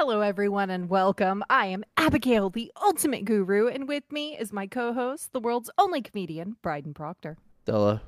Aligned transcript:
Hello, 0.00 0.20
everyone, 0.20 0.70
and 0.70 0.88
welcome. 0.88 1.42
I 1.50 1.66
am 1.66 1.82
Abigail, 1.96 2.50
the 2.50 2.70
ultimate 2.80 3.24
guru, 3.24 3.66
and 3.66 3.88
with 3.88 4.04
me 4.12 4.38
is 4.38 4.52
my 4.52 4.68
co 4.68 4.92
host, 4.92 5.32
the 5.32 5.40
world's 5.40 5.70
only 5.76 6.02
comedian, 6.02 6.54
Bryden 6.62 6.94
Proctor. 6.94 7.36
Della. 7.64 8.00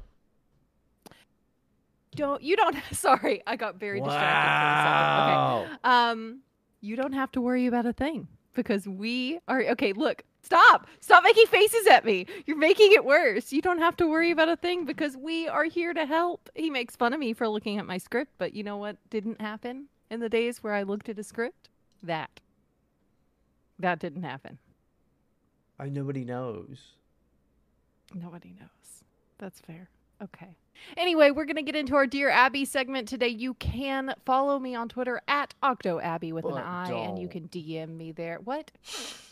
Don't, 2.15 2.41
you 2.43 2.55
don't, 2.55 2.77
sorry, 2.93 3.43
I 3.45 3.57
got 3.57 3.75
very 3.75 3.99
distracted 3.99 4.23
for 4.23 4.67
a 4.69 5.67
second. 5.67 5.73
Okay. 5.73 5.79
Um, 5.83 6.41
you 6.81 6.95
don't 6.95 7.13
have 7.13 7.33
to 7.33 7.41
worry 7.41 7.67
about 7.67 7.87
a 7.87 7.93
thing 7.93 8.29
because 8.55 8.87
we 8.87 9.41
are, 9.49 9.61
okay, 9.71 9.93
look, 9.93 10.23
stop, 10.43 10.87
stop 11.01 11.25
making 11.25 11.47
faces 11.47 11.89
at 11.89 12.05
me. 12.05 12.25
You're 12.47 12.57
making 12.57 12.93
it 12.93 13.05
worse. 13.05 13.53
You 13.53 13.63
don't 13.63 13.81
have 13.81 13.97
to 13.97 14.07
worry 14.07 14.31
about 14.31 14.49
a 14.49 14.55
thing 14.55 14.85
because 14.85 15.17
we 15.17 15.49
are 15.49 15.65
here 15.65 15.93
to 15.93 16.07
help. 16.07 16.51
He 16.55 16.71
makes 16.71 16.95
fun 16.95 17.13
of 17.13 17.19
me 17.19 17.33
for 17.33 17.49
looking 17.49 17.79
at 17.79 17.85
my 17.85 17.99
script, 17.99 18.31
but 18.39 18.55
you 18.55 18.63
know 18.63 18.77
what 18.77 18.97
didn't 19.11 19.41
happen 19.41 19.89
in 20.09 20.21
the 20.21 20.29
days 20.29 20.63
where 20.63 20.75
I 20.75 20.85
looked 20.85 21.09
at 21.09 21.19
a 21.19 21.25
script? 21.25 21.70
That. 22.03 22.41
That 23.79 23.99
didn't 23.99 24.23
happen. 24.23 24.59
I 25.79 25.89
nobody 25.89 26.25
knows. 26.25 26.93
Nobody 28.15 28.55
knows. 28.59 29.05
That's 29.39 29.61
fair. 29.61 29.89
Okay. 30.23 30.57
Anyway, 30.97 31.31
we're 31.31 31.45
going 31.45 31.57
to 31.57 31.63
get 31.63 31.77
into 31.77 31.95
our 31.95 32.07
Dear 32.07 32.31
Abby 32.31 32.65
segment 32.65 33.09
today. 33.09 33.29
You 33.29 33.55
can 33.55 34.15
follow 34.25 34.59
me 34.59 34.75
on 34.75 34.89
Twitter 34.89 35.21
at 35.29 35.55
OctoAbby 35.63 36.33
with 36.33 36.45
But 36.45 36.55
an 36.55 36.63
I, 36.63 36.91
and 36.91 37.19
you 37.19 37.29
can 37.29 37.49
DM 37.49 37.97
me 37.97 38.13
there. 38.13 38.39
What? 38.45 38.71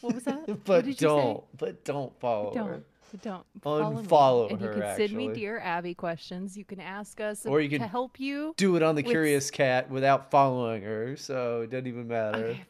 What 0.00 0.14
was 0.14 0.24
that? 0.24 0.48
what 0.48 0.64
but 0.64 0.96
don't. 0.98 1.44
But 1.56 1.84
don't 1.84 2.18
follow 2.20 2.52
say? 2.52 2.66
her. 2.66 2.82
Don't. 3.22 3.44
But 3.60 3.78
Don't 3.78 4.04
follow 4.06 4.48
me. 4.48 4.48
Unfollow 4.48 4.50
And 4.52 4.60
you 4.60 4.66
her, 4.66 4.72
can 4.74 4.96
send 4.96 5.12
me. 5.12 5.28
Dear 5.32 5.58
Abby 5.60 5.94
questions. 5.94 6.56
You 6.56 6.64
can 6.64 6.80
ask 6.80 7.20
us 7.20 7.46
Or 7.46 7.60
you 7.60 7.78
to 7.78 7.86
help 7.86 8.20
you. 8.20 8.54
Do 8.56 8.76
it 8.76 8.82
on 8.82 8.94
the 8.94 9.02
With- 9.02 9.10
Curious 9.10 9.50
Cat 9.50 9.90
without 9.90 10.30
following 10.30 10.82
her, 10.82 11.16
so 11.16 11.62
it 11.62 11.70
doesn't 11.70 11.86
even 11.86 12.08
matter. 12.08 12.38
Okay, 12.46 12.64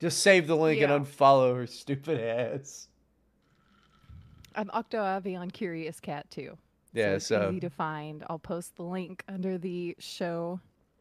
Just 0.00 0.20
save 0.20 0.46
the 0.46 0.56
link 0.56 0.80
Yeah. 0.80 0.92
and 0.92 1.06
unfollow 1.06 1.54
her 1.56 1.66
stupid 1.66 2.20
ass. 2.20 2.88
I'm 4.54 4.68
OctoAbby 4.68 5.38
on 5.38 5.50
Curious 5.50 6.00
Cat 6.00 6.30
too. 6.30 6.56
Yeah, 6.92 7.14
it's 7.14 7.26
so 7.26 7.48
easy 7.50 7.60
to 7.60 7.70
find. 7.70 8.22
I'll 8.28 8.38
post 8.38 8.76
the 8.76 8.82
link 8.82 9.24
under 9.28 9.56
the 9.56 9.96
show 9.98 10.60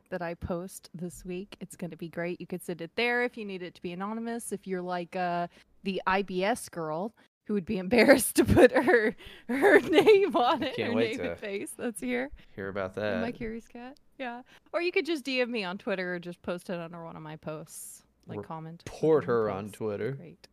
that 0.10 0.22
I 0.22 0.36
post 0.36 0.90
this 0.94 1.26
week. 1.26 1.58
It's 1.60 1.76
going 1.76 1.92
to 1.92 1.98
be 1.98 2.08
great. 2.10 2.40
You 2.40 2.48
could 2.48 2.64
send 2.64 2.82
it 2.82 2.92
there 2.96 3.24
if 3.24 3.38
you 3.38 3.44
need 3.46 3.62
it 3.62 3.76
to 3.76 3.82
be 3.82 3.92
anonymous. 3.92 4.52
If 4.54 4.68
you're 4.68 4.82
like 4.82 5.16
uh, 5.16 5.48
the 5.84 6.02
IBS 6.08 6.70
girl 6.72 7.14
who 7.46 7.54
would 7.54 7.66
be 7.66 7.78
embarrassed 7.78 8.36
to 8.38 8.46
put 8.46 8.72
her 8.72 9.16
her 9.48 9.80
name 9.82 10.36
on 10.36 10.64
it, 10.64 10.80
her 10.80 10.94
name 10.94 11.20
and 11.20 11.38
face 11.38 11.72
that's 11.78 12.00
here. 12.00 12.30
hear 12.56 12.68
about 12.70 12.96
in 12.98 13.04
my 13.22 13.28
that. 13.28 13.36
curious 13.36 13.68
cat. 13.68 13.98
Yeah. 14.18 14.42
Or 14.72 14.82
you 14.82 14.92
could 14.92 15.06
just 15.06 15.26
DM 15.26 15.50
me 15.50 15.64
on 15.64 15.78
Twitter 15.78 16.16
or 16.16 16.20
just 16.20 16.42
post 16.44 16.70
it 16.70 16.80
under 16.80 17.04
one 17.04 17.16
of 17.16 17.22
my 17.24 17.36
posts. 17.38 18.04
Like 18.28 18.44
comment. 18.44 18.84
Report 18.86 19.26
her 19.26 19.50
on. 19.50 19.70
Twitter. 19.72 20.12
Great. 20.12 20.48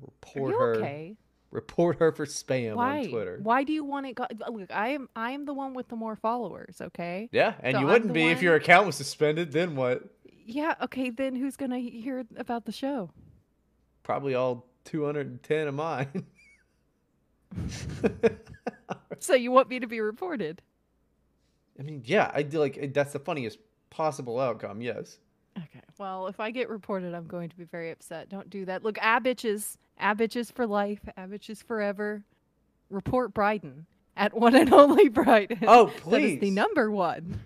Report 0.00 0.02
Are 0.02 0.10
Report 0.10 0.52
you 0.52 0.58
her. 0.58 0.74
okay? 0.76 1.16
Report 1.52 1.98
her 2.00 2.12
for 2.12 2.26
spam 2.26 2.74
Why? 2.74 3.00
on 3.04 3.08
Twitter. 3.08 3.38
Why 3.42 3.62
do 3.62 3.72
you 3.72 3.84
want 3.84 4.06
it? 4.06 4.14
Go- 4.14 4.26
Look, 4.50 4.72
I 4.72 4.88
am 4.88 5.08
I 5.14 5.30
am 5.32 5.44
the 5.44 5.54
one 5.54 5.74
with 5.74 5.88
the 5.88 5.96
more 5.96 6.16
followers. 6.16 6.80
Okay. 6.80 7.28
Yeah, 7.32 7.54
and 7.60 7.74
So 7.74 7.80
you 7.80 7.86
wouldn't 7.86 8.12
be 8.12 8.24
if 8.28 8.42
your 8.42 8.56
account 8.56 8.86
was 8.86 8.96
suspended. 8.96 9.52
Then 9.52 9.76
what? 9.76 10.02
Yeah. 10.44 10.74
Okay. 10.82 11.10
Then 11.10 11.36
who's 11.36 11.56
gonna 11.56 11.78
hear 11.78 12.24
about 12.36 12.64
the 12.64 12.72
show? 12.72 13.10
Probably 14.02 14.34
all 14.34 14.66
210 14.86 15.68
of 15.68 15.74
mine. 15.74 16.26
So 19.18 19.34
you 19.34 19.50
want 19.50 19.68
me 19.68 19.80
to 19.80 19.86
be 19.86 20.00
reported? 20.00 20.62
I 21.78 21.82
mean, 21.82 22.02
yeah, 22.04 22.30
I 22.32 22.42
do 22.42 22.58
like 22.58 22.92
that's 22.92 23.12
the 23.12 23.18
funniest 23.18 23.58
possible 23.90 24.40
outcome. 24.40 24.80
Yes. 24.80 25.18
Okay. 25.56 25.80
Well, 25.98 26.26
if 26.26 26.38
I 26.38 26.50
get 26.50 26.68
reported, 26.68 27.14
I'm 27.14 27.26
going 27.26 27.48
to 27.48 27.56
be 27.56 27.64
very 27.64 27.90
upset. 27.90 28.28
Don't 28.28 28.50
do 28.50 28.64
that. 28.66 28.82
Look, 28.82 28.96
Abitches, 28.96 29.76
Abitches 30.00 30.52
for 30.52 30.66
life, 30.66 31.00
Abitches 31.18 31.62
forever. 31.62 32.22
Report 32.90 33.34
Bryden 33.34 33.86
at 34.16 34.34
one 34.34 34.54
and 34.54 34.72
only 34.72 35.08
Bryden. 35.08 35.58
Oh, 35.66 35.90
That 36.10 36.20
is 36.20 36.40
the 36.40 36.50
number 36.50 36.90
one. 36.90 37.40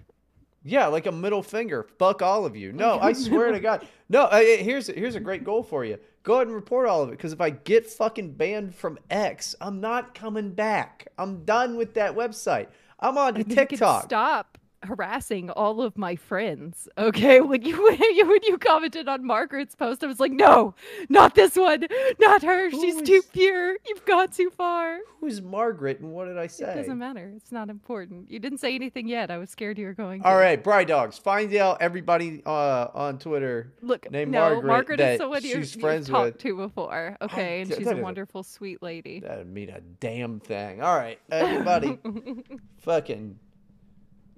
Yeah, 0.62 0.88
like 0.88 1.06
a 1.06 1.12
middle 1.12 1.42
finger. 1.42 1.86
Fuck 1.98 2.20
all 2.22 2.44
of 2.44 2.54
you. 2.54 2.72
No, 2.72 2.98
I 2.98 3.12
swear 3.14 3.52
to 3.52 3.60
God. 3.60 3.86
No, 4.08 4.24
uh, 4.24 4.40
here's 4.40 4.88
here's 4.88 5.14
a 5.14 5.20
great 5.20 5.44
goal 5.44 5.62
for 5.62 5.84
you. 5.84 5.98
Go 6.22 6.34
ahead 6.34 6.48
and 6.48 6.56
report 6.56 6.86
all 6.86 7.02
of 7.02 7.08
it 7.08 7.12
because 7.12 7.32
if 7.32 7.40
I 7.40 7.50
get 7.50 7.86
fucking 7.86 8.32
banned 8.32 8.74
from 8.74 8.98
X, 9.10 9.54
I'm 9.60 9.80
not 9.80 10.14
coming 10.14 10.50
back. 10.52 11.08
I'm 11.16 11.44
done 11.44 11.76
with 11.76 11.94
that 11.94 12.14
website. 12.14 12.66
I'm 12.98 13.16
on 13.16 13.34
can 13.34 13.44
TikTok. 13.44 14.04
Stop 14.04 14.49
harassing 14.82 15.50
all 15.50 15.82
of 15.82 15.96
my 15.98 16.16
friends. 16.16 16.88
Okay, 16.96 17.40
when 17.40 17.62
you 17.62 17.82
when 17.82 17.98
you 18.14 18.26
when 18.26 18.42
you 18.42 18.58
commented 18.58 19.08
on 19.08 19.24
Margaret's 19.24 19.74
post, 19.74 20.02
I 20.02 20.06
was 20.06 20.20
like, 20.20 20.32
no, 20.32 20.74
not 21.08 21.34
this 21.34 21.56
one, 21.56 21.86
not 22.18 22.42
her. 22.42 22.70
Who 22.70 22.80
She's 22.80 23.02
too 23.02 23.22
pure. 23.32 23.76
You've 23.86 24.04
gone 24.04 24.28
too 24.28 24.50
far. 24.50 24.98
Who's 25.20 25.42
Margaret 25.42 26.00
and 26.00 26.12
what 26.12 26.26
did 26.26 26.38
I 26.38 26.46
say? 26.46 26.72
It 26.72 26.76
doesn't 26.76 26.98
matter. 26.98 27.32
It's 27.36 27.52
not 27.52 27.68
important. 27.68 28.30
You 28.30 28.38
didn't 28.38 28.58
say 28.58 28.74
anything 28.74 29.08
yet. 29.08 29.30
I 29.30 29.38
was 29.38 29.50
scared 29.50 29.78
you 29.78 29.86
were 29.86 29.94
going. 29.94 30.22
All 30.22 30.32
to. 30.32 30.38
right, 30.38 30.62
Bry 30.62 30.84
Dogs. 30.84 31.18
Find 31.18 31.54
out 31.56 31.78
everybody 31.80 32.42
uh, 32.46 32.88
on 32.94 33.18
Twitter. 33.18 33.72
Look, 33.82 34.10
named 34.10 34.32
no, 34.32 34.40
Margaret 34.40 34.66
Margaret 34.66 35.00
is 35.00 35.18
someone 35.18 35.42
you, 35.42 35.58
you've 35.58 35.70
friends 35.72 36.08
talked 36.08 36.34
with. 36.34 36.38
to 36.42 36.56
before. 36.56 37.16
Okay, 37.20 37.62
and 37.62 37.74
she's 37.74 37.86
a 37.86 37.96
wonderful, 37.96 38.42
sweet 38.42 38.82
lady. 38.82 39.20
That 39.20 39.28
doesn't 39.28 39.52
mean 39.52 39.70
a 39.70 39.80
damn 39.80 40.40
thing. 40.40 40.82
All 40.82 40.96
right, 40.96 41.18
everybody. 41.30 41.98
fucking. 42.78 43.38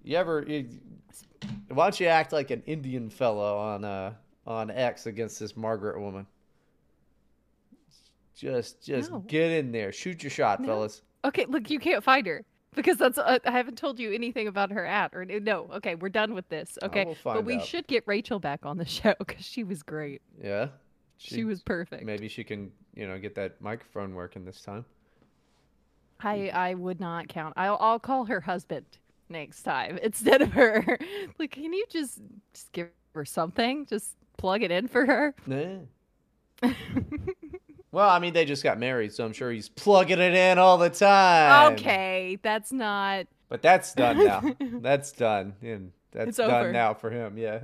You 0.02 0.16
ever? 0.16 0.44
You, 0.46 0.68
why 1.68 1.84
don't 1.86 1.98
you 2.00 2.06
act 2.06 2.32
like 2.32 2.50
an 2.50 2.62
Indian 2.66 3.08
fellow 3.10 3.56
on 3.58 3.84
uh 3.84 4.14
on 4.46 4.70
X 4.70 5.06
against 5.06 5.38
this 5.40 5.56
Margaret 5.56 6.00
woman? 6.00 6.26
Just 8.34 8.82
just 8.82 9.10
No. 9.10 9.20
get 9.20 9.50
in 9.52 9.72
there, 9.72 9.92
shoot 9.92 10.22
your 10.22 10.30
shot, 10.30 10.60
No. 10.60 10.66
fellas. 10.66 11.02
Okay, 11.24 11.44
look, 11.46 11.70
you 11.70 11.78
can't 11.78 12.02
find 12.02 12.26
her 12.26 12.44
because 12.74 12.96
that's 12.96 13.18
uh, 13.18 13.38
I 13.44 13.50
haven't 13.50 13.78
told 13.78 14.00
you 14.00 14.12
anything 14.12 14.48
about 14.48 14.72
her 14.72 14.84
at 14.84 15.14
or 15.14 15.24
no. 15.24 15.68
Okay, 15.74 15.94
we're 15.94 16.08
done 16.08 16.34
with 16.34 16.48
this. 16.48 16.78
Okay, 16.82 17.14
but 17.22 17.44
we 17.44 17.56
out. 17.56 17.64
should 17.64 17.86
get 17.86 18.02
Rachel 18.06 18.41
back 18.41 18.66
on 18.66 18.78
the 18.78 18.84
show 18.98 19.14
because 19.18 19.44
she 19.44 19.62
was 19.62 19.82
great. 19.82 20.22
Yeah, 20.42 20.68
She, 21.18 21.44
was 21.44 21.62
perfect. 21.62 22.04
Maybe 22.04 22.26
she 22.28 22.42
can 22.42 22.72
you 22.94 23.06
know 23.06 23.18
get 23.18 23.34
that 23.36 23.60
microphone 23.60 24.14
working 24.14 24.44
this 24.44 24.62
time. 24.62 24.84
I 26.20 26.48
I 26.48 26.74
would 26.74 26.98
not 26.98 27.28
count. 27.28 27.54
I'll 27.56 27.76
I'll 27.80 28.00
call 28.00 28.24
her 28.24 28.41
husband 28.41 28.86
next 29.32 29.62
time 29.62 29.98
instead 30.03 30.43
of 30.43 30.53
her. 30.53 30.98
like, 31.38 31.53
can 31.53 31.72
you 31.72 31.84
just 31.91 32.20
just 32.53 32.70
give 32.72 32.88
her 33.15 33.25
something? 33.25 33.87
Just 33.87 34.15
plug 34.38 34.62
it 34.62 34.70
in 34.70 34.88
for 34.88 35.06
her. 35.06 35.34
Nah. 35.47 35.78
Well, 37.92 38.09
I 38.09 38.21
mean, 38.21 38.32
they 38.32 38.47
just 38.47 38.65
got 38.65 38.78
married, 38.78 39.12
so 39.12 39.22
I'm 39.22 39.34
sure 39.34 39.53
he's 39.53 39.69
plugging 39.69 40.19
it 40.19 40.32
in 40.34 40.59
all 40.59 40.78
the 40.78 40.88
time. 40.88 41.75
okay, 41.75 42.38
that's 42.42 42.72
not. 42.72 43.26
But 43.50 43.60
that's 43.60 43.92
done 43.92 44.25
now. 44.25 44.42
that's 44.81 45.12
done. 45.12 45.54
And 45.60 45.92
that's 46.10 46.28
It's 46.31 46.38
done 46.38 46.50
over. 46.50 46.72
now 46.72 46.94
for 46.94 47.10
him. 47.10 47.37
Yeah. 47.37 47.60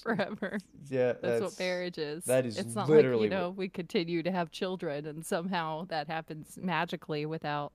forever. 0.00 0.58
Yeah. 0.88 1.14
That's, 1.20 1.42
what 1.42 1.58
marriage 1.58 1.98
is. 1.98 2.24
that 2.26 2.46
is 2.46 2.56
it's 2.56 2.76
not 2.76 2.88
literally 2.88 3.22
like, 3.22 3.32
you 3.32 3.36
know, 3.36 3.50
we 3.50 3.68
continue 3.68 4.22
to 4.22 4.30
have 4.30 4.52
children 4.52 5.06
and 5.06 5.26
somehow 5.26 5.86
that 5.86 6.06
happens 6.06 6.56
magically 6.62 7.26
without 7.26 7.72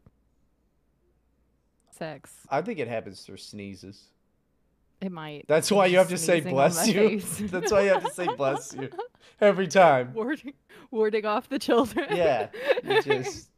sex. 1.99 2.33
I 2.49 2.61
think 2.61 2.79
it 2.79 2.87
happens 2.87 3.21
through 3.21 3.37
sneezes. 3.37 4.05
It 5.01 5.11
might. 5.11 5.45
That's 5.47 5.71
why 5.71 5.85
you 5.85 5.97
have 5.97 6.09
to 6.09 6.17
say 6.17 6.41
bless 6.41 6.87
you. 6.87 7.19
That's 7.47 7.71
why 7.71 7.83
you 7.83 7.89
have 7.89 8.03
to 8.03 8.11
say 8.13 8.27
bless 8.35 8.73
you 8.73 8.89
every 9.41 9.67
time. 9.67 10.13
warding, 10.13 10.53
warding 10.91 11.25
off 11.25 11.47
the 11.47 11.59
children. 11.59 12.07
Yeah. 12.15 12.47
You 12.83 13.01
just 13.03 13.49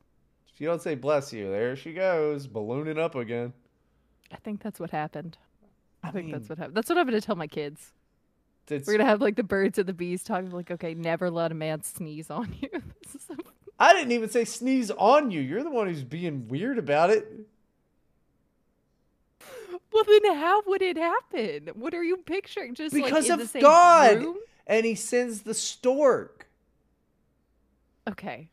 if 0.53 0.59
you 0.61 0.67
don't 0.67 0.81
say 0.81 0.95
bless 0.95 1.31
you, 1.33 1.49
there 1.49 1.75
she 1.75 1.93
goes, 1.93 2.45
ballooning 2.45 2.99
up 2.99 3.15
again. 3.15 3.53
I 4.31 4.35
think 4.37 4.61
that's 4.61 4.79
what 4.79 4.91
happened. 4.91 5.37
I, 6.03 6.09
I 6.09 6.11
think 6.11 6.25
mean- 6.27 6.33
that's 6.33 6.49
what 6.49 6.57
happened. 6.59 6.75
That's 6.77 6.89
what 6.89 6.97
I'm 6.97 7.07
going 7.07 7.19
to 7.19 7.25
tell 7.25 7.35
my 7.35 7.47
kids. 7.47 7.91
We're 8.69 8.79
going 8.79 8.99
to 8.99 9.05
have 9.05 9.19
like 9.21 9.35
the 9.35 9.43
birds 9.43 9.77
and 9.79 9.87
the 9.87 9.93
bees 9.93 10.23
talking 10.23 10.51
like, 10.51 10.71
okay, 10.71 10.93
never 10.93 11.29
let 11.29 11.51
a 11.51 11.55
man 11.55 11.81
sneeze 11.83 12.29
on 12.29 12.55
you. 12.61 12.69
This 13.03 13.15
is 13.15 13.23
so- 13.27 13.35
I 13.79 13.93
didn't 13.93 14.11
even 14.11 14.29
say 14.29 14.45
sneeze 14.45 14.91
on 14.91 15.31
you. 15.31 15.41
You're 15.41 15.63
the 15.63 15.71
one 15.71 15.87
who's 15.87 16.03
being 16.03 16.47
weird 16.47 16.77
about 16.77 17.09
it. 17.09 17.27
Well, 20.07 20.19
then 20.23 20.35
how 20.35 20.61
would 20.67 20.81
it 20.81 20.97
happen? 20.97 21.69
What 21.75 21.93
are 21.93 22.03
you 22.03 22.17
picturing? 22.17 22.75
Just 22.75 22.99
like 22.99 23.01
Because 23.05 23.23
in 23.23 23.35
of 23.35 23.39
the 23.39 23.47
God. 23.59 24.17
room? 24.23 24.37
And 24.67 24.85
he 24.85 24.95
sends 24.95 25.41
the 25.41 25.53
stork. 25.53 26.47
Okay. 28.07 28.51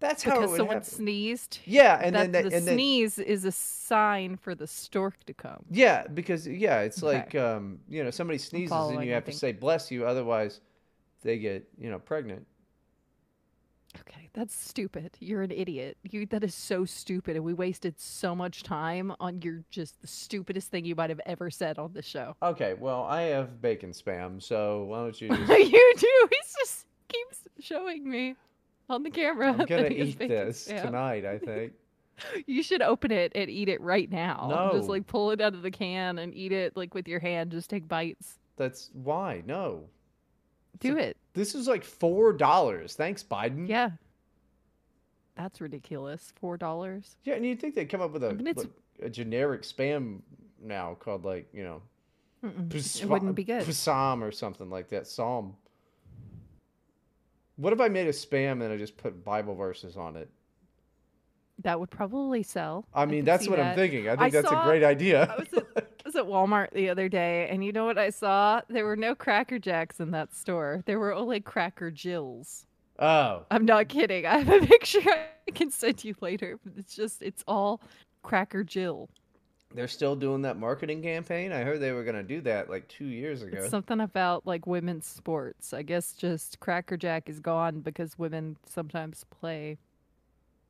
That's 0.00 0.24
how 0.24 0.42
it 0.42 0.48
because 0.48 0.56
someone 0.56 0.76
happen. 0.76 0.82
sneezed. 0.82 1.60
Yeah, 1.64 1.98
and 2.02 2.16
that 2.16 2.18
then 2.18 2.32
the 2.32 2.42
that, 2.42 2.52
and 2.52 2.66
then 2.66 2.76
sneeze 2.76 3.18
is 3.18 3.44
a 3.44 3.52
sign 3.52 4.36
for 4.36 4.54
the 4.54 4.66
stork 4.66 5.24
to 5.24 5.34
come. 5.34 5.64
yeah, 5.70 6.06
because 6.06 6.46
yeah, 6.46 6.80
it's 6.80 7.02
Okay. 7.02 7.02
like 7.02 7.34
um, 7.34 7.78
you 7.88 8.02
know, 8.04 8.10
somebody 8.10 8.38
sneezes 8.38 8.90
and 8.90 9.02
you 9.02 9.12
have 9.12 9.24
to 9.24 9.32
say 9.32 9.52
bless 9.52 9.90
you, 9.90 10.06
otherwise 10.06 10.60
they 11.22 11.38
get 11.38 11.68
you 11.78 11.90
know 11.90 11.98
pregnant. 11.98 12.46
Okay, 14.00 14.28
that's 14.32 14.54
stupid. 14.54 15.16
You're 15.20 15.42
an 15.42 15.50
idiot. 15.50 15.98
You 16.02 16.26
that 16.26 16.42
is 16.42 16.54
so 16.54 16.84
stupid, 16.84 17.36
and 17.36 17.44
we 17.44 17.52
wasted 17.52 18.00
so 18.00 18.34
much 18.34 18.62
time 18.62 19.12
on 19.20 19.42
your 19.42 19.62
just 19.70 20.00
the 20.00 20.06
stupidest 20.06 20.70
thing 20.70 20.84
you 20.84 20.94
might 20.94 21.10
have 21.10 21.20
ever 21.26 21.50
said 21.50 21.78
on 21.78 21.92
the 21.92 22.02
show. 22.02 22.34
Okay, 22.42 22.74
well, 22.74 23.04
I 23.04 23.22
have 23.22 23.60
bacon 23.60 23.90
spam, 23.90 24.42
so 24.42 24.84
why 24.84 24.98
don't 24.98 25.20
you 25.20 25.28
just 25.28 25.40
you 25.50 25.94
do. 25.98 26.28
He 26.30 26.38
just 26.60 26.86
keeps 27.08 27.44
showing 27.60 28.08
me 28.08 28.34
on 28.88 29.02
the 29.02 29.10
camera. 29.10 29.50
I'm 29.50 29.56
gonna 29.66 29.82
that 29.82 29.92
he 29.92 29.98
eat 29.98 30.18
this 30.18 30.68
spam. 30.68 30.82
tonight, 30.82 31.24
I 31.24 31.38
think. 31.38 31.72
You 32.46 32.62
should 32.62 32.82
open 32.82 33.10
it 33.10 33.32
and 33.34 33.50
eat 33.50 33.68
it 33.68 33.80
right 33.80 34.08
now. 34.08 34.46
No. 34.48 34.78
Just 34.78 34.88
like 34.88 35.06
pull 35.06 35.32
it 35.32 35.40
out 35.40 35.54
of 35.54 35.62
the 35.62 35.70
can 35.70 36.18
and 36.18 36.32
eat 36.34 36.52
it 36.52 36.76
like 36.76 36.94
with 36.94 37.08
your 37.08 37.18
hand. 37.18 37.50
Just 37.50 37.70
take 37.70 37.88
bites. 37.88 38.38
That's 38.56 38.90
why. 38.92 39.42
No. 39.44 39.84
Do 40.78 40.98
it. 40.98 41.16
This 41.34 41.54
is 41.54 41.66
like 41.66 41.84
four 41.84 42.32
dollars. 42.32 42.94
Thanks, 42.94 43.22
Biden. 43.22 43.68
Yeah. 43.68 43.90
That's 45.34 45.60
ridiculous. 45.60 46.32
Four 46.40 46.56
dollars. 46.58 47.16
Yeah, 47.24 47.34
and 47.34 47.46
you'd 47.46 47.60
think 47.60 47.74
they'd 47.74 47.86
come 47.88 48.00
up 48.02 48.12
with 48.12 48.22
a 48.24 48.34
mean, 48.34 48.46
it's- 48.48 48.66
like, 48.66 48.72
a 49.06 49.10
generic 49.10 49.62
spam 49.62 50.20
now 50.62 50.94
called 51.00 51.24
like, 51.24 51.48
you 51.52 51.64
know, 51.64 51.82
It 52.42 53.04
wouldn't 53.06 53.34
be 53.34 53.44
good. 53.44 53.72
Psalm 53.74 54.22
or 54.22 54.30
something 54.30 54.68
like 54.70 54.88
that. 54.90 55.06
Psalm. 55.06 55.56
What 57.56 57.72
if 57.72 57.80
I 57.80 57.88
made 57.88 58.06
a 58.08 58.12
spam 58.12 58.62
and 58.62 58.72
I 58.72 58.76
just 58.76 58.96
put 58.96 59.24
Bible 59.24 59.54
verses 59.54 59.96
on 59.96 60.16
it? 60.16 60.28
That 61.62 61.78
would 61.78 61.90
probably 61.90 62.42
sell. 62.42 62.86
I 62.94 63.06
mean, 63.06 63.20
could 63.20 63.26
that's 63.26 63.48
what 63.48 63.60
I'm 63.60 63.74
thinking. 63.76 64.08
I 64.08 64.12
think 64.12 64.22
I 64.22 64.30
that's 64.30 64.48
saw- 64.48 64.62
a 64.62 64.64
great 64.64 64.82
idea. 64.82 65.24
I 65.30 65.36
was 65.36 65.64
I 65.76 65.81
was 66.12 66.20
at 66.20 66.30
Walmart 66.30 66.70
the 66.72 66.88
other 66.90 67.08
day, 67.08 67.48
and 67.48 67.64
you 67.64 67.72
know 67.72 67.84
what 67.84 67.98
I 67.98 68.10
saw? 68.10 68.60
There 68.68 68.84
were 68.84 68.96
no 68.96 69.14
Cracker 69.14 69.58
Jacks 69.58 70.00
in 70.00 70.10
that 70.10 70.34
store. 70.34 70.82
There 70.86 70.98
were 70.98 71.14
only 71.14 71.40
Cracker 71.40 71.90
Jills. 71.90 72.66
oh, 72.98 73.44
I'm 73.50 73.64
not 73.64 73.88
kidding. 73.88 74.26
I 74.26 74.38
have 74.38 74.62
a 74.62 74.66
picture 74.66 75.00
I 75.08 75.50
can 75.52 75.70
send 75.70 76.04
you 76.04 76.14
later. 76.20 76.58
But 76.64 76.74
it's 76.76 76.94
just, 76.94 77.22
it's 77.22 77.42
all 77.46 77.80
Cracker 78.22 78.62
Jill. 78.64 79.08
they're 79.74 79.88
still 79.88 80.14
doing 80.14 80.42
that 80.42 80.58
marketing 80.58 81.02
campaign. 81.02 81.52
I 81.52 81.62
heard 81.62 81.80
they 81.80 81.92
were 81.92 82.04
going 82.04 82.16
to 82.16 82.22
do 82.22 82.40
that 82.42 82.68
like 82.68 82.86
two 82.88 83.06
years 83.06 83.42
ago. 83.42 83.58
It's 83.60 83.70
something 83.70 84.00
about 84.00 84.46
like 84.46 84.66
women's 84.66 85.06
sports. 85.06 85.72
I 85.72 85.82
guess 85.82 86.12
just 86.12 86.60
Cracker 86.60 86.96
Jack 86.96 87.28
is 87.28 87.40
gone 87.40 87.80
because 87.80 88.18
women 88.18 88.56
sometimes 88.68 89.24
play 89.30 89.78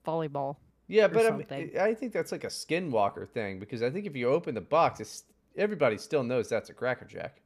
volleyball. 0.06 0.56
Yeah, 0.88 1.08
but 1.08 1.26
I, 1.26 1.30
mean. 1.30 1.70
I 1.80 1.94
think 1.94 2.12
that's 2.12 2.32
like 2.32 2.44
a 2.44 2.48
skinwalker 2.48 3.28
thing 3.28 3.58
because 3.58 3.82
I 3.82 3.88
think 3.88 4.04
if 4.04 4.14
you 4.14 4.28
open 4.28 4.54
the 4.54 4.60
box, 4.60 5.00
it's, 5.00 5.24
everybody 5.56 5.98
still 5.98 6.22
knows 6.22 6.48
that's 6.48 6.70
a 6.70 6.74
Cracker 6.74 7.04
Jack. 7.04 7.40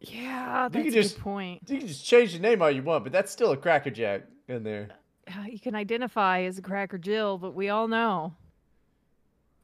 Yeah, 0.00 0.64
You 0.64 0.68
that's 0.70 0.84
could 0.84 0.92
a 0.92 1.02
just- 1.02 1.14
good 1.16 1.22
point. 1.22 1.62
You 1.68 1.78
can 1.78 1.86
just 1.88 2.04
change 2.04 2.32
the 2.32 2.38
name 2.40 2.60
all 2.62 2.70
you 2.70 2.82
want, 2.82 3.04
but 3.04 3.12
that's 3.12 3.30
still 3.30 3.52
a 3.52 3.56
Cracker 3.56 3.90
Jack 3.90 4.22
in 4.48 4.64
there. 4.64 4.88
Uh, 5.28 5.42
You 5.48 5.60
can 5.60 5.74
identify 5.74 6.42
as 6.42 6.58
a 6.58 6.62
Cracker 6.62 6.98
Jill, 6.98 7.38
but 7.38 7.54
we 7.54 7.68
all 7.68 7.86
know 7.88 8.34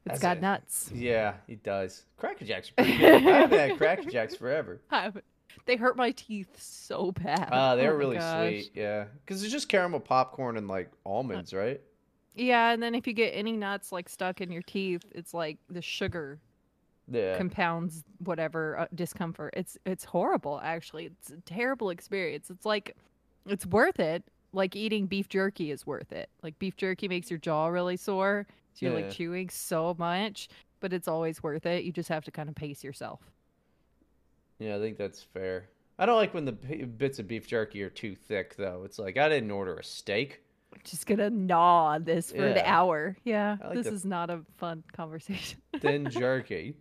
it's 0.04 0.12
That's 0.12 0.20
got 0.22 0.36
it. 0.36 0.40
nuts. 0.40 0.90
Yeah, 0.94 1.34
it 1.48 1.62
does. 1.64 2.04
Cracker 2.16 2.44
Jacks 2.44 2.70
are 2.70 2.74
pretty 2.84 2.96
good. 2.98 3.14
I 3.14 3.18
haven't 3.40 3.58
had 3.58 3.76
Cracker 3.78 4.10
Jacks 4.10 4.34
forever. 4.36 4.80
They 5.66 5.76
hurt 5.76 5.98
my 5.98 6.12
teeth 6.12 6.48
so 6.58 7.12
bad. 7.12 7.48
Ah, 7.52 7.74
they're 7.76 7.92
Oh 7.92 7.96
really 7.96 8.18
sweet. 8.18 8.70
Yeah, 8.74 9.04
because 9.20 9.42
it's 9.42 9.52
just 9.52 9.68
caramel 9.68 10.00
popcorn 10.00 10.56
and 10.56 10.66
like 10.66 10.90
almonds, 11.04 11.52
right? 11.52 11.78
Yeah, 12.34 12.70
and 12.70 12.82
then 12.82 12.94
if 12.94 13.06
you 13.06 13.12
get 13.12 13.32
any 13.32 13.52
nuts 13.52 13.92
like 13.92 14.08
stuck 14.08 14.40
in 14.40 14.50
your 14.50 14.62
teeth, 14.62 15.02
it's 15.10 15.34
like 15.34 15.58
the 15.68 15.82
sugar 15.82 16.38
Yeah. 17.10 17.36
compounds 17.38 18.04
whatever 18.24 18.78
uh, 18.80 18.86
discomfort. 18.94 19.54
It's 19.56 19.78
it's 19.86 20.04
horrible 20.04 20.60
actually. 20.62 21.06
It's 21.06 21.30
a 21.30 21.36
terrible 21.46 21.90
experience. 21.90 22.50
It's 22.50 22.66
like 22.66 22.96
it's 23.46 23.64
worth 23.66 23.98
it. 24.00 24.24
Like 24.52 24.76
eating 24.76 25.06
beef 25.06 25.28
jerky 25.28 25.70
is 25.70 25.86
worth 25.86 26.12
it. 26.12 26.28
Like 26.42 26.58
beef 26.58 26.76
jerky 26.76 27.08
makes 27.08 27.30
your 27.30 27.38
jaw 27.38 27.68
really 27.68 27.96
sore. 27.96 28.46
So 28.74 28.86
you're 28.86 28.98
Yeah. 28.98 29.04
like 29.06 29.14
chewing 29.14 29.48
so 29.50 29.94
much, 29.98 30.48
but 30.80 30.92
it's 30.92 31.08
always 31.08 31.42
worth 31.42 31.66
it. 31.66 31.84
You 31.84 31.92
just 31.92 32.08
have 32.08 32.24
to 32.24 32.30
kind 32.30 32.48
of 32.48 32.54
pace 32.54 32.84
yourself. 32.84 33.20
yeah, 34.58 34.76
I 34.76 34.78
think 34.78 34.96
that's 34.98 35.22
fair. 35.22 35.68
I 35.98 36.06
don't 36.06 36.16
like 36.16 36.32
when 36.34 36.44
the 36.44 36.52
bits 36.52 37.18
of 37.18 37.26
beef 37.26 37.46
jerky 37.48 37.82
are 37.82 37.90
too 37.90 38.14
thick, 38.14 38.54
though. 38.56 38.82
It's 38.84 38.98
like 38.98 39.16
I 39.16 39.28
didn't 39.28 39.50
order 39.50 39.74
a 39.76 39.84
steak. 39.84 40.42
I'm 40.72 40.80
just 40.84 41.06
gonna 41.06 41.30
gnaw 41.30 41.86
on 41.86 42.04
this 42.04 42.30
for 42.32 42.44
an 42.46 42.58
hour. 42.64 43.16
Yeah, 43.24 43.56
like 43.64 43.74
this 43.74 43.86
the- 43.86 43.92
is 43.94 44.04
not 44.04 44.30
a 44.30 44.40
fun 44.58 44.84
conversation. 44.92 45.60
Thin 45.80 46.08
jerky. 46.10 46.74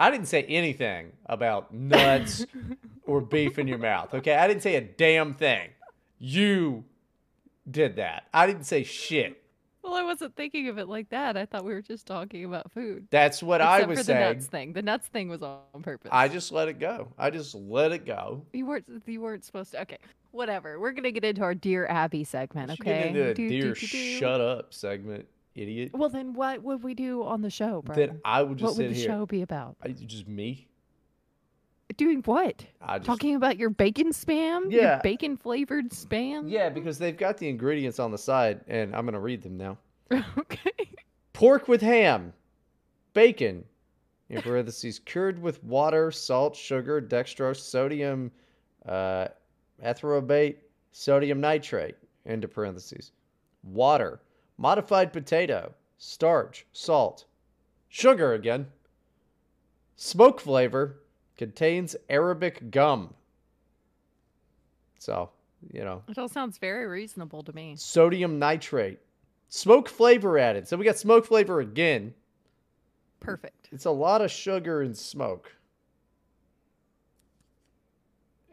I 0.00 0.10
didn't 0.10 0.28
say 0.28 0.44
anything 0.44 1.12
about 1.26 1.72
nuts 1.74 2.46
or 3.06 3.20
beef 3.20 3.58
in 3.58 3.66
your 3.66 3.78
mouth. 3.78 4.14
Okay, 4.14 4.34
I 4.34 4.46
didn't 4.46 4.62
say 4.62 4.76
a 4.76 4.80
damn 4.80 5.34
thing. 5.34 5.70
You 6.18 6.84
did 7.70 7.96
that. 7.96 8.24
I 8.32 8.46
didn't 8.46 8.64
say 8.64 8.82
shit. 8.84 9.42
well, 9.82 9.94
I 9.94 10.02
wasn't 10.02 10.36
thinking 10.36 10.68
of 10.68 10.78
it 10.78 10.88
like 10.88 11.08
that. 11.10 11.36
I 11.36 11.46
thought 11.46 11.64
we 11.64 11.72
were 11.74 11.82
just 11.82 12.06
talking 12.06 12.44
about 12.44 12.70
food. 12.72 13.06
That's 13.10 13.42
what 13.42 13.60
I 13.60 13.76
Except 13.78 13.88
was 13.88 13.98
for 14.00 14.04
saying. 14.04 14.18
the 14.20 14.34
nuts 14.34 14.46
thing. 14.46 14.72
The 14.72 14.82
nuts 14.82 15.06
thing 15.08 15.28
was 15.28 15.42
on 15.42 15.82
purpose. 15.82 16.10
I 16.12 16.28
just 16.28 16.52
let 16.52 16.68
it 16.68 16.78
go. 16.78 17.08
I 17.18 17.30
just 17.30 17.54
let 17.54 17.92
it 17.92 18.04
go. 18.06 18.42
You 18.52 18.66
weren't. 18.66 18.86
You 19.06 19.20
weren't 19.20 19.44
supposed 19.44 19.72
to. 19.72 19.82
Okay, 19.82 19.98
whatever. 20.30 20.78
We're 20.80 20.92
gonna 20.92 21.10
get 21.12 21.24
into 21.24 21.42
our 21.42 21.54
Dear 21.54 21.86
Abby 21.86 22.24
segment. 22.24 22.70
Okay. 22.72 22.84
Get 22.84 23.06
into 23.06 23.28
a 23.30 23.34
Do, 23.34 23.48
dear 23.48 23.74
do, 23.74 23.80
do, 23.80 23.86
do. 23.86 24.18
shut 24.18 24.40
up 24.40 24.72
segment, 24.74 25.26
idiot. 25.60 25.90
Well, 25.92 26.08
then 26.08 26.32
what 26.32 26.62
would 26.62 26.82
we 26.82 26.94
do 26.94 27.22
on 27.22 27.42
the 27.42 27.50
show, 27.50 27.82
bro? 27.82 27.94
Then 27.94 28.20
I 28.24 28.42
would 28.42 28.58
just 28.58 28.76
sit 28.76 28.82
here. 28.82 28.88
what 28.88 28.88
would 28.88 28.96
the 28.96 29.00
here. 29.00 29.08
show 29.08 29.26
be 29.26 29.42
about? 29.42 29.76
I, 29.82 29.88
just 29.88 30.28
me. 30.28 30.68
Doing 31.96 32.22
what? 32.26 32.64
I 32.80 32.98
just 32.98 33.06
Talking 33.06 33.34
about 33.34 33.58
your 33.58 33.70
bacon 33.70 34.12
spam? 34.12 34.70
Yeah. 34.70 34.82
Your 34.82 35.00
bacon 35.02 35.36
flavored 35.36 35.90
spam? 35.90 36.48
yeah, 36.48 36.68
because 36.68 36.98
they've 36.98 37.16
got 37.16 37.38
the 37.38 37.48
ingredients 37.48 37.98
on 37.98 38.10
the 38.12 38.18
side, 38.18 38.60
and 38.68 38.94
I'm 38.94 39.04
gonna 39.04 39.20
read 39.20 39.42
them 39.42 39.56
now. 39.56 39.78
okay. 40.38 40.90
Pork 41.32 41.66
with 41.66 41.80
ham, 41.80 42.32
bacon, 43.14 43.64
in 44.28 44.42
parentheses, 44.42 44.98
cured 44.98 45.40
with 45.40 45.62
water, 45.64 46.10
salt, 46.10 46.54
sugar, 46.54 47.00
dextrose, 47.00 47.56
sodium, 47.56 48.30
uh, 48.86 49.28
erythorbate, 49.82 50.56
sodium 50.92 51.40
nitrate, 51.40 51.96
into 52.26 52.46
parentheses, 52.46 53.12
water, 53.62 54.20
modified 54.58 55.12
potato, 55.12 55.72
starch, 55.96 56.66
salt, 56.72 57.24
sugar 57.88 58.34
again, 58.34 58.66
smoke 59.96 60.40
flavor, 60.40 61.00
contains 61.36 61.96
Arabic 62.10 62.70
gum. 62.70 63.14
So, 64.98 65.30
you 65.72 65.84
know, 65.84 66.02
It 66.08 66.18
all 66.18 66.28
sounds 66.28 66.58
very 66.58 66.86
reasonable 66.86 67.42
to 67.44 67.52
me. 67.52 67.76
sodium 67.76 68.38
nitrate, 68.38 68.98
smoke 69.48 69.88
flavor 69.88 70.36
added. 70.38 70.66
So 70.68 70.76
we 70.76 70.84
got 70.84 70.98
smoke 70.98 71.24
flavor 71.24 71.60
again. 71.60 72.12
Perfect. 73.20 73.68
It's 73.72 73.84
a 73.84 73.90
lot 73.90 74.20
of 74.20 74.30
sugar 74.30 74.82
and 74.82 74.96
smoke. 74.96 75.52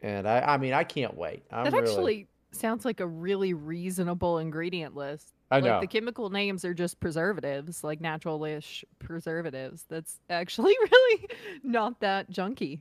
And 0.01 0.27
I, 0.27 0.39
I 0.41 0.57
mean, 0.57 0.73
I 0.73 0.83
can't 0.83 1.15
wait. 1.17 1.43
I'm 1.51 1.63
that 1.65 1.73
really, 1.73 1.87
actually 1.89 2.27
sounds 2.51 2.85
like 2.85 2.99
a 2.99 3.07
really 3.07 3.53
reasonable 3.53 4.37
ingredient 4.37 4.95
list. 4.95 5.33
I 5.51 5.59
like 5.59 5.81
the 5.81 5.87
chemical 5.87 6.29
names 6.29 6.65
are 6.65 6.73
just 6.73 6.99
preservatives, 6.99 7.83
like 7.83 8.01
natural-ish 8.01 8.83
preservatives. 8.99 9.85
That's 9.87 10.19
actually 10.29 10.75
really 10.91 11.27
not 11.63 11.99
that 11.99 12.31
junky. 12.31 12.79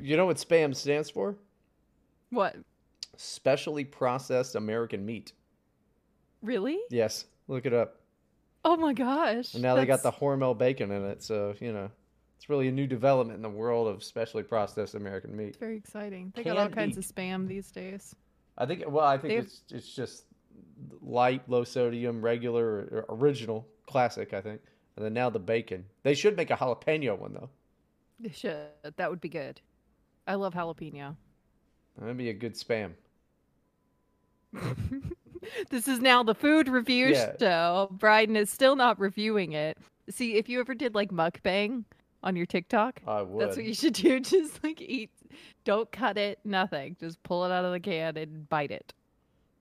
You 0.00 0.16
know 0.16 0.26
what 0.26 0.38
SPAM 0.38 0.74
stands 0.74 1.10
for? 1.10 1.36
what? 2.30 2.56
Specially 3.16 3.84
processed 3.84 4.54
American 4.56 5.04
meat. 5.04 5.32
Really? 6.42 6.78
Yes, 6.90 7.26
look 7.46 7.66
it 7.66 7.74
up. 7.74 8.00
Oh 8.64 8.76
my 8.76 8.92
gosh. 8.92 9.54
And 9.54 9.62
now 9.62 9.76
they 9.76 9.86
got 9.86 10.02
the 10.02 10.10
Hormel 10.12 10.56
bacon 10.56 10.90
in 10.90 11.04
it, 11.04 11.22
so 11.22 11.54
you 11.60 11.72
know, 11.72 11.90
it's 12.36 12.48
really 12.48 12.68
a 12.68 12.72
new 12.72 12.86
development 12.86 13.36
in 13.36 13.42
the 13.42 13.50
world 13.50 13.86
of 13.86 14.02
specially 14.02 14.42
processed 14.42 14.94
American 14.94 15.36
meat. 15.36 15.56
very 15.60 15.76
exciting. 15.76 16.32
They 16.34 16.42
got 16.42 16.58
all 16.58 16.68
kinds 16.68 16.96
meat. 16.96 17.04
of 17.04 17.14
spam 17.14 17.46
these 17.46 17.70
days. 17.70 18.14
I 18.58 18.66
think. 18.66 18.82
Well, 18.88 19.04
I 19.04 19.18
think 19.18 19.34
have- 19.34 19.44
it's 19.44 19.62
it's 19.70 19.94
just 19.94 20.24
light, 21.00 21.42
low 21.48 21.64
sodium, 21.64 22.22
regular, 22.22 22.64
or 22.66 23.04
original, 23.08 23.66
classic. 23.86 24.32
I 24.32 24.40
think, 24.40 24.60
and 24.96 25.04
then 25.04 25.14
now 25.14 25.30
the 25.30 25.38
bacon. 25.38 25.84
They 26.02 26.14
should 26.14 26.36
make 26.36 26.50
a 26.50 26.56
jalapeno 26.56 27.18
one 27.18 27.34
though. 27.34 27.50
They 28.20 28.30
should. 28.30 28.56
That 28.96 29.10
would 29.10 29.20
be 29.20 29.28
good. 29.28 29.60
I 30.26 30.34
love 30.36 30.54
jalapeno. 30.54 31.16
That'd 31.98 32.16
be 32.16 32.30
a 32.30 32.34
good 32.34 32.54
spam. 32.54 32.92
this 35.70 35.88
is 35.88 36.00
now 36.00 36.22
the 36.22 36.34
food 36.34 36.68
review 36.68 37.08
Yeah. 37.08 37.32
show. 37.38 37.88
Bryden 37.92 38.36
is 38.36 38.50
still 38.50 38.76
not 38.76 38.98
reviewing 39.00 39.52
it. 39.52 39.78
See, 40.10 40.34
if 40.36 40.48
you 40.48 40.60
ever 40.60 40.74
did 40.74 40.94
like 40.94 41.10
mukbang 41.10 41.84
on 42.22 42.36
your 42.36 42.46
TikTok, 42.46 43.00
I 43.06 43.22
would. 43.22 43.42
that's 43.42 43.56
what 43.56 43.64
you 43.66 43.74
should 43.74 43.94
do. 43.94 44.20
Just 44.20 44.62
like 44.62 44.80
eat. 44.80 45.10
Don't 45.64 45.90
cut 45.90 46.18
it, 46.18 46.38
nothing. 46.44 46.96
Just 47.00 47.22
pull 47.22 47.44
it 47.44 47.52
out 47.52 47.64
of 47.64 47.72
the 47.72 47.80
can 47.80 48.16
and 48.16 48.48
bite 48.48 48.70
it. 48.70 48.92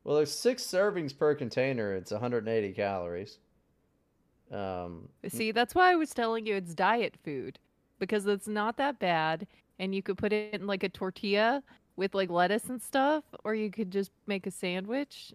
Well, 0.03 0.15
there's 0.15 0.33
six 0.33 0.63
servings 0.63 1.15
per 1.15 1.35
container. 1.35 1.93
It's 1.93 2.11
180 2.11 2.71
calories. 2.73 3.37
Um, 4.51 5.07
See, 5.27 5.51
that's 5.51 5.73
why 5.75 5.91
I 5.91 5.95
was 5.95 6.13
telling 6.13 6.45
you 6.45 6.55
it's 6.55 6.73
diet 6.73 7.15
food 7.23 7.59
because 7.99 8.25
it's 8.25 8.47
not 8.47 8.77
that 8.77 8.99
bad 8.99 9.47
and 9.79 9.95
you 9.95 10.03
could 10.03 10.17
put 10.17 10.33
it 10.33 10.53
in 10.53 10.67
like 10.67 10.83
a 10.83 10.89
tortilla 10.89 11.63
with 11.95 12.13
like 12.13 12.29
lettuce 12.29 12.65
and 12.65 12.81
stuff, 12.81 13.23
or 13.43 13.55
you 13.55 13.69
could 13.71 13.91
just 13.91 14.11
make 14.27 14.45
a 14.47 14.51
sandwich. 14.51 15.33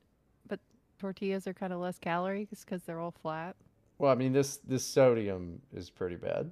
But 0.48 0.60
tortillas 0.98 1.46
are 1.46 1.54
kind 1.54 1.72
of 1.72 1.80
less 1.80 1.98
calories 1.98 2.48
because 2.64 2.82
they're 2.82 3.00
all 3.00 3.14
flat. 3.22 3.56
Well, 3.98 4.12
I 4.12 4.14
mean 4.14 4.32
this 4.32 4.58
this 4.58 4.84
sodium 4.84 5.60
is 5.74 5.90
pretty 5.90 6.16
bad. 6.16 6.50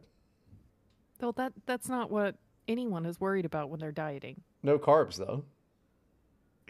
Well, 1.21 1.33
that 1.33 1.53
that's 1.67 1.89
not 1.89 2.11
what 2.11 2.37
anyone 2.69 3.07
is 3.07 3.21
worried 3.21 3.45
about 3.45 3.71
when 3.71 3.81
they're 3.81 3.93
dieting. 3.93 4.41
No 4.63 4.79
carbs 4.79 5.17
though. 5.17 5.45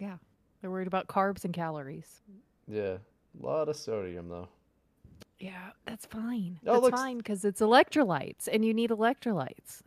Yeah, 0.01 0.17
they're 0.65 0.71
worried 0.71 0.87
about 0.87 1.09
carbs 1.09 1.45
and 1.45 1.53
calories. 1.53 2.23
Yeah, 2.67 2.97
a 3.39 3.47
lot 3.47 3.69
of 3.69 3.77
sodium 3.77 4.31
though. 4.31 4.49
Yeah, 5.39 5.73
that's 5.85 6.07
fine. 6.07 6.59
Oh, 6.67 6.73
that's 6.73 6.83
looks- 6.85 6.99
fine 6.99 7.19
because 7.19 7.45
it's 7.45 7.61
electrolytes, 7.61 8.49
and 8.51 8.65
you 8.65 8.73
need 8.73 8.89
electrolytes. 8.89 9.83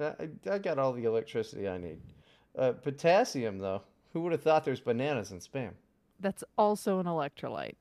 I, 0.00 0.30
I 0.50 0.56
got 0.56 0.78
all 0.78 0.94
the 0.94 1.04
electricity 1.04 1.68
I 1.68 1.76
need. 1.76 1.98
Uh, 2.56 2.72
potassium 2.72 3.58
though. 3.58 3.82
Who 4.14 4.22
would 4.22 4.32
have 4.32 4.42
thought 4.42 4.64
there's 4.64 4.80
bananas 4.80 5.32
in 5.32 5.38
spam? 5.38 5.72
That's 6.20 6.42
also 6.56 6.98
an 6.98 7.04
electrolyte. 7.04 7.76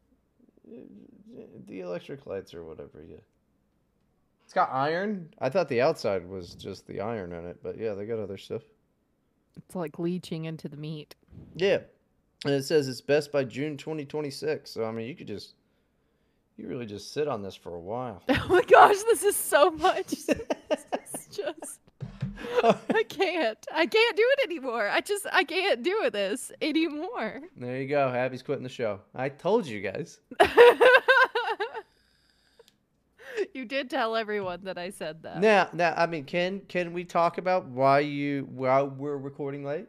The 1.68 1.80
electric 1.80 2.26
lights 2.26 2.54
or 2.54 2.66
whatever. 2.66 3.02
Yeah. 3.08 3.16
It's 4.44 4.54
got 4.54 4.70
iron. 4.74 5.34
I 5.40 5.48
thought 5.48 5.70
the 5.70 5.80
outside 5.80 6.28
was 6.28 6.54
just 6.56 6.86
the 6.86 7.00
iron 7.00 7.32
in 7.32 7.46
it, 7.46 7.60
but 7.64 7.78
yeah, 7.78 7.94
they 7.94 8.06
got 8.06 8.20
other 8.20 8.38
stuff. 8.38 8.64
It's 9.56 9.74
like 9.74 10.00
leaching 10.00 10.44
into 10.44 10.68
the 10.68 10.76
meat. 10.76 11.16
Yeah. 11.56 11.80
And 12.46 12.54
it 12.54 12.66
says 12.66 12.88
it's 12.88 13.02
best 13.02 13.32
by 13.32 13.44
June 13.44 13.78
2026. 13.78 14.72
So, 14.72 14.86
I 14.86 14.92
mean, 14.92 15.08
you 15.08 15.16
could 15.16 15.28
just, 15.28 15.54
you 16.58 16.68
really 16.68 16.88
just 16.88 17.14
sit 17.14 17.28
on 17.28 17.42
this 17.44 17.56
for 17.56 17.76
a 17.76 17.80
while. 17.80 18.24
Oh 18.30 18.48
my 18.50 18.64
gosh, 18.64 18.98
this 19.04 19.24
is 19.24 19.36
so 19.36 19.72
much. 19.72 20.14
it's 20.72 21.28
just 21.30 21.80
I 22.64 23.04
can't. 23.08 23.66
I 23.74 23.86
can't 23.86 24.18
do 24.18 24.24
it 24.38 24.50
anymore. 24.50 24.90
I 24.90 25.02
just 25.02 25.26
I 25.32 25.44
can't 25.44 25.84
do 25.84 26.10
this 26.12 26.52
anymore. 26.62 27.42
there 27.58 27.82
you 27.82 27.88
go. 27.88 28.10
Abby's 28.10 28.42
quitting 28.44 28.64
the 28.64 28.70
show. 28.70 29.00
I 29.16 29.30
told 29.30 29.66
you 29.66 29.82
guys. 29.82 30.20
you 33.54 33.66
did 33.66 33.90
tell 33.90 34.16
everyone 34.16 34.64
that 34.64 34.78
I 34.78 34.90
said 34.90 35.24
that. 35.24 35.40
Now, 35.40 35.70
now, 35.74 35.94
I 35.96 36.06
mean, 36.08 36.26
can 36.26 36.62
can 36.68 36.94
we 36.94 37.04
talk 37.04 37.38
about 37.38 37.66
why 37.68 38.00
you 38.00 38.48
why 38.52 38.82
we're 38.82 39.18
recording 39.18 39.64
late? 39.64 39.88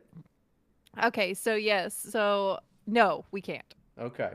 Okay, 1.05 1.35
so 1.35 1.55
yes. 1.55 1.95
So 1.95 2.59
no, 2.87 3.25
we 3.31 3.41
can't. 3.41 3.75
Okay. 3.99 4.33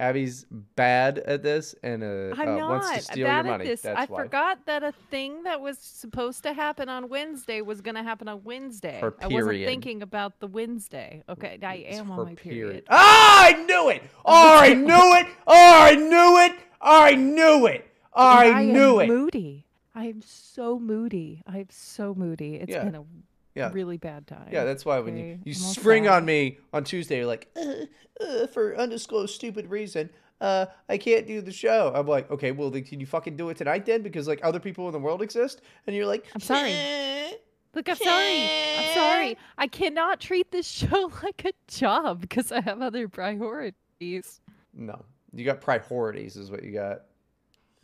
Abby's 0.00 0.46
bad 0.76 1.18
at 1.18 1.42
this 1.42 1.74
and 1.82 2.04
uh, 2.04 2.32
I'm 2.40 2.48
uh, 2.50 2.56
not 2.56 2.70
wants 2.70 2.96
to 2.98 3.02
steal 3.02 3.26
bad 3.26 3.44
your 3.46 3.52
money. 3.52 3.64
at 3.64 3.68
this. 3.68 3.80
That's 3.82 3.98
I 3.98 4.04
why. 4.04 4.22
forgot 4.22 4.64
that 4.66 4.84
a 4.84 4.92
thing 5.10 5.42
that 5.42 5.60
was 5.60 5.76
supposed 5.78 6.44
to 6.44 6.52
happen 6.52 6.88
on 6.88 7.08
Wednesday 7.08 7.62
was 7.62 7.80
going 7.80 7.96
to 7.96 8.04
happen 8.04 8.28
on 8.28 8.44
Wednesday. 8.44 9.00
Her 9.00 9.16
I 9.20 9.26
wasn't 9.26 9.64
thinking 9.64 10.02
about 10.02 10.38
the 10.38 10.46
Wednesday. 10.46 11.24
Okay, 11.28 11.58
I 11.64 11.74
It's 11.74 11.98
am 11.98 12.12
on 12.12 12.26
my 12.26 12.34
period. 12.36 12.84
Ah, 12.90 13.46
I 13.46 13.52
knew 13.64 13.88
it. 13.88 14.02
Oh, 14.24 14.58
I 14.60 14.74
knew 14.74 15.14
it. 15.16 15.26
Oh, 15.48 15.82
I 15.82 15.94
knew 15.96 16.38
it. 16.44 16.52
I 16.80 17.14
knew 17.16 17.66
it. 17.66 17.84
I 18.14 18.44
am 18.46 18.72
knew 18.72 19.00
it. 19.00 19.08
Moody. 19.08 19.66
I 19.96 20.04
am 20.04 20.22
so 20.22 20.78
moody. 20.78 21.42
I'm 21.44 21.66
so 21.70 22.14
moody. 22.14 22.54
It's 22.54 22.70
Yeah. 22.70 22.84
been 22.84 22.94
a 22.94 23.04
Yeah. 23.58 23.70
really 23.72 23.96
bad 23.96 24.26
time. 24.26 24.48
Yeah, 24.50 24.64
that's 24.64 24.84
why 24.84 25.00
when 25.00 25.16
you, 25.16 25.24
Okay, 25.24 25.40
you 25.44 25.52
I'm 25.52 25.58
spring 25.74 26.08
on 26.08 26.24
me 26.24 26.58
on 26.72 26.84
Tuesday, 26.84 27.18
you're 27.18 27.26
like, 27.26 27.48
uh, 27.56 27.84
uh, 28.24 28.46
for 28.48 28.76
undisclosed 28.76 29.34
stupid 29.34 29.68
reason, 29.68 30.10
uh, 30.40 30.66
I 30.88 30.98
can't 30.98 31.26
do 31.26 31.40
the 31.40 31.52
show. 31.52 31.92
I'm 31.94 32.06
like, 32.06 32.30
okay, 32.30 32.52
well, 32.52 32.70
then 32.70 32.84
can 32.84 33.00
you 33.00 33.06
fucking 33.06 33.36
do 33.36 33.48
it 33.50 33.56
tonight 33.56 33.86
then? 33.86 34.02
Because 34.02 34.28
like 34.28 34.40
other 34.42 34.60
people 34.60 34.86
in 34.86 34.92
the 34.92 34.98
world 34.98 35.22
exist, 35.22 35.60
and 35.86 35.94
you're 35.96 36.06
like, 36.06 36.26
I'm 36.34 36.40
sorry. 36.40 36.72
Look, 37.74 37.88
I'm 37.88 37.96
sorry. 37.96 38.48
I'm 38.78 38.94
sorry. 38.94 39.38
I 39.58 39.66
cannot 39.66 40.20
treat 40.20 40.50
this 40.50 40.66
show 40.68 41.10
like 41.22 41.44
a 41.44 41.52
job 41.68 42.20
because 42.20 42.50
I 42.52 42.60
have 42.60 42.80
other 42.80 43.08
priorities. 43.08 44.40
No, 44.74 45.04
you 45.32 45.44
got 45.44 45.60
priorities, 45.60 46.36
is 46.36 46.50
what 46.50 46.62
you 46.62 46.72
got. 46.72 47.02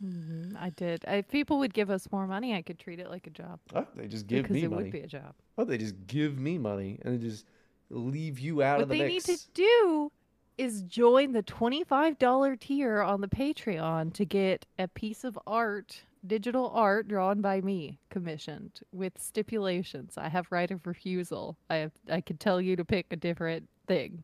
Mhm, 0.03 0.55
I 0.59 0.69
did. 0.71 1.03
If 1.07 1.27
people 1.29 1.59
would 1.59 1.73
give 1.73 1.89
us 1.89 2.11
more 2.11 2.27
money, 2.27 2.53
I 2.53 2.61
could 2.61 2.79
treat 2.79 2.99
it 2.99 3.09
like 3.09 3.27
a 3.27 3.29
job 3.29 3.59
Oh, 3.73 3.85
they 3.95 4.07
just 4.07 4.27
give 4.27 4.43
because 4.43 4.55
me 4.55 4.63
it 4.63 4.69
money. 4.69 4.83
would 4.83 4.91
be 4.91 5.01
a 5.01 5.07
job. 5.07 5.33
Oh, 5.57 5.63
they 5.63 5.77
just 5.77 5.95
give 6.07 6.37
me 6.37 6.57
money 6.57 6.99
and 7.03 7.13
they 7.13 7.25
just 7.27 7.45
leave 7.89 8.39
you 8.39 8.61
out 8.61 8.77
what 8.77 8.83
of 8.83 8.89
the 8.89 8.95
mix. 8.97 9.27
What 9.27 9.27
they 9.27 9.31
need 9.33 9.39
to 9.39 9.47
do 9.53 10.11
is 10.57 10.81
join 10.83 11.31
the 11.33 11.43
$25 11.43 12.57
tier 12.59 13.01
on 13.01 13.21
the 13.21 13.27
Patreon 13.27 14.13
to 14.13 14.25
get 14.25 14.65
a 14.79 14.87
piece 14.87 15.23
of 15.23 15.37
art, 15.47 16.03
digital 16.25 16.69
art 16.73 17.07
drawn 17.07 17.41
by 17.41 17.61
me, 17.61 17.99
commissioned 18.09 18.79
with 18.91 19.13
stipulations. 19.19 20.17
I 20.17 20.29
have 20.29 20.47
right 20.51 20.71
of 20.71 20.85
refusal. 20.87 21.57
I 21.69 21.75
have 21.75 21.91
I 22.09 22.21
could 22.21 22.39
tell 22.39 22.59
you 22.61 22.75
to 22.75 22.85
pick 22.85 23.07
a 23.11 23.15
different 23.15 23.69
thing. 23.87 24.23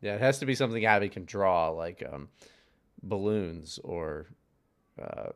Yeah, 0.00 0.14
it 0.16 0.20
has 0.20 0.38
to 0.40 0.46
be 0.46 0.54
something 0.54 0.84
Abby 0.84 1.08
can 1.08 1.24
draw, 1.24 1.68
like 1.68 2.02
um, 2.12 2.28
balloons 3.02 3.78
or 3.84 4.26
uh, 5.00 5.30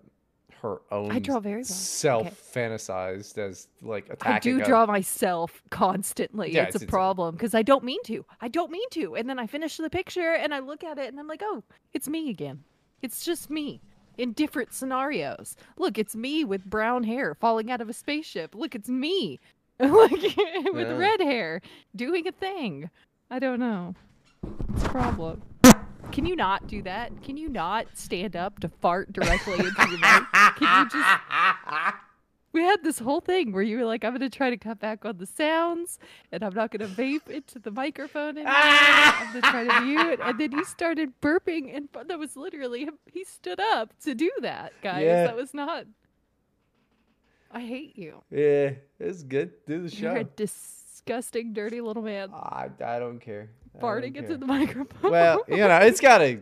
her 0.62 0.80
own 0.90 1.12
I 1.12 1.18
draw 1.18 1.38
very 1.38 1.56
well. 1.58 1.64
self 1.64 2.26
Okay. 2.26 2.34
fantasized 2.60 3.36
as 3.38 3.68
like 3.82 4.08
attacking. 4.10 4.54
I 4.54 4.58
do 4.58 4.62
a- 4.62 4.66
draw 4.66 4.86
myself 4.86 5.62
constantly. 5.70 6.52
Yeah, 6.52 6.62
it's, 6.64 6.76
it's- 6.76 6.88
a 6.88 6.90
problem 6.90 7.34
because 7.34 7.54
I 7.54 7.62
don't 7.62 7.84
mean 7.84 8.02
to. 8.04 8.24
I 8.40 8.48
don't 8.48 8.70
mean 8.70 8.88
to. 8.90 9.16
And 9.16 9.28
then 9.28 9.38
I 9.38 9.46
finish 9.46 9.76
the 9.76 9.90
picture 9.90 10.32
and 10.34 10.54
I 10.54 10.60
look 10.60 10.82
at 10.82 10.98
it 10.98 11.08
and 11.08 11.20
I'm 11.20 11.28
like, 11.28 11.42
oh, 11.44 11.62
it's 11.92 12.08
me 12.08 12.30
again. 12.30 12.64
It's 13.02 13.24
just 13.24 13.50
me 13.50 13.80
in 14.16 14.32
different 14.32 14.72
scenarios. 14.72 15.56
Look, 15.76 15.98
it's 15.98 16.16
me 16.16 16.42
with 16.44 16.64
brown 16.64 17.04
hair 17.04 17.34
falling 17.34 17.70
out 17.70 17.82
of 17.82 17.90
a 17.90 17.92
spaceship. 17.92 18.54
Look, 18.54 18.74
it's 18.74 18.88
me 18.88 19.38
like 19.78 20.10
with 20.10 20.34
Yeah. 20.88 20.96
red 20.96 21.20
hair 21.20 21.60
doing 21.94 22.26
a 22.26 22.32
thing. 22.32 22.88
I 23.30 23.38
don't 23.38 23.60
know. 23.60 23.94
It's 24.72 24.84
a 24.84 24.88
problem. 24.88 25.42
Can 26.16 26.24
you 26.24 26.34
not 26.34 26.66
do 26.66 26.80
that? 26.80 27.22
Can 27.22 27.36
you 27.36 27.50
not 27.50 27.88
stand 27.92 28.36
up 28.36 28.60
to 28.60 28.70
fart 28.70 29.12
directly 29.12 29.52
into 29.52 29.68
the 29.68 29.98
mic? 29.98 30.22
Can 30.56 30.84
you 30.84 30.88
just 30.88 31.18
we 32.54 32.62
had 32.62 32.82
this 32.82 32.98
whole 32.98 33.20
thing 33.20 33.52
where 33.52 33.62
you 33.62 33.76
were 33.76 33.84
like, 33.84 34.02
I'm 34.02 34.12
going 34.16 34.22
to 34.22 34.34
try 34.34 34.48
to 34.48 34.56
cut 34.56 34.80
back 34.80 35.04
on 35.04 35.18
the 35.18 35.26
sounds 35.26 35.98
and 36.32 36.42
I'm 36.42 36.54
not 36.54 36.70
going 36.70 36.88
to 36.88 36.96
vape 36.96 37.28
into 37.28 37.58
the 37.58 37.70
microphone 37.70 38.38
anymore. 38.38 38.54
I'm 38.56 39.30
going 39.30 39.42
to 39.42 39.50
try 39.50 39.64
to 39.64 39.80
mute. 39.82 40.20
And 40.22 40.40
then 40.40 40.52
you 40.52 40.64
started 40.64 41.12
burping, 41.20 41.76
and 41.76 41.90
that 42.06 42.18
was 42.18 42.34
literally 42.34 42.86
him. 42.86 42.94
He 43.04 43.22
stood 43.22 43.60
up 43.60 43.92
to 44.04 44.14
do 44.14 44.30
that, 44.40 44.72
guys. 44.82 45.04
Yeah. 45.04 45.24
That 45.26 45.36
was 45.36 45.52
not. 45.52 45.84
I 47.52 47.60
hate 47.60 47.98
you. 47.98 48.22
Yeah, 48.30 48.70
it's 48.98 49.22
good. 49.22 49.52
Do 49.66 49.86
the 49.86 49.94
You're 49.94 50.16
a 50.16 50.20
show. 50.20 50.28
Disgusting, 51.06 51.52
dirty 51.52 51.80
little 51.80 52.02
man 52.02 52.30
ah, 52.32 52.66
I, 52.80 52.96
I 52.96 52.98
don't 52.98 53.20
care. 53.20 53.50
I 53.76 53.80
don't 53.80 53.88
farting 53.88 54.16
into 54.16 54.28
care. 54.28 54.36
the 54.36 54.46
microphone. 54.46 55.10
Well, 55.10 55.44
you 55.48 55.56
know, 55.56 55.78
it's 55.78 56.00
got 56.00 56.20
a 56.20 56.40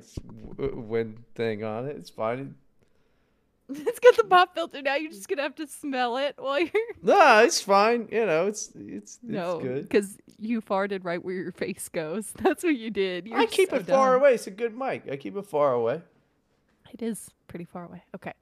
wind 0.59 1.23
thing 1.35 1.65
on 1.65 1.87
it. 1.87 1.97
It's 1.97 2.11
fine. 2.11 2.55
it's 3.69 3.99
got 3.99 4.17
the 4.17 4.25
pop 4.25 4.55
filter 4.55 4.83
now. 4.83 4.97
You're 4.97 5.11
just 5.11 5.29
to 5.29 5.37
have 5.37 5.55
to 5.57 5.67
smell 5.67 6.17
it 6.17 6.35
while 6.39 6.61
you're. 6.61 6.71
No, 7.03 7.43
it's 7.45 7.61
fine. 7.61 8.09
You 8.11 8.27
know, 8.27 8.47
it's 8.47 8.69
it's 8.75 9.15
it's 9.15 9.19
No, 9.23 9.61
good. 9.61 9.83
because 9.89 10.17
you 10.39 10.61
farted 10.61 11.05
right 11.05 11.23
where 11.23 11.35
your 11.35 11.53
face 11.53 11.89
goes. 11.89 12.33
That's 12.43 12.63
what 12.65 12.77
you 12.77 12.91
did. 12.91 13.27
You're 13.27 13.39
I 13.39 13.47
keep 13.47 13.71
so 13.71 13.77
it 13.77 13.87
far 13.87 14.13
dumb. 14.13 14.21
away. 14.23 14.35
It's 14.35 14.47
a 14.47 14.51
good 14.51 14.77
mic. 14.77 15.05
I 15.11 15.17
keep 15.17 15.37
it 15.37 15.47
far 15.47 15.73
away. 15.73 16.03
It 16.93 17.03
is 17.03 17.31
pretty 17.49 17.65
far 17.65 17.85
away. 17.85 18.03
Okay. 18.15 18.33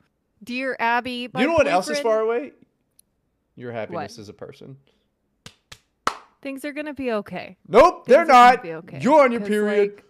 Dear 0.44 0.76
Abby, 0.78 1.30
you 1.36 1.46
know 1.46 1.52
what 1.52 1.68
else 1.68 1.88
is 1.88 2.00
far 2.00 2.20
away? 2.20 2.52
Your 3.54 3.70
happiness 3.70 4.18
as 4.18 4.28
a 4.28 4.32
person. 4.32 4.76
Things 6.42 6.64
are 6.64 6.72
gonna 6.72 6.92
be 6.92 7.12
okay. 7.12 7.56
Nope, 7.68 8.04
they're 8.06 8.18
Things 8.18 8.28
gonna 8.28 8.50
not. 8.56 8.62
be 8.62 8.72
okay. 8.72 8.98
You're 9.00 9.22
on 9.22 9.32
your 9.32 9.40
period. 9.40 9.94
like, 9.94 10.04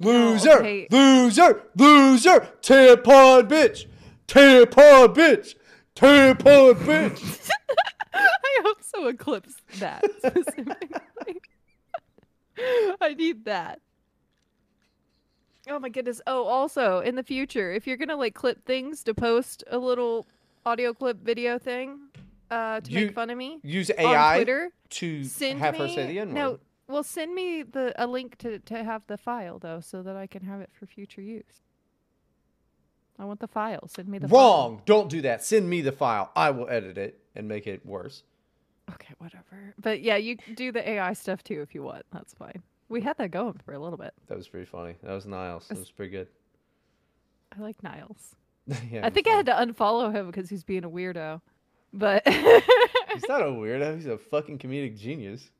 loser, 0.00 0.58
okay. 0.58 0.88
loser, 0.90 1.62
loser, 1.76 2.48
tampon 2.60 3.48
bitch, 3.48 3.86
tampon 4.26 5.14
bitch, 5.14 5.54
tampon 5.94 6.74
bitch. 6.74 7.50
I 8.12 8.60
hope 8.64 8.82
someone 8.82 9.16
clips 9.16 9.54
that 9.78 10.04
specifically. 10.18 11.36
I 13.00 13.14
need 13.14 13.44
that. 13.44 13.80
Oh 15.68 15.78
my 15.78 15.88
goodness. 15.88 16.20
Oh, 16.26 16.44
also 16.44 17.00
in 17.00 17.14
the 17.14 17.22
future, 17.22 17.72
if 17.72 17.86
you're 17.86 17.96
gonna 17.96 18.16
like 18.16 18.34
clip 18.34 18.64
things 18.64 19.02
to 19.04 19.14
post 19.14 19.62
a 19.70 19.78
little 19.78 20.26
audio 20.64 20.92
clip 20.92 21.18
video 21.22 21.58
thing, 21.58 21.98
uh, 22.50 22.80
to 22.80 22.90
You- 22.90 23.06
make 23.06 23.14
fun 23.14 23.30
of 23.30 23.38
me 23.38 23.58
Use 23.62 23.90
AI 23.96 24.36
Twitter, 24.36 24.70
to 24.90 25.24
send 25.24 25.58
have 25.58 25.74
me 25.74 25.80
her 25.80 25.88
say 25.88 26.06
the 26.06 26.18
N 26.20 26.28
word. 26.28 26.34
no. 26.34 26.58
Well, 26.88 27.02
send 27.02 27.34
me 27.34 27.62
the 27.64 27.92
a 27.96 28.06
link 28.06 28.38
to 28.38 28.60
to 28.60 28.84
have 28.84 29.02
the 29.08 29.16
file 29.18 29.58
though, 29.58 29.80
so 29.80 30.02
that 30.02 30.16
I 30.16 30.26
can 30.28 30.42
have 30.44 30.60
it 30.60 30.70
for 30.72 30.86
future 30.86 31.20
use. 31.20 31.62
I 33.18 33.24
want 33.24 33.40
the 33.40 33.48
file. 33.48 33.88
Send 33.88 34.08
me 34.08 34.18
the 34.18 34.28
file. 34.28 34.38
Wrong. 34.38 34.82
Don't 34.84 35.08
do 35.08 35.22
that. 35.22 35.42
Send 35.42 35.68
me 35.68 35.80
the 35.80 35.90
file. 35.92 36.30
I 36.36 36.50
will 36.50 36.68
edit 36.68 36.98
it 36.98 37.18
and 37.34 37.48
make 37.48 37.66
it 37.66 37.84
worse. 37.86 38.22
Okay, 38.92 39.14
whatever. 39.18 39.74
But 39.80 40.02
yeah, 40.02 40.16
you 40.16 40.36
can 40.36 40.54
do 40.54 40.70
the 40.70 40.86
AI 40.88 41.12
stuff 41.14 41.42
too 41.42 41.60
if 41.62 41.74
you 41.74 41.82
want. 41.82 42.04
That's 42.12 42.34
fine. 42.34 42.62
We 42.88 43.00
had 43.00 43.16
that 43.18 43.30
going 43.32 43.58
for 43.64 43.72
a 43.72 43.78
little 43.80 43.98
bit. 43.98 44.12
That 44.28 44.36
was 44.36 44.46
pretty 44.46 44.66
funny. 44.66 44.94
That 45.02 45.12
was 45.12 45.26
Niles. 45.26 45.66
That 45.68 45.78
was 45.78 45.90
pretty 45.90 46.12
good. 46.12 46.28
I 47.56 47.60
like 47.60 47.82
Niles. 47.82 48.36
yeah, 48.90 49.04
I 49.04 49.10
think 49.10 49.26
I 49.26 49.30
had 49.32 49.46
to 49.46 49.52
unfollow 49.52 50.12
him 50.14 50.26
because 50.26 50.48
he's 50.50 50.62
being 50.62 50.84
a 50.84 50.90
weirdo. 50.90 51.40
But 51.96 52.22
He's 52.28 53.28
not 53.28 53.40
a 53.42 53.46
weirdo. 53.46 53.96
He's 53.96 54.06
a 54.06 54.18
fucking 54.18 54.58
comedic 54.58 54.98
genius. 54.98 55.50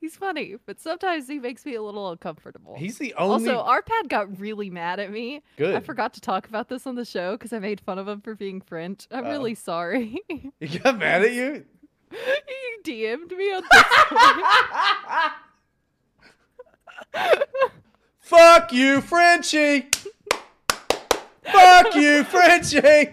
He's 0.00 0.14
funny, 0.16 0.56
but 0.64 0.80
sometimes 0.80 1.26
he 1.26 1.38
makes 1.40 1.66
me 1.66 1.74
a 1.74 1.82
little 1.82 2.10
uncomfortable. 2.10 2.76
He's 2.78 2.98
the 2.98 3.14
only. 3.14 3.48
Also, 3.50 3.64
Arpad 3.68 4.08
got 4.08 4.38
really 4.38 4.70
mad 4.70 5.00
at 5.00 5.10
me. 5.10 5.42
Good. 5.56 5.74
I 5.74 5.80
forgot 5.80 6.14
to 6.14 6.20
talk 6.20 6.46
about 6.48 6.68
this 6.68 6.86
on 6.86 6.94
the 6.94 7.04
show 7.04 7.32
because 7.32 7.52
I 7.52 7.58
made 7.58 7.80
fun 7.80 7.98
of 7.98 8.06
him 8.06 8.20
for 8.20 8.36
being 8.36 8.60
French. 8.60 9.08
I'm 9.10 9.26
Oh. 9.26 9.30
really 9.30 9.54
sorry. 9.56 10.16
he 10.60 10.78
got 10.78 10.98
mad 10.98 11.22
at 11.22 11.32
you. 11.32 11.64
he 12.12 12.82
DM'd 13.04 13.30
me 13.36 13.52
on 13.52 13.62
Discord. 13.72 15.32
Fuck 18.20 18.72
you, 18.72 19.00
Frenchie. 19.00 19.86
Fuck 21.42 21.94
you, 21.94 22.24
Frenchie. 22.24 23.10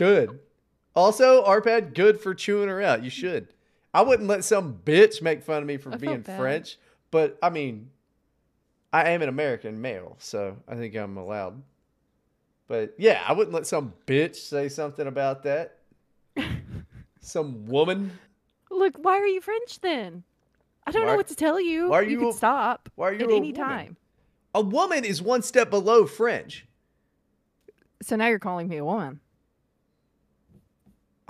Good. 0.00 0.38
Also, 0.96 1.44
Arpad, 1.44 1.94
good 1.94 2.18
for 2.20 2.34
chewing 2.34 2.68
her 2.70 2.80
out. 2.80 3.04
You 3.04 3.10
should. 3.10 3.48
I 3.92 4.00
wouldn't 4.00 4.28
let 4.28 4.44
some 4.44 4.80
bitch 4.84 5.20
make 5.20 5.42
fun 5.42 5.58
of 5.62 5.66
me 5.66 5.76
for 5.76 5.92
I 5.92 5.96
being. 5.96 6.22
French, 6.22 6.78
but 7.10 7.38
I 7.42 7.50
mean, 7.50 7.90
I 8.92 9.10
am 9.10 9.20
an 9.20 9.28
American 9.28 9.80
male, 9.82 10.16
so 10.18 10.56
I 10.66 10.74
think 10.76 10.94
I'm 10.96 11.18
allowed. 11.18 11.62
But 12.66 12.94
yeah, 12.96 13.22
I 13.28 13.32
wouldn't 13.34 13.54
let 13.54 13.66
some 13.66 13.92
bitch 14.06 14.36
say 14.36 14.70
something 14.70 15.06
about 15.06 15.42
that. 15.42 15.76
some 17.20 17.66
woman. 17.66 18.12
Look, 18.70 18.94
why 18.96 19.18
are 19.18 19.26
you 19.26 19.40
French 19.42 19.80
then? 19.80 20.22
I 20.86 20.92
don't 20.92 21.02
Why- 21.04 21.10
know 21.10 21.16
what 21.16 21.28
to 21.28 21.36
tell 21.36 21.60
you. 21.60 21.90
why 21.90 21.98
are 21.98 22.02
you 22.02 22.10
you 22.12 22.18
can 22.20 22.28
a- 22.28 22.32
stop 22.32 22.88
why 22.94 23.10
are 23.10 23.12
you 23.12 23.24
at 23.24 23.30
a 23.30 23.34
any 23.34 23.52
woman? 23.52 23.54
time. 23.68 23.96
A 24.54 24.62
woman 24.62 25.04
is 25.04 25.20
one 25.20 25.42
step 25.42 25.68
below 25.68 26.06
French. 26.06 26.66
So 28.02 28.16
now 28.16 28.28
you're 28.28 28.38
calling 28.38 28.66
me 28.66 28.78
a 28.78 28.84
woman. 28.84 29.20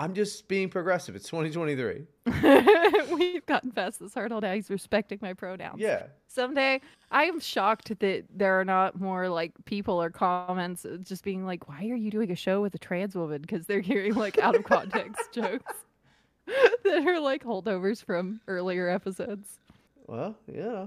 I'm 0.01 0.15
just 0.15 0.49
being 0.49 0.71
progressive. 0.71 1.15
It's 1.15 1.29
2023. 1.29 2.07
We've 3.15 3.45
gotten 3.45 3.71
past 3.71 4.01
this 4.01 4.15
hurdle 4.15 4.41
now. 4.41 4.55
He's 4.55 4.71
respecting 4.71 5.19
my 5.21 5.35
pronouns. 5.35 5.79
Yeah. 5.79 6.05
Someday, 6.27 6.81
I 7.11 7.25
am 7.25 7.39
shocked 7.39 7.93
that 8.01 8.25
there 8.35 8.59
are 8.59 8.65
not 8.65 8.99
more 8.99 9.29
like 9.29 9.53
people 9.67 10.01
or 10.01 10.09
comments 10.09 10.87
just 11.03 11.23
being 11.23 11.45
like, 11.45 11.69
"Why 11.69 11.87
are 11.91 11.97
you 11.97 12.11
doing 12.11 12.31
a 12.31 12.35
show 12.35 12.63
with 12.63 12.75
a 12.75 12.79
trans 12.79 13.15
woman?" 13.15 13.43
Because 13.43 13.67
they're 13.67 13.83
hearing 13.83 14.15
like 14.15 14.39
out 14.39 14.57
of 14.57 14.65
context 14.65 15.21
jokes 15.35 15.75
that 16.47 17.07
are 17.07 17.21
like 17.21 17.45
holdovers 17.45 18.03
from 18.03 18.41
earlier 18.49 18.89
episodes. 18.89 19.59
Well, 20.07 20.35
yeah. 20.51 20.87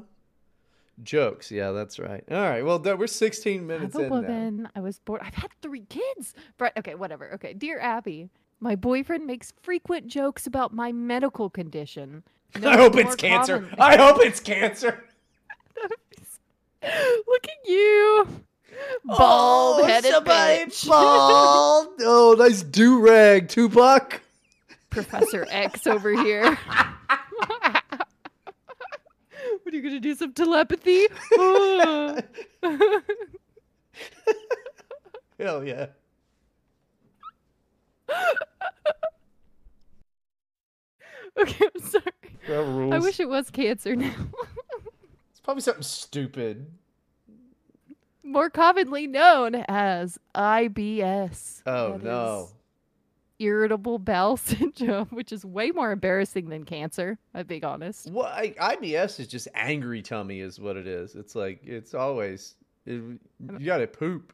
Jokes. 1.03 1.51
Yeah, 1.51 1.69
that's 1.69 1.99
right. 1.99 2.23
All 2.31 2.37
right. 2.37 2.65
Well, 2.65 2.79
we're 2.79 3.05
16 3.05 3.67
minutes 3.67 3.95
I'm 3.95 4.01
a 4.01 4.03
in 4.05 4.09
now. 4.09 4.15
woman. 4.15 4.69
I 4.75 4.79
was 4.79 4.97
born. 4.97 5.21
I've 5.23 5.35
had 5.35 5.51
three 5.61 5.85
kids. 5.85 6.33
Okay. 6.77 6.95
Whatever. 6.95 7.31
Okay. 7.35 7.53
Dear 7.53 7.79
Abby, 7.79 8.29
my 8.63 8.75
boyfriend 8.77 9.27
makes 9.27 9.51
frequent 9.61 10.07
jokes 10.07 10.47
about 10.47 10.73
my 10.73 10.93
medical 10.93 11.49
condition. 11.49 12.23
I 12.63 12.77
hope 12.77 12.95
it's 12.95 13.15
cancer. 13.15 13.69
I 13.77 13.97
hope 13.97 14.19
it's 14.21 14.39
cancer. 14.39 15.03
Look 16.81 17.43
at 17.45 17.69
you. 17.69 18.27
Oh, 19.09 19.17
bald 19.17 19.89
headed 19.89 20.13
bitch. 20.13 20.87
bald. 20.89 21.89
Oh, 21.99 22.35
nice 22.39 22.63
do 22.63 22.99
rag, 22.99 23.49
Tupac. 23.49 24.21
Professor 24.89 25.45
X 25.49 25.85
over 25.85 26.11
here. 26.11 26.57
what 26.67 28.07
are 29.67 29.75
you 29.75 29.81
gonna 29.81 29.99
do? 29.99 30.15
Some 30.15 30.31
telepathy? 30.33 31.07
Hell 35.37 35.63
yeah. 35.65 35.87
okay, 41.39 41.65
I'm 41.73 41.81
sorry. 41.81 42.03
That 42.47 42.63
rules. 42.63 42.93
I 42.93 42.99
wish 42.99 43.19
it 43.19 43.29
was 43.29 43.49
cancer 43.49 43.95
now. 43.95 44.13
it's 45.31 45.39
probably 45.41 45.61
something 45.61 45.83
stupid. 45.83 46.67
More 48.23 48.49
commonly 48.49 49.07
known 49.07 49.55
as 49.67 50.17
IBS. 50.35 51.61
Oh 51.65 51.93
That 51.93 52.03
no. 52.03 52.49
Irritable 53.39 53.99
bowel 53.99 54.37
syndrome, 54.37 55.07
which 55.07 55.31
is 55.31 55.43
way 55.43 55.71
more 55.71 55.91
embarrassing 55.91 56.49
than 56.49 56.63
cancer, 56.63 57.17
I'm 57.33 57.45
being 57.45 57.65
honest. 57.65 58.09
Well, 58.11 58.27
I, 58.27 58.51
IBS 58.51 59.19
is 59.19 59.27
just 59.27 59.47
angry 59.53 60.01
tummy, 60.01 60.39
is 60.39 60.59
what 60.59 60.77
it 60.77 60.87
is. 60.87 61.15
It's 61.15 61.35
like 61.35 61.65
it's 61.65 61.93
always 61.93 62.55
it, 62.85 63.01
you 63.59 63.65
got 63.65 63.79
to 63.79 63.87
poop. 63.87 64.33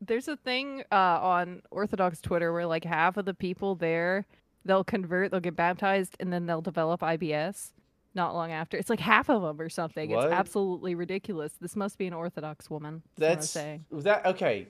There's 0.00 0.28
a 0.28 0.36
thing 0.36 0.84
uh, 0.92 0.94
on 1.20 1.62
Orthodox 1.70 2.20
Twitter 2.20 2.52
where 2.52 2.66
like 2.66 2.84
half 2.84 3.16
of 3.16 3.24
the 3.24 3.34
people 3.34 3.74
there 3.74 4.26
they'll 4.64 4.84
convert, 4.84 5.30
they'll 5.30 5.40
get 5.40 5.56
baptized, 5.56 6.16
and 6.20 6.32
then 6.32 6.46
they'll 6.46 6.60
develop 6.60 7.00
IBS 7.00 7.72
not 8.14 8.34
long 8.34 8.52
after. 8.52 8.76
It's 8.76 8.90
like 8.90 9.00
half 9.00 9.28
of 9.28 9.42
them 9.42 9.60
or 9.60 9.68
something. 9.68 10.10
What? 10.10 10.26
It's 10.26 10.32
absolutely 10.32 10.94
ridiculous. 10.94 11.54
This 11.60 11.76
must 11.76 11.98
be 11.98 12.06
an 12.06 12.12
Orthodox 12.12 12.70
woman. 12.70 13.02
That's, 13.16 13.54
what 13.54 13.60
I'm 13.60 13.64
saying. 13.64 13.84
that. 14.02 14.26
Okay, 14.26 14.68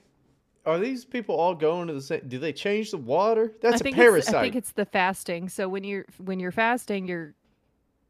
are 0.67 0.79
these 0.79 1.05
people 1.05 1.35
all 1.35 1.55
going 1.55 1.89
to 1.89 1.95
the 1.95 2.01
same? 2.01 2.23
Do 2.27 2.39
they 2.39 2.53
change 2.53 2.91
the 2.91 2.99
water? 2.99 3.53
That's 3.61 3.81
a 3.81 3.85
parasite. 3.85 4.35
I 4.35 4.43
think 4.43 4.57
it's 4.57 4.73
the 4.73 4.87
fasting. 4.87 5.49
So 5.49 5.69
when 5.69 5.85
you're 5.85 6.07
when 6.19 6.41
you're 6.41 6.53
fasting, 6.53 7.07
you're 7.07 7.35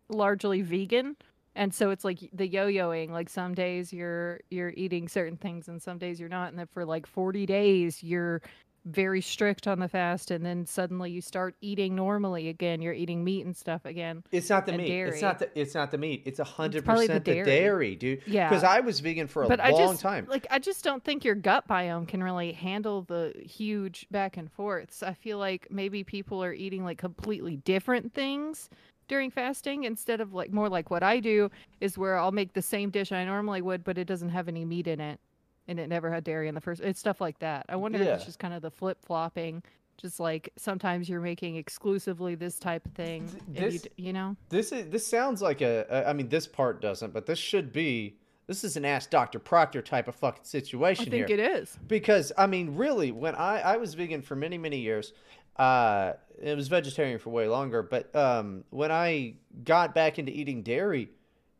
largely 0.09 0.63
vegan, 0.63 1.17
and 1.57 1.75
so 1.75 1.91
it's 1.91 2.05
like 2.05 2.19
the 2.33 2.47
yo-yoing. 2.47 3.11
Like 3.11 3.29
some 3.29 3.55
days 3.55 3.93
you're 3.93 4.41
you're 4.51 4.73
eating 4.77 5.09
certain 5.09 5.37
things, 5.37 5.69
and 5.69 5.83
some 5.83 5.99
days 5.99 6.21
you're 6.21 6.29
not. 6.29 6.51
And 6.51 6.59
then 6.59 6.69
for 6.69 6.85
like 6.85 7.07
40 7.07 7.45
days, 7.47 8.03
you're 8.03 8.41
very 8.85 9.21
strict 9.21 9.67
on 9.67 9.79
the 9.79 9.89
fast, 9.89 10.31
and 10.31 10.45
then 10.45 10.67
suddenly 10.67 11.11
you 11.11 11.21
start 11.21 11.55
eating 11.61 11.95
normally 11.95 12.49
again. 12.49 12.83
You're 12.83 12.95
eating 12.95 13.25
meat 13.25 13.47
and 13.47 13.57
stuff 13.57 13.85
again. 13.85 14.25
It's 14.31 14.51
not 14.51 14.67
the 14.67 14.73
meat. 14.73 14.91
It's 14.91 15.23
not 15.23 15.39
the. 15.39 15.59
It's 15.59 15.75
not 15.75 15.91
the 15.91 15.99
meat. 15.99 16.23
It's 16.27 16.39
a 16.39 16.45
hundred 16.45 16.85
percent 16.85 17.25
the 17.25 17.33
dairy. 17.33 17.45
dairy, 17.45 17.97
dude. 17.97 18.23
Yeah. 18.27 18.49
Because 18.49 18.65
I 18.65 18.81
was 18.81 19.01
vegan 19.01 19.27
for 19.27 19.45
a 19.45 19.49
but 19.49 19.59
long 19.59 19.69
I 19.69 19.71
just 19.77 20.01
time. 20.01 20.27
like 20.29 20.47
I 20.51 20.59
just 20.59 20.85
don't 20.85 21.03
think 21.03 21.25
your 21.25 21.35
gut 21.35 21.67
biome 21.69 22.07
can 22.07 22.23
really 22.23 22.53
handle 22.53 23.03
the 23.03 23.33
huge 23.45 24.07
back 24.11 24.37
and 24.37 24.51
forths. 24.53 25.03
I 25.03 25.15
feel 25.15 25.39
like 25.39 25.69
maybe 25.71 26.05
people 26.05 26.43
are 26.43 26.53
eating 26.53 26.85
like 26.85 26.99
completely 26.99 27.57
different 27.57 28.13
things 28.13 28.69
during 29.09 29.31
fasting 29.31 29.85
instead 29.85 30.21
of 30.21 30.33
like 30.33 30.53
more 30.53 30.69
like 30.69 30.91
what 30.91 31.03
I 31.03 31.21
do 31.21 31.51
is 31.81 31.99
where 31.99 32.19
I'll 32.19 32.33
make 32.33 32.53
the 32.53 32.63
same 32.63 32.91
dish 32.91 33.13
I 33.13 33.25
normally 33.25 33.63
would, 33.63 33.85
but 33.85 33.99
it 33.99 34.07
doesn't 34.07 34.31
have 34.31 34.49
any 34.49 34.65
meat 34.65 34.87
in 34.87 35.01
it, 35.01 35.21
and 35.69 35.79
it 35.79 35.89
never 35.89 36.11
had 36.11 36.25
dairy 36.25 36.49
in 36.49 36.55
the 36.55 36.61
first. 36.61 36.81
It's 36.81 37.01
stuff 37.01 37.21
like 37.21 37.39
that. 37.41 37.67
I 37.69 37.77
wonder 37.77 37.99
if 38.01 38.07
it's 38.09 38.25
just 38.25 38.39
kind 38.39 38.55
of 38.55 38.63
the 38.63 38.71
flip 38.71 38.99
flopping. 39.05 39.63
Just 39.97 40.19
like 40.19 40.51
sometimes 40.57 41.09
you're 41.09 41.21
making 41.21 41.55
exclusively 41.55 42.35
this 42.35 42.59
type 42.59 42.85
of 42.85 42.93
thing, 42.93 43.29
you, 43.53 43.61
this- 43.61 43.83
d- 43.83 43.91
you 43.97 44.13
know. 44.13 44.37
This 44.49 44.73
is 44.73 44.89
this 44.91 45.07
sounds 45.07 45.41
like 45.41 45.61
a, 45.61 45.87
a. 45.89 46.09
I 46.11 46.13
mean, 46.13 46.29
this 46.29 46.47
part 46.49 46.81
doesn't, 46.81 47.13
but 47.13 47.27
this 47.27 47.39
should 47.39 47.73
be. 47.73 48.17
This 48.49 48.63
is 48.65 48.77
an 48.77 48.85
Ask 48.85 49.09
Dr. 49.09 49.39
Proctor 49.39 49.81
type 49.81 50.07
of 50.09 50.15
fucking 50.17 50.45
situation. 50.45 51.07
I 51.07 51.11
think 51.11 51.29
here. 51.29 51.39
it 51.39 51.53
is. 51.63 51.79
because 51.87 52.31
I 52.37 52.47
mean, 52.49 52.75
really, 52.77 53.13
when 53.13 53.35
I 53.37 53.61
I 53.61 53.77
was 53.77 53.95
vegan 53.95 54.21
for 54.21 54.35
many 54.35 54.59
many 54.59 54.79
years, 54.81 55.13
uh, 55.57 56.15
it 56.43 56.57
was 56.57 56.67
vegetarian 56.69 57.19
for 57.21 57.31
way 57.31 57.47
longer. 57.47 57.83
But 57.83 58.15
um, 58.17 58.65
when 58.71 58.91
I 58.91 59.35
got 59.63 59.95
back 59.95 60.19
into 60.19 60.33
eating 60.33 60.63
dairy, 60.65 61.11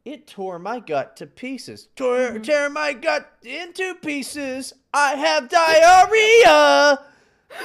it 0.05 0.27
tore 0.27 0.59
my 0.59 0.81
gut 0.81 1.17
to 1.17 1.27
pieces. 1.27 1.89
Tore 1.97 2.19
Mm-hmm. 2.19 2.43
tear 2.43 2.69
my 2.71 2.93
gut 2.93 3.31
into 3.43 3.95
pieces. 3.97 4.73
I 4.93 5.15
have 5.15 5.49
diarrhea 5.49 7.01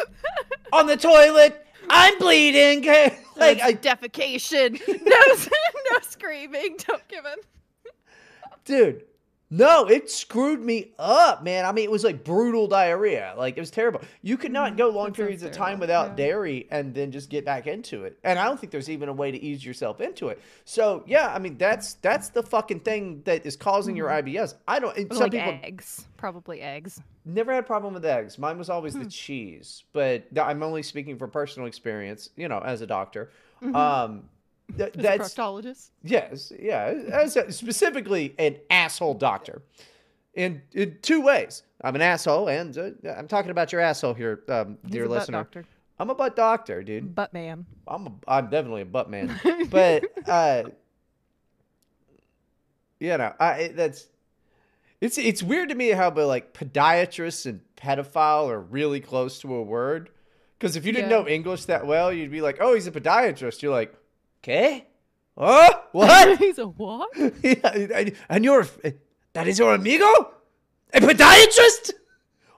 on 0.73 0.87
the 0.87 0.97
toilet. 0.97 1.65
I'm 1.89 2.17
bleeding. 2.19 2.85
like 3.35 3.35
Like 3.35 3.61
I, 3.61 3.73
defecation. 3.73 4.79
no, 4.87 5.35
no 5.91 5.99
screaming. 6.07 6.77
Don't 6.87 7.07
give 7.07 7.25
in. 7.25 7.91
dude. 8.65 9.03
No, 9.51 9.85
it 9.85 10.11
screwed 10.11 10.61
me 10.61 10.91
up, 10.99 11.43
man. 11.43 11.65
I 11.65 11.71
mean, 11.71 11.83
it 11.83 11.89
was 11.89 12.03
like 12.03 12.23
brutal 12.23 12.67
diarrhea. 12.67 13.33
Like 13.35 13.57
it 13.57 13.59
was 13.59 13.71
terrible. 13.71 14.01
You 14.21 14.37
could 14.37 14.51
not 14.51 14.77
go 14.77 14.89
long 14.89 15.11
periods 15.11 15.41
of 15.41 15.51
time 15.51 15.79
without 15.79 16.09
yeah. 16.09 16.15
dairy 16.15 16.67
and 16.69 16.93
then 16.93 17.11
just 17.11 17.31
get 17.31 17.45
back 17.45 17.65
into 17.65 18.03
it. 18.03 18.19
And 18.23 18.37
I 18.37 18.45
don't 18.45 18.59
think 18.59 18.71
there's 18.71 18.91
even 18.91 19.09
a 19.09 19.13
way 19.13 19.31
to 19.31 19.41
ease 19.41 19.65
yourself 19.65 20.01
into 20.01 20.27
it. 20.27 20.39
So 20.65 21.03
yeah, 21.07 21.33
I 21.33 21.39
mean 21.39 21.57
that's 21.57 21.95
that's 21.95 22.29
the 22.29 22.43
fucking 22.43 22.81
thing 22.81 23.23
that 23.25 23.43
is 23.43 23.55
causing 23.55 23.95
your 23.95 24.09
IBS. 24.09 24.53
I 24.67 24.77
don't. 24.77 24.95
Some 24.95 25.17
like 25.17 25.31
people 25.31 25.59
eggs, 25.63 26.05
probably 26.17 26.61
eggs. 26.61 27.01
never 27.25 27.51
had 27.51 27.63
a 27.63 27.67
problem 27.67 27.95
with 27.95 28.05
eggs. 28.05 28.37
Mine 28.37 28.57
was 28.59 28.69
always 28.69 28.93
Hmm. 28.93 29.03
the 29.03 29.09
cheese. 29.09 29.83
But 29.93 30.27
I'm 30.39 30.61
only 30.61 30.83
speaking 30.83 31.17
from 31.17 31.31
personal 31.31 31.67
experience. 31.67 32.29
You 32.35 32.49
know, 32.49 32.59
as 32.59 32.81
a 32.81 32.87
doctor. 32.87 33.31
Mm-hmm. 33.63 33.75
Um, 33.75 34.29
th- 34.77 34.89
As 34.89 34.95
a 34.95 35.01
that's 35.01 35.33
proctologist. 35.35 35.89
Yes, 36.03 36.51
yeah, 36.59 36.85
as 37.11 37.35
a, 37.35 37.51
specifically 37.51 38.35
an 38.39 38.57
asshole 38.69 39.13
doctor. 39.15 39.61
In 40.33 40.61
in 40.73 40.97
two 41.01 41.21
ways, 41.21 41.63
I'm 41.81 41.95
an 41.95 42.01
asshole, 42.01 42.47
and 42.49 42.77
uh, 42.77 42.91
I'm 43.17 43.27
talking 43.27 43.51
about 43.51 43.71
your 43.71 43.81
asshole 43.81 44.13
here, 44.13 44.43
um, 44.49 44.77
dear 44.87 45.07
listener. 45.07 45.39
doctor. 45.39 45.65
I'm 45.99 46.09
a 46.09 46.15
butt 46.15 46.35
doctor, 46.35 46.81
dude. 46.83 47.13
Butt 47.13 47.33
man. 47.33 47.65
I'm 47.87 48.07
a, 48.07 48.11
I'm 48.27 48.49
definitely 48.49 48.83
a 48.83 48.85
butt 48.85 49.09
man, 49.09 49.37
but 49.69 50.05
uh, 50.27 50.63
you 52.99 53.17
know, 53.17 53.33
I 53.39 53.71
that's 53.75 54.07
it's 55.01 55.17
it's 55.17 55.41
weird 55.41 55.69
to 55.69 55.75
me 55.75 55.89
how 55.89 56.11
but 56.11 56.27
like 56.27 56.53
podiatrist 56.53 57.45
and 57.45 57.61
pedophile 57.77 58.49
are 58.49 58.59
really 58.59 58.99
close 58.99 59.39
to 59.39 59.53
a 59.55 59.61
word 59.63 60.09
Because 60.57 60.75
if 60.75 60.85
you 60.85 60.91
didn't 60.91 61.09
Yeah. 61.09 61.21
know 61.21 61.27
English 61.27 61.65
that 61.65 61.85
well, 61.87 62.11
you'd 62.13 62.31
be 62.31 62.41
like, 62.41 62.57
"Oh, 62.61 62.73
he's 62.75 62.87
a 62.87 62.91
podiatrist." 62.91 63.61
You're 63.61 63.71
like, 63.71 63.93
"Okay, 64.43 64.87
huh? 65.37 65.81
What? 65.91 66.37
He's 66.43 66.57
a 66.57 66.65
what? 66.67 67.09
Yeah, 67.43 68.09
and 68.29 68.45
you're 68.45 68.67
that 69.33 69.47
is 69.47 69.59
your 69.59 69.73
amigo, 69.73 70.05
a 70.93 70.99
podiatrist? 70.99 71.91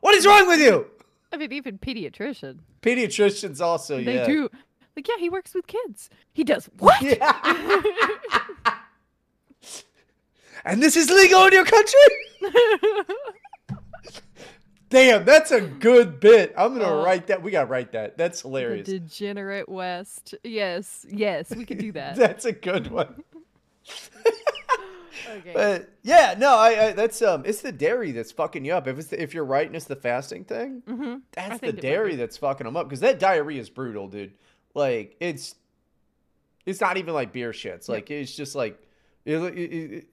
What 0.01 0.15
is 0.15 0.25
wrong 0.25 0.47
with 0.47 0.59
you?" 0.59 0.87
I 1.33 1.37
mean, 1.37 1.53
even 1.53 1.77
pediatrician. 1.77 2.59
Pediatricians 2.81 3.61
also, 3.61 3.97
They 3.97 4.15
yeah. 4.15 4.25
They 4.25 4.33
do. 4.33 4.49
Like, 4.95 5.07
yeah, 5.07 5.15
he 5.17 5.29
works 5.29 5.53
with 5.53 5.67
kids. 5.67 6.09
He 6.33 6.43
does 6.43 6.69
what? 6.77 7.01
Yeah. 7.01 7.83
and 10.65 10.83
this 10.83 10.97
is 10.97 11.09
legal 11.09 11.45
in 11.45 11.53
your 11.53 11.65
country? 11.65 11.99
Damn, 14.91 15.23
that's 15.25 15.51
a 15.51 15.61
good 15.61 16.19
bit. 16.19 16.53
I'm 16.57 16.77
gonna 16.77 16.99
Uh, 16.99 17.03
write 17.03 17.27
that. 17.27 17.41
We 17.41 17.49
gotta 17.49 17.65
write 17.67 17.93
that. 17.93 18.17
That's 18.17 18.41
hilarious. 18.41 18.85
degenerate 18.87 19.67
West. 19.69 20.35
Yes, 20.43 21.05
yes, 21.09 21.49
we 21.55 21.65
could 21.65 21.77
do 21.79 21.91
that. 21.93 22.15
That's 22.17 22.43
a 22.45 22.51
good 22.51 22.91
one. 22.91 23.23
okay. 25.29 25.51
But 25.53 25.89
yeah, 26.03 26.35
no, 26.37 26.57
I, 26.57 26.87
I 26.87 26.91
that's 26.91 27.21
um, 27.21 27.43
it's 27.45 27.61
the 27.61 27.71
dairy 27.71 28.11
that's 28.11 28.31
fucking 28.31 28.65
you 28.65 28.73
up. 28.73 28.87
If 28.87 28.97
it's 28.99 29.07
the, 29.07 29.21
if 29.21 29.33
you're 29.33 29.45
right 29.45 29.65
and 29.65 29.75
it's 29.75 29.85
the 29.85 29.95
fasting 29.95 30.43
thing, 30.43 30.83
hmm 30.85 31.15
that's 31.31 31.59
the 31.61 31.73
dairy 31.73 32.15
that's 32.15 32.37
fucking 32.37 32.65
them 32.65 32.75
up 32.77 32.87
because 32.87 32.99
that 32.99 33.17
diarrhea 33.17 33.61
is 33.61 33.69
brutal, 33.69 34.07
dude. 34.07 34.33
Like 34.73 35.15
it's 35.19 35.55
it's 36.65 36.81
not 36.81 36.97
even 36.97 37.13
like 37.13 37.31
beer 37.31 37.51
shits. 37.51 37.87
Like 37.89 38.11
it's 38.11 38.35
just 38.35 38.55
like 38.55 38.77
it, 39.25 39.37
it, 39.37 39.57
it, 39.57 40.07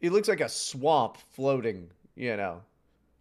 it 0.00 0.12
looks 0.12 0.28
like 0.28 0.40
a 0.40 0.48
swamp 0.48 1.16
floating, 1.32 1.90
you 2.14 2.36
know. 2.36 2.60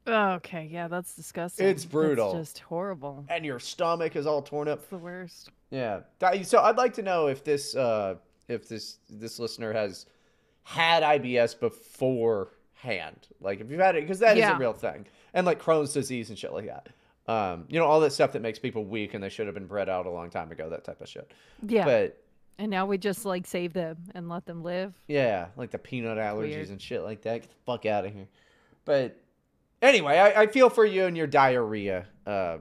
Okay, 0.09 0.67
yeah, 0.71 0.87
that's 0.87 1.15
disgusting. 1.15 1.67
It's 1.67 1.85
brutal. 1.85 2.33
That's 2.33 2.49
just 2.53 2.59
horrible. 2.59 3.25
And 3.29 3.45
your 3.45 3.59
stomach 3.59 4.15
is 4.15 4.25
all 4.25 4.41
torn 4.41 4.67
up. 4.67 4.79
It's 4.79 4.87
the 4.89 4.97
worst. 4.97 5.49
Yeah. 5.71 6.01
So 6.43 6.61
I'd 6.61 6.77
like 6.77 6.93
to 6.95 7.01
know 7.01 7.27
if 7.27 7.43
this 7.43 7.75
uh 7.75 8.15
if 8.47 8.67
this 8.67 8.97
this 9.09 9.39
listener 9.39 9.71
has 9.73 10.05
had 10.63 11.03
IBS 11.03 11.59
beforehand. 11.59 13.27
Like 13.41 13.59
if 13.61 13.69
you've 13.69 13.79
had 13.79 13.95
it 13.95 14.01
because 14.01 14.19
that 14.19 14.37
is 14.37 14.41
Yeah. 14.41 14.55
a 14.55 14.59
real 14.59 14.73
thing. 14.73 15.05
And 15.33 15.45
like 15.45 15.61
Crohn's 15.61 15.93
disease 15.93 16.29
and 16.29 16.37
shit 16.37 16.53
like 16.53 16.65
that. 16.67 16.89
Um, 17.31 17.65
you 17.69 17.79
know, 17.79 17.85
all 17.85 17.99
that 17.99 18.11
stuff 18.11 18.31
that 18.33 18.41
makes 18.41 18.57
people 18.57 18.83
weak 18.85 19.13
and 19.13 19.23
they 19.23 19.29
should 19.29 19.45
have 19.45 19.53
been 19.53 19.67
bred 19.67 19.87
out 19.87 20.07
a 20.07 20.09
long 20.09 20.31
time 20.31 20.51
ago, 20.51 20.69
that 20.69 20.83
type 20.83 20.99
of 21.01 21.07
shit. 21.07 21.31
Yeah. 21.61 21.85
But 21.85 22.17
and 22.57 22.69
now 22.71 22.85
we 22.87 22.97
just 22.97 23.23
like 23.23 23.45
save 23.45 23.71
them 23.73 23.97
and 24.15 24.27
let 24.27 24.45
them 24.45 24.63
live. 24.63 24.93
yeah, 25.07 25.47
like 25.55 25.71
the 25.71 25.77
peanut 25.77 26.17
allergies 26.17 26.55
Weird. 26.55 26.69
and 26.69 26.81
shit 26.81 27.03
like 27.03 27.21
that. 27.21 27.41
Get 27.41 27.49
the 27.51 27.55
fuck 27.65 27.85
out 27.85 28.05
of 28.05 28.13
here. 28.13 28.27
But 28.85 29.15
anyway, 29.81 30.17
I, 30.17 30.43
I 30.43 30.47
feel 30.47 30.69
for 30.69 30.85
you 30.85 31.05
and 31.05 31.15
your 31.17 31.27
diarrhea, 31.27 32.05
uh 32.25 32.57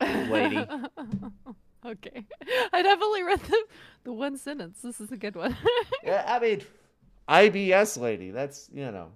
lady. 0.00 0.58
okay. 1.86 2.26
I 2.72 2.82
definitely 2.82 3.22
read 3.22 3.40
the 3.40 3.64
the 4.04 4.12
one 4.12 4.36
sentence. 4.38 4.80
This 4.82 5.00
is 5.00 5.10
a 5.12 5.16
good 5.16 5.36
one. 5.36 5.56
yeah, 6.04 6.24
I 6.26 6.38
mean 6.38 6.62
IBS 7.28 7.98
lady, 7.98 8.30
that's 8.30 8.68
you 8.72 8.90
know. 8.90 9.08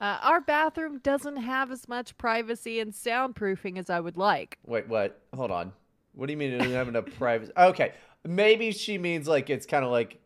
uh, 0.00 0.18
our 0.22 0.40
bathroom 0.40 0.98
doesn't 1.02 1.36
have 1.36 1.70
as 1.70 1.88
much 1.88 2.16
privacy 2.18 2.80
and 2.80 2.92
soundproofing 2.92 3.78
as 3.78 3.90
I 3.90 4.00
would 4.00 4.16
like. 4.16 4.58
Wait, 4.66 4.88
what? 4.88 5.20
Hold 5.34 5.50
on. 5.50 5.72
What 6.14 6.26
do 6.26 6.32
you 6.32 6.36
mean 6.36 6.52
it 6.52 6.58
doesn't 6.58 6.72
have 6.72 6.88
enough 6.88 7.06
privacy? 7.18 7.52
Okay, 7.56 7.92
maybe 8.26 8.70
she 8.72 8.98
means 8.98 9.26
like 9.26 9.50
it's 9.50 9.66
kind 9.66 9.84
of 9.84 9.90
like 9.90 10.18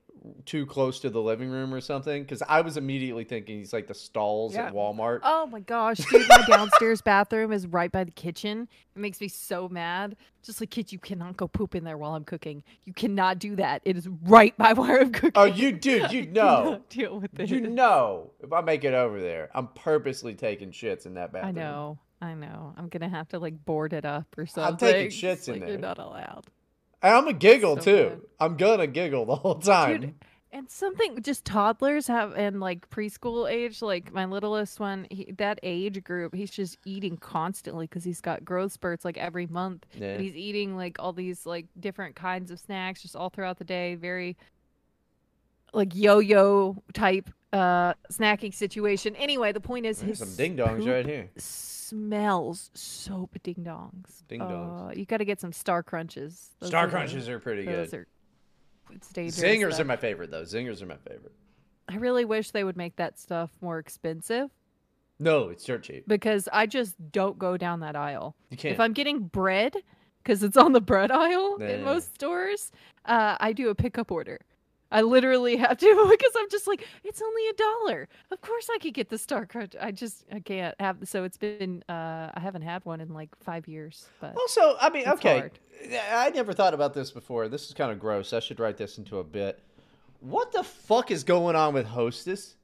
too 0.44 0.66
close 0.66 1.00
to 1.00 1.10
the 1.10 1.20
living 1.20 1.48
room 1.50 1.72
or 1.74 1.80
something. 1.80 2.22
Because 2.22 2.42
I 2.42 2.60
was 2.60 2.76
immediately 2.76 3.24
thinking 3.24 3.58
he's 3.58 3.72
like 3.72 3.86
the 3.86 3.94
stalls 3.94 4.54
Yeah. 4.54 4.66
at 4.66 4.74
Walmart. 4.74 5.20
Oh 5.22 5.46
my 5.46 5.60
gosh, 5.60 5.98
dude, 5.98 6.28
my 6.28 6.42
downstairs 6.46 7.00
bathroom 7.02 7.52
is 7.52 7.66
right 7.66 7.90
by 7.90 8.04
the 8.04 8.10
kitchen. 8.10 8.68
It 8.94 8.98
makes 8.98 9.20
me 9.20 9.28
so 9.28 9.68
mad. 9.68 10.16
Just 10.42 10.60
like 10.60 10.70
kids, 10.70 10.92
you 10.92 10.98
cannot 10.98 11.36
go 11.36 11.48
poop 11.48 11.74
in 11.74 11.84
there 11.84 11.98
while 11.98 12.14
I'm 12.14 12.24
cooking. 12.24 12.62
You 12.84 12.92
cannot 12.92 13.38
do 13.38 13.56
that. 13.56 13.82
It 13.84 13.96
is 13.96 14.08
right 14.24 14.56
by 14.56 14.72
where 14.74 15.00
I'm 15.00 15.12
cooking. 15.12 15.32
Oh, 15.34 15.44
you 15.44 15.72
dude, 15.72 16.12
you 16.12 16.26
know, 16.32 16.80
deal 16.88 17.18
with 17.20 17.38
it. 17.40 17.48
you 17.50 17.60
know. 17.60 18.30
If 18.40 18.52
I 18.52 18.60
make 18.60 18.84
it 18.84 18.94
over 18.94 19.20
there, 19.20 19.50
I'm 19.54 19.68
purposely 19.68 20.34
taking 20.34 20.70
shits 20.70 21.06
in 21.06 21.14
that 21.14 21.32
bathroom. 21.32 21.56
I 21.56 21.60
know. 21.60 21.98
I 22.22 22.32
know. 22.34 22.72
I'm 22.78 22.88
gonna 22.88 23.08
have 23.10 23.28
to 23.28 23.38
like 23.38 23.62
board 23.66 23.92
it 23.92 24.04
up 24.06 24.26
or 24.38 24.46
something. 24.46 24.72
I'm 24.72 24.76
taking 24.78 25.06
It's 25.08 25.16
shits 25.16 25.48
in 25.48 25.54
like, 25.54 25.60
there. 25.62 25.70
You're 25.72 25.78
not 25.78 25.98
allowed. 25.98 26.46
And 27.02 27.14
I'm 27.14 27.28
a 27.28 27.32
giggle 27.32 27.76
So 27.76 27.82
too. 27.82 28.08
bad. 28.08 28.20
I'm 28.40 28.56
gonna 28.56 28.86
giggle 28.86 29.26
the 29.26 29.36
whole 29.36 29.56
time. 29.56 30.00
Dude, 30.00 30.14
and 30.52 30.70
something 30.70 31.20
just 31.22 31.44
toddlers 31.44 32.06
have 32.06 32.32
and 32.34 32.60
like 32.60 32.88
preschool 32.88 33.50
age, 33.50 33.82
like 33.82 34.12
my 34.12 34.24
littlest 34.24 34.80
one, 34.80 35.06
he, 35.10 35.30
that 35.36 35.58
age 35.62 36.02
group, 36.02 36.34
he's 36.34 36.50
just 36.50 36.78
eating 36.86 37.18
constantly 37.18 37.86
because 37.86 38.04
he's 38.04 38.22
got 38.22 38.44
growth 38.44 38.72
spurts 38.72 39.04
like 39.04 39.18
every 39.18 39.46
month. 39.46 39.84
Yeah. 39.92 40.12
And 40.12 40.22
he's 40.22 40.34
eating 40.34 40.74
like 40.74 40.96
all 40.98 41.12
these 41.12 41.44
like 41.44 41.66
different 41.78 42.16
kinds 42.16 42.50
of 42.50 42.58
snacks 42.58 43.02
just 43.02 43.14
all 43.14 43.28
throughout 43.28 43.58
the 43.58 43.64
day. 43.64 43.96
Very 43.96 44.36
like 45.74 45.94
yo-yo 45.94 46.82
type 46.94 47.28
uh 47.52 47.92
snacking 48.10 48.54
situation. 48.54 49.14
Anyway, 49.16 49.52
the 49.52 49.60
point 49.60 49.84
is 49.84 50.00
There's 50.00 50.20
his 50.20 50.28
some 50.28 50.36
ding 50.36 50.56
dongs 50.56 50.90
right 50.90 51.04
here. 51.04 51.28
Smells 51.88 52.70
soap 52.74 53.36
ding 53.42 53.56
dongs. 53.66 54.26
Ding 54.28 54.40
dongs. 54.40 54.90
Uh, 54.90 54.92
you 54.94 55.04
got 55.06 55.18
to 55.18 55.24
get 55.24 55.40
some 55.40 55.52
star 55.52 55.82
crunches. 55.82 56.50
Those 56.60 56.68
Star 56.70 56.86
are 56.86 56.88
crunches 56.90 57.28
are 57.28 57.38
pretty 57.38 57.64
Those 57.64 57.90
good. 57.90 58.00
are 58.00 58.06
it's. 58.92 59.12
Zingers 59.12 59.68
stuff. 59.74 59.80
are 59.80 59.84
my 59.84 59.96
favorite 59.96 60.30
though. 60.30 60.42
Zingers 60.42 60.82
are 60.82 60.86
my 60.86 60.96
favorite. 61.08 61.32
I 61.88 61.96
really 61.96 62.24
wish 62.24 62.50
they 62.50 62.64
would 62.64 62.76
make 62.76 62.96
that 62.96 63.18
stuff 63.18 63.50
more 63.60 63.78
expensive 63.78 64.50
No, 65.20 65.48
it's 65.50 65.64
dirt 65.64 65.84
cheap. 65.84 66.04
because 66.08 66.48
I 66.52 66.66
just 66.66 66.94
don't 67.12 67.38
go 67.38 67.56
down 67.56 67.80
that 67.80 67.94
aisle. 67.96 68.34
You 68.50 68.56
can't. 68.56 68.74
If 68.74 68.80
I'm 68.80 68.92
getting 68.92 69.20
bread, 69.20 69.76
because 70.22 70.42
it's 70.42 70.56
on 70.56 70.72
the 70.72 70.80
bread 70.80 71.10
aisle 71.12 71.58
Yeah. 71.60 71.68
in 71.68 71.84
most 71.84 72.12
stores, 72.14 72.72
uh, 73.04 73.36
I 73.38 73.52
do 73.52 73.68
a 73.70 73.74
pickup 73.74 74.10
order. 74.10 74.40
I 74.96 75.02
literally 75.02 75.56
have 75.56 75.76
to 75.76 76.06
because 76.10 76.32
I'm 76.38 76.48
just 76.50 76.66
like, 76.66 76.86
it's 77.04 77.20
only 77.20 77.48
a 77.48 77.52
dollar. 77.52 78.08
Of 78.30 78.40
course 78.40 78.68
I 78.72 78.78
could 78.78 78.94
get 78.94 79.10
the 79.10 79.18
Star 79.18 79.44
Crunch. 79.44 79.74
I 79.80 79.90
just 79.90 80.24
I 80.32 80.40
can't 80.40 80.74
have. 80.80 80.96
So 81.04 81.24
it's 81.24 81.36
been 81.36 81.84
uh, 81.88 82.30
I 82.34 82.40
haven't 82.40 82.62
had 82.62 82.84
one 82.84 83.00
in 83.00 83.12
like 83.12 83.28
five 83.42 83.68
years. 83.68 84.06
But 84.20 84.34
Also, 84.36 84.76
I 84.80 84.88
mean, 84.90 85.06
okay. 85.08 85.38
hard. 85.38 85.58
I 86.10 86.30
never 86.30 86.52
thought 86.52 86.72
about 86.72 86.94
this 86.94 87.10
before. 87.10 87.48
This 87.48 87.68
is 87.68 87.74
kind 87.74 87.92
of 87.92 88.00
gross. 88.00 88.32
I 88.32 88.40
should 88.40 88.58
write 88.58 88.78
this 88.78 88.96
into 88.96 89.18
a 89.18 89.24
bit. 89.24 89.62
What 90.20 90.52
the 90.52 90.62
fuck 90.62 91.10
is 91.10 91.22
going 91.22 91.54
on 91.54 91.74
with 91.74 91.86
Hostess? 91.86 92.54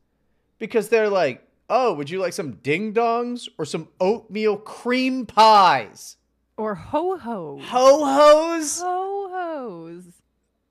Because 0.59 0.88
they're 0.88 1.11
like, 1.11 1.47
oh, 1.68 1.92
would 1.92 2.09
you 2.09 2.18
like 2.18 2.33
some 2.33 2.53
ding 2.53 2.95
dongs 2.95 3.49
or 3.59 3.66
some 3.66 3.88
oatmeal 4.01 4.57
cream 4.57 5.27
pies? 5.27 6.16
or 6.57 6.75
ho 6.75 7.16
hos. 7.18 7.61
Ho 7.64 8.05
hos? 8.05 8.81
Ho 8.81 9.29
hos. 9.33 10.22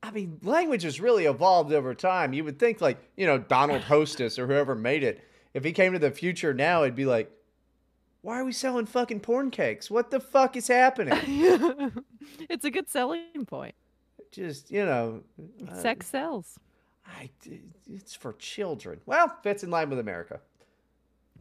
I 0.04 0.12
mean, 0.12 0.40
language 0.42 0.84
has 0.84 1.00
really 1.00 1.26
evolved 1.26 1.72
over 1.72 1.94
time. 1.94 2.34
You 2.34 2.44
would 2.44 2.58
think, 2.58 2.82
like, 2.82 2.98
you 3.16 3.28
know, 3.28 3.38
Donald 3.38 3.82
Hostess 3.82 4.40
or 4.40 4.48
whoever 4.48 4.74
made 4.74 5.04
it, 5.04 5.24
if 5.54 5.64
he 5.64 5.72
came 5.72 5.94
to 5.94 6.00
the 6.00 6.12
future 6.12 6.54
now, 6.54 6.82
it'd 6.84 6.96
be 6.96 7.06
like, 7.06 7.32
why 8.24 8.40
are 8.40 8.46
we 8.46 8.52
selling 8.52 8.86
fucking 8.86 9.20
porn 9.20 9.52
cakes? 9.52 9.92
What 9.92 10.10
the 10.12 10.20
fuck 10.20 10.56
is 10.56 10.68
happening? 10.68 11.20
it's 12.50 12.66
a 12.66 12.72
good 12.72 12.90
selling 12.90 13.46
point. 13.46 13.76
Just, 14.32 14.72
you 14.72 14.86
know. 14.86 15.22
uh, 15.70 15.76
Sex 15.76 16.08
sells. 16.08 16.58
I, 17.06 17.30
it's 17.92 18.16
for 18.16 18.34
children. 18.34 19.02
Well, 19.06 19.36
fits 19.44 19.64
in 19.64 19.70
line 19.70 19.90
with 19.90 20.00
America. 20.00 20.40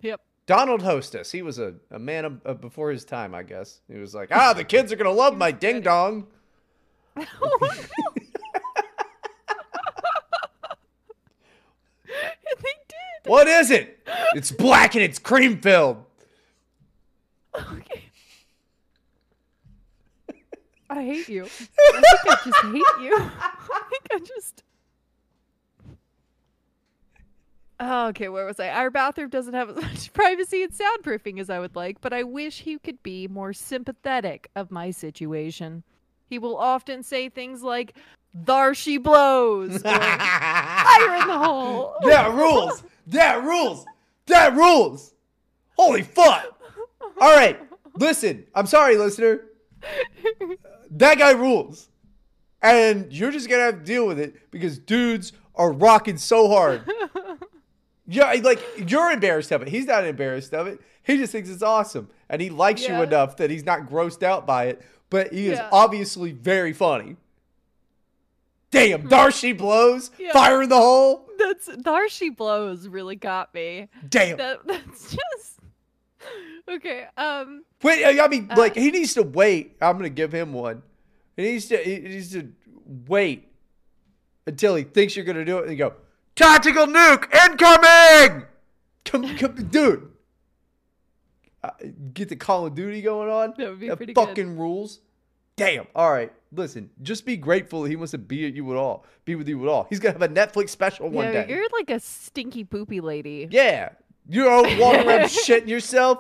Yep. 0.02 0.20
Donald 0.46 0.82
Hostess, 0.82 1.30
he 1.30 1.42
was 1.42 1.58
a, 1.58 1.74
a 1.90 1.98
man 1.98 2.24
of, 2.24 2.40
uh, 2.44 2.54
before 2.54 2.90
his 2.90 3.04
time, 3.04 3.34
I 3.34 3.42
guess. 3.42 3.80
He 3.90 3.98
was 3.98 4.14
like, 4.14 4.30
ah, 4.32 4.52
the 4.52 4.64
kids 4.64 4.92
are 4.92 4.96
going 4.96 5.04
to 5.04 5.16
love 5.16 5.36
my 5.36 5.52
ding 5.52 5.80
dong. 5.80 6.26
And 12.52 12.58
they 12.58 12.76
did. 12.88 13.19
What 13.30 13.46
is 13.46 13.70
it? 13.70 14.04
It's 14.34 14.50
black 14.50 14.96
and 14.96 15.04
it's 15.04 15.20
cream 15.20 15.60
filled. 15.60 16.04
Okay. 17.54 18.02
I 20.90 21.04
hate 21.04 21.28
you. 21.28 21.44
I 21.44 21.46
think 21.46 22.26
I 22.26 22.38
just 22.44 22.64
hate 22.64 23.04
you. 23.04 23.16
I 23.20 23.82
think 23.88 24.08
I 24.12 24.18
just. 24.18 24.64
Oh, 27.78 28.08
okay, 28.08 28.28
where 28.28 28.44
was 28.46 28.58
I? 28.58 28.70
Our 28.70 28.90
bathroom 28.90 29.30
doesn't 29.30 29.54
have 29.54 29.70
as 29.70 29.76
much 29.76 30.12
privacy 30.12 30.64
and 30.64 30.72
soundproofing 30.72 31.38
as 31.38 31.50
I 31.50 31.60
would 31.60 31.76
like, 31.76 32.00
but 32.00 32.12
I 32.12 32.24
wish 32.24 32.62
he 32.62 32.80
could 32.80 33.00
be 33.04 33.28
more 33.28 33.52
sympathetic 33.52 34.50
of 34.56 34.72
my 34.72 34.90
situation. 34.90 35.84
He 36.26 36.40
will 36.40 36.56
often 36.56 37.04
say 37.04 37.28
things 37.28 37.62
like, 37.62 37.94
"Thar 38.44 38.74
she 38.74 38.98
blows," 38.98 39.78
"Fire 39.82 41.14
in 41.20 41.26
the 41.28 41.38
hole." 41.38 41.94
That 42.04 42.32
rules. 42.32 42.82
That 43.08 43.42
rules. 43.42 43.84
That 44.26 44.54
rules. 44.54 45.14
Holy 45.76 46.02
fuck. 46.02 46.44
All 47.20 47.34
right. 47.34 47.58
Listen, 47.96 48.44
I'm 48.54 48.66
sorry, 48.66 48.96
listener. 48.96 49.42
That 50.92 51.18
guy 51.18 51.32
rules. 51.32 51.88
And 52.62 53.12
you're 53.12 53.30
just 53.32 53.48
going 53.48 53.60
to 53.60 53.64
have 53.64 53.78
to 53.78 53.84
deal 53.84 54.06
with 54.06 54.18
it 54.20 54.50
because 54.50 54.78
dudes 54.78 55.32
are 55.54 55.72
rocking 55.72 56.18
so 56.18 56.48
hard. 56.48 56.82
Yeah, 58.06 58.32
like 58.42 58.60
you're 58.90 59.10
embarrassed 59.10 59.50
of 59.52 59.62
it. 59.62 59.68
He's 59.68 59.86
not 59.86 60.04
embarrassed 60.04 60.52
of 60.52 60.66
it. 60.66 60.80
He 61.02 61.16
just 61.16 61.32
thinks 61.32 61.48
it's 61.48 61.62
awesome, 61.62 62.08
and 62.28 62.42
he 62.42 62.50
likes 62.50 62.82
Yeah. 62.82 62.98
you 62.98 63.02
enough 63.04 63.36
that 63.38 63.50
he's 63.50 63.64
not 63.64 63.88
grossed 63.88 64.22
out 64.22 64.46
by 64.46 64.66
it. 64.66 64.82
But 65.08 65.32
he 65.32 65.48
is 65.48 65.58
obviously 65.72 66.32
very 66.32 66.72
funny. 66.72 67.16
Damn, 68.70 69.08
Darcy 69.08 69.52
blows, 69.52 70.10
Yeah. 70.18 70.32
fire 70.32 70.62
in 70.62 70.68
the 70.68 70.76
hole. 70.76 71.28
That's 71.38 71.66
Darcy 71.78 72.30
blows 72.30 72.86
really 72.86 73.16
got 73.16 73.52
me. 73.52 73.88
Damn. 74.08 74.36
That 74.36 74.58
that's 74.66 75.10
just 75.16 75.58
okay. 76.68 77.06
Um, 77.16 77.64
Wait, 77.82 78.04
I 78.20 78.28
mean, 78.28 78.48
Uh, 78.50 78.54
like 78.56 78.76
he 78.76 78.90
needs 78.90 79.14
to 79.14 79.22
wait. 79.22 79.76
I'm 79.80 79.96
gonna 79.96 80.08
give 80.08 80.32
him 80.32 80.52
one. 80.52 80.82
He 81.36 81.42
needs 81.42 81.66
to. 81.66 81.78
He 81.78 81.98
needs 81.98 82.30
to 82.32 82.52
wait 83.08 83.48
until 84.46 84.76
he 84.76 84.84
thinks 84.84 85.16
you're 85.16 85.24
gonna 85.24 85.44
do 85.44 85.58
it, 85.58 85.68
and 85.68 85.78
go 85.78 85.94
tactical 86.36 86.86
nuke 86.86 87.32
incoming. 87.50 88.44
Come, 89.04 89.36
come, 89.36 89.54
dude. 89.70 90.12
Uh, 91.62 91.70
get 92.14 92.28
the 92.28 92.36
Call 92.36 92.66
of 92.66 92.74
Duty 92.74 93.02
going 93.02 93.28
on. 93.28 93.54
That 93.58 93.70
would 93.70 93.80
be 93.80 93.88
That 93.88 93.96
pretty 93.96 94.12
good. 94.14 94.26
fucking 94.28 94.56
rules. 94.56 95.00
Damn. 95.60 95.86
All 95.94 96.10
right. 96.10 96.32
Listen, 96.52 96.90
just 97.02 97.24
be 97.26 97.36
grateful 97.36 97.84
he 97.84 97.94
wants 97.94 98.10
to 98.12 98.18
be 98.18 98.46
at 98.46 98.54
you 98.54 98.68
at 98.70 98.76
all. 98.76 99.04
Be 99.24 99.34
with 99.36 99.48
you 99.48 99.62
at 99.62 99.68
all. 99.68 99.86
He's 99.90 100.00
gonna 100.00 100.18
have 100.18 100.22
a 100.22 100.28
Netflix 100.28 100.70
special 100.70 101.08
one 101.08 101.26
yeah, 101.26 101.44
day. 101.44 101.54
you're 101.54 101.66
like 101.72 101.90
a 101.90 102.00
stinky 102.00 102.64
poopy 102.64 103.00
lady. 103.00 103.46
Yeah. 103.50 103.90
You're 104.28 104.50
all 104.50 104.62
walking 104.78 105.06
around 105.06 105.20
shitting 105.28 105.68
yourself. 105.68 106.18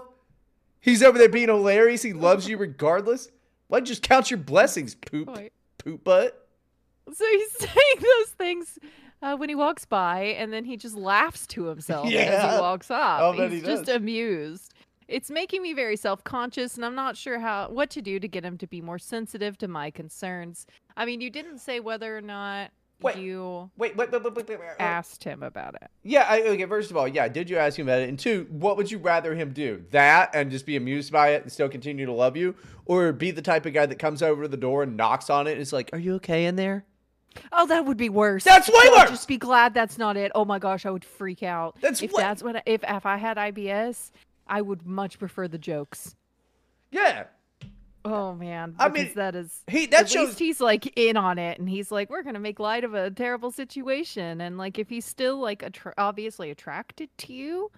He's 0.80 1.02
over 1.02 1.18
there 1.18 1.28
being 1.28 1.48
hilarious. 1.48 2.02
He 2.02 2.12
loves 2.12 2.48
you 2.48 2.58
regardless. 2.58 3.28
Why 3.68 3.78
don't 3.78 3.86
you 3.88 3.92
just 3.92 4.02
count 4.02 4.30
your 4.30 4.38
blessings, 4.38 4.94
poop, 4.94 5.26
Boy. 5.26 5.50
poop 5.78 6.04
butt? 6.04 6.46
So 7.12 7.24
he's 7.32 7.52
saying 7.58 8.00
those 8.00 8.28
things 8.36 8.78
uh, 9.22 9.36
when 9.36 9.48
he 9.48 9.54
walks 9.54 9.84
by, 9.84 10.22
and 10.38 10.52
then 10.52 10.64
he 10.64 10.76
just 10.76 10.96
laughs 10.96 11.46
to 11.48 11.64
himself 11.64 12.06
as 12.08 12.12
Yeah. 12.12 12.54
he 12.54 12.60
walks 12.60 12.90
off. 12.90 13.20
I'll 13.20 13.32
he's 13.32 13.52
he 13.52 13.66
just 13.66 13.88
amused. 13.88 14.74
It's 15.10 15.28
making 15.28 15.62
me 15.62 15.72
very 15.72 15.96
self-conscious, 15.96 16.76
and 16.76 16.84
I'm 16.84 16.94
not 16.94 17.16
sure 17.16 17.40
how 17.40 17.68
what 17.68 17.90
to 17.90 18.00
do 18.00 18.20
to 18.20 18.28
get 18.28 18.44
him 18.44 18.56
to 18.58 18.66
be 18.66 18.80
more 18.80 18.98
sensitive 18.98 19.58
to 19.58 19.66
my 19.66 19.90
concerns. 19.90 20.66
I 20.96 21.04
mean, 21.04 21.20
you 21.20 21.30
didn't 21.30 21.58
say 21.58 21.80
whether 21.80 22.16
or 22.16 22.20
not 22.20 22.70
Wait. 23.02 23.16
you 23.16 23.70
Wait, 23.76 23.96
wait, 23.96 24.12
wait, 24.12 24.22
wait, 24.22 24.60
asked 24.78 25.24
him 25.24 25.42
about 25.42 25.74
it. 25.74 25.90
Yeah, 26.04 26.26
I, 26.28 26.42
okay, 26.42 26.66
first 26.66 26.92
of 26.92 26.96
all, 26.96 27.08
yeah, 27.08 27.26
did 27.26 27.50
you 27.50 27.56
ask 27.56 27.76
him 27.76 27.88
about 27.88 28.02
it? 28.02 28.08
And 28.08 28.18
two, 28.18 28.46
what 28.50 28.76
would 28.76 28.88
you 28.90 28.98
rather 28.98 29.34
him 29.34 29.52
do? 29.52 29.84
That 29.90 30.30
and 30.32 30.50
just 30.50 30.64
be 30.64 30.76
amused 30.76 31.10
by 31.12 31.30
it 31.30 31.42
and 31.42 31.50
still 31.50 31.68
continue 31.68 32.06
to 32.06 32.12
love 32.12 32.36
you? 32.36 32.54
Or 32.84 33.12
be 33.12 33.32
the 33.32 33.42
type 33.42 33.66
of 33.66 33.72
guy 33.72 33.86
that 33.86 33.98
comes 33.98 34.22
over 34.22 34.42
to 34.42 34.48
the 34.48 34.56
door 34.56 34.84
and 34.84 34.96
knocks 34.96 35.28
on 35.28 35.48
it 35.48 35.52
and 35.52 35.60
is 35.60 35.72
like, 35.72 35.90
Are 35.92 35.98
you 35.98 36.14
okay 36.16 36.44
in 36.44 36.54
there? 36.54 36.84
Oh, 37.52 37.66
that 37.66 37.84
would 37.84 37.96
be 37.96 38.08
worse. 38.08 38.44
That's 38.44 38.68
way 38.68 38.88
worse! 38.90 39.10
Just 39.10 39.28
be 39.28 39.38
glad 39.38 39.72
that's 39.72 39.98
not 39.98 40.16
it. 40.16 40.32
Oh 40.34 40.44
my 40.44 40.58
gosh, 40.58 40.84
I 40.84 40.90
would 40.90 41.04
freak 41.04 41.44
out. 41.44 41.76
That's 41.80 42.02
if 42.02 42.12
way- 42.12 42.22
that's 42.22 42.42
what 42.42 42.56
I, 42.56 42.62
if 42.66 42.82
if 42.82 43.06
I 43.06 43.16
had 43.16 43.36
IBS, 43.36 44.10
I 44.50 44.60
would 44.60 44.84
much 44.84 45.18
prefer 45.18 45.48
the 45.48 45.58
jokes. 45.58 46.16
Yeah. 46.90 47.24
Oh 48.04 48.34
man, 48.34 48.74
I 48.78 48.88
mean, 48.88 49.12
that 49.14 49.34
is 49.34 49.62
He 49.68 49.84
that 49.86 50.00
at 50.00 50.10
shows 50.10 50.28
least 50.28 50.38
he's 50.38 50.60
like 50.60 50.90
in 50.98 51.18
on 51.18 51.38
it, 51.38 51.58
and 51.58 51.68
he's 51.68 51.92
like, 51.92 52.08
we're 52.08 52.22
gonna 52.22 52.40
make 52.40 52.58
light 52.58 52.82
of 52.82 52.94
a 52.94 53.10
terrible 53.10 53.50
situation, 53.50 54.40
and 54.40 54.56
like 54.56 54.78
if 54.78 54.88
he's 54.88 55.04
still 55.04 55.38
like 55.38 55.62
attra- 55.62 55.94
obviously 55.98 56.50
attracted 56.50 57.10
to 57.18 57.32
you, 57.34 57.70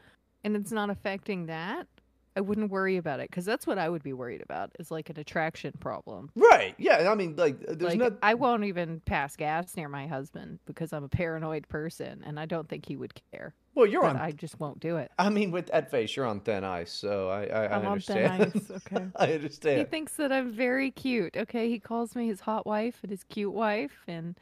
and 0.44 0.54
it's 0.54 0.70
not 0.70 0.90
affecting 0.90 1.46
that, 1.46 1.88
I 2.36 2.40
wouldn't 2.40 2.70
worry 2.70 2.96
about 2.96 3.20
it 3.20 3.28
because 3.30 3.44
that's 3.44 3.66
what 3.66 3.78
I 3.78 3.88
would 3.88 4.02
be 4.02 4.12
worried 4.12 4.42
about 4.42 4.70
is 4.78 4.90
like 4.90 5.10
an 5.10 5.18
attraction 5.18 5.72
problem. 5.80 6.30
Right. 6.34 6.74
Yeah. 6.78 7.10
I 7.10 7.14
mean, 7.14 7.36
like, 7.36 7.60
there's 7.60 7.96
like 7.96 7.98
no. 7.98 8.16
I 8.22 8.34
won't 8.34 8.64
even 8.64 9.00
pass 9.00 9.36
gas 9.36 9.76
near 9.76 9.88
my 9.88 10.06
husband 10.06 10.58
because 10.64 10.92
I'm 10.92 11.04
a 11.04 11.08
paranoid 11.08 11.68
person, 11.68 12.22
and 12.24 12.40
I 12.40 12.46
don't 12.46 12.68
think 12.68 12.86
he 12.86 12.96
would 12.96 13.12
care. 13.32 13.54
Well, 13.74 13.86
you're 13.86 14.02
But 14.02 14.16
on. 14.16 14.16
I 14.16 14.32
just 14.32 14.60
won't 14.60 14.80
do 14.80 14.96
it. 14.96 15.10
I 15.18 15.30
mean, 15.30 15.50
with 15.50 15.66
that 15.68 15.90
face, 15.90 16.14
you're 16.16 16.26
on 16.26 16.40
thin 16.40 16.62
ice, 16.64 16.92
so 16.92 17.28
I, 17.30 17.44
I, 17.44 17.64
I 17.64 17.76
I'm 17.78 17.86
on 17.86 18.00
thin 18.00 18.18
understand. 18.26 18.52
ice, 18.54 18.82
okay. 18.92 19.06
I 19.16 19.32
understand. 19.32 19.78
He 19.78 19.84
thinks 19.84 20.16
that 20.16 20.32
I'm 20.32 20.52
very 20.52 20.90
cute. 20.90 21.36
Okay, 21.36 21.68
he 21.68 21.78
calls 21.78 22.14
me 22.14 22.26
his 22.26 22.40
hot 22.40 22.66
wife 22.66 22.98
and 23.02 23.10
his 23.10 23.24
cute 23.24 23.52
wife, 23.52 24.04
and 24.08 24.36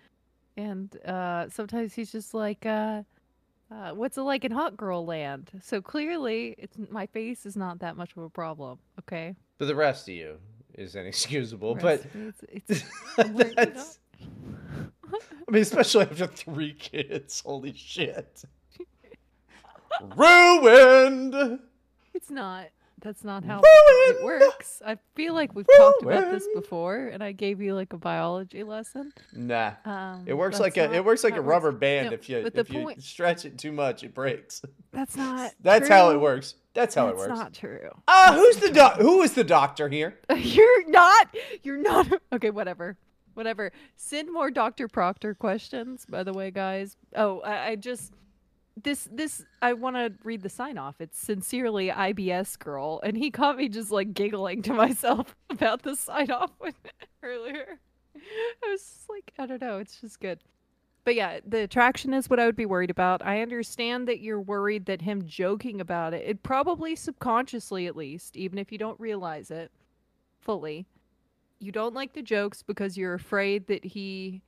and 0.57 0.96
uh, 1.07 1.48
sometimes 1.48 1.94
he's 1.94 2.12
just 2.12 2.35
like, 2.35 2.66
uh, 2.66 3.03
uh, 3.70 3.90
"What's 3.92 4.16
it 4.18 4.22
like 4.22 4.44
in 4.44 4.52
hot 4.52 4.76
girl 4.76 5.04
land?" 5.04 5.50
So 5.62 5.80
clearly, 5.80 6.54
it's 6.59 6.76
my 6.90 7.06
face 7.06 7.46
is 7.46 7.56
not 7.56 7.78
that 7.80 7.96
much 7.96 8.12
of 8.16 8.22
a 8.22 8.28
problem. 8.30 8.78
Okay, 9.00 9.35
But 9.59 9.66
the 9.66 9.74
rest 9.74 10.09
of 10.09 10.14
you 10.14 10.37
is 10.74 10.94
inexcusable. 11.00 11.74
But 11.76 12.04
it's, 12.14 12.42
it's 12.70 12.85
I'm 13.18 13.35
worried, 13.35 13.48
you 13.50 13.54
know? 13.56 13.64
that's. 13.64 13.98
I 15.48 15.50
mean, 15.52 15.62
especially 15.62 16.02
after 16.04 16.26
three 16.26 16.72
kids. 16.74 17.42
Holy 17.44 17.72
shit. 17.72 18.44
Ruined. 20.16 21.61
it's 22.14 22.30
not. 22.30 22.66
That's 23.00 23.24
not 23.24 23.44
how 23.44 23.60
it 23.64 24.22
works. 24.24 24.82
I 24.84 24.98
feel 25.14 25.34
like 25.34 25.54
we've 25.54 25.66
talked 25.76 26.02
about 26.02 26.30
this 26.30 26.46
before, 26.54 27.06
and 27.08 27.22
I 27.22 27.32
gave 27.32 27.60
you 27.60 27.74
like 27.74 27.92
a 27.92 27.98
biology 27.98 28.62
lesson. 28.62 29.12
Nah. 29.32 29.72
Um, 29.84 30.24
It 30.26 30.34
works 30.34 30.60
like 30.60 30.76
a 30.76 30.92
it 30.92 31.04
works 31.04 31.24
like 31.24 31.36
a 31.36 31.40
rubber 31.40 31.72
band. 31.72 32.08
No, 32.08 32.12
if 32.14 32.28
you 32.28 32.50
if 32.54 32.70
you 32.72 32.94
stretch 32.98 33.44
it 33.44 33.58
too 33.58 33.72
much, 33.72 34.04
it 34.04 34.14
breaks. 34.14 34.62
That's 34.92 35.16
not. 35.16 35.52
That's 35.60 35.88
how 35.88 36.10
it 36.10 36.20
works. 36.20 36.54
That's 36.74 36.94
how 36.94 37.06
That's 37.06 37.22
it 37.24 37.28
works. 37.28 37.38
not 37.38 37.52
true. 37.54 37.90
Ah, 38.06 38.32
who's 38.36 38.56
the 38.56 38.70
doc? 38.70 38.96
Who 38.98 39.22
is 39.22 39.32
the 39.34 39.44
doctor 39.44 39.88
here? 39.88 40.18
You're 40.36 40.88
not. 40.90 41.34
You're 41.62 41.78
not. 41.78 42.06
Okay, 42.32 42.50
whatever. 42.50 42.96
Whatever. 43.34 43.72
Send 43.96 44.32
more 44.32 44.50
Dr. 44.50 44.86
Proctor 44.88 45.34
questions, 45.34 46.04
by 46.08 46.22
the 46.22 46.32
way, 46.32 46.50
guys. 46.50 46.96
Oh, 47.16 47.40
I, 47.40 47.68
I 47.70 47.76
just 47.76 48.12
this 48.82 49.08
this 49.10 49.44
I 49.62 49.72
want 49.72 49.96
to 49.96 50.12
read 50.24 50.42
the 50.42 50.48
sign 50.48 50.78
off. 50.78 51.00
It's 51.00 51.18
sincerely 51.18 51.88
IBS 51.88 52.58
girl, 52.58 53.00
and 53.02 53.16
he 53.16 53.30
caught 53.30 53.56
me 53.56 53.68
just 53.68 53.90
like 53.90 54.14
giggling 54.14 54.62
to 54.62 54.72
myself 54.72 55.36
about 55.50 55.82
the 55.82 55.96
sign 55.96 56.30
off 56.30 56.50
earlier. 57.22 57.78
I 58.16 58.70
was 58.70 58.80
just 58.80 59.08
like, 59.08 59.32
I 59.38 59.46
don't 59.46 59.60
know. 59.60 59.78
It's 59.78 60.00
just 60.00 60.20
good. 60.20 60.40
But 61.04 61.14
yeah, 61.14 61.40
the 61.46 61.62
attraction 61.62 62.12
is 62.12 62.28
what 62.28 62.38
I 62.38 62.46
would 62.46 62.56
be 62.56 62.66
worried 62.66 62.90
about. 62.90 63.24
I 63.24 63.40
understand 63.40 64.06
that 64.08 64.20
you're 64.20 64.40
worried 64.40 64.86
that 64.86 65.02
him 65.02 65.26
joking 65.26 65.80
about 65.80 66.12
it, 66.12 66.24
it 66.26 66.42
probably 66.42 66.94
subconsciously 66.94 67.86
at 67.86 67.96
least, 67.96 68.36
even 68.36 68.58
if 68.58 68.70
you 68.70 68.78
don't 68.78 69.00
realize 69.00 69.50
it 69.50 69.70
fully, 70.40 70.86
you 71.58 71.72
don't 71.72 71.94
like 71.94 72.12
the 72.12 72.22
jokes 72.22 72.62
because 72.62 72.98
you're 72.98 73.14
afraid 73.14 73.66
that 73.68 73.84
he 73.84 74.42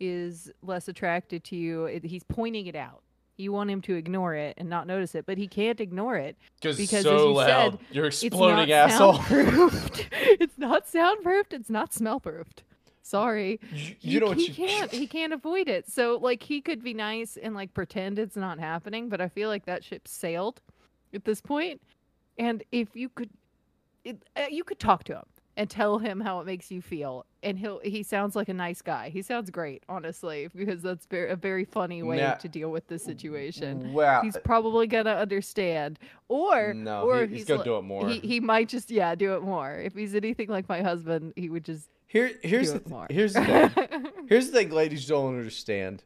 is 0.00 0.50
less 0.62 0.88
attracted 0.88 1.44
to 1.44 1.56
you. 1.56 2.00
He's 2.02 2.24
pointing 2.24 2.66
it 2.66 2.76
out. 2.76 3.02
You 3.38 3.52
want 3.52 3.70
him 3.70 3.80
to 3.82 3.94
ignore 3.94 4.34
it 4.34 4.54
and 4.58 4.68
not 4.68 4.86
notice 4.86 5.14
it, 5.14 5.24
but 5.24 5.38
he 5.38 5.46
can't 5.46 5.80
ignore 5.80 6.16
it 6.16 6.36
because, 6.76 7.04
so 7.04 7.14
as 7.14 7.22
you 7.22 7.34
said, 7.44 7.78
You're 7.92 8.06
it's 8.08 8.24
not 8.30 8.68
soundproofed. 8.68 10.08
it's 10.12 10.58
not 10.58 10.88
soundproofed. 10.88 11.52
It's 11.52 11.70
not 11.70 11.92
smellproofed. 11.92 12.62
Sorry 13.08 13.58
You, 13.72 13.78
he, 13.78 13.96
you 14.00 14.20
know 14.20 14.26
what 14.26 14.36
he 14.36 14.48
you 14.48 14.54
can't 14.54 14.90
he 14.90 15.06
can't 15.16 15.32
avoid 15.32 15.66
it 15.66 15.90
so 15.90 16.18
like 16.20 16.42
he 16.42 16.60
could 16.60 16.84
be 16.84 16.92
nice 16.92 17.38
and 17.42 17.54
like 17.54 17.72
pretend 17.72 18.18
it's 18.18 18.36
not 18.36 18.58
happening 18.58 19.08
but 19.08 19.18
i 19.18 19.28
feel 19.28 19.48
like 19.48 19.64
that 19.64 19.82
ship 19.82 20.06
sailed 20.06 20.60
at 21.14 21.24
this 21.24 21.40
point. 21.40 21.80
point 21.80 21.82
and 22.38 22.62
if 22.70 22.94
you 22.94 23.08
could 23.08 23.30
it, 24.04 24.22
uh, 24.36 24.42
you 24.50 24.62
could 24.62 24.78
talk 24.78 25.04
to 25.04 25.14
him 25.14 25.24
and 25.58 25.68
tell 25.68 25.98
him 25.98 26.20
how 26.20 26.40
it 26.40 26.46
makes 26.46 26.70
you 26.70 26.80
feel 26.80 27.26
and 27.42 27.58
he'll 27.58 27.80
he 27.84 28.02
sounds 28.02 28.34
like 28.34 28.48
a 28.48 28.54
nice 28.54 28.80
guy 28.80 29.10
he 29.10 29.20
sounds 29.20 29.50
great 29.50 29.82
honestly 29.88 30.48
because 30.56 30.80
that's 30.82 31.04
very, 31.06 31.28
a 31.30 31.36
very 31.36 31.64
funny 31.66 32.02
way 32.02 32.16
Nah. 32.18 32.34
to 32.36 32.48
deal 32.48 32.70
with 32.70 32.86
the 32.86 32.98
situation 32.98 33.92
Wow. 33.92 34.22
he's 34.22 34.36
probably 34.44 34.86
gonna 34.86 35.10
understand 35.14 35.98
or 36.28 36.72
No, 36.74 37.02
or 37.02 37.22
he- 37.22 37.26
he's 37.26 37.36
he's 37.40 37.44
gonna 37.48 37.64
do 37.64 37.76
it 37.76 37.82
more. 37.82 38.08
he, 38.08 38.20
he 38.20 38.40
might 38.40 38.68
just 38.68 38.90
yeah 38.90 39.14
do 39.14 39.34
it 39.34 39.42
more 39.42 39.74
if 39.74 39.94
he's 39.94 40.14
anything 40.14 40.48
like 40.48 40.68
my 40.68 40.80
husband 40.80 41.32
he 41.36 41.50
would 41.50 41.64
just 41.64 41.88
Here, 42.06 42.30
here's 42.42 42.68
do 42.72 42.72
the 42.72 42.76
it 42.78 42.84
th- 42.84 42.90
more. 42.90 43.06
here's 43.10 43.34
the 43.34 43.44
thing. 43.44 44.06
Here's 44.28 44.46
the 44.50 44.58
thing, 44.58 44.70
ladies 44.70 45.06
don't 45.06 45.36
understand. 45.36 46.02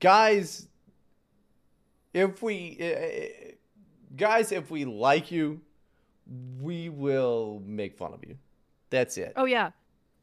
Guys, 0.00 0.68
if 2.12 2.42
we, 2.42 2.78
uh, 2.80 3.52
guys, 4.16 4.52
if 4.52 4.70
we 4.70 4.84
like 4.84 5.30
you, 5.30 5.60
we 6.60 6.88
will 6.88 7.62
make 7.66 7.96
fun 7.96 8.12
of 8.12 8.24
you. 8.26 8.36
That's 8.90 9.16
it. 9.18 9.32
Oh 9.36 9.44
yeah. 9.44 9.70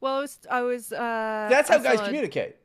Well, 0.00 0.16
I 0.16 0.20
was, 0.20 0.38
I 0.50 0.62
was 0.62 0.92
uh 0.92 1.46
That's 1.50 1.68
how 1.68 1.78
guys 1.78 2.00
communicate. 2.00 2.56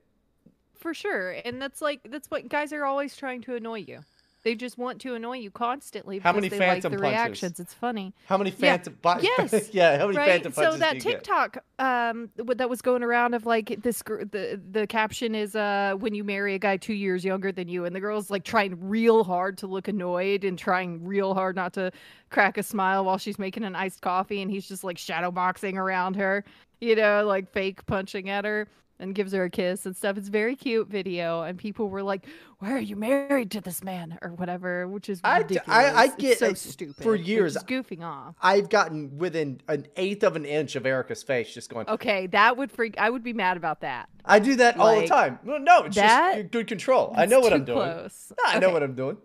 For 0.76 0.94
sure. 0.94 1.32
And 1.44 1.62
that's 1.62 1.82
like 1.82 2.02
that's 2.10 2.30
what 2.30 2.50
guys 2.50 2.74
are 2.74 2.86
always 2.86 3.16
trying 3.16 3.42
to 3.44 3.56
annoy 3.56 3.80
you. 3.80 4.00
They 4.48 4.56
just 4.56 4.78
want 4.78 5.02
to 5.02 5.14
annoy 5.14 5.40
you 5.40 5.52
constantly 5.52 6.20
How 6.20 6.32
because 6.32 6.36
many 6.36 6.48
they 6.48 6.58
phantom 6.58 6.94
like 6.94 7.02
the 7.02 7.04
punches? 7.04 7.20
reactions. 7.22 7.60
It's 7.60 7.74
funny. 7.74 8.14
How 8.28 8.38
many 8.38 8.52
Yeah. 8.52 8.78
phantom? 8.78 8.98
bu- 9.02 9.20
Yes. 9.22 9.74
yeah. 9.74 9.98
How 9.98 10.06
many 10.06 10.18
right? 10.18 10.30
phantom 10.30 10.54
punches 10.54 10.74
So 10.76 10.80
that 10.80 10.92
do 10.92 10.96
you 11.00 11.02
get? 11.04 11.24
TikTok 11.26 11.58
um 11.80 12.30
that 12.56 12.70
was 12.70 12.82
going 12.82 13.04
around 13.04 13.34
of 13.34 13.46
like 13.46 13.82
this 13.82 14.02
the 14.04 14.62
the 14.72 14.88
caption 14.88 15.36
is 15.36 15.54
uh 15.54 15.96
when 16.00 16.14
you 16.16 16.24
marry 16.24 16.54
a 16.54 16.60
guy 16.60 16.78
2 16.78 16.94
years 16.94 17.26
younger 17.26 17.52
than 17.52 17.68
you 17.68 17.84
and 17.84 17.94
the 17.94 18.00
girl's 18.00 18.30
like 18.32 18.46
trying 18.46 18.78
real 18.80 19.26
hard 19.26 19.58
to 19.58 19.68
look 19.68 19.90
annoyed 19.90 20.46
and 20.46 20.58
trying 20.58 21.04
real 21.04 21.34
hard 21.34 21.58
not 21.58 21.74
to 21.74 21.92
crack 22.30 22.58
a 22.58 22.64
smile 22.64 23.04
while 23.04 23.18
she's 23.18 23.38
making 23.38 23.66
an 23.66 23.76
iced 23.76 24.00
coffee 24.02 24.42
and 24.42 24.50
he's 24.50 24.66
just 24.66 24.82
like 24.82 24.98
shadow 24.98 25.30
boxing 25.30 25.78
around 25.78 26.16
her, 26.16 26.46
you 26.80 26.96
know, 26.96 27.26
like 27.26 27.52
fake 27.52 27.86
punching 27.86 28.30
at 28.30 28.46
her 28.46 28.66
and 29.00 29.14
gives 29.14 29.32
her 29.34 29.44
a 29.44 29.50
kiss 29.50 29.86
and 29.86 29.96
stuff. 29.96 30.18
It's 30.18 30.28
very 30.30 30.56
cute 30.56 30.88
video, 30.88 31.42
and 31.44 31.58
people 31.58 31.90
were 31.90 32.04
like, 32.04 32.26
"Why 32.60 32.72
are 32.72 32.80
you 32.80 32.96
married 32.96 33.52
to 33.52 33.62
this 33.62 33.84
man?" 33.84 34.18
or 34.22 34.32
whatever, 34.34 34.88
which 34.88 35.10
is 35.10 35.20
I- 35.24 35.40
ridiculous. 35.40 35.68
I- 35.70 35.92
I 35.92 36.04
It's 36.06 36.16
get- 36.16 36.40
so 36.40 36.48
I- 36.50 36.54
stupid 36.54 36.96
for 37.04 37.16
years, 37.16 37.58
goofing 37.58 38.02
off. 38.04 38.36
I've 38.42 38.70
gotten 38.70 39.18
within 39.18 39.62
an 39.68 39.88
eighth 39.96 40.24
of 40.24 40.36
an 40.36 40.46
inch 40.46 40.76
of 40.76 40.86
Erica's 40.86 41.24
face, 41.24 41.54
just 41.54 41.70
going. 41.70 41.88
Okay, 41.88 42.28
that 42.28 42.58
would 42.58 42.72
freak. 42.72 42.96
I 42.98 43.10
would 43.10 43.24
be 43.24 43.34
mad 43.34 43.58
about 43.58 43.82
that. 43.82 44.10
I 44.26 44.40
do 44.40 44.56
that 44.56 44.78
all 44.78 45.00
the 45.00 45.08
time. 45.08 45.40
No, 45.44 45.58
no, 45.58 45.84
it's 45.84 45.96
that- 45.96 46.36
just 46.38 46.52
good 46.52 46.68
control. 46.68 47.14
I 47.16 47.26
know 47.26 47.40
what 47.40 47.54
I'm 47.54 47.66
doing. 47.66 47.78
Close. 47.78 48.32
No, 48.38 48.44
I 48.52 48.60
know 48.60 48.72
what 48.72 48.84
I'm 48.84 48.96
doing. 48.96 49.18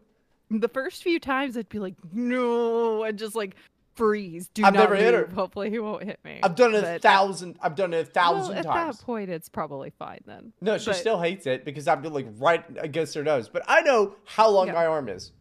The 0.51 0.69
first 0.69 1.03
few 1.03 1.19
times, 1.19 1.57
I'd 1.57 1.71
be 1.71 1.79
like, 1.79 1.95
"No," 2.13 3.05
and 3.05 3.19
just 3.19 3.35
like 3.35 3.55
freeze. 3.95 4.49
Do 4.49 4.65
I've 4.65 4.75
not 4.75 4.81
never 4.81 4.97
hit 4.97 5.15
her. 5.15 5.29
Hopefully, 5.35 5.71
he 5.71 5.79
won't 5.79 6.03
hit 6.05 6.19
me. 6.25 6.41
I've 6.43 6.55
done 6.55 6.75
it 6.75 6.83
a 6.85 6.99
thousand. 6.99 7.59
I've 7.63 7.75
done 7.75 7.93
it 7.93 7.97
a 7.97 8.11
Well, 8.15 8.35
thousand 8.35 8.57
at 8.59 8.65
times. 8.65 8.99
that 8.99 9.05
point, 9.05 9.31
it's 9.31 9.49
probably 9.49 9.91
fine 9.91 10.21
then. 10.27 10.53
No, 10.61 10.79
she 10.79 10.87
But- 10.87 10.97
still 10.97 11.21
hates 11.21 11.47
it 11.47 11.65
because 11.65 11.87
I'm 11.89 12.03
like 12.03 12.27
right 12.39 12.65
against 12.79 13.15
her 13.15 13.23
nose. 13.23 13.49
But 13.49 13.63
I 13.69 13.83
know 13.83 14.15
how 14.25 14.49
long 14.51 14.69
Yeah. 14.69 14.73
my 14.75 14.87
arm 14.87 15.09
is. 15.09 15.33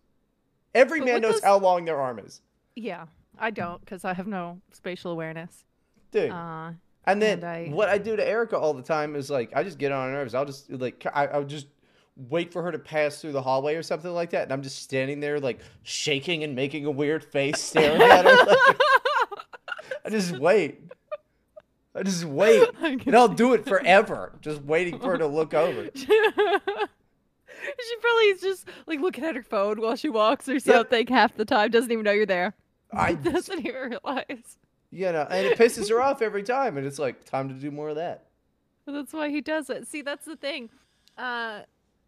Every 0.73 0.99
But 0.99 1.05
man 1.05 1.21
knows 1.21 1.35
does- 1.35 1.43
how 1.43 1.57
long 1.59 1.85
their 1.85 1.99
arm 1.99 2.19
is, 2.19 2.41
Yeah, 2.75 3.07
I 3.37 3.49
don't 3.51 3.79
because 3.81 4.05
I 4.05 4.13
have 4.13 4.27
no 4.27 4.61
spatial 4.71 5.11
awareness. 5.11 5.65
dude. 6.11 6.31
Uh, 6.31 6.71
and 7.05 7.21
then 7.21 7.39
and 7.39 7.43
I- 7.45 7.67
what 7.69 7.89
I 7.89 7.97
do 7.97 8.15
to 8.15 8.25
Erica 8.27 8.57
all 8.57 8.73
the 8.73 8.81
time 8.83 9.15
is 9.15 9.29
like 9.29 9.51
I 9.55 9.63
just 9.63 9.77
get 9.77 9.91
on 9.91 10.07
her 10.09 10.13
nerves. 10.13 10.33
I'll 10.35 10.45
just 10.45 10.69
like 10.71 11.05
I, 11.13 11.27
I'll 11.27 11.43
just 11.43 11.67
wait 12.15 12.51
for 12.51 12.61
her 12.63 12.71
to 12.71 12.79
pass 12.79 13.21
through 13.21 13.31
the 13.31 13.41
hallway 13.41 13.75
or 13.75 13.83
something 13.83 14.11
like 14.13 14.31
that, 14.31 14.43
and 14.43 14.51
I'm 14.51 14.61
just 14.61 14.81
standing 14.81 15.19
there 15.19 15.39
like 15.39 15.59
shaking 15.83 16.43
and 16.43 16.55
making 16.55 16.85
a 16.85 16.91
weird 16.91 17.23
face, 17.23 17.59
staring 17.61 18.01
at 18.01 18.25
her. 18.25 18.35
like- 18.45 18.77
I 20.03 20.09
just 20.09 20.37
wait. 20.37 20.81
I 21.93 22.03
just 22.03 22.23
wait, 22.25 22.69
I 22.81 22.97
and 23.05 23.15
I'll 23.15 23.27
do 23.27 23.53
it 23.53 23.65
forever, 23.65 24.33
just 24.41 24.61
waiting 24.63 24.97
for 24.99 25.11
her 25.11 25.17
to 25.17 25.27
look 25.27 25.53
over. 25.53 25.89
she 25.95 26.05
probably 28.01 28.25
is 28.25 28.41
just 28.41 28.67
like 28.87 28.99
looking 28.99 29.23
at 29.25 29.35
her 29.35 29.43
phone 29.43 29.81
while 29.81 29.95
she 29.95 30.09
walks 30.09 30.47
or 30.47 30.59
something 30.59 31.07
half 31.07 31.35
the 31.35 31.45
time. 31.45 31.69
Doesn't 31.71 31.91
even 31.91 32.03
know 32.05 32.11
you're 32.11 32.25
there. 32.25 32.53
I 32.93 33.13
doesn't 33.13 33.59
even 33.65 33.91
realize. 34.05 34.57
You 34.89 35.11
know, 35.11 35.27
and 35.29 35.47
it 35.47 35.57
pisses 35.57 35.89
her 35.89 36.01
off 36.01 36.21
every 36.21 36.43
time, 36.43 36.77
and 36.77 36.85
it's 36.85 36.99
like 36.99 37.23
time 37.25 37.49
to 37.49 37.55
do 37.55 37.71
more 37.71 37.89
of 37.89 37.95
that. 37.95 38.25
That's 38.85 39.13
why 39.13 39.29
he 39.29 39.39
does 39.41 39.69
it. 39.69 39.87
See, 39.87 40.01
that's 40.01 40.25
the 40.25 40.35
thing 40.35 40.69
uh, 41.17 41.61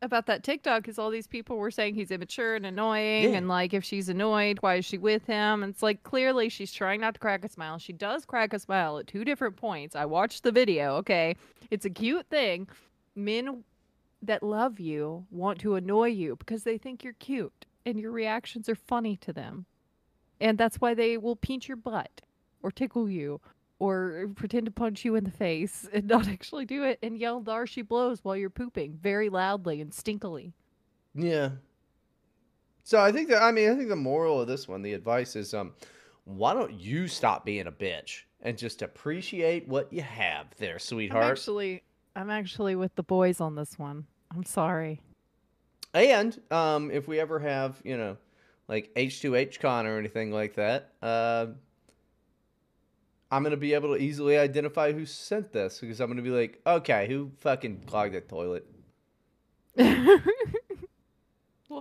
about 0.03 0.25
that 0.27 0.43
TikTok 0.43 0.87
is 0.87 0.99
all 0.99 1.09
these 1.09 1.27
people 1.27 1.57
were 1.57 1.71
saying 1.71 1.95
he's 1.95 2.11
immature 2.11 2.55
and 2.55 2.65
annoying, 2.65 3.31
Yeah. 3.31 3.37
and 3.37 3.47
like 3.47 3.73
if 3.73 3.83
she's 3.83 4.09
annoyed, 4.09 4.57
why 4.61 4.75
is 4.75 4.85
she 4.85 4.97
with 4.97 5.25
him? 5.25 5.63
And 5.63 5.73
it's 5.73 5.81
like 5.81 6.03
clearly 6.03 6.49
she's 6.49 6.71
trying 6.73 7.01
not 7.01 7.15
to 7.15 7.19
crack 7.19 7.43
a 7.43 7.49
smile. 7.49 7.77
She 7.79 7.93
does 7.93 8.25
crack 8.25 8.53
a 8.53 8.59
smile 8.59 8.99
at 8.99 9.07
two 9.07 9.23
different 9.25 9.55
points. 9.55 9.95
I 9.95 10.05
watched 10.05 10.43
the 10.43 10.51
video. 10.51 10.95
Okay, 10.97 11.35
it's 11.71 11.85
a 11.85 11.89
cute 11.89 12.27
thing. 12.29 12.67
Men 13.15 13.63
that 14.21 14.43
love 14.43 14.79
you 14.79 15.25
want 15.31 15.59
to 15.61 15.75
annoy 15.75 16.07
you 16.07 16.35
because 16.35 16.63
they 16.63 16.77
think 16.77 17.03
you're 17.03 17.13
cute 17.13 17.65
and 17.85 17.99
your 17.99 18.11
reactions 18.11 18.69
are 18.69 18.75
funny 18.75 19.15
to 19.17 19.33
them, 19.33 19.65
and 20.39 20.57
that's 20.57 20.77
why 20.79 20.93
they 20.93 21.17
will 21.17 21.35
pinch 21.35 21.67
your 21.67 21.77
butt 21.77 22.21
or 22.61 22.71
tickle 22.71 23.09
you 23.09 23.41
or 23.83 24.29
pretend 24.35 24.65
to 24.65 24.71
punch 24.71 25.03
you 25.03 25.15
in 25.15 25.25
the 25.25 25.31
face 25.31 25.85
and 25.93 26.07
not 26.07 26.29
actually 26.29 26.65
do 26.65 26.83
it 26.83 26.99
and 27.03 27.17
yell 27.17 27.41
"There 27.41 27.67
she 27.67 27.81
blows" 27.81 28.23
while 28.23 28.37
you're 28.37 28.49
pooping 28.49 28.97
very 29.01 29.29
loudly 29.29 29.81
and 29.81 29.91
stinkily. 29.91 30.53
Yeah. 31.13 31.49
So 32.85 32.99
I 32.99 33.11
think 33.11 33.27
that 33.29 33.43
I 33.43 33.51
mean 33.51 33.69
I 33.69 33.75
think 33.75 33.89
the 33.89 33.95
moral 33.97 34.39
of 34.39 34.47
this 34.47 34.69
one, 34.69 34.81
the 34.83 34.93
advice 34.93 35.35
is 35.35 35.53
um, 35.53 35.73
why 36.23 36.53
don't 36.53 36.73
you 36.73 37.09
stop 37.09 37.45
being 37.45 37.67
a 37.67 37.71
bitch 37.71 38.21
and 38.41 38.57
just 38.57 38.81
appreciate 38.81 39.67
what 39.67 39.91
you 39.91 40.01
have 40.01 40.47
there, 40.57 40.73
I'm 40.73 40.79
sweetheart. 40.79 41.25
actually, 41.25 41.83
I'm 42.15 42.29
actually 42.29 42.75
with 42.75 42.95
the 42.95 43.03
boys 43.03 43.41
on 43.41 43.55
this 43.55 43.77
one. 43.77 44.05
I'm 44.33 44.45
sorry. 44.45 45.01
And 45.93 46.39
um, 46.51 46.89
if 46.89 47.07
we 47.07 47.19
ever 47.19 47.39
have 47.39 47.81
you 47.83 47.97
know, 47.97 48.15
like 48.69 48.91
H 48.95 49.21
two 49.21 49.35
H 49.35 49.59
con 49.59 49.85
or 49.87 49.97
anything 49.97 50.31
like 50.31 50.55
that, 50.55 50.93
uh, 51.01 51.47
I'm 53.33 53.41
gonna 53.41 53.57
be 53.57 53.73
able 53.73 53.95
to 53.95 54.01
easily 54.01 54.37
identify 54.37 54.91
who 54.91 55.07
sent 55.07 55.51
this 55.51 55.79
because 55.79 55.99
I'm 55.99 56.07
gonna 56.07 56.21
be 56.21 56.29
like, 56.29 56.61
okay, 56.67 57.07
who 57.07 57.31
fucking 57.39 57.81
clogged 57.87 58.13
that 58.13 58.29
toilet? 58.29 58.63
we'll 59.75 60.21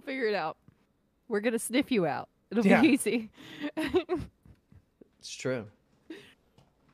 figure 0.01 0.27
it 0.27 0.35
out. 0.35 0.57
We're 1.29 1.41
gonna 1.41 1.59
sniff 1.59 1.93
you 1.93 2.07
out. 2.07 2.31
It'll 2.51 2.67
Yeah. 2.67 2.81
be 2.81 2.89
easy. 2.89 3.31
It's 5.19 5.37
true. 5.37 5.67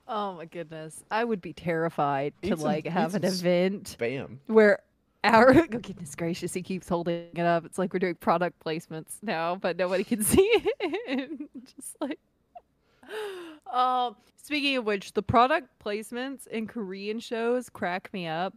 oh 0.06 0.34
my 0.34 0.44
goodness, 0.44 1.02
I 1.10 1.24
would 1.24 1.40
be 1.40 1.54
terrified 1.54 2.34
to 2.42 2.50
some- 2.50 2.60
like 2.60 2.84
eat 2.84 2.92
have 2.92 3.14
an 3.14 3.24
event 3.24 3.96
Bam. 3.98 4.38
where 4.48 4.80
our 5.24 5.48
oh, 5.56 5.66
goodness 5.66 6.14
gracious, 6.14 6.52
he 6.52 6.60
keeps 6.62 6.90
holding 6.90 7.28
it 7.32 7.38
up. 7.38 7.64
It's 7.64 7.78
like 7.78 7.94
we're 7.94 8.00
doing 8.00 8.16
product 8.16 8.62
placements 8.62 9.14
now, 9.22 9.54
but 9.56 9.78
nobody 9.78 10.04
can 10.04 10.22
see 10.22 10.42
it. 10.42 11.40
Just 11.74 11.96
like, 12.02 12.18
um, 13.72 14.16
speaking 14.42 14.76
of 14.76 14.84
which, 14.84 15.12
the 15.12 15.22
product 15.22 15.68
placements 15.84 16.46
in 16.46 16.66
Korean 16.66 17.20
shows 17.20 17.68
crack 17.68 18.10
me 18.12 18.26
up 18.26 18.54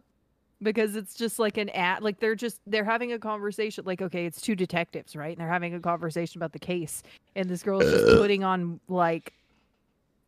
because 0.62 0.96
it's 0.96 1.14
just 1.14 1.38
like 1.38 1.56
an 1.56 1.68
ad. 1.70 2.02
Like 2.02 2.20
they're 2.20 2.34
just 2.34 2.60
they're 2.66 2.84
having 2.84 3.12
a 3.12 3.18
conversation. 3.18 3.84
Like 3.84 4.02
okay, 4.02 4.26
it's 4.26 4.40
two 4.40 4.54
detectives, 4.54 5.16
right? 5.16 5.30
And 5.30 5.38
they're 5.38 5.52
having 5.52 5.74
a 5.74 5.80
conversation 5.80 6.38
about 6.38 6.52
the 6.52 6.58
case, 6.58 7.02
and 7.36 7.48
this 7.48 7.62
girl's 7.62 7.84
just 7.84 8.16
putting 8.18 8.44
on 8.44 8.80
like 8.88 9.32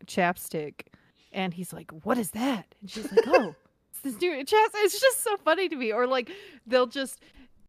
chapstick, 0.07 0.87
and 1.33 1.55
he's 1.55 1.73
like, 1.73 1.90
"What 2.03 2.18
is 2.18 2.31
that?" 2.33 2.66
And 2.81 2.90
she's 2.90 3.11
like, 3.11 3.25
"Oh." 3.27 3.55
it's 3.90 4.01
This 4.01 4.20
new 4.20 4.33
chapstick. 4.44 4.85
It's 4.85 5.01
just 5.01 5.23
so 5.23 5.37
funny 5.38 5.68
to 5.68 5.77
me. 5.77 5.92
Or 5.92 6.07
like 6.07 6.31
they'll 6.66 6.87
just 6.87 7.20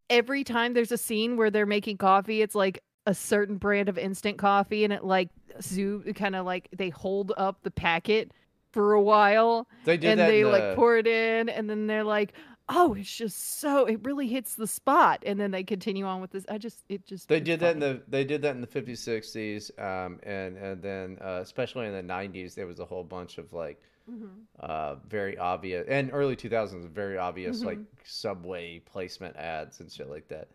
every 0.09 0.43
time 0.43 0.73
there's 0.73 0.91
a 0.91 0.97
scene 0.97 1.37
where 1.37 1.49
they're 1.49 1.65
making 1.65 1.97
coffee, 1.97 2.41
it's 2.41 2.55
like 2.55 2.83
a 3.05 3.13
certain 3.13 3.57
brand 3.57 3.89
of 3.89 3.97
instant 3.97 4.37
coffee, 4.37 4.83
and 4.83 4.91
it 4.93 5.03
like 5.03 5.29
zoom 5.61 6.03
kind 6.13 6.35
of 6.35 6.45
like 6.45 6.67
they 6.75 6.89
hold 6.89 7.33
up 7.37 7.61
the 7.63 7.71
packet 7.71 8.31
for 8.71 8.93
a 8.93 9.01
while, 9.01 9.67
They 9.85 9.97
did 9.97 10.19
and 10.19 10.19
they 10.19 10.41
in 10.41 10.51
like 10.51 10.75
pour 10.75 10.97
it 10.97 11.07
in, 11.07 11.49
and 11.49 11.69
then 11.69 11.87
they're 11.87 12.03
like, 12.03 12.33
"Oh, 12.67 12.93
it's 12.93 13.15
just 13.15 13.59
so 13.59 13.85
it 13.85 13.99
really 14.03 14.27
hits 14.27 14.55
the 14.55 14.67
spot," 14.67 15.23
and 15.25 15.39
then 15.39 15.51
they 15.51 15.63
continue 15.63 16.05
on 16.05 16.19
with 16.19 16.31
this. 16.31 16.45
I 16.49 16.57
just 16.57 16.83
it 16.89 17.05
just 17.05 17.29
They 17.29 17.39
did 17.39 17.59
that 17.61 17.75
in 17.75 17.79
the 17.79 18.01
they 18.07 18.25
did 18.25 18.41
that 18.41 18.55
in 18.55 18.61
the 18.61 18.67
50s, 18.67 18.99
60s, 18.99 19.71
um, 19.79 20.19
and 20.23 20.57
and 20.57 20.81
then 20.81 21.17
uh, 21.21 21.39
especially 21.41 21.87
in 21.87 21.93
the 21.93 22.03
90s, 22.03 22.55
there 22.55 22.67
was 22.67 22.79
a 22.79 22.85
whole 22.85 23.03
bunch 23.03 23.37
of 23.37 23.53
like 23.53 23.81
Mhm. 24.11 24.43
uh, 24.59 24.95
very 25.07 25.37
obvious 25.37 25.85
and 25.89 26.09
early 26.13 26.35
2000s, 26.35 26.85
very 26.85 27.17
obvious 27.17 27.63
like 27.63 27.79
Mhm. 27.79 27.85
subway 28.03 28.79
placement 28.79 29.35
ads 29.37 29.79
and 29.79 29.91
shit 29.91 30.09
like 30.09 30.27
that. 30.27 30.49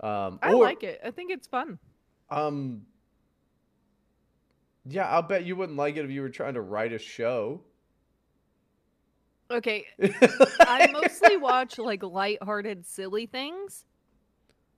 Um, 0.00 0.38
I 0.42 0.52
or, 0.52 0.62
like 0.62 0.82
it. 0.84 1.00
I 1.04 1.10
think 1.10 1.30
it's 1.30 1.46
fun. 1.46 1.78
Um, 2.30 2.82
yeah, 4.86 5.08
I'll 5.08 5.22
bet 5.22 5.44
you 5.44 5.56
wouldn't 5.56 5.78
like 5.78 5.96
it 5.96 6.04
if 6.04 6.10
you 6.10 6.22
were 6.22 6.30
trying 6.30 6.54
to 6.54 6.60
write 6.60 6.92
a 6.92 6.98
show. 6.98 7.62
Okay, 9.50 9.86
I 10.60 10.86
mostly 10.92 11.36
watch 11.38 11.78
like 11.78 12.02
lighthearted, 12.02 12.86
silly 12.86 13.26
things 13.26 13.86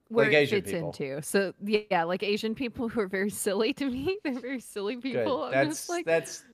where 0.07 0.25
Like 0.25 0.33
it 0.33 0.37
Asian 0.37 0.61
fits 0.61 0.71
people. 0.71 0.89
into. 0.97 1.21
So 1.21 1.53
yeah, 1.63 2.03
like 2.03 2.23
Asian 2.23 2.55
people 2.55 2.89
who 2.89 3.01
are 3.01 3.07
very 3.07 3.29
silly 3.29 3.73
to 3.73 3.85
me. 3.89 4.17
They're 4.23 4.39
very 4.39 4.59
silly 4.61 4.97
people. 4.97 5.43
I'm 5.43 5.51
That's 5.51 5.69
just 5.69 5.89
like, 5.89 6.05
that's 6.05 6.45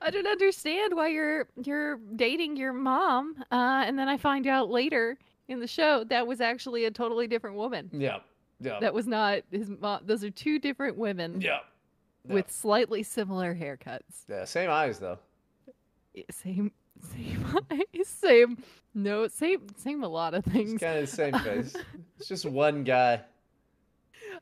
I 0.00 0.10
don't 0.10 0.26
understand 0.26 0.94
why 0.96 1.08
you're 1.08 1.48
you're 1.64 1.98
dating 2.16 2.56
your 2.56 2.72
mom, 2.72 3.36
uh, 3.52 3.84
and 3.86 3.98
then 3.98 4.08
I 4.08 4.16
find 4.18 4.46
out 4.46 4.70
later 4.70 5.18
in 5.52 5.60
the 5.60 5.66
show 5.68 6.04
that 6.04 6.26
was 6.26 6.40
actually 6.40 6.84
a 6.86 6.90
totally 6.90 7.26
different 7.28 7.56
woman. 7.56 7.88
yeah, 7.92 8.18
yeah, 8.60 8.78
That 8.80 8.92
was 8.94 9.06
not 9.06 9.42
his 9.50 9.70
mom. 9.70 10.00
Those 10.04 10.24
are 10.24 10.30
two 10.30 10.58
different 10.58 10.96
women 10.98 11.40
yeah. 11.40 11.58
yeah. 12.26 12.34
with 12.34 12.50
slightly 12.50 13.02
similar 13.02 13.54
haircuts. 13.54 14.24
yeah, 14.28 14.44
same 14.44 14.70
eyes 14.70 14.98
though. 14.98 15.18
Same, 16.30 16.72
same 17.14 17.46
eyes, 17.70 18.08
same. 18.08 18.62
No, 18.94 19.26
same, 19.28 19.66
same. 19.76 20.02
A 20.04 20.08
lot 20.08 20.34
of 20.34 20.44
It's 20.46 20.54
things. 20.54 20.80
kind 20.80 20.98
of 20.98 21.10
the 21.10 21.16
same 21.16 21.32
face. 21.40 21.74
it's 22.18 22.28
just 22.28 22.44
one 22.44 22.84
guy. 22.84 23.20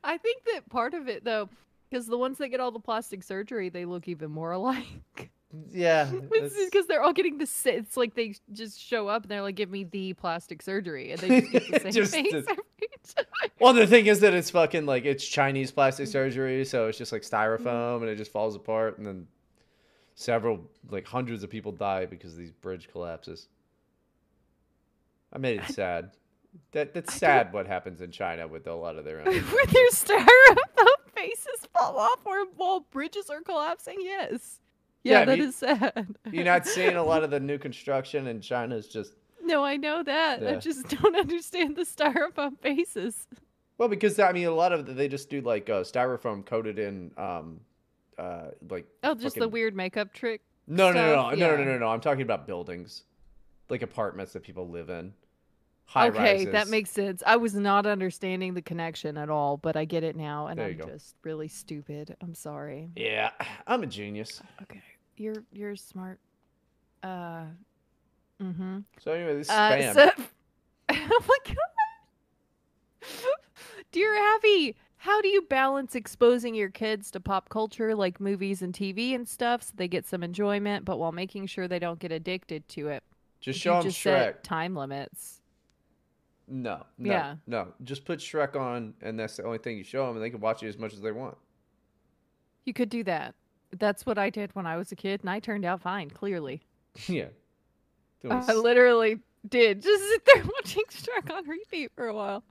I 0.03 0.17
think 0.17 0.43
that 0.53 0.67
part 0.69 0.93
of 0.93 1.07
it 1.07 1.23
though, 1.23 1.47
because 1.89 2.07
the 2.07 2.17
ones 2.17 2.37
that 2.39 2.49
get 2.49 2.59
all 2.59 2.71
the 2.71 2.79
plastic 2.79 3.23
surgery, 3.23 3.69
they 3.69 3.85
look 3.85 4.07
even 4.07 4.31
more 4.31 4.51
alike. 4.59 5.31
Yeah, 5.71 6.09
because 6.65 6.87
they're 6.87 7.01
all 7.03 7.13
getting 7.13 7.37
the 7.37 7.49
It's 7.65 7.97
like 7.97 8.13
they 8.15 8.35
just 8.53 8.79
show 8.79 9.07
up 9.07 9.23
and 9.23 9.31
they're 9.31 9.41
like, 9.41 9.55
"Give 9.55 9.69
me 9.69 9.83
the 9.83 10.13
plastic 10.13 10.61
surgery," 10.61 11.11
and 11.11 11.19
they 11.19 11.41
just 11.41 11.51
get 11.51 11.67
the 11.69 11.79
same 11.81 11.91
Just 11.91 12.13
face 12.13 12.33
every 12.33 12.45
time. 12.47 13.49
Well, 13.59 13.73
the 13.73 13.87
thing 13.87 14.07
is 14.07 14.21
that 14.21 14.33
it's 14.33 14.49
fucking 14.49 14.85
like 14.85 15.05
it's 15.05 15.25
Chinese 15.25 15.71
plastic 15.71 16.07
surgery, 16.07 16.63
so 16.63 16.87
it's 16.87 16.97
just 16.97 17.11
like 17.11 17.23
styrofoam 17.23 18.01
and 18.01 18.09
it 18.09 18.15
just 18.15 18.31
falls 18.31 18.55
apart, 18.55 18.97
and 18.97 19.05
then 19.05 19.27
several, 20.15 20.61
like 20.89 21.05
hundreds 21.05 21.43
of 21.43 21.49
people 21.49 21.71
die 21.71 22.05
because 22.05 22.35
these 22.35 22.51
bridge 22.51 22.87
collapses. 22.91 23.47
I 25.33 25.37
made 25.37 25.59
it 25.59 25.69
sad. 25.73 26.11
That 26.73 26.93
that's 26.93 27.13
sad 27.13 27.53
what 27.53 27.67
happens 27.67 28.01
in 28.01 28.11
China 28.11 28.47
with 28.47 28.67
a 28.67 28.73
lot 28.73 28.97
of 28.97 29.05
their 29.05 29.19
own. 29.25 29.25
With 29.25 29.71
their 29.71 29.89
styrofoam 29.89 31.11
faces 31.15 31.67
fall 31.73 31.97
off 31.97 32.19
or 32.25 32.45
while 32.55 32.81
bridges 32.91 33.29
are 33.29 33.41
collapsing? 33.41 33.97
Yes. 33.99 34.59
Yeah, 35.03 35.19
yeah 35.19 35.25
that 35.25 35.37
you, 35.37 35.43
is 35.45 35.55
sad. 35.55 36.15
you're 36.31 36.43
not 36.43 36.65
seeing 36.67 36.95
a 36.95 37.03
lot 37.03 37.23
of 37.23 37.31
the 37.31 37.39
new 37.39 37.57
construction 37.57 38.27
in 38.27 38.41
China 38.41 38.75
is 38.75 38.87
just 38.87 39.13
No, 39.43 39.63
I 39.63 39.77
know 39.77 40.03
that. 40.03 40.41
Yeah. 40.41 40.51
I 40.51 40.55
just 40.55 40.87
don't 41.01 41.15
understand 41.15 41.75
the 41.75 41.83
styrofoam 41.83 42.59
faces. 42.59 43.27
Well, 43.77 43.89
because 43.89 44.19
I 44.19 44.31
mean, 44.31 44.45
a 44.45 44.53
lot 44.53 44.73
of 44.73 44.95
they 44.95 45.07
just 45.07 45.29
do 45.29 45.41
like 45.41 45.69
uh, 45.69 45.81
styrofoam 45.81 46.45
coated 46.45 46.77
in, 46.77 47.11
um, 47.17 47.59
uh, 48.17 48.49
like 48.69 48.85
oh, 49.03 49.15
just 49.15 49.35
fucking... 49.35 49.41
the 49.41 49.49
weird 49.49 49.75
makeup 49.75 50.13
trick. 50.13 50.41
No, 50.67 50.91
no, 50.91 51.07
no, 51.07 51.15
no, 51.15 51.29
yeah. 51.31 51.47
no, 51.47 51.57
no, 51.57 51.63
no, 51.63 51.77
no. 51.79 51.87
I'm 51.87 51.99
talking 51.99 52.21
about 52.21 52.45
buildings, 52.45 53.03
like 53.69 53.81
apartments 53.81 54.33
that 54.33 54.43
people 54.43 54.69
live 54.69 54.89
in. 54.89 55.13
High 55.85 56.07
okay, 56.07 56.37
rises. 56.37 56.51
that 56.53 56.69
makes 56.69 56.89
sense. 56.89 57.21
I 57.25 57.35
was 57.35 57.53
not 57.53 57.85
understanding 57.85 58.53
the 58.53 58.61
connection 58.61 59.17
at 59.17 59.29
all, 59.29 59.57
but 59.57 59.75
I 59.75 59.83
get 59.83 60.03
it 60.03 60.15
now, 60.15 60.47
and 60.47 60.61
I'm 60.61 60.77
go. 60.77 60.85
just 60.85 61.15
really 61.23 61.49
stupid. 61.49 62.15
I'm 62.21 62.33
sorry. 62.33 62.91
Yeah, 62.95 63.31
I'm 63.67 63.83
a 63.83 63.87
genius. 63.87 64.41
Okay, 64.61 64.81
you're 65.21 65.43
you're 65.53 65.75
smart. 65.75 66.19
Uh, 67.03 67.45
mm-hmm. 68.41 68.79
So 68.99 69.13
anyway, 69.13 69.35
this 69.35 69.47
is 69.47 69.51
uh, 69.51 69.71
spam. 69.71 69.93
So... 69.93 70.11
oh 70.91 71.19
my 71.27 71.37
god, 71.45 73.09
dear 73.91 74.15
Abby, 74.35 74.75
how 74.97 75.21
do 75.21 75.27
you 75.27 75.43
balance 75.43 75.95
exposing 75.95 76.55
your 76.55 76.69
kids 76.69 77.11
to 77.11 77.19
pop 77.19 77.49
culture 77.49 77.95
like 77.95 78.19
movies 78.19 78.61
and 78.61 78.73
TV 78.73 79.15
and 79.15 79.27
stuff, 79.27 79.63
so 79.63 79.73
they 79.75 79.87
get 79.87 80.05
some 80.05 80.23
enjoyment, 80.23 80.85
but 80.85 80.97
while 80.97 81.11
making 81.11 81.47
sure 81.47 81.67
they 81.67 81.79
don't 81.79 81.99
get 81.99 82.11
addicted 82.11 82.67
to 82.69 82.89
it? 82.89 83.03
Just 83.39 83.59
show 83.59 83.73
them 83.75 83.83
just 83.83 83.97
Shrek. 83.97 84.43
time 84.43 84.75
limits. 84.75 85.41
No, 86.47 86.85
no, 86.97 87.11
yeah. 87.11 87.35
no. 87.47 87.69
Just 87.83 88.05
put 88.05 88.19
Shrek 88.19 88.55
on, 88.55 88.93
and 89.01 89.17
that's 89.17 89.37
the 89.37 89.43
only 89.43 89.57
thing 89.57 89.77
you 89.77 89.83
show 89.83 90.05
them, 90.05 90.17
and 90.17 90.23
they 90.23 90.29
can 90.29 90.41
watch 90.41 90.61
it 90.61 90.67
as 90.67 90.77
much 90.77 90.93
as 90.93 91.01
they 91.01 91.11
want. 91.11 91.37
You 92.65 92.73
could 92.73 92.89
do 92.89 93.03
that. 93.05 93.33
That's 93.77 94.05
what 94.05 94.17
I 94.17 94.29
did 94.29 94.53
when 94.55 94.65
I 94.65 94.77
was 94.77 94.91
a 94.91 94.95
kid, 94.95 95.21
and 95.21 95.29
I 95.29 95.39
turned 95.39 95.65
out 95.65 95.81
fine. 95.81 96.09
Clearly. 96.09 96.61
yeah. 97.07 97.27
Was... 98.23 98.49
I 98.49 98.53
literally 98.53 99.19
did 99.47 99.81
just 99.81 100.03
sit 100.09 100.25
there 100.25 100.43
watching 100.55 100.83
Shrek 100.89 101.33
on 101.33 101.47
repeat 101.47 101.91
for 101.95 102.07
a 102.07 102.13
while. 102.13 102.43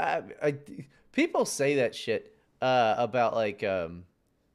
I, 0.00 0.22
I 0.42 0.54
people 1.12 1.44
say 1.44 1.76
that 1.76 1.94
shit 1.94 2.36
uh, 2.62 2.94
about 2.98 3.34
like 3.34 3.62
um, 3.64 4.04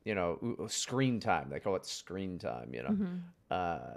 you 0.04 0.16
know 0.16 0.68
screen 0.68 1.20
time. 1.20 1.50
They 1.50 1.60
call 1.60 1.76
it 1.76 1.86
screen 1.86 2.40
time. 2.40 2.74
You 2.74 2.84
know. 2.84 2.90
Mm-hmm. 2.90 3.16
Uh, 3.52 3.96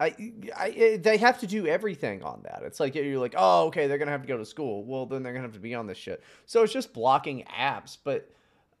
I, 0.00 0.32
I, 0.56 0.70
eh, 0.70 0.96
they 1.00 1.16
have 1.18 1.38
to 1.40 1.46
do 1.46 1.66
everything 1.66 2.24
on 2.24 2.40
that. 2.42 2.62
It's 2.64 2.80
like 2.80 2.96
you're 2.96 3.18
like, 3.20 3.34
oh, 3.36 3.66
okay, 3.66 3.86
they're 3.86 3.98
gonna 3.98 4.10
have 4.10 4.22
to 4.22 4.28
go 4.28 4.36
to 4.36 4.44
school. 4.44 4.84
Well, 4.84 5.06
then 5.06 5.22
they're 5.22 5.32
gonna 5.32 5.44
have 5.44 5.54
to 5.54 5.60
be 5.60 5.74
on 5.74 5.86
this 5.86 5.98
shit. 5.98 6.22
So 6.46 6.62
it's 6.62 6.72
just 6.72 6.92
blocking 6.92 7.44
apps, 7.44 7.96
but 8.02 8.28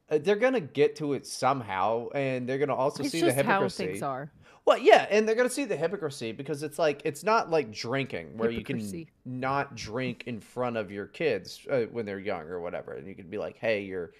they're 0.08 0.36
gonna 0.36 0.60
get 0.60 0.96
to 0.96 1.14
it 1.14 1.26
somehow, 1.26 2.08
and 2.14 2.48
they're 2.48 2.58
gonna 2.58 2.74
also 2.74 3.02
it's 3.02 3.12
see 3.12 3.20
the 3.20 3.32
hypocrisy. 3.32 3.84
How 3.84 3.88
things 3.90 4.02
are. 4.02 4.30
Well, 4.66 4.78
yeah, 4.78 5.06
and 5.10 5.28
they're 5.28 5.34
gonna 5.34 5.50
see 5.50 5.64
the 5.64 5.76
hypocrisy 5.76 6.32
because 6.32 6.62
it's 6.62 6.78
like 6.78 7.02
it's 7.04 7.24
not 7.24 7.50
like 7.50 7.72
drinking 7.72 8.36
where 8.36 8.50
hypocrisy. 8.50 8.98
you 8.98 9.04
can 9.04 9.40
not 9.40 9.74
drink 9.74 10.24
in 10.26 10.40
front 10.40 10.76
of 10.76 10.90
your 10.90 11.06
kids 11.06 11.66
uh, 11.70 11.82
when 11.92 12.06
they're 12.06 12.18
young 12.18 12.42
or 12.42 12.60
whatever, 12.60 12.92
and 12.92 13.06
you 13.06 13.14
can 13.14 13.28
be 13.28 13.38
like, 13.38 13.58
hey, 13.58 13.82
you're, 13.82 14.12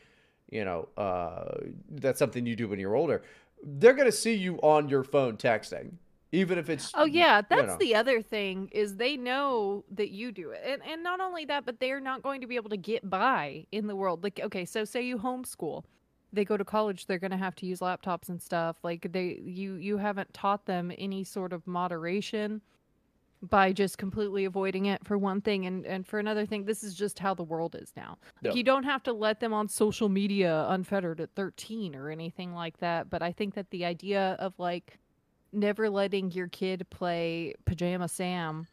you 0.50 0.64
know, 0.64 0.88
uh, 0.96 1.56
that's 1.90 2.18
something 2.18 2.46
you 2.46 2.56
do 2.56 2.68
when 2.68 2.78
you're 2.78 2.96
older. 2.96 3.22
They're 3.62 3.94
gonna 3.94 4.12
see 4.12 4.34
you 4.34 4.56
on 4.56 4.88
your 4.88 5.04
phone 5.04 5.36
texting 5.36 5.92
even 6.34 6.58
if 6.58 6.68
it's 6.68 6.90
oh 6.94 7.04
yeah 7.04 7.40
that's 7.48 7.62
you 7.62 7.66
know. 7.66 7.76
the 7.78 7.94
other 7.94 8.20
thing 8.20 8.68
is 8.72 8.96
they 8.96 9.16
know 9.16 9.84
that 9.90 10.10
you 10.10 10.32
do 10.32 10.50
it 10.50 10.60
and, 10.66 10.82
and 10.82 11.02
not 11.02 11.20
only 11.20 11.44
that 11.44 11.64
but 11.64 11.78
they're 11.80 12.00
not 12.00 12.22
going 12.22 12.40
to 12.40 12.46
be 12.46 12.56
able 12.56 12.70
to 12.70 12.76
get 12.76 13.08
by 13.08 13.66
in 13.72 13.86
the 13.86 13.96
world 13.96 14.22
like 14.22 14.40
okay 14.42 14.64
so 14.64 14.84
say 14.84 15.02
you 15.02 15.18
homeschool 15.18 15.84
they 16.32 16.44
go 16.44 16.56
to 16.56 16.64
college 16.64 17.06
they're 17.06 17.18
going 17.18 17.30
to 17.30 17.36
have 17.36 17.54
to 17.54 17.66
use 17.66 17.80
laptops 17.80 18.28
and 18.28 18.42
stuff 18.42 18.76
like 18.82 19.06
they 19.12 19.40
you 19.44 19.74
you 19.74 19.96
haven't 19.96 20.32
taught 20.34 20.66
them 20.66 20.92
any 20.98 21.24
sort 21.24 21.52
of 21.52 21.66
moderation 21.66 22.60
by 23.42 23.72
just 23.72 23.98
completely 23.98 24.46
avoiding 24.46 24.86
it 24.86 25.04
for 25.04 25.18
one 25.18 25.40
thing 25.40 25.66
and 25.66 25.84
and 25.86 26.06
for 26.06 26.18
another 26.18 26.46
thing 26.46 26.64
this 26.64 26.82
is 26.82 26.94
just 26.94 27.18
how 27.18 27.34
the 27.34 27.42
world 27.42 27.76
is 27.78 27.92
now 27.96 28.16
like, 28.42 28.54
you 28.54 28.62
don't 28.62 28.84
have 28.84 29.02
to 29.02 29.12
let 29.12 29.38
them 29.40 29.52
on 29.52 29.68
social 29.68 30.08
media 30.08 30.66
unfettered 30.70 31.20
at 31.20 31.30
13 31.36 31.94
or 31.94 32.10
anything 32.10 32.54
like 32.54 32.78
that 32.78 33.10
but 33.10 33.22
i 33.22 33.30
think 33.30 33.54
that 33.54 33.68
the 33.70 33.84
idea 33.84 34.36
of 34.38 34.54
like 34.58 34.98
never 35.54 35.90
letting 35.90 36.30
your 36.32 36.48
kid 36.48 36.86
play 36.90 37.54
Pajama 37.64 38.08
Sam. 38.08 38.66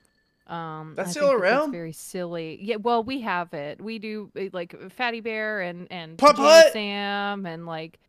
Um, 0.48 0.94
that's 0.96 1.12
still 1.12 1.32
around. 1.32 1.60
That's 1.60 1.72
very 1.72 1.94
silly. 1.94 2.60
Yeah, 2.62 2.76
well, 2.78 3.04
we 3.04 3.22
have 3.22 3.54
it. 3.54 3.82
We 3.82 4.00
do 4.00 4.32
eh, 4.36 4.50
like 4.52 4.92
Fatty 4.92 5.22
Bear 5.22 5.62
and 5.62 5.88
and 5.90 6.18
Putt 6.18 6.36
Putt 6.36 6.74
Sam 6.74 7.46
and 7.46 7.66
like 7.66 8.00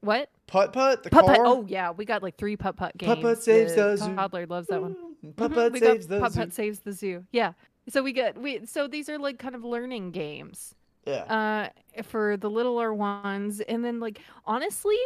what? 0.00 0.30
Putt 0.46 0.72
Putt. 0.72 1.02
The 1.02 1.10
Putt 1.10 1.26
Putt. 1.26 1.38
Oh 1.40 1.64
yeah, 1.66 1.90
we 1.90 2.04
got 2.04 2.22
like 2.22 2.36
three 2.36 2.56
Putt 2.56 2.76
Putt 2.76 2.96
games. 2.96 3.14
Putt 3.14 3.22
Putt 3.22 3.42
saves 3.42 3.74
the, 3.74 3.82
the 3.82 3.96
zoo. 3.96 4.14
Toddler 4.14 4.46
loves 4.46 4.68
that 4.68 4.80
one. 4.80 4.94
Putt 5.36 5.52
Putt 5.52 5.72
mm-hmm. 5.72 5.84
saves 5.84 6.06
the 6.06 6.20
Putt 6.20 6.32
zoo. 6.32 6.40
Putt 6.40 6.52
saves 6.52 6.80
the 6.80 6.92
zoo. 6.92 7.24
Yeah. 7.32 7.52
So 7.88 8.02
we 8.02 8.12
get 8.12 8.40
we 8.40 8.64
so 8.66 8.86
these 8.86 9.08
are 9.08 9.18
like 9.18 9.38
kind 9.38 9.54
of 9.54 9.64
learning 9.64 10.12
games. 10.12 10.74
Yeah. 11.06 11.70
Uh, 11.96 12.02
for 12.02 12.36
the 12.36 12.48
littler 12.48 12.94
ones, 12.94 13.60
and 13.60 13.84
then 13.84 14.00
like 14.00 14.20
honestly, 14.46 14.96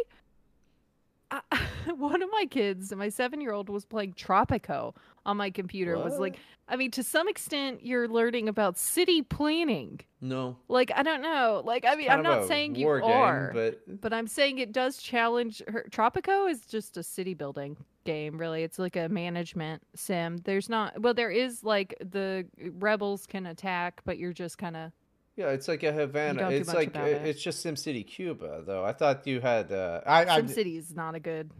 I, 1.30 1.40
one 1.96 2.22
of 2.22 2.30
my 2.30 2.46
kids, 2.46 2.94
my 2.94 3.08
seven 3.08 3.40
year 3.40 3.52
old, 3.52 3.68
was 3.68 3.84
playing 3.84 4.14
Tropico 4.14 4.94
on 5.24 5.36
my 5.36 5.50
computer. 5.50 5.96
What? 5.96 6.04
Was 6.04 6.18
like, 6.18 6.38
I 6.68 6.76
mean, 6.76 6.90
to 6.92 7.02
some 7.02 7.28
extent, 7.28 7.84
you're 7.84 8.08
learning 8.08 8.48
about 8.48 8.78
city 8.78 9.22
planning. 9.22 10.00
No. 10.20 10.56
Like, 10.68 10.90
I 10.94 11.02
don't 11.02 11.22
know. 11.22 11.62
Like, 11.64 11.84
I 11.86 11.94
mean, 11.94 12.10
I'm 12.10 12.22
not 12.22 12.46
saying 12.46 12.74
you 12.74 12.86
game, 12.86 13.04
are, 13.04 13.52
but 13.54 14.00
but 14.00 14.12
I'm 14.12 14.26
saying 14.26 14.58
it 14.58 14.72
does 14.72 14.98
challenge 14.98 15.62
her. 15.68 15.86
Tropico 15.90 16.50
is 16.50 16.62
just 16.62 16.96
a 16.96 17.02
city 17.02 17.34
building 17.34 17.76
game, 18.04 18.38
really. 18.38 18.62
It's 18.62 18.78
like 18.78 18.96
a 18.96 19.08
management 19.08 19.82
sim. 19.94 20.38
There's 20.38 20.68
not, 20.68 21.00
well, 21.00 21.14
there 21.14 21.30
is 21.30 21.64
like 21.64 21.94
the 22.00 22.46
rebels 22.78 23.26
can 23.26 23.46
attack, 23.46 24.00
but 24.04 24.18
you're 24.18 24.32
just 24.32 24.58
kind 24.58 24.76
of 24.76 24.92
yeah, 25.36 25.50
it's 25.50 25.68
like 25.68 25.84
a 25.84 25.92
Havana. 25.92 26.50
It's 26.50 26.74
like 26.74 26.96
it. 26.96 27.26
it's 27.26 27.40
just 27.40 27.64
SimCity 27.64 28.04
Cuba, 28.04 28.64
though. 28.66 28.84
I 28.84 28.92
thought 28.92 29.24
you 29.24 29.40
had. 29.40 29.70
Uh, 29.70 30.00
I, 30.04 30.24
SimCity 30.24 30.76
is 30.76 30.96
not 30.96 31.14
a 31.14 31.20
good 31.20 31.52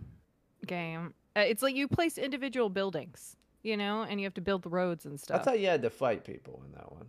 game. 0.68 1.14
Uh, 1.36 1.40
it's 1.40 1.62
like 1.62 1.74
you 1.74 1.88
place 1.88 2.18
individual 2.18 2.68
buildings, 2.68 3.36
you 3.62 3.76
know, 3.76 4.02
and 4.02 4.20
you 4.20 4.26
have 4.26 4.34
to 4.34 4.40
build 4.40 4.62
the 4.62 4.68
roads 4.68 5.04
and 5.04 5.18
stuff. 5.18 5.40
I 5.40 5.44
thought 5.44 5.60
you 5.60 5.66
had 5.66 5.82
to 5.82 5.90
fight 5.90 6.24
people 6.24 6.62
in 6.66 6.72
that 6.72 6.92
one. 6.92 7.06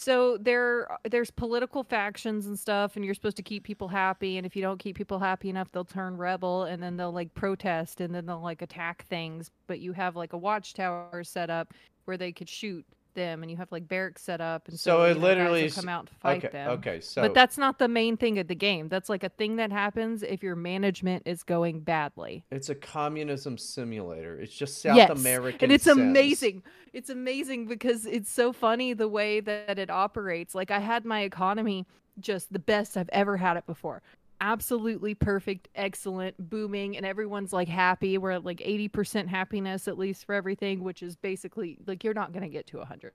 So 0.00 0.36
there, 0.36 0.86
there's 1.10 1.32
political 1.32 1.82
factions 1.82 2.46
and 2.46 2.56
stuff, 2.56 2.94
and 2.94 3.04
you're 3.04 3.14
supposed 3.14 3.36
to 3.38 3.42
keep 3.42 3.64
people 3.64 3.88
happy. 3.88 4.36
And 4.36 4.46
if 4.46 4.54
you 4.54 4.62
don't 4.62 4.78
keep 4.78 4.96
people 4.96 5.18
happy 5.18 5.48
enough, 5.50 5.72
they'll 5.72 5.84
turn 5.84 6.16
rebel, 6.16 6.64
and 6.64 6.80
then 6.80 6.96
they'll 6.96 7.10
like 7.10 7.34
protest, 7.34 8.00
and 8.00 8.14
then 8.14 8.24
they'll 8.24 8.40
like 8.40 8.62
attack 8.62 9.06
things. 9.06 9.50
But 9.66 9.80
you 9.80 9.92
have 9.94 10.14
like 10.14 10.34
a 10.34 10.38
watchtower 10.38 11.24
set 11.24 11.50
up 11.50 11.74
where 12.04 12.16
they 12.16 12.30
could 12.30 12.48
shoot 12.48 12.86
them 13.14 13.42
and 13.42 13.50
you 13.50 13.56
have 13.56 13.70
like 13.72 13.88
barracks 13.88 14.22
set 14.22 14.40
up 14.40 14.68
and 14.68 14.78
so, 14.78 14.98
so 14.98 15.04
it 15.04 15.18
literally 15.18 15.70
come 15.70 15.88
out 15.88 16.06
to 16.06 16.14
fight 16.14 16.44
okay, 16.44 16.52
them. 16.52 16.70
Okay, 16.70 17.00
so 17.00 17.22
but 17.22 17.34
that's 17.34 17.58
not 17.58 17.78
the 17.78 17.88
main 17.88 18.16
thing 18.16 18.38
of 18.38 18.48
the 18.48 18.54
game. 18.54 18.88
That's 18.88 19.08
like 19.08 19.24
a 19.24 19.28
thing 19.28 19.56
that 19.56 19.72
happens 19.72 20.22
if 20.22 20.42
your 20.42 20.56
management 20.56 21.22
is 21.26 21.42
going 21.42 21.80
badly. 21.80 22.44
It's 22.50 22.68
a 22.68 22.74
communism 22.74 23.58
simulator. 23.58 24.40
It's 24.40 24.54
just 24.54 24.80
South 24.82 24.96
yes. 24.96 25.10
American, 25.10 25.66
and 25.66 25.72
it's 25.72 25.84
sense. 25.84 25.98
amazing. 25.98 26.62
It's 26.92 27.10
amazing 27.10 27.66
because 27.66 28.06
it's 28.06 28.30
so 28.30 28.52
funny 28.52 28.92
the 28.92 29.08
way 29.08 29.40
that 29.40 29.78
it 29.78 29.90
operates. 29.90 30.54
Like 30.54 30.70
I 30.70 30.78
had 30.78 31.04
my 31.04 31.20
economy 31.20 31.86
just 32.20 32.52
the 32.52 32.58
best 32.58 32.96
I've 32.96 33.10
ever 33.10 33.36
had 33.36 33.56
it 33.56 33.66
before 33.66 34.02
absolutely 34.40 35.14
perfect, 35.14 35.68
excellent, 35.74 36.36
booming, 36.50 36.96
and 36.96 37.04
everyone's 37.04 37.52
like 37.52 37.68
happy. 37.68 38.18
We're 38.18 38.32
at 38.32 38.44
like 38.44 38.58
80% 38.58 39.26
happiness 39.26 39.88
at 39.88 39.98
least 39.98 40.24
for 40.24 40.34
everything, 40.34 40.82
which 40.82 41.02
is 41.02 41.16
basically 41.16 41.78
like 41.86 42.04
you're 42.04 42.14
not 42.14 42.32
going 42.32 42.42
to 42.42 42.48
get 42.48 42.66
to 42.68 42.78
100. 42.78 43.12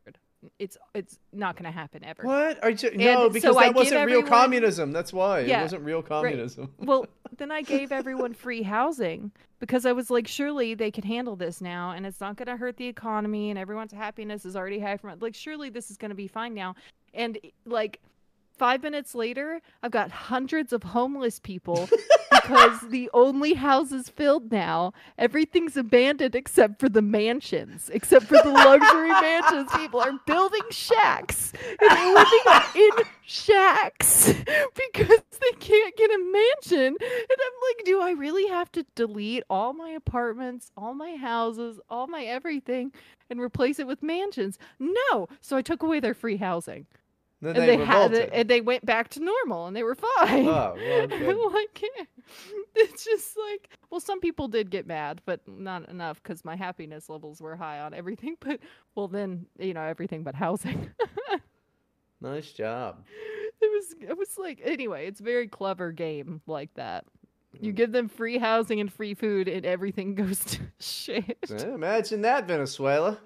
It's 0.60 0.78
it's 0.94 1.20
not 1.32 1.56
going 1.56 1.72
to 1.72 1.72
happen 1.72 2.04
ever. 2.04 2.24
What? 2.24 2.62
Are 2.64 2.72
you, 2.72 2.98
no, 2.98 3.30
because 3.30 3.56
so 3.56 3.60
that 3.60 3.68
I 3.68 3.70
wasn't 3.70 4.02
everyone, 4.02 4.24
real 4.24 4.30
communism. 4.30 4.92
That's 4.92 5.14
why. 5.14 5.42
Yeah, 5.42 5.60
it 5.60 5.64
wasn't 5.64 5.84
real 5.84 6.02
communism. 6.02 6.70
Right. 6.78 6.88
well, 6.88 7.06
then 7.38 7.52
I 7.52 7.62
gave 7.62 7.92
everyone 7.94 8.34
free 8.34 8.62
housing 8.62 9.32
because 9.60 9.86
I 9.86 9.94
was 9.94 10.10
like, 10.10 10.28
surely 10.28 10.74
they 10.74 10.92
can 10.92 11.06
handle 11.06 11.38
this 11.38 11.62
now 11.62 11.92
and 11.92 12.06
it's 12.06 12.20
not 12.20 12.36
going 12.36 12.48
to 12.48 12.58
hurt 12.58 12.76
the 12.76 12.88
economy 12.88 13.50
and 13.50 13.58
everyone's 13.58 13.94
happiness 13.94 14.44
is 14.44 14.58
already 14.58 14.80
high 14.80 14.98
from 14.98 15.18
like 15.20 15.36
surely 15.36 15.70
this 15.70 15.90
is 15.90 15.98
going 15.98 16.10
to 16.10 16.16
be 16.16 16.28
fine 16.28 16.54
now. 16.54 16.76
And 17.14 17.38
like 17.66 18.02
Five 18.56 18.84
minutes 18.84 19.16
later, 19.16 19.62
I've 19.82 19.92
got 19.92 20.12
hundreds 20.12 20.74
of 20.74 20.84
homeless 20.84 21.40
people 21.40 21.90
because 22.32 22.82
the 22.90 23.10
only 23.12 23.56
houses 23.56 24.10
filled 24.10 24.52
now, 24.52 24.94
everything's 25.18 25.76
abandoned 25.76 26.36
except 26.36 26.80
for 26.80 26.88
the 26.88 27.02
mansions, 27.02 27.90
except 27.92 28.26
for 28.26 28.38
the 28.44 28.52
luxury 28.52 29.10
mansions. 29.22 29.72
People 29.76 30.02
are 30.02 30.14
building 30.28 30.62
shacks 30.70 31.52
and 31.82 32.14
living 32.14 32.62
in 32.76 33.06
shacks 33.26 34.28
because 34.28 35.22
they 35.42 35.52
can't 35.60 35.96
get 35.98 36.12
a 36.12 36.20
mansion. 36.20 36.96
And 37.02 37.30
I'm 37.32 37.78
like, 37.78 37.86
do 37.86 38.02
I 38.02 38.12
really 38.12 38.48
have 38.50 38.72
to 38.74 38.86
delete 38.94 39.44
all 39.50 39.74
my 39.74 39.90
apartments, 39.90 40.72
all 40.78 40.94
my 40.94 41.16
houses, 41.16 41.80
all 41.90 42.06
my 42.06 42.24
everything, 42.24 42.92
and 43.32 43.42
replace 43.42 43.80
it 43.80 43.88
with 43.88 44.04
mansions? 44.04 44.60
No. 44.78 45.28
So 45.42 45.58
I 45.58 45.64
took 45.64 45.82
away 45.82 46.00
their 46.00 46.14
free 46.14 46.38
housing. 46.38 46.86
Then 47.44 47.58
and 47.58 47.68
they, 47.68 47.76
they 47.78 47.84
had 47.84 48.14
it, 48.14 48.30
and 48.32 48.50
they 48.50 48.62
went 48.62 48.86
back 48.86 49.10
to 49.10 49.20
normal, 49.20 49.68
and 49.68 49.76
they 49.76 49.84
were 49.84 49.96
fine. 49.96 50.48
Oh, 50.48 50.76
well, 50.78 51.52
like, 51.54 51.84
it's 52.76 53.04
just 53.04 53.36
like, 53.50 53.70
well, 53.90 54.00
some 54.00 54.22
people 54.22 54.48
did 54.48 54.70
get 54.72 54.88
mad, 54.88 55.22
but 55.26 55.42
not 55.46 55.90
enough 55.90 56.24
because 56.24 56.46
my 56.46 56.56
happiness 56.56 57.10
levels 57.10 57.42
were 57.42 57.58
high 57.58 57.82
on 57.82 57.94
everything. 57.94 58.38
But 58.40 58.62
well, 58.96 59.10
then 59.10 59.46
you 59.60 59.74
know 59.74 59.82
everything 59.84 60.24
but 60.24 60.36
housing. 60.36 60.90
nice 62.22 62.52
job. 62.54 63.04
it 63.62 63.72
was 63.72 63.96
it 64.10 64.18
was 64.18 64.38
like 64.38 64.62
anyway, 64.64 65.08
it's 65.08 65.20
a 65.20 65.24
very 65.24 65.48
clever 65.50 65.92
game 65.92 66.42
like 66.48 66.74
that. 66.76 67.04
You 67.60 67.72
Mm. 67.72 67.76
give 67.76 67.92
them 67.92 68.08
free 68.10 68.38
housing 68.40 68.80
and 68.80 68.92
free 68.92 69.14
food, 69.14 69.48
and 69.50 69.66
everything 69.66 70.16
goes 70.16 70.40
to 70.46 70.60
shit. 70.80 71.38
Imagine 71.62 72.22
that, 72.22 72.48
Venezuela. 72.48 73.20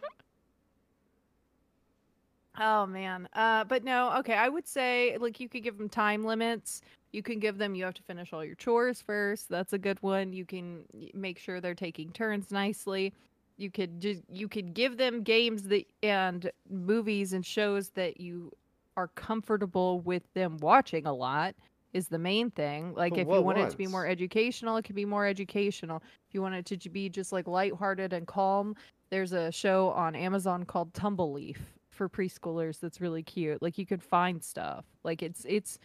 Oh 2.59 2.85
man. 2.85 3.29
Uh, 3.33 3.63
but 3.63 3.83
no. 3.83 4.11
Okay, 4.19 4.33
I 4.33 4.49
would 4.49 4.67
say 4.67 5.17
like 5.19 5.39
you 5.39 5.47
could 5.47 5.63
give 5.63 5.77
them 5.77 5.89
time 5.89 6.25
limits. 6.25 6.81
You 7.11 7.21
can 7.23 7.39
give 7.39 7.57
them. 7.57 7.75
You 7.75 7.85
have 7.85 7.93
to 7.95 8.03
finish 8.03 8.33
all 8.33 8.43
your 8.43 8.55
chores 8.55 9.01
first. 9.01 9.49
That's 9.49 9.73
a 9.73 9.77
good 9.77 10.01
one. 10.01 10.33
You 10.33 10.45
can 10.45 10.83
make 11.13 11.37
sure 11.37 11.61
they're 11.61 11.75
taking 11.75 12.11
turns 12.11 12.51
nicely. 12.51 13.13
You 13.57 13.69
could 13.71 13.99
just 14.01 14.21
you 14.29 14.47
could 14.47 14.73
give 14.73 14.97
them 14.97 15.23
games 15.23 15.63
that 15.63 15.85
and 16.01 16.51
movies 16.69 17.33
and 17.33 17.45
shows 17.45 17.89
that 17.91 18.19
you 18.19 18.51
are 18.95 19.07
comfortable 19.09 19.99
with 20.01 20.23
them 20.33 20.57
watching 20.57 21.05
a 21.05 21.13
lot 21.13 21.55
is 21.93 22.07
the 22.07 22.17
main 22.19 22.49
thing. 22.51 22.93
Like 22.95 23.11
But 23.11 23.19
if 23.19 23.27
you 23.27 23.41
want 23.41 23.59
it 23.59 23.69
to 23.69 23.77
be 23.77 23.87
more 23.87 24.07
educational, 24.07 24.77
it 24.77 24.83
could 24.83 24.95
be 24.95 25.05
more 25.05 25.25
educational. 25.25 25.97
If 26.27 26.33
you 26.33 26.41
want 26.41 26.55
it 26.55 26.79
to 26.79 26.89
be 26.89 27.07
just 27.07 27.31
like 27.31 27.47
lighthearted 27.47 28.13
and 28.13 28.25
calm, 28.25 28.75
there's 29.11 29.31
a 29.31 29.51
show 29.51 29.89
on 29.91 30.15
Amazon 30.15 30.63
called 30.65 30.91
Tumbleleaf 30.93 31.57
for 31.97 32.07
preschoolers 32.07 32.79
that's 32.79 33.01
really 33.01 33.23
cute. 33.23 33.61
Like 33.61 33.77
you 33.77 33.85
could 33.85 34.03
find 34.03 34.43
stuff. 34.43 34.85
Like 35.03 35.21
it's 35.21 35.45
it's 35.47 35.79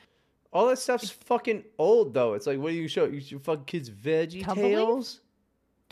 All 0.52 0.66
that 0.68 0.78
stuff's 0.78 1.10
fucking 1.10 1.64
old 1.78 2.14
though. 2.14 2.34
It's 2.34 2.46
like, 2.46 2.58
what 2.58 2.70
do 2.70 2.76
you 2.76 2.88
show? 2.88 3.06
You 3.06 3.20
show 3.20 3.38
fucking 3.38 3.64
kids 3.64 3.90
Veggie? 3.90 4.44
Tales? 4.54 5.20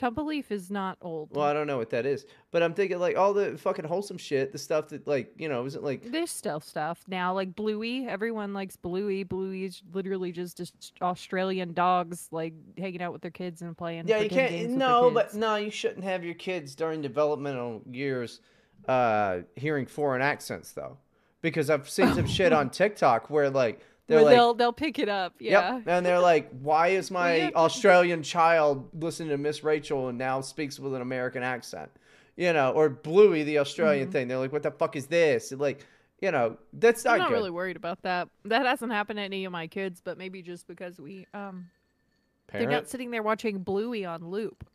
Tumbleleaf 0.01 0.51
is 0.51 0.71
not 0.71 0.97
old. 1.03 1.29
Well, 1.31 1.45
I 1.45 1.53
don't 1.53 1.67
know 1.67 1.77
what 1.77 1.91
that 1.91 2.07
is, 2.07 2.25
but 2.53 2.63
I'm 2.63 2.73
thinking 2.73 2.99
like 2.99 3.19
all 3.19 3.35
the 3.35 3.59
fucking 3.59 3.85
wholesome 3.85 4.17
shit, 4.17 4.51
the 4.51 4.57
stuff 4.57 4.89
that 4.89 5.07
like 5.07 5.35
you 5.37 5.47
know 5.47 5.67
isn't 5.67 5.85
like 5.85 6.11
There's 6.11 6.31
still 6.31 6.61
stuff 6.61 7.05
now, 7.07 7.35
like 7.35 7.55
Bluey. 7.55 8.07
Everyone 8.09 8.55
likes 8.55 8.77
Bluey. 8.77 9.25
Bluey 9.25 9.65
is 9.65 9.83
literally 9.93 10.33
just 10.33 10.57
just 10.57 10.95
Australian 11.03 11.75
dogs 11.75 12.29
like 12.31 12.55
hanging 12.79 13.03
out 13.03 13.13
with 13.13 13.21
their 13.21 13.31
kids 13.31 13.61
and 13.61 13.77
playing. 13.77 14.09
yeah 14.09 14.21
you 14.21 14.31
can't 14.31 14.71
no 14.71 15.11
but 15.11 15.35
no 15.35 15.57
you 15.57 15.71
shouldn't 15.71 16.05
have 16.05 16.25
your 16.25 16.35
kids 16.35 16.75
during 16.75 17.03
developmental 17.03 17.83
years 17.91 18.41
uh 18.89 19.41
hearing 19.57 19.87
foreign 19.87 20.23
accents 20.23 20.73
though 20.73 20.97
because 21.43 21.71
I've 21.71 21.89
seen 21.89 22.15
some 22.15 22.27
shit 22.39 22.53
on 22.53 22.71
TikTok 22.71 23.31
where 23.31 23.51
like 23.51 23.81
they're 24.07 24.23
like 24.23 24.35
they'll 24.35 24.55
they'll 24.55 24.73
pick 24.73 24.99
it 24.99 25.09
up. 25.09 25.35
Yeah. 25.39 25.77
Yep. 25.77 25.83
And 25.87 26.05
they're 26.07 26.19
like, 26.21 26.51
why 26.61 26.89
is 26.89 27.11
my 27.21 27.37
yeah. 27.37 27.51
Australian 27.55 28.23
child 28.23 28.89
listening 29.01 29.29
to 29.31 29.39
Miss 29.39 29.63
Rachel 29.63 30.09
and 30.09 30.19
now 30.19 30.41
speaks 30.41 30.79
with 30.81 30.95
an 30.95 31.03
American 31.03 31.43
accent? 31.43 31.91
You 32.37 32.53
know, 32.53 32.73
or 32.73 32.89
Bluey, 32.89 33.43
the 33.45 33.59
Australian 33.59 34.05
Mm-hmm. 34.07 34.13
thing. 34.13 34.29
They're 34.29 34.39
like, 34.39 34.53
what 34.53 34.63
the 34.63 34.71
fuck 34.71 34.97
is 34.97 35.07
this? 35.07 35.53
And 35.53 35.61
like, 35.61 35.87
you 36.23 36.31
know, 36.31 36.57
that's 36.73 37.05
not, 37.05 37.13
I'm 37.15 37.19
not 37.21 37.29
good. 37.29 37.35
really 37.35 37.51
worried 37.51 37.77
about 37.77 38.03
that. 38.03 38.29
That 38.47 38.67
hasn't 38.67 38.93
happened 38.93 39.19
to 39.19 39.23
any 39.23 39.45
of 39.45 39.53
my 39.53 39.67
kids, 39.67 40.01
but 40.03 40.17
maybe 40.19 40.43
just 40.43 40.67
because 40.67 40.99
we 41.01 41.27
um 41.35 41.69
they're 42.53 42.69
not 42.69 42.89
sitting 42.89 43.13
there 43.13 43.23
watching 43.23 43.59
Bluey 43.63 44.05
on 44.05 44.29
loop. 44.29 44.69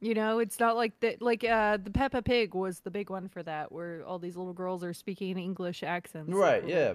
You 0.00 0.14
know, 0.14 0.38
it's 0.40 0.60
not 0.60 0.76
like 0.76 0.98
that. 1.00 1.22
Like 1.22 1.42
uh, 1.42 1.78
the 1.78 1.90
Peppa 1.90 2.22
Pig 2.22 2.54
was 2.54 2.80
the 2.80 2.90
big 2.90 3.08
one 3.08 3.28
for 3.28 3.42
that, 3.42 3.72
where 3.72 4.04
all 4.04 4.18
these 4.18 4.36
little 4.36 4.52
girls 4.52 4.84
are 4.84 4.92
speaking 4.92 5.38
English 5.38 5.82
accents. 5.82 6.32
Right, 6.32 6.66
yeah. 6.66 6.94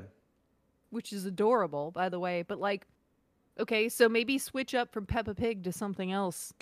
Which 0.92 1.12
is 1.12 1.26
adorable, 1.26 1.92
by 1.92 2.10
the 2.10 2.20
way. 2.20 2.44
But 2.48 2.60
like, 2.60 2.86
okay, 3.60 3.90
so 3.90 4.08
maybe 4.08 4.38
switch 4.38 4.76
up 4.76 4.94
from 4.94 5.06
Peppa 5.06 5.34
Pig 5.34 5.64
to 5.64 5.72
something 5.72 6.12
else. 6.12 6.54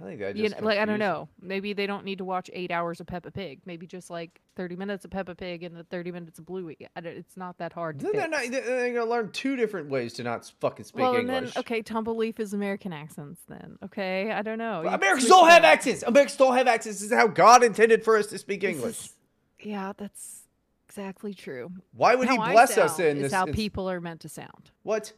I 0.00 0.04
think 0.04 0.20
that 0.20 0.36
You 0.36 0.48
know, 0.48 0.56
like 0.60 0.78
I 0.78 0.84
don't 0.84 0.98
know. 0.98 1.28
Maybe 1.40 1.72
they 1.72 1.86
don't 1.86 2.04
need 2.04 2.18
to 2.18 2.24
watch 2.24 2.48
eight 2.52 2.70
hours 2.70 3.00
of 3.00 3.06
Peppa 3.06 3.30
Pig. 3.30 3.60
Maybe 3.66 3.86
just 3.86 4.10
like 4.10 4.40
thirty 4.54 4.76
minutes 4.76 5.04
of 5.04 5.10
Peppa 5.10 5.34
Pig 5.34 5.64
and 5.64 5.74
the 5.76 5.82
thirty 5.84 6.12
minutes 6.12 6.38
of 6.38 6.46
Bluey. 6.46 6.76
It's 6.96 7.36
not 7.36 7.58
that 7.58 7.72
hard 7.72 7.98
to 7.98 8.04
Then 8.04 8.12
they're, 8.14 8.28
not, 8.28 8.42
they're 8.50 8.94
gonna 8.94 9.10
learn 9.10 9.30
two 9.32 9.56
different 9.56 9.88
ways 9.88 10.12
to 10.14 10.22
not 10.22 10.50
fucking 10.60 10.84
speak 10.84 11.00
well, 11.02 11.16
English. 11.16 11.54
then 11.54 11.60
okay, 11.60 11.82
Tumbleleaf 11.82 12.38
is 12.38 12.52
American 12.54 12.92
accents. 12.92 13.40
Then 13.48 13.78
okay, 13.84 14.30
I 14.30 14.42
don't 14.42 14.58
know. 14.58 14.86
Americans 14.86 15.26
don't 15.28 15.48
have 15.48 15.64
accents. 15.64 16.02
Americans 16.06 16.36
don't 16.36 16.56
have 16.56 16.68
accents. 16.68 17.00
This 17.00 17.10
is 17.10 17.16
how 17.16 17.26
God 17.26 17.64
intended 17.64 18.04
for 18.04 18.16
us 18.16 18.26
to 18.28 18.38
speak 18.38 18.60
This 18.60 18.76
English. 18.76 18.98
is- 18.98 19.14
yeah, 19.60 19.92
that's 19.96 20.42
exactly 20.88 21.34
true. 21.34 21.72
Why 21.92 22.14
would 22.14 22.28
He 22.28 22.36
how 22.36 22.42
I 22.42 22.52
bless 22.52 22.78
us 22.78 23.00
in 23.00 23.16
is 23.16 23.22
this? 23.24 23.32
how 23.32 23.46
people 23.46 23.90
are 23.90 24.00
meant 24.00 24.20
to 24.20 24.28
sound. 24.28 24.70
what? 24.84 25.12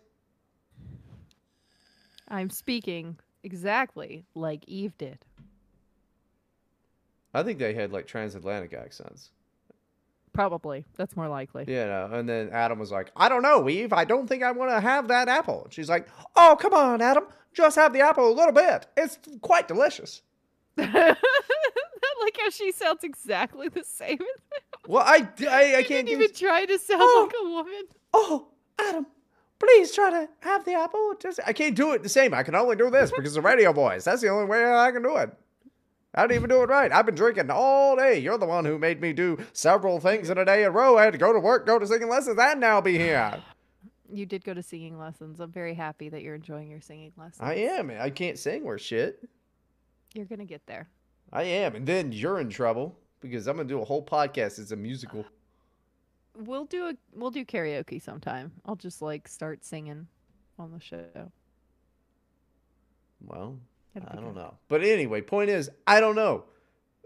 I'm 2.29 2.49
speaking 2.49 3.19
exactly 3.43 4.25
like 4.35 4.65
Eve 4.69 4.97
did. 4.99 5.25
I 7.33 7.43
think 7.43 7.59
they 7.59 7.75
had 7.75 7.93
like 7.93 8.07
transatlantic 8.07 8.73
accents. 8.75 9.31
Probably. 10.33 10.85
That's 10.97 11.17
more 11.17 11.29
likely. 11.29 11.65
You 11.69 11.87
know, 11.87 12.09
and 12.13 12.29
then 12.29 12.51
Adam 12.53 12.79
was 12.79 12.91
like, 12.93 13.11
I 13.17 13.29
don't 13.29 13.43
know, 13.43 13.69
Eve. 13.69 13.93
I 13.93 14.05
don't 14.05 14.27
think 14.27 14.43
I 14.43 14.53
want 14.53 14.71
to 14.71 14.81
have 14.81 15.09
that 15.09 15.29
apple. 15.29 15.65
And 15.65 15.73
she's 15.73 15.89
like, 15.89 16.09
Oh, 16.37 16.57
come 16.61 16.73
on, 16.75 17.01
Adam. 17.03 17.25
Just 17.53 17.77
have 17.77 17.93
the 17.93 18.01
apple 18.01 18.29
a 18.31 18.35
little 18.35 18.53
bit. 18.53 18.87
It's 18.97 19.19
quite 19.41 19.67
delicious. 19.69 20.23
I 20.79 21.17
like 22.23 22.39
how 22.41 22.51
she 22.51 22.71
sounds 22.73 23.03
exactly 23.05 23.69
the 23.69 23.83
same. 23.85 24.19
Well, 24.87 25.03
I, 25.05 25.29
I, 25.49 25.77
I 25.79 25.83
can't 25.83 26.09
even 26.09 26.33
try 26.33 26.65
to 26.65 26.79
sound 26.79 27.01
Oh. 27.03 27.25
like 27.29 27.37
a 27.41 27.49
woman. 27.51 27.83
Oh, 28.15 28.49
Adam, 28.79 29.07
please 29.61 29.93
try 29.93 30.11
to 30.11 30.29
have 30.41 30.65
the 30.65 30.75
apple. 30.75 31.15
Just, 31.21 31.39
I 31.47 31.53
can't 31.53 31.77
do 31.77 31.93
it 31.93 32.03
the 32.03 32.09
same. 32.09 32.35
I 32.35 32.43
can 32.43 32.57
only 32.57 32.75
do 32.75 32.91
this 32.91 33.13
because 33.13 33.37
of 33.37 33.45
radio 33.45 33.73
voice. 33.73 34.05
That's 34.05 34.23
the 34.23 34.29
only 34.29 34.47
way 34.47 34.65
I 34.65 34.91
can 34.91 35.03
do 35.03 35.17
it. 35.17 35.31
I 36.15 36.23
didn't 36.23 36.37
even 36.37 36.49
do 36.49 36.63
it 36.63 36.69
right. 36.69 36.91
I've 36.91 37.07
been 37.07 37.15
drinking 37.15 37.51
all 37.51 37.95
day. 37.95 38.19
You're 38.19 38.39
the 38.39 38.47
one 38.47 38.65
who 38.65 38.79
made 38.79 39.01
me 39.01 39.13
do 39.13 39.39
several 39.53 40.01
things 40.01 40.29
in 40.29 40.39
a 40.39 40.45
day 40.45 40.63
in 40.63 40.69
a 40.69 40.71
row. 40.73 40.99
I 40.99 41.05
had 41.05 41.13
to 41.13 41.19
go 41.19 41.33
to 41.33 41.39
work, 41.39 41.67
go 41.67 41.79
to 41.79 41.87
singing 41.87 42.09
lessons, 42.09 42.37
and 42.41 42.59
now 42.59 42.81
be 42.81 42.99
here. 42.99 43.41
You 44.13 44.27
did 44.27 44.43
go 44.43 44.53
to 44.53 44.63
singing 44.63 44.99
lessons. 44.99 45.39
I'm 45.39 45.53
very 45.53 45.75
happy 45.75 46.09
that 46.09 46.23
you're 46.23 46.35
enjoying 46.35 46.69
your 46.69 46.81
singing 46.81 47.13
lessons. 47.17 47.39
I 47.41 47.55
am. 47.55 47.93
I 47.97 48.11
can't 48.11 48.37
sing 48.37 48.65
worth 48.65 48.81
shit. 48.81 49.23
You're 50.13 50.25
gonna 50.25 50.45
get 50.45 50.67
there. 50.67 50.89
I 51.33 51.45
am, 51.45 51.77
and 51.77 51.87
then 51.87 52.11
you're 52.11 52.41
in 52.41 52.49
trouble 52.51 52.99
because 53.21 53.47
I'm 53.47 53.57
gonna 53.57 53.69
do 53.69 53.81
a 53.81 53.85
whole 53.85 54.05
podcast. 54.05 54.59
It's 54.59 54.73
a 54.73 54.77
musical. 54.77 55.25
We'll 56.37 56.65
do 56.65 56.87
a 56.87 56.95
we'll 57.15 57.31
do 57.31 57.45
karaoke 57.45 58.01
sometime. 58.01 58.53
I'll 58.65 58.77
just 58.77 59.03
like 59.03 59.29
start 59.29 59.65
singing 59.65 60.07
on 60.59 60.73
the 60.73 60.81
show. 60.81 61.33
Well, 63.21 63.59
I 63.97 64.15
don't 64.15 64.27
good. 64.27 64.37
know. 64.37 64.55
But 64.69 64.83
anyway, 64.83 65.21
point 65.21 65.51
is, 65.51 65.71
I 65.87 66.01
don't 66.01 66.17
know. 66.17 66.45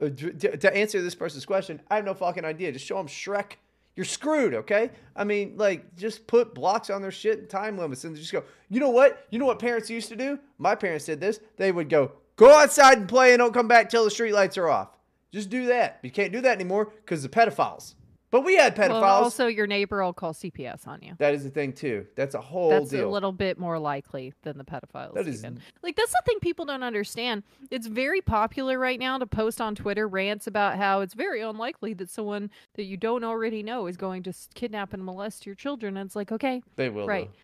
Uh, 0.01 0.09
to, 0.09 0.57
to 0.57 0.77
answer 0.77 1.01
this 1.01 1.15
person's 1.15 1.45
question, 1.45 1.81
I 1.91 1.97
have 1.97 2.05
no 2.05 2.15
fucking 2.15 2.45
idea. 2.45 2.73
Just 2.73 2.85
show 2.87 2.97
them 2.97 3.07
Shrek. 3.07 3.53
You're 3.97 4.05
screwed, 4.05 4.55
okay? 4.55 4.91
I 5.15 5.23
mean, 5.23 5.55
like, 5.57 5.95
just 5.97 6.27
put 6.27 6.53
blocks 6.53 6.91
on 6.91 7.01
their 7.01 7.13
shit 7.13 7.39
and 7.39 7.49
time 7.49 7.79
limits 7.79 8.05
and 8.05 8.17
just 8.17 8.33
go, 8.33 8.43
you 8.69 8.81
know 8.81 8.91
what? 8.91 9.25
You 9.31 9.39
know 9.39 9.47
what 9.47 9.61
parents 9.61 9.89
used 9.89 10.09
to 10.09 10.17
do? 10.17 10.39
My 10.59 10.75
parents 10.75 11.05
did 11.05 11.21
this. 11.21 11.39
They 11.57 11.71
would 11.71 11.89
go, 11.89 12.11
go 12.35 12.53
outside 12.53 12.99
and 12.99 13.09
play 13.09 13.33
and 13.33 13.39
don't 13.39 13.55
come 13.55 13.69
back 13.69 13.89
till 13.89 14.03
the 14.03 14.11
street 14.11 14.33
lights 14.33 14.59
are 14.59 14.69
off. 14.69 14.99
Just 15.33 15.49
do 15.49 15.67
that. 15.67 16.01
You 16.03 16.11
can't 16.11 16.33
do 16.33 16.41
that 16.41 16.55
anymore 16.55 16.87
because 17.05 17.23
the 17.23 17.29
pedophiles. 17.29 17.95
But 18.35 18.41
we 18.45 18.57
had 18.57 18.75
pedophiles. 18.75 19.01
Well, 19.01 19.05
also, 19.05 19.47
your 19.47 19.69
neighbor 19.69 20.03
will 20.03 20.13
call 20.13 20.33
CPS 20.33 20.89
on 20.89 21.03
you. 21.03 21.15
that 21.19 21.35
is 21.35 21.45
the 21.45 21.51
thing, 21.51 21.73
too. 21.73 22.05
That's 22.17 22.35
a 22.35 22.41
whole 22.41 22.71
That's 22.71 22.91
deal. 22.91 23.09
a 23.09 23.09
little 23.09 23.31
bit 23.31 23.61
more 23.61 23.79
likely 23.79 24.35
than 24.43 24.59
the 24.59 24.65
pedophiles. 24.65 25.15
That 25.15 25.29
is- 25.29 25.45
even. 25.45 25.61
like 25.85 25.95
that's 25.95 26.11
the 26.11 26.21
thing 26.27 26.41
people 26.41 26.65
don't 26.65 26.83
understand. 26.83 27.45
It's 27.71 27.87
very 27.87 28.21
popular 28.21 28.77
right 28.77 28.99
now 28.99 29.19
to 29.19 29.27
post 29.27 29.61
on 29.61 29.77
Twitter 29.77 30.09
rants 30.09 30.49
about 30.49 30.79
how 30.79 31.01
it's 31.01 31.15
very 31.15 31.43
unlikely 31.43 31.95
that 31.95 32.11
someone 32.11 32.51
that 32.75 32.83
you 32.83 32.97
don't 32.97 33.23
already 33.23 33.63
know 33.63 33.87
is 33.87 33.97
going 33.97 34.25
to 34.25 34.33
kidnap 34.57 34.93
and 34.93 35.05
molest 35.05 35.47
your 35.47 35.55
children. 35.55 35.97
And 35.97 36.09
it's 36.09 36.17
like, 36.17 36.33
okay, 36.33 36.61
they 36.75 36.89
will, 36.89 37.07
right. 37.07 37.31
though. 37.33 37.39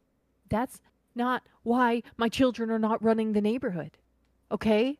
that's 0.48 0.80
not 1.14 1.44
why 1.62 2.02
my 2.16 2.28
children 2.28 2.68
are 2.68 2.80
not 2.80 3.00
running 3.00 3.32
the 3.32 3.40
neighborhood. 3.40 3.96
Okay, 4.50 4.98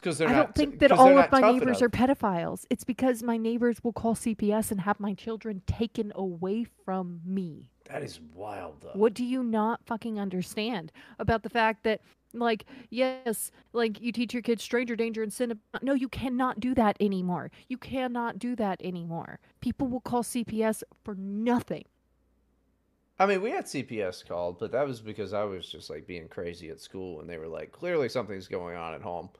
because 0.00 0.18
they're 0.18 0.28
I 0.28 0.32
not. 0.32 0.46
don't 0.46 0.54
think 0.54 0.78
that 0.80 0.92
all 0.92 1.18
of 1.18 1.30
my 1.32 1.40
neighbors 1.40 1.80
enough. 1.80 1.82
are 1.82 1.88
pedophiles. 1.88 2.64
It's 2.70 2.84
because 2.84 3.22
my 3.22 3.36
neighbors 3.36 3.82
will 3.82 3.92
call 3.92 4.14
CPS 4.14 4.70
and 4.70 4.80
have 4.82 5.00
my 5.00 5.14
children 5.14 5.62
taken 5.66 6.12
away 6.14 6.66
from 6.84 7.20
me. 7.24 7.70
That 7.88 8.02
is 8.02 8.20
wild, 8.34 8.82
though. 8.82 8.90
What 8.94 9.14
do 9.14 9.24
you 9.24 9.42
not 9.42 9.80
fucking 9.86 10.18
understand 10.18 10.92
about 11.18 11.42
the 11.42 11.48
fact 11.48 11.84
that, 11.84 12.00
like, 12.34 12.64
yes, 12.90 13.50
like 13.72 14.00
you 14.00 14.12
teach 14.12 14.34
your 14.34 14.42
kids 14.42 14.62
stranger 14.62 14.96
danger 14.96 15.22
and 15.22 15.32
sin? 15.32 15.58
No, 15.82 15.94
you 15.94 16.08
cannot 16.08 16.60
do 16.60 16.74
that 16.74 16.96
anymore. 17.00 17.50
You 17.68 17.78
cannot 17.78 18.38
do 18.38 18.56
that 18.56 18.80
anymore. 18.82 19.38
People 19.60 19.86
will 19.86 20.00
call 20.00 20.22
CPS 20.22 20.82
for 21.04 21.14
nothing. 21.14 21.84
I 23.18 23.24
mean, 23.24 23.40
we 23.40 23.50
had 23.50 23.64
CPS 23.64 24.26
called, 24.26 24.58
but 24.58 24.72
that 24.72 24.86
was 24.86 25.00
because 25.00 25.32
I 25.32 25.44
was 25.44 25.66
just 25.66 25.88
like 25.88 26.06
being 26.06 26.28
crazy 26.28 26.68
at 26.68 26.80
school, 26.80 27.20
and 27.20 27.30
they 27.30 27.38
were 27.38 27.48
like, 27.48 27.72
clearly 27.72 28.08
something's 28.08 28.48
going 28.48 28.76
on 28.76 28.92
at 28.92 29.00
home. 29.00 29.30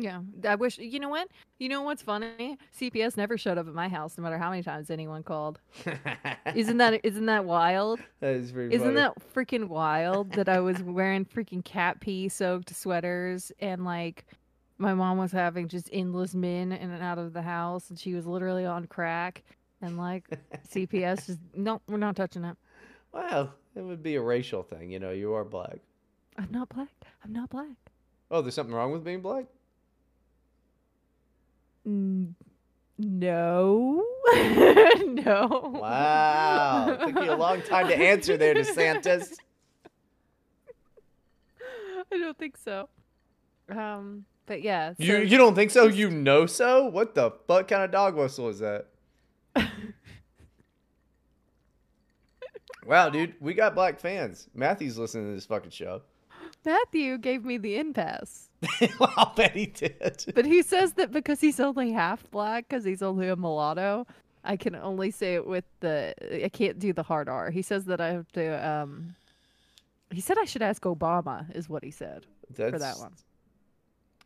Yeah, 0.00 0.20
I 0.48 0.54
wish. 0.54 0.78
You 0.78 1.00
know 1.00 1.08
what? 1.08 1.28
You 1.58 1.68
know 1.68 1.82
what's 1.82 2.02
funny? 2.02 2.58
CPS 2.78 3.16
never 3.16 3.36
showed 3.36 3.58
up 3.58 3.66
at 3.66 3.74
my 3.74 3.88
house, 3.88 4.16
no 4.16 4.22
matter 4.22 4.38
how 4.38 4.50
many 4.50 4.62
times 4.62 4.90
anyone 4.90 5.22
called. 5.22 5.58
isn't 6.54 6.78
that 6.78 7.00
isn't 7.04 7.26
that 7.26 7.44
wild? 7.44 8.00
That 8.20 8.34
is 8.34 8.50
very. 8.50 8.72
Isn't 8.72 8.94
funny. 8.94 8.96
that 8.96 9.34
freaking 9.34 9.68
wild 9.68 10.32
that 10.32 10.48
I 10.48 10.60
was 10.60 10.82
wearing 10.82 11.24
freaking 11.24 11.64
cat 11.64 12.00
pee 12.00 12.28
soaked 12.28 12.74
sweaters 12.74 13.52
and 13.60 13.84
like 13.84 14.24
my 14.78 14.94
mom 14.94 15.18
was 15.18 15.32
having 15.32 15.68
just 15.68 15.90
endless 15.92 16.34
men 16.34 16.72
in 16.72 16.90
and 16.90 17.02
out 17.02 17.18
of 17.18 17.32
the 17.32 17.42
house 17.42 17.90
and 17.90 17.98
she 17.98 18.14
was 18.14 18.26
literally 18.26 18.64
on 18.64 18.86
crack 18.86 19.42
and 19.82 19.98
like 19.98 20.26
CPS 20.72 21.26
just 21.26 21.38
no, 21.54 21.80
we're 21.88 21.98
not 21.98 22.16
touching 22.16 22.44
it. 22.44 22.56
Well, 23.12 23.52
it 23.74 23.82
would 23.82 24.02
be 24.02 24.16
a 24.16 24.22
racial 24.22 24.62
thing. 24.62 24.90
You 24.90 24.98
know, 24.98 25.10
you 25.10 25.34
are 25.34 25.44
black. 25.44 25.78
I'm 26.38 26.48
not 26.50 26.68
black. 26.68 26.88
I'm 27.24 27.32
not 27.32 27.50
black. 27.50 27.76
Oh, 28.30 28.40
there's 28.40 28.54
something 28.54 28.74
wrong 28.74 28.92
with 28.92 29.04
being 29.04 29.20
black? 29.20 29.46
N- 31.86 32.34
no. 32.98 34.04
no. 35.06 35.70
Wow. 35.80 36.98
It 37.00 37.06
Took 37.06 37.24
you 37.24 37.32
a 37.32 37.34
long 37.34 37.62
time 37.62 37.88
to 37.88 37.96
answer 37.96 38.36
there, 38.36 38.54
DeSantis. 38.54 39.32
I 42.12 42.18
don't 42.18 42.36
think 42.36 42.56
so. 42.56 42.88
Um, 43.68 44.24
but 44.46 44.62
yeah. 44.62 44.94
you 44.98 45.18
you 45.18 45.38
don't 45.38 45.54
think 45.54 45.70
so? 45.70 45.86
You 45.86 46.10
know 46.10 46.44
so? 46.46 46.86
What 46.86 47.14
the 47.14 47.30
fuck 47.46 47.68
kind 47.68 47.84
of 47.84 47.92
dog 47.92 48.16
whistle 48.16 48.48
is 48.48 48.58
that? 48.58 48.86
wow, 52.84 53.08
dude, 53.08 53.34
we 53.40 53.54
got 53.54 53.74
black 53.74 54.00
fans. 54.00 54.48
Matthew's 54.54 54.98
listening 54.98 55.28
to 55.28 55.34
this 55.34 55.46
fucking 55.46 55.70
show. 55.70 56.02
Matthew 56.64 57.18
gave 57.18 57.44
me 57.44 57.58
the 57.58 57.76
impasse. 57.76 58.48
well, 58.98 59.12
I'll 59.16 59.34
bet 59.34 59.52
he 59.52 59.66
did. 59.66 60.24
But 60.34 60.44
he 60.44 60.62
says 60.62 60.92
that 60.94 61.10
because 61.12 61.40
he's 61.40 61.60
only 61.60 61.92
half 61.92 62.30
black, 62.30 62.68
because 62.68 62.84
he's 62.84 63.02
only 63.02 63.28
a 63.28 63.36
mulatto, 63.36 64.06
I 64.44 64.56
can 64.56 64.74
only 64.74 65.10
say 65.10 65.34
it 65.34 65.46
with 65.46 65.64
the. 65.80 66.14
I 66.44 66.48
can't 66.48 66.78
do 66.78 66.92
the 66.92 67.02
hard 67.02 67.28
R. 67.28 67.50
He 67.50 67.62
says 67.62 67.86
that 67.86 68.00
I 68.00 68.12
have 68.12 68.30
to. 68.32 68.68
Um, 68.68 69.14
he 70.10 70.20
said 70.20 70.38
I 70.38 70.44
should 70.44 70.62
ask 70.62 70.82
Obama, 70.82 71.44
is 71.54 71.68
what 71.68 71.84
he 71.84 71.90
said 71.90 72.26
That's, 72.56 72.72
for 72.72 72.78
that 72.78 72.98
one. 72.98 73.12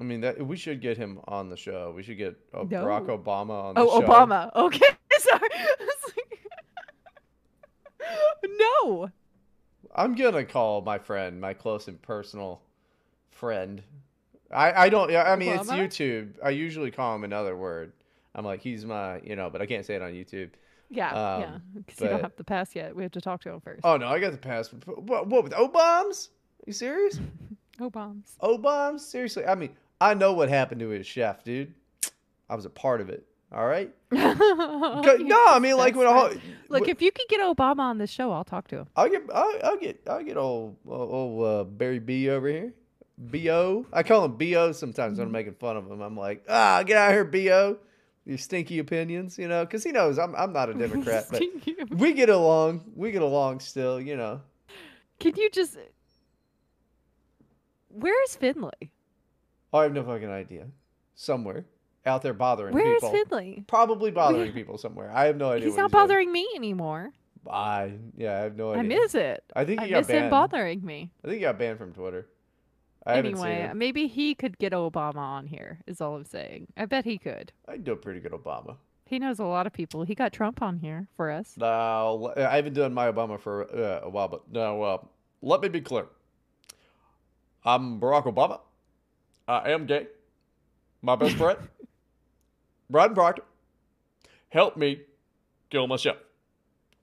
I 0.01 0.05
mean, 0.05 0.23
that 0.23 0.45
we 0.45 0.57
should 0.57 0.81
get 0.81 0.97
him 0.97 1.21
on 1.29 1.49
the 1.51 1.57
show. 1.57 1.93
We 1.95 2.03
should 2.03 2.19
get 2.19 2.37
uh, 2.53 2.65
No. 2.69 2.85
Barack 2.85 3.07
Obama 3.07 3.65
on 3.65 3.75
the 3.75 3.81
Oh, 3.81 4.01
show. 4.01 4.07
Oh, 4.07 4.09
Obama. 4.09 4.55
Okay, 4.55 4.87
sorry. 5.19 5.49
No. 8.59 9.11
I'm 9.95 10.15
gonna 10.15 10.45
call 10.45 10.83
my 10.83 10.99
friend, 10.99 11.41
my 11.41 11.55
close 11.55 11.89
and 11.89 12.01
personal 12.03 12.61
friend. 13.31 13.83
I 14.51 14.73
I 14.85 14.89
don't. 14.89 15.11
Yeah, 15.11 15.25
I 15.25 15.37
mean 15.37 15.53
it's 15.55 15.71
YouTube. 15.71 16.35
I 16.43 16.51
usually 16.51 16.91
call 16.91 17.15
him 17.15 17.25
another 17.25 17.57
word. 17.57 17.93
I'm 18.35 18.45
like 18.45 18.61
he's 18.61 18.85
my, 18.85 19.21
you 19.21 19.37
know, 19.37 19.51
but 19.51 19.63
I 19.63 19.67
can't 19.67 19.87
say 19.87 19.95
it 19.95 20.03
on 20.03 20.11
YouTube. 20.13 20.51
Yeah, 20.91 21.39
yeah. 21.39 21.55
Um, 21.55 21.63
Because 21.75 22.01
you 22.01 22.09
don't 22.09 22.23
have 22.23 22.37
to 22.37 22.45
pass 22.45 22.75
yet. 22.75 22.95
We 22.95 23.03
have 23.03 23.13
to 23.13 23.21
talk 23.21 23.41
to 23.43 23.51
him 23.51 23.61
first. 23.61 23.81
Oh 23.85 23.97
no, 23.97 24.09
I 24.09 24.19
got 24.19 24.33
the 24.33 24.39
pass. 24.39 24.69
What, 24.69 25.27
what 25.27 25.45
with 25.45 25.55
O-bombs? 25.55 26.31
you 26.67 26.73
serious? 26.73 27.21
Obama's. 27.81 28.37
O-bombs? 28.41 29.05
Seriously? 29.05 29.45
I 29.45 29.55
mean, 29.55 29.71
I 30.01 30.15
know 30.15 30.33
what 30.33 30.49
happened 30.49 30.81
to 30.81 30.89
his 30.91 31.07
chef, 31.07 31.43
dude. 31.45 31.75
I 32.49 32.55
was 32.55 32.65
a 32.65 32.71
part 32.71 33.01
of 33.01 33.09
it. 33.09 33.27
All 33.53 33.67
right. 33.67 33.95
no, 34.11 35.17
no, 35.19 35.45
I 35.49 35.59
mean 35.61 35.77
like 35.77 35.95
when 35.95 36.07
a 36.07 36.13
whole, 36.13 36.31
Look, 36.69 36.89
if 36.89 37.01
you 37.01 37.13
could 37.13 37.29
get 37.29 37.41
Obama 37.41 37.81
on 37.81 37.99
the 37.99 38.07
show, 38.07 38.33
I'll 38.33 38.45
talk 38.45 38.69
to 38.69 38.79
him. 38.79 38.87
I'll 38.97 39.09
get 39.09 39.23
I'll, 39.33 39.55
I'll 39.63 39.77
get 39.77 40.01
I'll 40.09 40.25
get 40.25 40.37
old 40.37 40.77
old 40.89 41.47
uh, 41.47 41.65
Barry 41.65 42.01
B 42.01 42.29
over 42.31 42.49
here. 42.49 42.75
Bo, 43.17 43.87
I 43.93 44.03
call 44.03 44.25
him 44.25 44.37
Bo 44.37 44.73
sometimes 44.73 45.19
when 45.19 45.29
I'm 45.29 45.33
making 45.33 45.55
fun 45.55 45.77
of 45.77 45.89
him. 45.89 46.01
I'm 46.01 46.17
like, 46.17 46.45
ah, 46.49 46.83
get 46.85 46.97
out 46.97 47.11
of 47.11 47.15
here, 47.15 47.25
Bo. 47.25 47.79
Your 48.27 48.39
stinky 48.39 48.79
opinions, 48.79 49.39
you 49.39 49.47
know, 49.47 49.65
because 49.65 49.85
he 49.85 49.93
knows 49.93 50.19
I'm 50.19 50.35
I'm 50.35 50.53
not 50.53 50.71
a 50.71 50.75
Democrat, 50.75 51.27
but 51.31 51.43
we 51.91 52.13
get 52.13 52.31
along. 52.31 52.91
We 52.97 53.13
get 53.13 53.23
along 53.23 53.61
still, 53.61 54.01
you 54.01 54.17
know. 54.17 54.41
Can 55.21 55.37
you 55.37 55.51
just? 55.51 55.77
Where 57.89 58.21
is 58.25 58.35
Finley? 58.35 58.91
I 59.73 59.83
have 59.83 59.93
no 59.93 60.03
fucking 60.03 60.31
idea. 60.31 60.67
Somewhere 61.15 61.67
out 62.07 62.23
there 62.23 62.35
bothering 62.35 62.75
Where 62.75 62.95
is 62.95 63.03
people. 63.03 63.11
Finley? 63.11 63.65
Probably 63.67 64.11
bothering 64.11 64.53
people 64.53 64.79
somewhere. 64.79 65.11
I 65.13 65.27
have 65.27 65.37
no 65.37 65.51
idea. 65.51 65.69
He's 65.69 65.77
not 65.77 65.91
doing. 65.91 66.03
bothering 66.03 66.33
me 66.33 66.47
anymore. 66.55 67.13
I 67.51 67.93
yeah, 68.17 68.39
I 68.39 68.43
have 68.43 68.57
no 68.57 68.73
idea. 68.73 68.83
I 68.83 68.87
miss 68.87 69.15
it. 69.15 69.45
I 69.55 69.65
think 69.65 69.81
I 69.81 69.85
he 69.85 69.91
got 69.91 69.99
miss 69.99 70.09
him 70.09 70.31
bothering 70.31 70.85
me. 70.85 71.11
I 71.23 71.29
think 71.29 71.37
he 71.37 71.43
got 71.43 71.59
banned 71.59 71.79
from 71.79 71.93
Twitter. 71.93 72.27
I 73.07 73.19
Anyway, 73.19 73.71
maybe 73.75 74.07
he 74.07 74.35
could 74.35 74.59
get 74.59 74.73
Obama 74.73 75.17
on 75.17 75.47
here. 75.47 75.81
Is 75.87 76.01
all 76.01 76.17
I'm 76.17 76.25
saying. 76.25 76.69
I 76.77 76.87
bet 76.87 77.05
he 77.05 77.19
could. 77.19 77.53
I'd 77.69 77.85
do 77.85 77.93
a 77.93 77.97
pretty 77.97 78.21
good 78.21 78.33
Obama. 78.33 78.77
He 79.07 79.19
knows 79.19 79.39
a 79.39 79.45
lot 79.45 79.67
of 79.67 79.75
people. 79.75 80.05
He 80.05 80.15
got 80.15 80.33
Trump 80.33 80.63
on 80.63 80.79
here 80.79 81.09
for 81.15 81.31
us. 81.31 81.55
Now, 81.59 82.33
I 82.37 82.57
haven't 82.57 82.73
done 82.73 82.95
my 82.95 83.13
Obama 83.13 83.39
for 83.39 83.65
uh, 83.65 84.07
a 84.07 84.09
while, 84.09 84.29
but 84.29 84.51
now 84.51 84.81
uh, 84.81 84.99
let 85.43 85.61
me 85.61 85.69
be 85.69 85.83
clear. 85.83 86.07
I'm 87.63 88.01
Barack 88.01 88.25
Obama. 88.25 88.61
I 89.47 89.73
am 89.73 89.85
gay. 89.85 90.07
My 91.03 91.17
best 91.17 91.37
friend, 91.37 91.59
Bryden 92.91 93.15
Proctor, 93.15 93.43
helped 94.49 94.77
me 94.77 95.03
kill 95.71 95.87
myself. 95.87 96.19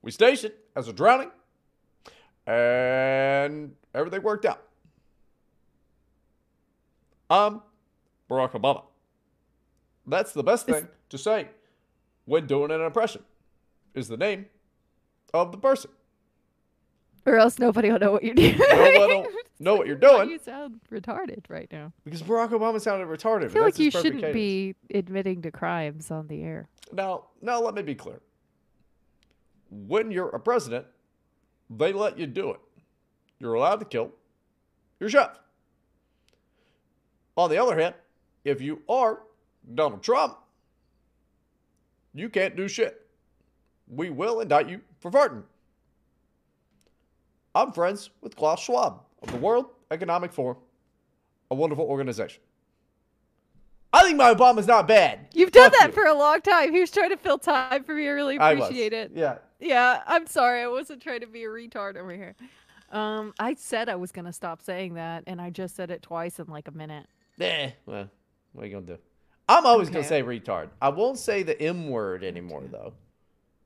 We 0.02 0.12
stationed 0.12 0.54
as 0.76 0.88
a 0.88 0.94
drowning, 0.94 1.32
and 2.48 3.74
everything 3.94 4.24
worked 4.24 4.46
out. 4.46 4.62
I'm 7.30 7.62
Barack 8.30 8.52
Obama. 8.52 8.84
That's 10.08 10.34
the 10.34 10.44
best 10.44 10.66
thing 10.66 10.88
to 11.10 11.18
say 11.18 11.48
when 12.26 12.48
doing 12.48 12.72
an 12.72 12.82
impression 12.82 13.24
is 13.94 14.08
the 14.08 14.18
name 14.18 14.48
of 15.34 15.52
the 15.52 15.58
person. 15.58 15.92
Or 17.26 17.38
else 17.38 17.60
nobody 17.60 17.92
will 17.92 18.00
know 18.00 18.12
what 18.12 18.24
you're 18.24 18.34
doing. 18.34 18.58
Nobody 18.58 18.98
will 18.98 19.26
know 19.60 19.76
what 19.76 19.86
you're 19.88 19.98
Why 19.98 20.18
doing 20.18 20.30
You 20.32 20.40
sound 20.40 20.80
retarded 20.92 21.44
right 21.50 21.68
now. 21.72 21.94
because 22.04 22.24
Barack 22.24 22.50
Obama 22.50 22.82
sounded 22.82 23.08
retarded. 23.08 23.46
I 23.46 23.48
feel 23.50 23.64
That's 23.64 23.78
like 23.78 23.80
you 23.80 23.92
shouldn't 23.92 24.16
cadence. 24.22 24.34
be 24.34 24.76
admitting 24.94 25.42
to 25.44 25.52
crimes 25.52 26.10
on 26.10 26.28
the 26.28 26.42
air. 26.42 26.68
Now, 26.92 27.26
now 27.42 27.62
let 27.62 27.76
me 27.76 27.84
be 27.84 27.94
clear. 27.96 28.22
When 29.70 30.10
you're 30.12 30.30
a 30.30 30.40
president, 30.40 30.88
they 31.70 31.94
let 31.94 32.18
you 32.18 32.26
do 32.28 32.52
it. 32.52 32.60
You're 33.40 33.54
allowed 33.54 33.80
to 33.82 33.86
kill 33.86 34.12
your 35.00 35.10
chef. 35.10 35.40
On 37.38 37.50
the 37.50 37.58
other 37.62 37.80
hand, 37.80 37.96
if 38.44 38.62
you 38.62 38.82
are 38.90 39.22
Donald 39.74 40.04
Trump, 40.04 40.38
you 42.14 42.30
can't 42.30 42.56
do 42.56 42.68
shit. 42.68 43.06
We 43.88 44.10
will 44.10 44.42
indict 44.42 44.70
you 44.70 44.82
for 45.00 45.12
farting. 45.12 45.44
I'm 47.54 47.72
friends 47.72 48.10
with 48.22 48.36
Klaus 48.36 48.62
Schwab 48.62 49.02
of 49.22 49.32
the 49.32 49.38
World 49.38 49.66
Economic 49.92 50.32
Forum, 50.32 50.58
a 51.50 51.56
wonderful 51.56 51.86
organization. 51.86 52.42
I 53.94 54.04
think 54.04 54.18
my 54.18 54.34
Obama's 54.34 54.68
not 54.68 54.88
bad. 54.88 55.28
You've 55.34 55.52
done 55.52 55.70
Fuck 55.70 55.80
that 55.80 55.88
you. 55.88 55.94
for 55.94 56.06
a 56.06 56.14
long 56.14 56.40
time. 56.42 56.72
He 56.74 56.80
was 56.80 56.92
trying 56.92 57.10
to 57.10 57.18
fill 57.18 57.38
time 57.38 57.84
for 57.84 57.94
me. 57.94 58.08
I 58.08 58.12
really 58.12 58.38
I 58.40 58.54
appreciate 58.54 58.94
it. 58.94 59.12
Yeah. 59.14 59.40
Yeah, 59.60 60.02
I'm 60.08 60.26
sorry. 60.28 60.62
I 60.62 60.68
wasn't 60.68 61.02
trying 61.04 61.20
to 61.20 61.28
be 61.28 61.44
a 61.44 61.48
retard 61.48 61.98
over 61.98 62.12
here. 62.14 62.36
Um, 62.92 63.34
I 63.40 63.54
said 63.56 63.90
I 63.90 63.96
was 63.96 64.12
gonna 64.12 64.34
stop 64.34 64.62
saying 64.62 64.96
that, 64.96 65.24
and 65.28 65.40
I 65.42 65.50
just 65.50 65.76
said 65.76 65.92
it 65.92 66.02
twice 66.02 66.40
in 66.40 66.48
like 66.48 66.68
a 66.68 66.72
minute. 66.72 67.06
Eh, 67.40 67.72
well, 67.86 68.10
what 68.54 68.64
are 68.64 68.68
you 68.68 68.74
gonna 68.74 68.86
do? 68.86 68.98
I'm 69.48 69.66
always 69.66 69.90
gonna 69.90 70.04
say 70.04 70.24
retard. 70.24 70.70
I 70.82 70.90
won't 70.90 71.18
say 71.18 71.44
the 71.44 71.62
M 71.62 71.90
word 71.90 72.24
anymore 72.24 72.64
though. 72.72 72.94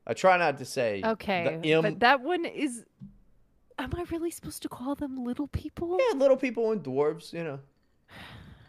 I 0.08 0.14
try 0.14 0.38
not 0.38 0.58
to 0.58 0.66
say 0.66 1.02
Okay, 1.04 1.60
the 1.62 1.74
M. 1.74 1.82
but 1.84 2.00
that 2.02 2.22
one 2.22 2.46
is. 2.46 2.84
Am 3.78 3.92
I 3.96 4.04
really 4.12 4.32
supposed 4.32 4.62
to 4.64 4.70
call 4.70 4.96
them 4.96 5.24
little 5.24 5.48
people? 5.48 5.98
yeah, 6.00 6.18
little 6.18 6.38
people 6.38 6.72
and 6.72 6.82
dwarves, 6.84 7.34
you 7.34 7.44
know. 7.44 7.60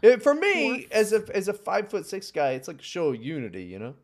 It, 0.01 0.21
for 0.21 0.35
me, 0.35 0.85
Dwarfs. 0.85 0.91
as 0.91 1.13
a 1.13 1.35
as 1.35 1.47
a 1.47 1.53
five 1.53 1.89
foot 1.89 2.05
six 2.05 2.29
guy, 2.31 2.51
it's 2.51 2.67
like 2.67 2.81
show 2.81 3.09
of 3.09 3.23
unity, 3.23 3.63
you 3.63 3.79
know. 3.79 3.95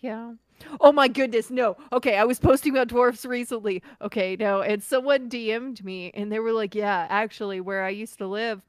Yeah. 0.00 0.34
Oh 0.80 0.92
my 0.92 1.08
goodness, 1.08 1.50
no. 1.50 1.76
Okay, 1.92 2.16
I 2.16 2.24
was 2.24 2.38
posting 2.38 2.72
about 2.72 2.88
dwarfs 2.88 3.24
recently. 3.24 3.82
Okay, 4.02 4.36
no, 4.38 4.60
and 4.60 4.82
someone 4.82 5.28
DM'd 5.30 5.84
me 5.84 6.10
and 6.14 6.30
they 6.30 6.38
were 6.40 6.52
like, 6.52 6.74
"Yeah, 6.74 7.06
actually 7.08 7.60
where 7.60 7.84
I 7.84 7.90
used 7.90 8.18
to 8.18 8.26
live, 8.26 8.62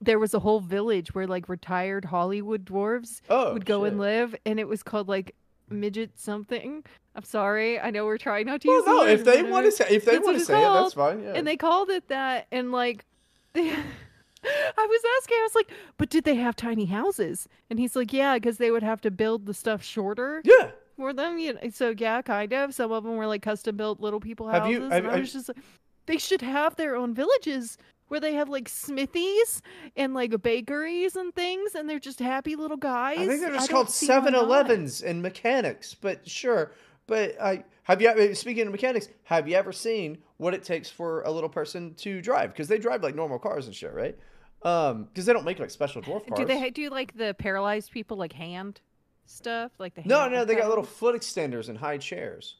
there 0.00 0.18
was 0.18 0.34
a 0.34 0.38
whole 0.38 0.60
village 0.60 1.14
where 1.14 1.26
like 1.26 1.48
retired 1.48 2.04
Hollywood 2.06 2.64
dwarves 2.64 3.20
Oh, 3.28 3.52
would 3.54 3.66
go 3.66 3.84
and 3.84 3.98
live 3.98 4.34
and 4.46 4.60
it 4.60 4.68
was 4.68 4.82
called 4.82 5.08
like 5.08 5.34
midget 5.70 6.18
something. 6.18 6.84
I'm 7.14 7.24
sorry. 7.24 7.78
I 7.80 7.90
know 7.90 8.04
we're 8.06 8.18
trying 8.18 8.46
not 8.46 8.60
to 8.62 8.68
Well, 8.68 8.76
use 8.78 8.86
no, 8.86 9.04
if 9.06 9.24
they 9.24 9.42
want 9.42 9.66
to 9.66 9.72
say 9.72 9.86
if 9.90 10.04
they 10.04 10.18
want 10.18 10.38
to 10.38 10.44
say 10.44 10.58
it, 10.60 10.72
that's 10.72 10.94
fine. 10.94 11.22
Yeah. 11.22 11.32
and 11.34 11.46
they 11.46 11.56
called 11.56 11.90
it 11.90 12.08
that 12.08 12.46
and 12.52 12.72
like 12.72 13.04
they, 13.52 13.70
I 13.72 14.86
was 14.86 15.02
asking, 15.20 15.36
I 15.38 15.42
was 15.42 15.54
like, 15.54 15.70
but 15.98 16.08
did 16.08 16.24
they 16.24 16.36
have 16.36 16.56
tiny 16.56 16.86
houses? 16.86 17.48
And 17.68 17.78
he's 17.78 17.94
like, 17.96 18.12
yeah, 18.12 18.34
because 18.34 18.58
they 18.58 18.70
would 18.70 18.82
have 18.82 19.00
to 19.02 19.10
build 19.10 19.46
the 19.46 19.54
stuff 19.54 19.82
shorter 19.82 20.40
yeah. 20.44 20.70
for 20.96 21.12
them. 21.12 21.38
You 21.38 21.54
know, 21.54 21.60
so 21.70 21.92
yeah, 21.96 22.22
kind 22.22 22.52
of. 22.52 22.74
Some 22.74 22.92
of 22.92 23.04
them 23.04 23.16
were 23.16 23.26
like 23.26 23.42
custom 23.42 23.76
built 23.76 24.00
little 24.00 24.20
people 24.20 24.48
houses. 24.48 24.62
Have 24.62 24.70
you- 24.70 24.82
have- 24.82 24.92
and 24.92 25.06
I 25.08 25.10
have- 25.12 25.20
was 25.20 25.32
just 25.32 25.48
like, 25.48 25.58
they 26.06 26.16
should 26.18 26.42
have 26.42 26.76
their 26.76 26.96
own 26.96 27.12
villages 27.14 27.76
where 28.10 28.18
they 28.18 28.34
have 28.34 28.48
like 28.48 28.68
smithies 28.68 29.62
and 29.96 30.14
like 30.14 30.42
bakeries 30.42 31.14
and 31.14 31.32
things, 31.32 31.76
and 31.76 31.88
they're 31.88 32.00
just 32.00 32.18
happy 32.18 32.56
little 32.56 32.76
guys. 32.76 33.18
I 33.18 33.26
think 33.26 33.40
they're 33.40 33.52
just 33.52 33.68
don't 33.70 33.76
called 33.76 33.90
see 33.90 34.08
7-Elevens 34.08 35.00
and 35.00 35.22
mechanics, 35.22 35.94
but 35.94 36.28
sure. 36.28 36.72
But 37.06 37.40
I 37.40 37.64
have 37.84 38.02
you 38.02 38.34
speaking 38.34 38.66
of 38.66 38.72
mechanics, 38.72 39.08
have 39.22 39.48
you 39.48 39.54
ever 39.54 39.72
seen 39.72 40.18
what 40.38 40.54
it 40.54 40.64
takes 40.64 40.90
for 40.90 41.22
a 41.22 41.30
little 41.30 41.48
person 41.48 41.94
to 41.98 42.20
drive? 42.20 42.52
Because 42.52 42.66
they 42.66 42.78
drive 42.78 43.02
like 43.04 43.14
normal 43.14 43.38
cars 43.38 43.66
and 43.66 43.74
shit, 43.74 43.94
right? 43.94 44.18
Um, 44.62 45.04
because 45.04 45.24
they 45.24 45.32
don't 45.32 45.44
make 45.44 45.60
like 45.60 45.70
special 45.70 46.02
dwarf 46.02 46.26
cars. 46.26 46.38
Do 46.38 46.44
they 46.44 46.58
ha- 46.58 46.70
do 46.74 46.90
like 46.90 47.16
the 47.16 47.34
paralyzed 47.38 47.92
people 47.92 48.16
like 48.16 48.32
hand 48.32 48.80
stuff, 49.24 49.70
like 49.78 49.94
the 49.94 50.02
No, 50.04 50.22
hand 50.22 50.32
no, 50.32 50.44
they 50.44 50.56
got 50.56 50.68
little 50.68 50.84
foot 50.84 51.14
extenders 51.14 51.68
and 51.68 51.78
high 51.78 51.98
chairs. 51.98 52.56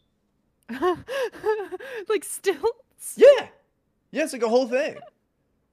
like 2.09 2.23
stilts. 2.23 3.17
Yeah, 3.17 3.49
yeah, 4.13 4.23
it's 4.23 4.33
like 4.33 4.43
a 4.43 4.49
whole 4.49 4.69
thing. 4.69 4.97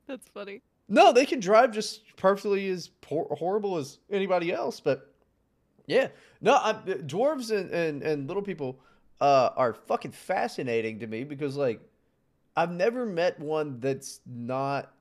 That's 0.08 0.28
funny. 0.30 0.62
No, 0.90 1.12
they 1.12 1.26
can 1.26 1.40
drive 1.40 1.72
just 1.72 2.02
perfectly 2.16 2.70
as 2.70 2.88
por- 3.02 3.28
horrible 3.38 3.78
as 3.78 4.00
anybody 4.10 4.54
else. 4.54 4.80
But 4.80 5.14
yeah, 5.86 6.08
no, 6.42 6.54
I, 6.54 6.74
dwarves 6.74 7.56
and, 7.56 7.72
and, 7.72 8.02
and 8.04 8.28
little 8.28 8.44
people 8.44 8.80
uh, 9.20 9.50
are 9.56 9.74
fucking 9.74 10.12
fascinating 10.12 11.00
to 11.00 11.08
me 11.08 11.24
because 11.24 11.58
like 11.58 11.82
I've 12.56 12.72
never 12.72 13.06
met 13.06 13.40
one 13.40 13.80
that's 13.80 14.22
not 14.26 14.94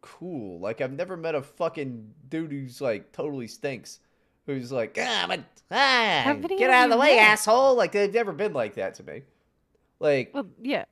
cool. 0.00 0.60
Like 0.60 0.80
I've 0.80 0.92
never 0.92 1.16
met 1.16 1.34
a 1.34 1.42
fucking 1.42 2.12
dude 2.28 2.52
who's 2.52 2.80
like 2.80 3.12
totally 3.12 3.48
stinks. 3.48 4.00
Who's 4.46 4.70
like, 4.70 4.96
ah, 5.00 5.24
but 5.26 5.40
ah, 5.72 6.36
get 6.56 6.70
out 6.70 6.84
of 6.84 6.90
the 6.92 6.98
way, 6.98 7.16
met? 7.16 7.30
asshole! 7.30 7.74
Like 7.74 7.90
they've 7.90 8.14
never 8.14 8.32
been 8.32 8.52
like 8.52 8.74
that 8.74 8.94
to 8.94 9.02
me. 9.02 9.22
Like 9.98 10.30
Well, 10.32 10.46
yeah. 10.62 10.84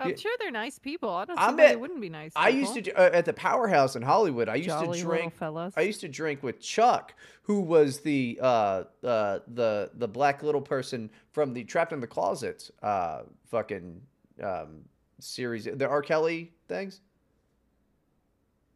I'm 0.00 0.16
sure 0.16 0.32
they're 0.38 0.50
nice 0.50 0.78
people. 0.78 1.10
I 1.10 1.24
don't 1.24 1.38
I 1.38 1.50
see 1.50 1.54
why 1.56 1.68
they 1.68 1.76
wouldn't 1.76 2.00
be 2.00 2.08
nice. 2.08 2.32
I 2.36 2.50
used 2.50 2.74
to 2.74 2.92
uh, 2.92 3.10
at 3.12 3.24
the 3.24 3.32
powerhouse 3.32 3.96
in 3.96 4.02
Hollywood. 4.02 4.48
I 4.48 4.56
used 4.56 4.68
Jolly 4.68 4.98
to 4.98 5.04
drink 5.04 5.34
fellas. 5.34 5.74
I 5.76 5.80
used 5.82 6.00
to 6.02 6.08
drink 6.08 6.42
with 6.42 6.60
Chuck, 6.60 7.14
who 7.42 7.60
was 7.60 8.00
the 8.00 8.38
uh, 8.40 8.84
uh, 9.02 9.40
the 9.48 9.90
the 9.94 10.06
black 10.06 10.42
little 10.42 10.60
person 10.60 11.10
from 11.32 11.52
the 11.52 11.64
Trapped 11.64 11.92
in 11.92 12.00
the 12.00 12.06
Closet 12.06 12.70
uh, 12.82 13.22
fucking 13.50 14.00
um, 14.42 14.84
series, 15.18 15.64
the 15.64 15.88
R. 15.88 16.02
Kelly 16.02 16.52
things, 16.68 17.00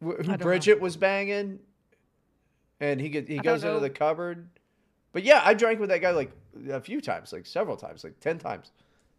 who 0.01 0.15
don't 0.17 0.27
know. 0.27 0.37
Bridget 0.37 0.81
was 0.81 0.97
banging, 0.97 1.59
and 2.81 2.99
he 2.99 3.07
he 3.09 3.39
goes 3.39 3.63
into 3.63 3.79
the 3.79 3.89
cupboard. 3.89 4.49
But 5.13 5.23
yeah, 5.23 5.41
I 5.45 5.53
drank 5.53 5.79
with 5.79 5.89
that 5.89 6.01
guy 6.01 6.11
like 6.11 6.31
a 6.69 6.81
few 6.81 6.99
times, 6.99 7.31
like 7.31 7.45
several 7.45 7.77
times, 7.77 8.03
like 8.03 8.19
ten 8.19 8.39
times. 8.39 8.71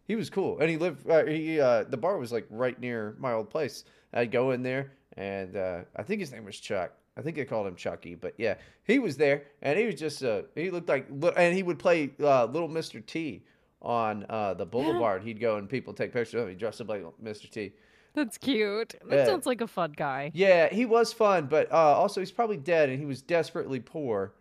He 0.07 0.15
was 0.15 0.29
cool, 0.29 0.59
and 0.59 0.69
he 0.69 0.77
lived. 0.77 1.09
Uh, 1.09 1.25
he 1.25 1.59
uh, 1.59 1.83
the 1.83 1.97
bar 1.97 2.17
was 2.17 2.31
like 2.31 2.45
right 2.49 2.79
near 2.79 3.15
my 3.19 3.33
old 3.33 3.49
place. 3.49 3.85
I'd 4.13 4.31
go 4.31 4.51
in 4.51 4.63
there, 4.63 4.93
and 5.17 5.55
uh, 5.55 5.81
I 5.95 6.03
think 6.03 6.19
his 6.19 6.31
name 6.31 6.45
was 6.45 6.59
Chuck. 6.59 6.91
I 7.17 7.21
think 7.21 7.35
they 7.37 7.45
called 7.45 7.65
him 7.65 7.75
Chucky, 7.75 8.13
but 8.15 8.33
yeah, 8.37 8.55
he 8.83 8.99
was 8.99 9.17
there, 9.17 9.43
and 9.61 9.79
he 9.79 9.85
was 9.85 9.95
just 9.95 10.23
uh, 10.23 10.43
he 10.53 10.69
looked 10.69 10.89
like, 10.89 11.07
and 11.37 11.55
he 11.55 11.63
would 11.63 11.79
play 11.79 12.11
uh, 12.19 12.45
Little 12.45 12.67
Mister 12.67 12.99
T 12.99 13.43
on 13.81 14.25
uh, 14.29 14.53
the 14.53 14.65
Boulevard. 14.65 15.23
He'd 15.25 15.39
go 15.39 15.57
and 15.57 15.69
people 15.69 15.93
take 15.93 16.13
pictures 16.13 16.35
of 16.35 16.41
him. 16.41 16.49
He 16.49 16.55
dressed 16.55 16.81
up 16.81 16.89
like 16.89 17.03
Mister 17.21 17.47
T. 17.47 17.73
That's 18.13 18.37
cute. 18.37 18.95
That 19.09 19.27
sounds 19.27 19.45
like 19.45 19.59
a 19.61 19.67
fun 19.67 19.93
guy. 19.95 20.31
Yeah, 20.33 20.73
he 20.73 20.85
was 20.85 21.11
fun, 21.11 21.47
but 21.47 21.71
uh, 21.71 21.75
also 21.75 22.21
he's 22.21 22.31
probably 22.31 22.57
dead, 22.57 22.89
and 22.89 22.99
he 22.99 23.05
was 23.05 23.21
desperately 23.21 23.79
poor, 23.81 24.33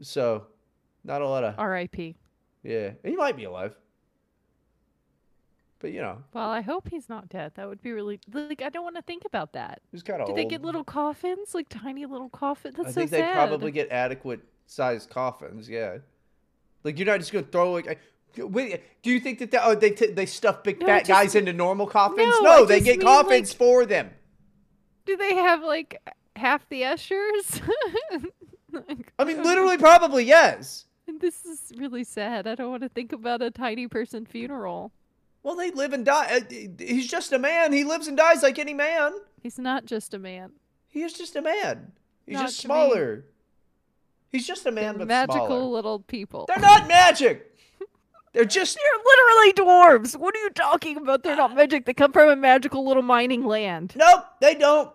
so 0.00 0.46
not 1.02 1.22
a 1.22 1.28
lot 1.28 1.42
of 1.42 1.54
R.I.P. 1.58 2.16
yeah. 2.62 2.90
He 3.04 3.16
might 3.16 3.36
be 3.36 3.44
alive, 3.44 3.76
but 5.78 5.92
you 5.92 6.00
know, 6.00 6.18
Well, 6.32 6.48
I 6.48 6.60
hope 6.60 6.88
he's 6.88 7.08
not 7.08 7.28
dead. 7.28 7.52
That 7.56 7.68
would 7.68 7.82
be 7.82 7.92
really 7.92 8.18
like 8.32 8.62
I 8.62 8.68
don't 8.68 8.84
want 8.84 8.96
to 8.96 9.02
think 9.02 9.24
about 9.24 9.52
that. 9.52 9.80
he's 9.92 10.02
kind 10.02 10.20
of 10.20 10.26
Do 10.26 10.30
old. 10.32 10.38
they 10.38 10.44
get 10.44 10.62
little 10.62 10.84
coffins, 10.84 11.54
like 11.54 11.68
tiny 11.68 12.06
little 12.06 12.28
coffins? 12.30 12.74
That's 12.76 12.88
I 12.88 12.90
so 12.92 13.00
think 13.00 13.10
sad. 13.10 13.28
they 13.28 13.32
probably 13.32 13.70
get 13.72 13.90
adequate 13.90 14.40
sized 14.66 15.10
coffins. 15.10 15.68
Yeah, 15.68 15.98
like 16.84 16.98
you're 16.98 17.06
not 17.06 17.18
just 17.20 17.32
gonna 17.32 17.46
throw 17.46 17.72
like. 17.72 17.98
Wait, 18.38 18.82
do 19.02 19.10
you 19.10 19.18
think 19.18 19.38
that 19.38 19.50
they, 19.50 19.56
oh, 19.62 19.74
they 19.74 19.90
t- 19.92 20.08
they 20.12 20.26
stuff 20.26 20.62
big 20.62 20.78
No, 20.80 20.86
fat 20.86 21.06
just- 21.06 21.08
guys 21.08 21.34
into 21.34 21.54
normal 21.54 21.86
coffins? 21.86 22.34
No, 22.42 22.58
No, 22.58 22.64
they 22.66 22.80
get 22.82 23.00
coffins 23.00 23.50
like- 23.52 23.56
for 23.58 23.86
them. 23.86 24.10
Do 25.06 25.16
they 25.16 25.34
have 25.36 25.62
like 25.62 26.02
half 26.34 26.68
the 26.68 26.84
ushers? 26.84 27.62
I 29.18 29.24
mean, 29.24 29.42
literally, 29.42 29.78
probably 29.78 30.24
yes. 30.24 30.84
This 31.20 31.46
is 31.46 31.72
really 31.78 32.04
sad. 32.04 32.46
I 32.46 32.54
don't 32.56 32.70
want 32.70 32.82
to 32.82 32.88
think 32.88 33.12
about 33.12 33.40
a 33.40 33.50
tiny 33.50 33.88
person 33.88 34.26
funeral. 34.26 34.92
Well, 35.46 35.54
they 35.54 35.70
live 35.70 35.92
and 35.92 36.04
die. 36.04 36.38
uh, 36.50 36.54
He's 36.76 37.06
just 37.06 37.32
a 37.32 37.38
man. 37.38 37.72
He 37.72 37.84
lives 37.84 38.08
and 38.08 38.16
dies 38.16 38.42
like 38.42 38.58
any 38.58 38.74
man. 38.74 39.12
He's 39.44 39.60
not 39.60 39.84
just 39.86 40.12
a 40.12 40.18
man. 40.18 40.50
He 40.88 41.02
is 41.04 41.12
just 41.12 41.36
a 41.36 41.40
man. 41.40 41.92
He's 42.26 42.34
Not 42.34 42.46
just 42.46 42.64
me. 42.64 42.66
smaller. 42.66 43.24
He's 44.32 44.44
just 44.44 44.62
a 44.62 44.72
They're 44.72 44.82
man, 44.82 44.98
but 44.98 45.06
magical 45.06 45.46
smaller. 45.46 45.62
little 45.66 46.00
people. 46.00 46.46
They're 46.48 46.58
not 46.58 46.88
magic. 46.88 47.56
They're 48.32 48.44
just 48.44 48.76
They're 48.76 49.04
literally 49.04 49.52
dwarves. 49.52 50.16
What 50.16 50.34
are 50.34 50.40
you 50.40 50.50
talking 50.50 50.96
about? 50.96 51.22
They're 51.22 51.36
not 51.36 51.54
magic. 51.54 51.84
They 51.86 51.94
come 51.94 52.10
from 52.10 52.28
a 52.28 52.34
magical 52.34 52.84
little 52.84 53.04
mining 53.04 53.44
land. 53.46 53.92
nope. 53.94 54.24
They 54.40 54.56
don't. 54.56 54.90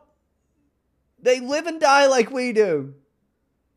They 1.17 1.39
live 1.39 1.65
and 1.65 1.79
die 1.79 2.07
like 2.07 2.29
we 2.29 2.51
do. 2.51 2.93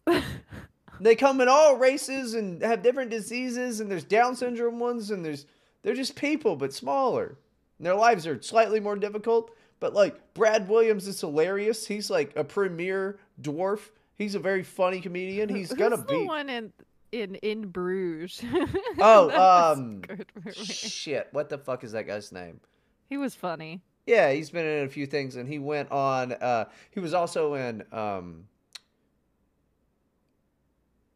they 1.00 1.14
come 1.14 1.40
in 1.40 1.46
all 1.46 1.76
races 1.76 2.34
and 2.34 2.60
have 2.62 2.82
different 2.82 3.12
diseases, 3.12 3.78
and 3.78 3.88
there's 3.88 4.02
Down 4.02 4.34
syndrome 4.34 4.80
ones, 4.80 5.12
and 5.12 5.24
there's 5.24 5.46
they're 5.84 5.94
just 5.94 6.16
people 6.16 6.56
but 6.56 6.72
smaller. 6.72 7.38
And 7.78 7.86
their 7.86 7.94
lives 7.94 8.26
are 8.26 8.42
slightly 8.42 8.80
more 8.80 8.96
difficult. 8.96 9.52
But 9.78 9.94
like 9.94 10.34
Brad 10.34 10.68
Williams 10.68 11.06
is 11.06 11.20
hilarious. 11.20 11.86
He's 11.86 12.10
like 12.10 12.32
a 12.34 12.42
premier 12.42 13.18
dwarf. 13.40 13.90
He's 14.16 14.34
a 14.34 14.38
very 14.40 14.62
funny 14.62 15.00
comedian. 15.00 15.48
He's 15.48 15.68
Who's 15.68 15.78
gonna 15.78 15.98
the 15.98 16.04
be. 16.04 16.24
one 16.24 16.48
in 16.48 16.72
in 17.12 17.34
in 17.36 17.66
Bruges. 17.68 18.42
Oh, 18.98 19.30
um, 19.76 20.00
a 20.08 20.16
good 20.16 20.26
movie. 20.34 20.64
Shit, 20.64 21.28
what 21.32 21.48
the 21.48 21.58
fuck 21.58 21.84
is 21.84 21.92
that 21.92 22.06
guy's 22.06 22.32
name? 22.32 22.60
he 23.08 23.16
was 23.18 23.34
funny. 23.34 23.82
Yeah, 24.06 24.32
he's 24.32 24.50
been 24.50 24.66
in 24.66 24.84
a 24.86 24.88
few 24.88 25.06
things, 25.06 25.36
and 25.36 25.48
he 25.48 25.58
went 25.58 25.90
on. 25.90 26.32
Uh, 26.32 26.66
he 26.90 27.00
was 27.00 27.14
also 27.14 27.54
in 27.54 27.82
um, 27.92 28.44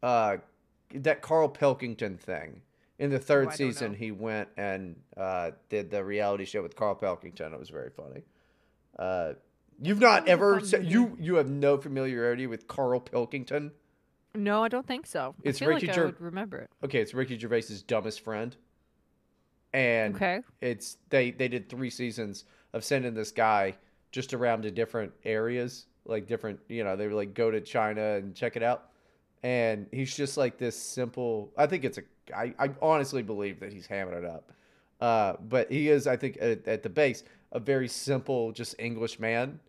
uh, 0.01 0.37
that 0.93 1.21
Carl 1.21 1.49
Pilkington 1.49 2.17
thing. 2.17 2.61
In 2.99 3.09
the 3.09 3.17
third 3.19 3.47
I 3.47 3.49
don't 3.51 3.57
season, 3.57 3.93
he 3.93 4.11
went 4.11 4.49
and 4.57 4.95
uh, 5.17 5.51
did 5.69 5.89
the 5.89 6.03
reality 6.03 6.45
show 6.45 6.61
with 6.61 6.75
Carl 6.75 6.95
Pilkington. 6.95 7.53
It 7.53 7.59
was 7.59 7.69
very 7.69 7.89
funny. 7.89 8.23
Uh, 8.97 9.33
you've 9.81 9.99
not 10.01 10.25
That 10.25 10.37
was 10.39 10.73
a 10.73 10.77
ever 10.77 10.83
se- 10.83 10.89
you 10.89 11.17
you 11.19 11.35
have 11.35 11.49
no 11.49 11.77
familiarity 11.77 12.45
with 12.45 12.67
Carl 12.67 12.99
Pilkington. 12.99 13.71
No, 14.35 14.63
I 14.63 14.67
don't 14.67 14.85
think 14.85 15.07
so. 15.07 15.33
It's 15.43 15.61
I 15.61 15.65
Ricky 15.65 15.87
like 15.87 15.95
Ger- 15.95 16.03
I 16.03 16.05
would 16.07 16.21
remember 16.21 16.57
it. 16.57 16.69
Okay, 16.83 16.99
it's 17.01 17.13
Ricky 17.13 17.39
Gervais's 17.39 17.81
dumbest 17.81 18.19
friend, 18.19 18.55
and 19.73 20.15
Okay. 20.15 20.41
it's 20.61 20.97
they 21.09 21.31
they 21.31 21.47
did 21.47 21.69
three 21.69 21.89
seasons 21.89 22.45
of 22.73 22.83
sending 22.83 23.13
this 23.13 23.31
guy 23.31 23.75
just 24.11 24.33
around 24.33 24.63
to 24.63 24.71
different 24.71 25.11
areas 25.23 25.85
like 26.05 26.27
different 26.27 26.59
you 26.67 26.83
know 26.83 26.95
they 26.95 27.05
would 27.07 27.15
like 27.15 27.33
go 27.35 27.51
to 27.51 27.61
china 27.61 28.01
and 28.15 28.33
check 28.35 28.55
it 28.55 28.63
out 28.63 28.89
and 29.43 29.85
he's 29.91 30.15
just 30.15 30.37
like 30.37 30.57
this 30.57 30.75
simple 30.75 31.51
i 31.57 31.67
think 31.67 31.83
it's 31.85 31.99
a 31.99 32.01
i, 32.35 32.53
I 32.59 32.69
honestly 32.81 33.21
believe 33.23 33.59
that 33.59 33.71
he's 33.73 33.87
hamming 33.87 34.13
it 34.17 34.25
up 34.25 34.51
uh, 35.01 35.33
but 35.47 35.71
he 35.71 35.89
is 35.89 36.07
i 36.07 36.15
think 36.17 36.37
at, 36.41 36.67
at 36.67 36.83
the 36.83 36.89
base 36.89 37.23
a 37.51 37.59
very 37.59 37.87
simple 37.87 38.51
just 38.51 38.75
english 38.79 39.19
man 39.19 39.59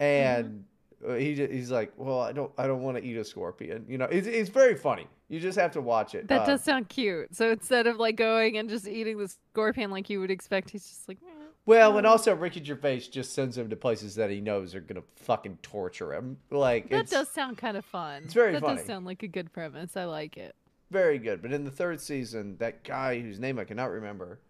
and 0.00 0.64
uh 1.06 1.14
he 1.14 1.34
he's 1.34 1.70
like 1.70 1.92
well 1.96 2.20
i 2.20 2.32
don't 2.32 2.50
i 2.58 2.66
don't 2.66 2.82
want 2.82 2.96
to 2.96 3.02
eat 3.04 3.16
a 3.16 3.24
scorpion 3.24 3.84
you 3.88 3.98
know 3.98 4.06
it's, 4.06 4.26
it's 4.26 4.50
very 4.50 4.74
funny 4.74 5.06
you 5.28 5.40
just 5.40 5.58
have 5.58 5.72
to 5.72 5.80
watch 5.80 6.14
it 6.14 6.28
That 6.28 6.42
Uh, 6.42 6.46
does 6.46 6.62
sound 6.62 6.88
cute. 6.88 7.34
So 7.34 7.50
instead 7.50 7.88
of 7.88 7.96
like 7.96 8.14
going 8.14 8.58
and 8.58 8.68
just 8.70 8.86
eating 8.86 9.18
the 9.18 9.26
scorpion 9.26 9.90
like 9.90 10.08
you 10.08 10.20
would 10.20 10.30
expect, 10.30 10.70
he's 10.70 10.86
just 10.86 11.08
like, 11.08 11.18
"Eh." 11.20 11.46
Well, 11.64 11.98
and 11.98 12.06
also 12.06 12.32
Ricky 12.32 12.62
Gervais 12.62 13.00
just 13.10 13.32
sends 13.34 13.58
him 13.58 13.68
to 13.70 13.74
places 13.74 14.14
that 14.14 14.30
he 14.30 14.40
knows 14.40 14.72
are 14.72 14.80
gonna 14.80 15.02
fucking 15.16 15.58
torture 15.62 16.14
him. 16.14 16.36
Like 16.52 16.90
that 16.90 17.10
does 17.10 17.28
sound 17.28 17.58
kind 17.58 17.76
of 17.76 17.84
fun. 17.84 18.22
it's 18.24 18.34
very 18.34 18.52
that 18.52 18.62
funny. 18.62 18.76
does 18.76 18.86
sound 18.86 19.04
like 19.04 19.24
a 19.24 19.26
good 19.26 19.52
premise. 19.52 19.96
I 19.96 20.04
like 20.04 20.36
it. 20.36 20.54
Very 20.90 21.18
good. 21.18 21.42
But 21.42 21.52
in 21.52 21.64
the 21.64 21.70
third 21.70 22.00
season, 22.00 22.56
that 22.58 22.84
guy 22.84 23.20
whose 23.20 23.38
name 23.38 23.58
I 23.58 23.64
cannot 23.64 23.90
remember. 23.90 24.40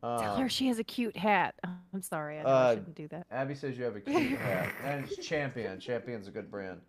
Tell 0.00 0.10
Uh, 0.20 0.36
her 0.36 0.48
she 0.48 0.68
has 0.68 0.78
a 0.78 0.84
cute 0.84 1.16
hat. 1.16 1.54
I'm 1.94 2.02
sorry, 2.02 2.38
I 2.38 2.42
know 2.42 2.48
I 2.48 2.52
uh, 2.52 2.74
shouldn't 2.74 2.94
do 2.94 3.08
that. 3.08 3.26
Abby 3.30 3.54
says 3.54 3.76
you 3.76 3.84
have 3.84 3.96
a 3.96 4.00
cute 4.00 4.38
hat, 4.38 4.72
and 4.84 5.04
it's 5.04 5.26
Champion. 5.26 5.80
Champion's 5.80 6.28
a 6.28 6.30
good 6.30 6.50
brand. 6.50 6.80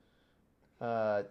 Uh, 0.80 1.24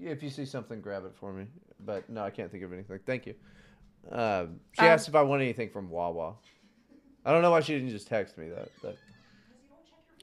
if 0.00 0.22
you 0.22 0.30
see 0.30 0.44
something, 0.44 0.80
grab 0.80 1.04
it 1.04 1.14
for 1.14 1.32
me. 1.32 1.46
But 1.84 2.08
no, 2.10 2.22
I 2.22 2.30
can't 2.30 2.50
think 2.50 2.64
of 2.64 2.72
anything. 2.72 2.98
Thank 3.06 3.26
you. 3.26 3.34
Um, 4.10 4.60
she 4.72 4.80
Um, 4.82 4.86
asked 4.88 5.08
if 5.08 5.14
I 5.14 5.22
want 5.22 5.42
anything 5.42 5.70
from 5.70 5.88
Wawa. 5.90 6.34
I 7.24 7.32
don't 7.32 7.42
know 7.42 7.50
why 7.50 7.60
she 7.60 7.74
didn't 7.74 7.90
just 7.90 8.06
text 8.06 8.36
me 8.38 8.48
that. 8.50 8.68
But 8.82 8.96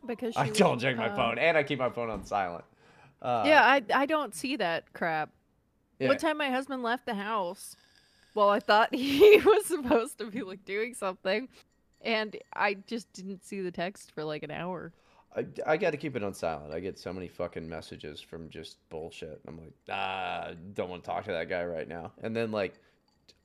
Because 0.06 0.34
she 0.34 0.40
I 0.40 0.50
don't 0.50 0.80
check 0.80 0.96
my 0.98 1.10
uh, 1.10 1.16
phone, 1.16 1.38
and 1.40 1.58
I 1.58 1.64
keep 1.64 1.80
my 1.80 1.90
phone 1.90 2.10
on 2.10 2.24
silent. 2.24 2.66
Uh, 3.22 3.44
yeah, 3.48 3.64
I 3.64 3.82
I 3.94 4.06
don't 4.06 4.36
see 4.36 4.56
that 4.58 4.92
crap. 4.94 5.30
Yeah. 6.00 6.10
One 6.10 6.18
time 6.18 6.38
my 6.38 6.50
husband 6.50 6.84
left 6.84 7.06
the 7.06 7.16
house. 7.16 7.76
Well, 8.34 8.50
I 8.50 8.60
thought 8.60 8.94
he 8.96 9.42
was 9.46 9.66
supposed 9.66 10.18
to 10.20 10.26
be 10.26 10.42
like 10.42 10.66
doing 10.66 10.94
something. 10.94 11.48
and 12.02 12.36
I 12.54 12.76
just 12.88 13.12
didn't 13.14 13.44
see 13.44 13.62
the 13.62 13.72
text 13.72 14.12
for 14.12 14.24
like 14.24 14.44
an 14.44 14.52
hour. 14.52 14.94
I, 15.36 15.46
I 15.68 15.78
got 15.78 15.92
to 15.92 15.98
keep 15.98 16.16
it 16.16 16.24
on 16.24 16.34
silent. 16.34 16.74
I 16.74 16.80
get 16.80 16.98
so 16.98 17.12
many 17.12 17.28
fucking 17.28 17.68
messages 17.68 18.22
from 18.22 18.50
just 18.50 18.78
bullshit. 18.90 19.42
I'm 19.48 19.58
like, 19.58 19.74
ah, 19.92 20.52
don't 20.74 20.90
want 20.90 21.04
to 21.04 21.10
talk 21.10 21.26
to 21.26 21.32
that 21.32 21.50
guy 21.50 21.66
right 21.66 21.88
now. 21.88 22.14
And 22.24 22.36
then 22.36 22.52
like 22.52 22.76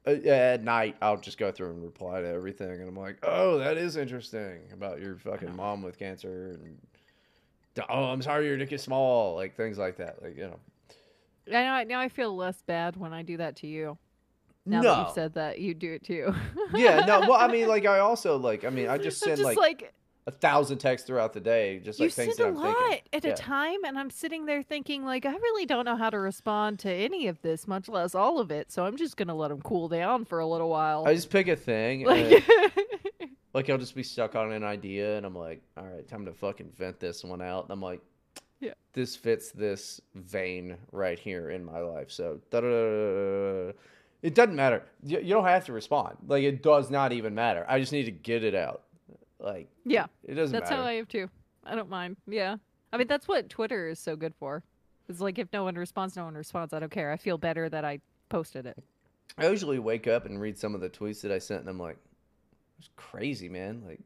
uh, 0.07 0.11
at 0.11 0.63
night, 0.63 0.97
I'll 1.03 1.19
just 1.19 1.37
go 1.37 1.51
through 1.51 1.71
and 1.71 1.83
reply 1.83 2.21
to 2.23 2.29
everything, 2.29 2.71
and 2.71 2.89
I'm 2.89 2.97
like, 2.97 3.19
oh, 3.23 3.59
that 3.59 3.77
is 3.77 3.97
interesting 3.97 4.61
about 4.73 5.01
your 5.01 5.17
fucking 5.17 5.55
mom 5.55 5.83
with 5.83 5.99
cancer, 5.99 6.59
and 6.59 6.79
oh, 7.89 8.05
I'm 8.05 8.23
sorry 8.23 8.47
your 8.47 8.57
dick 8.57 8.73
is 8.73 8.83
small, 8.83 9.35
like 9.35 9.57
things 9.57 9.77
like 9.77 9.99
that, 9.99 10.23
like 10.23 10.37
you 10.37 10.45
know. 10.45 10.59
I 11.53 11.83
know. 11.85 11.89
Now 11.89 12.01
I 12.01 12.09
feel 12.09 12.35
less 12.35 12.63
bad 12.63 12.97
when 12.97 13.13
I 13.13 13.23
do 13.23 13.37
that 13.39 13.57
to 13.57 13.67
you. 13.67 13.99
Now 14.67 14.81
no. 14.83 14.95
that 14.95 14.99
you've 15.07 15.15
said 15.15 15.35
that, 15.35 15.59
you 15.59 15.75
do 15.75 15.93
it 15.93 16.05
too. 16.05 16.35
yeah, 16.75 17.05
no. 17.07 17.21
Well, 17.21 17.35
I 17.35 17.49
mean, 17.49 17.67
like 17.75 17.87
I 17.87 17.99
also 17.99 18.37
like. 18.37 18.65
I 18.65 18.71
mean, 18.71 18.89
I 18.89 18.99
just 18.99 19.19
send 19.21 19.39
just 19.39 19.45
like, 19.45 19.57
like 19.57 19.95
a 20.27 20.31
thousand 20.31 20.79
texts 20.79 21.07
throughout 21.07 21.33
the 21.33 21.41
day, 21.41 21.81
just 21.83 21.99
like 21.99 22.07
you 22.07 22.11
things 22.11 22.37
send 22.37 22.57
a 22.57 22.59
lot 22.59 23.01
at 23.13 23.25
Yeah. 23.25 23.31
a 23.31 23.37
time, 23.37 23.85
and 23.85 23.99
I'm 23.99 24.11
sitting 24.11 24.45
there 24.47 24.63
thinking, 24.63 25.05
like, 25.05 25.25
I 25.25 25.33
really 25.33 25.67
don't 25.67 25.87
know 25.87 25.97
how 25.97 26.11
to 26.11 26.19
respond 26.19 26.79
to 26.81 26.93
any 26.93 27.27
of 27.27 27.41
this, 27.43 27.67
much 27.67 27.89
less 27.89 28.15
all 28.15 28.39
of 28.39 28.51
it. 28.51 28.71
So 28.71 28.85
I'm 28.85 28.97
just 28.97 29.17
gonna 29.17 29.35
let 29.35 29.49
them 29.49 29.63
cool 29.63 29.89
down 29.89 30.25
for 30.25 30.39
a 30.41 30.47
little 30.47 30.69
while. 30.69 31.05
I 31.07 31.15
just 31.15 31.31
pick 31.31 31.49
a 31.49 31.57
thing, 31.57 32.07
and 32.07 32.31
like, 32.31 32.49
like 33.55 33.71
I'll 33.71 33.79
just 33.79 33.95
be 33.95 34.03
stuck 34.03 34.37
on 34.37 34.53
an 34.53 34.63
idea, 34.63 35.17
and 35.17 35.25
I'm 35.25 35.35
like, 35.35 35.63
all 35.77 35.85
right, 35.85 36.07
time 36.07 36.27
to 36.27 36.33
fucking 36.33 36.71
vent 36.77 37.01
this 37.01 37.25
one 37.25 37.41
out. 37.43 37.65
And 37.65 37.73
I'm 37.73 37.81
like, 37.81 38.01
Yeah. 38.61 38.75
this 38.93 39.17
fits 39.17 39.51
this 39.51 40.01
vein 40.15 40.77
right 40.93 41.19
here 41.19 41.51
in 41.51 41.65
my 41.65 41.79
life. 41.81 42.11
So 42.11 42.41
it 44.23 44.35
doesn't 44.35 44.55
matter. 44.55 44.85
You, 45.03 45.19
you 45.21 45.35
don't 45.35 45.45
have 45.47 45.65
to 45.67 45.73
respond. 45.73 46.19
Like 46.27 46.45
it 46.45 46.63
does 46.63 46.91
not 46.91 47.13
even 47.13 47.35
matter. 47.35 47.65
I 47.69 47.81
just 47.81 47.93
need 47.93 48.05
to 48.05 48.11
get 48.11 48.45
it 48.45 48.55
out. 48.55 48.83
Like 49.39 49.69
yeah, 49.87 50.07
it 50.25 50.35
doesn't 50.35 50.53
that's 50.53 50.71
matter. 50.71 50.83
how 50.83 50.89
I 50.89 50.95
have 50.95 51.09
too. 51.09 51.31
I 51.65 51.75
don't 51.75 51.89
mind. 51.89 52.17
Yeah, 52.27 52.57
I 52.93 52.99
mean 52.99 53.07
that's 53.07 53.27
what 53.27 53.49
Twitter 53.49 53.89
is 53.89 53.99
so 53.99 54.15
good 54.17 54.35
for. 54.39 54.63
It's 55.09 55.21
like 55.21 55.39
if 55.39 55.49
no 55.53 55.65
one 55.65 55.75
responds, 55.75 56.15
no 56.17 56.25
one 56.25 56.35
responds. 56.35 56.75
I 56.75 56.79
don't 56.81 56.93
care. 56.93 57.11
I 57.11 57.17
feel 57.17 57.39
better 57.39 57.69
that 57.71 57.85
I 57.85 58.01
posted 58.29 58.67
it. 58.67 58.77
I 59.39 59.49
usually 59.49 59.79
wake 59.79 60.07
up 60.07 60.27
and 60.27 60.41
read 60.41 60.59
some 60.59 60.75
of 60.75 60.81
the 60.83 60.91
tweets 60.91 61.23
that 61.23 61.33
I 61.33 61.39
sent, 61.39 61.61
and 61.61 61.71
I'm 61.71 61.79
like, 61.79 61.97
"It's 62.79 62.91
crazy, 62.97 63.49
man. 63.49 63.83
Like 63.87 64.01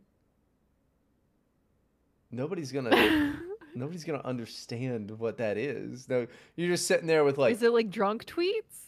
nobody's 2.30 2.70
gonna." 2.70 3.34
Nobody's 3.74 4.04
gonna 4.04 4.22
understand 4.24 5.10
what 5.12 5.36
that 5.38 5.56
is. 5.56 6.08
No, 6.08 6.26
you're 6.56 6.68
just 6.68 6.86
sitting 6.86 7.06
there 7.06 7.24
with 7.24 7.38
like, 7.38 7.54
is 7.54 7.62
it 7.62 7.72
like 7.72 7.90
drunk 7.90 8.24
tweets? 8.26 8.80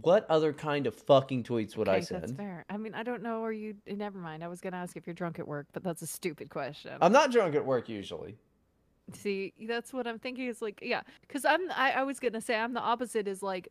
what 0.00 0.24
other 0.30 0.54
kind 0.54 0.86
of 0.86 0.94
fucking 0.94 1.42
tweets 1.42 1.76
would 1.76 1.86
I 1.88 1.96
Okay, 1.96 2.06
that's 2.10 2.26
send? 2.28 2.36
fair. 2.36 2.64
I 2.70 2.78
mean, 2.78 2.94
I 2.94 3.02
don't 3.02 3.22
know. 3.22 3.44
Are 3.44 3.52
you? 3.52 3.74
Never 3.86 4.18
mind. 4.18 4.42
I 4.42 4.48
was 4.48 4.60
gonna 4.60 4.78
ask 4.78 4.96
if 4.96 5.06
you're 5.06 5.12
drunk 5.14 5.38
at 5.38 5.46
work, 5.46 5.66
but 5.72 5.82
that's 5.82 6.00
a 6.00 6.06
stupid 6.06 6.48
question. 6.48 6.92
I'm 7.02 7.12
not 7.12 7.30
drunk 7.30 7.54
at 7.54 7.64
work 7.66 7.88
usually. 7.88 8.36
See, 9.12 9.52
that's 9.68 9.92
what 9.92 10.06
I'm 10.06 10.18
thinking. 10.18 10.46
Is 10.46 10.62
like, 10.62 10.78
yeah, 10.80 11.02
because 11.22 11.44
I'm. 11.44 11.70
I, 11.72 11.92
I 11.92 12.02
was 12.04 12.20
gonna 12.20 12.40
say 12.40 12.56
I'm 12.56 12.72
the 12.72 12.80
opposite. 12.80 13.28
Is 13.28 13.42
like, 13.42 13.68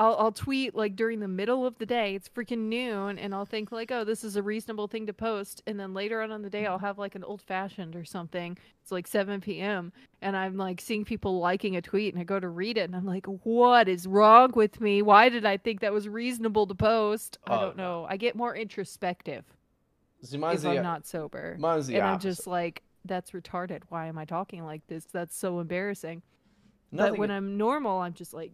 I'll 0.00 0.16
I'll 0.18 0.32
tweet 0.32 0.74
like 0.74 0.96
during 0.96 1.20
the 1.20 1.28
middle 1.28 1.66
of 1.66 1.78
the 1.78 1.86
day. 1.86 2.14
It's 2.14 2.28
freaking 2.28 2.68
noon, 2.68 3.18
and 3.18 3.34
I'll 3.34 3.44
think 3.44 3.70
like, 3.70 3.92
oh, 3.92 4.02
this 4.02 4.24
is 4.24 4.34
a 4.36 4.42
reasonable 4.42 4.88
thing 4.88 5.06
to 5.06 5.12
post. 5.12 5.62
And 5.66 5.78
then 5.78 5.94
later 5.94 6.22
on 6.22 6.32
in 6.32 6.42
the 6.42 6.50
day, 6.50 6.66
I'll 6.66 6.78
have 6.78 6.98
like 6.98 7.14
an 7.14 7.22
old 7.22 7.42
fashioned 7.42 7.94
or 7.94 8.04
something. 8.04 8.56
It's 8.82 8.90
like 8.90 9.06
7 9.06 9.42
p.m. 9.42 9.92
and 10.22 10.36
I'm 10.36 10.56
like 10.56 10.80
seeing 10.80 11.04
people 11.04 11.38
liking 11.38 11.76
a 11.76 11.82
tweet, 11.82 12.14
and 12.14 12.20
I 12.20 12.24
go 12.24 12.40
to 12.40 12.48
read 12.48 12.78
it, 12.78 12.82
and 12.82 12.96
I'm 12.96 13.04
like, 13.06 13.26
what 13.26 13.88
is 13.88 14.06
wrong 14.06 14.52
with 14.54 14.80
me? 14.80 15.02
Why 15.02 15.28
did 15.28 15.44
I 15.44 15.58
think 15.58 15.80
that 15.80 15.92
was 15.92 16.08
reasonable 16.08 16.66
to 16.66 16.74
post? 16.74 17.38
I 17.46 17.56
Oh, 17.56 17.60
don't 17.60 17.76
know. 17.76 18.06
I 18.08 18.16
get 18.16 18.34
more 18.34 18.56
introspective 18.56 19.44
See, 20.22 20.38
if 20.54 20.62
the, 20.62 20.70
I'm 20.70 20.82
not 20.82 21.06
sober 21.06 21.58
and 21.88 21.98
I'm 22.06 22.18
just 22.18 22.46
like, 22.46 22.82
that's 23.04 23.32
retarded. 23.32 23.82
Why 23.90 24.06
am 24.06 24.18
I 24.18 24.24
talking 24.24 24.64
like 24.64 24.86
this? 24.86 25.04
That's 25.12 25.36
so 25.36 25.60
embarrassing. 25.60 26.22
nothing, 26.90 27.12
but 27.12 27.18
when 27.18 27.30
I'm 27.30 27.56
normal, 27.58 27.98
I'm 27.98 28.14
just 28.14 28.34
like, 28.34 28.52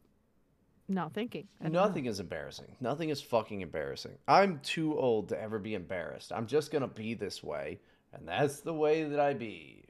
not 0.89 1.12
thinking. 1.14 1.47
Don't 1.62 1.72
know. 1.72 1.84
nothing 1.84 2.07
is 2.07 2.20
embarrassing. 2.20 2.76
Nothing 2.80 3.09
is 3.11 3.20
fucking 3.20 3.61
embarrassing. 3.61 4.12
I'm 4.28 4.61
too 4.61 4.99
old 4.99 5.28
to 5.30 5.41
ever 5.41 5.59
be 5.59 5.74
embarrassed. 5.74 6.32
I'm 6.32 6.47
just 6.47 6.70
gonna 6.70 6.89
be 6.89 7.14
this 7.14 7.43
way, 7.43 7.80
and 8.12 8.26
that's 8.26 8.61
the 8.61 8.74
way 8.74 9.05
that 9.05 9.20
I 9.20 9.34
be. 9.34 9.84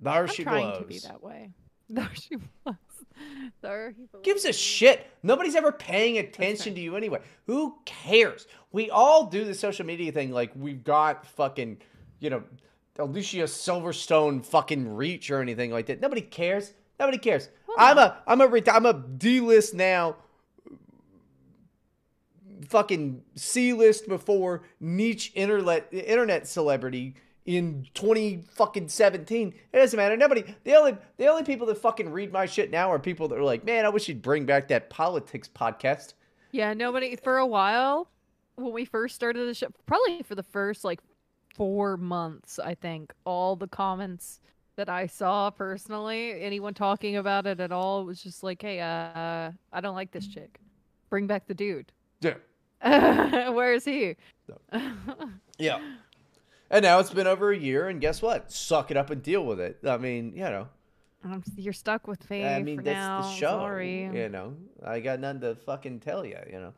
There 0.00 0.12
I'm 0.12 0.28
she 0.28 0.42
trying 0.44 0.68
blows. 0.70 0.78
to 0.78 0.84
be 0.84 0.98
that 1.00 1.22
way. 1.22 1.50
There 1.92 2.08
she 2.14 2.36
was. 2.64 2.76
There 3.62 3.90
he 3.90 4.04
blows. 4.06 4.22
Gives 4.22 4.44
a 4.44 4.52
shit. 4.52 5.08
Nobody's 5.24 5.56
ever 5.56 5.72
paying 5.72 6.18
attention 6.18 6.72
to 6.76 6.80
you 6.80 6.94
anyway. 6.94 7.18
Who 7.46 7.78
cares? 7.84 8.46
We 8.70 8.90
all 8.90 9.26
do 9.26 9.44
the 9.44 9.54
social 9.54 9.84
media 9.84 10.12
thing 10.12 10.30
like 10.30 10.52
we've 10.54 10.84
got 10.84 11.26
fucking, 11.26 11.78
you 12.20 12.30
know, 12.30 12.44
Alicia 12.96 13.42
Silverstone 13.44 14.44
fucking 14.44 14.94
reach 14.94 15.32
or 15.32 15.40
anything 15.40 15.72
like 15.72 15.86
that. 15.86 16.00
Nobody 16.00 16.20
cares. 16.20 16.74
Nobody 17.00 17.18
cares. 17.18 17.48
I'm 17.80 17.98
a 17.98 18.16
I'm 18.26 18.40
a 18.40 18.70
I'm 18.70 18.86
a 18.86 18.92
D 18.92 19.40
list 19.40 19.74
now. 19.74 20.16
Fucking 22.68 23.22
C 23.34 23.72
list 23.72 24.06
before 24.06 24.62
niche 24.78 25.32
internet 25.34 25.88
internet 25.90 26.46
celebrity 26.46 27.14
in 27.46 27.86
20 27.94 28.44
fucking 28.52 28.88
17. 28.88 29.54
It 29.72 29.76
doesn't 29.76 29.96
matter. 29.96 30.16
Nobody 30.16 30.44
the 30.64 30.74
only 30.74 30.96
the 31.16 31.26
only 31.26 31.42
people 31.42 31.66
that 31.68 31.78
fucking 31.78 32.10
read 32.10 32.32
my 32.32 32.46
shit 32.46 32.70
now 32.70 32.92
are 32.92 32.98
people 32.98 33.28
that 33.28 33.38
are 33.38 33.44
like, 33.44 33.64
"Man, 33.64 33.86
I 33.86 33.88
wish 33.88 34.08
you'd 34.08 34.22
bring 34.22 34.44
back 34.44 34.68
that 34.68 34.90
politics 34.90 35.48
podcast." 35.48 36.12
Yeah, 36.52 36.74
nobody 36.74 37.16
for 37.16 37.38
a 37.38 37.46
while 37.46 38.10
when 38.56 38.72
we 38.72 38.84
first 38.84 39.14
started 39.14 39.48
the 39.48 39.54
show, 39.54 39.68
probably 39.86 40.22
for 40.22 40.34
the 40.34 40.42
first 40.42 40.84
like 40.84 41.00
four 41.54 41.96
months, 41.96 42.58
I 42.58 42.74
think 42.74 43.12
all 43.24 43.56
the 43.56 43.68
comments 43.68 44.40
that 44.80 44.88
I 44.88 45.06
saw 45.06 45.50
personally, 45.50 46.40
anyone 46.42 46.72
talking 46.72 47.16
about 47.16 47.46
it 47.46 47.60
at 47.60 47.70
all, 47.70 48.06
was 48.06 48.22
just 48.22 48.42
like, 48.42 48.62
"Hey, 48.62 48.80
uh, 48.80 49.50
I 49.72 49.80
don't 49.82 49.94
like 49.94 50.10
this 50.10 50.26
chick. 50.26 50.58
Bring 51.10 51.26
back 51.26 51.46
the 51.46 51.52
dude. 51.54 51.92
Yeah. 52.22 53.50
Where 53.50 53.74
is 53.74 53.84
he?" 53.84 54.16
Yeah. 55.58 55.80
And 56.70 56.82
now 56.82 56.98
it's 57.00 57.12
been 57.12 57.26
over 57.26 57.50
a 57.52 57.58
year, 57.58 57.88
and 57.88 58.00
guess 58.00 58.22
what? 58.22 58.50
Suck 58.50 58.90
it 58.90 58.96
up 58.96 59.10
and 59.10 59.22
deal 59.22 59.44
with 59.44 59.60
it. 59.60 59.78
I 59.84 59.98
mean, 59.98 60.32
you 60.34 60.44
know, 60.44 60.68
you're 61.54 61.74
stuck 61.74 62.06
with 62.06 62.30
me 62.30 62.46
I 62.46 62.62
mean, 62.62 62.76
that's 62.82 62.86
now. 62.96 63.20
the 63.20 63.30
show. 63.34 63.50
Sorry. 63.58 64.04
You 64.04 64.30
know, 64.30 64.56
I 64.82 65.00
got 65.00 65.20
nothing 65.20 65.42
to 65.42 65.54
fucking 65.56 66.00
tell 66.00 66.24
you. 66.24 66.38
You 66.50 66.60
know, 66.60 66.72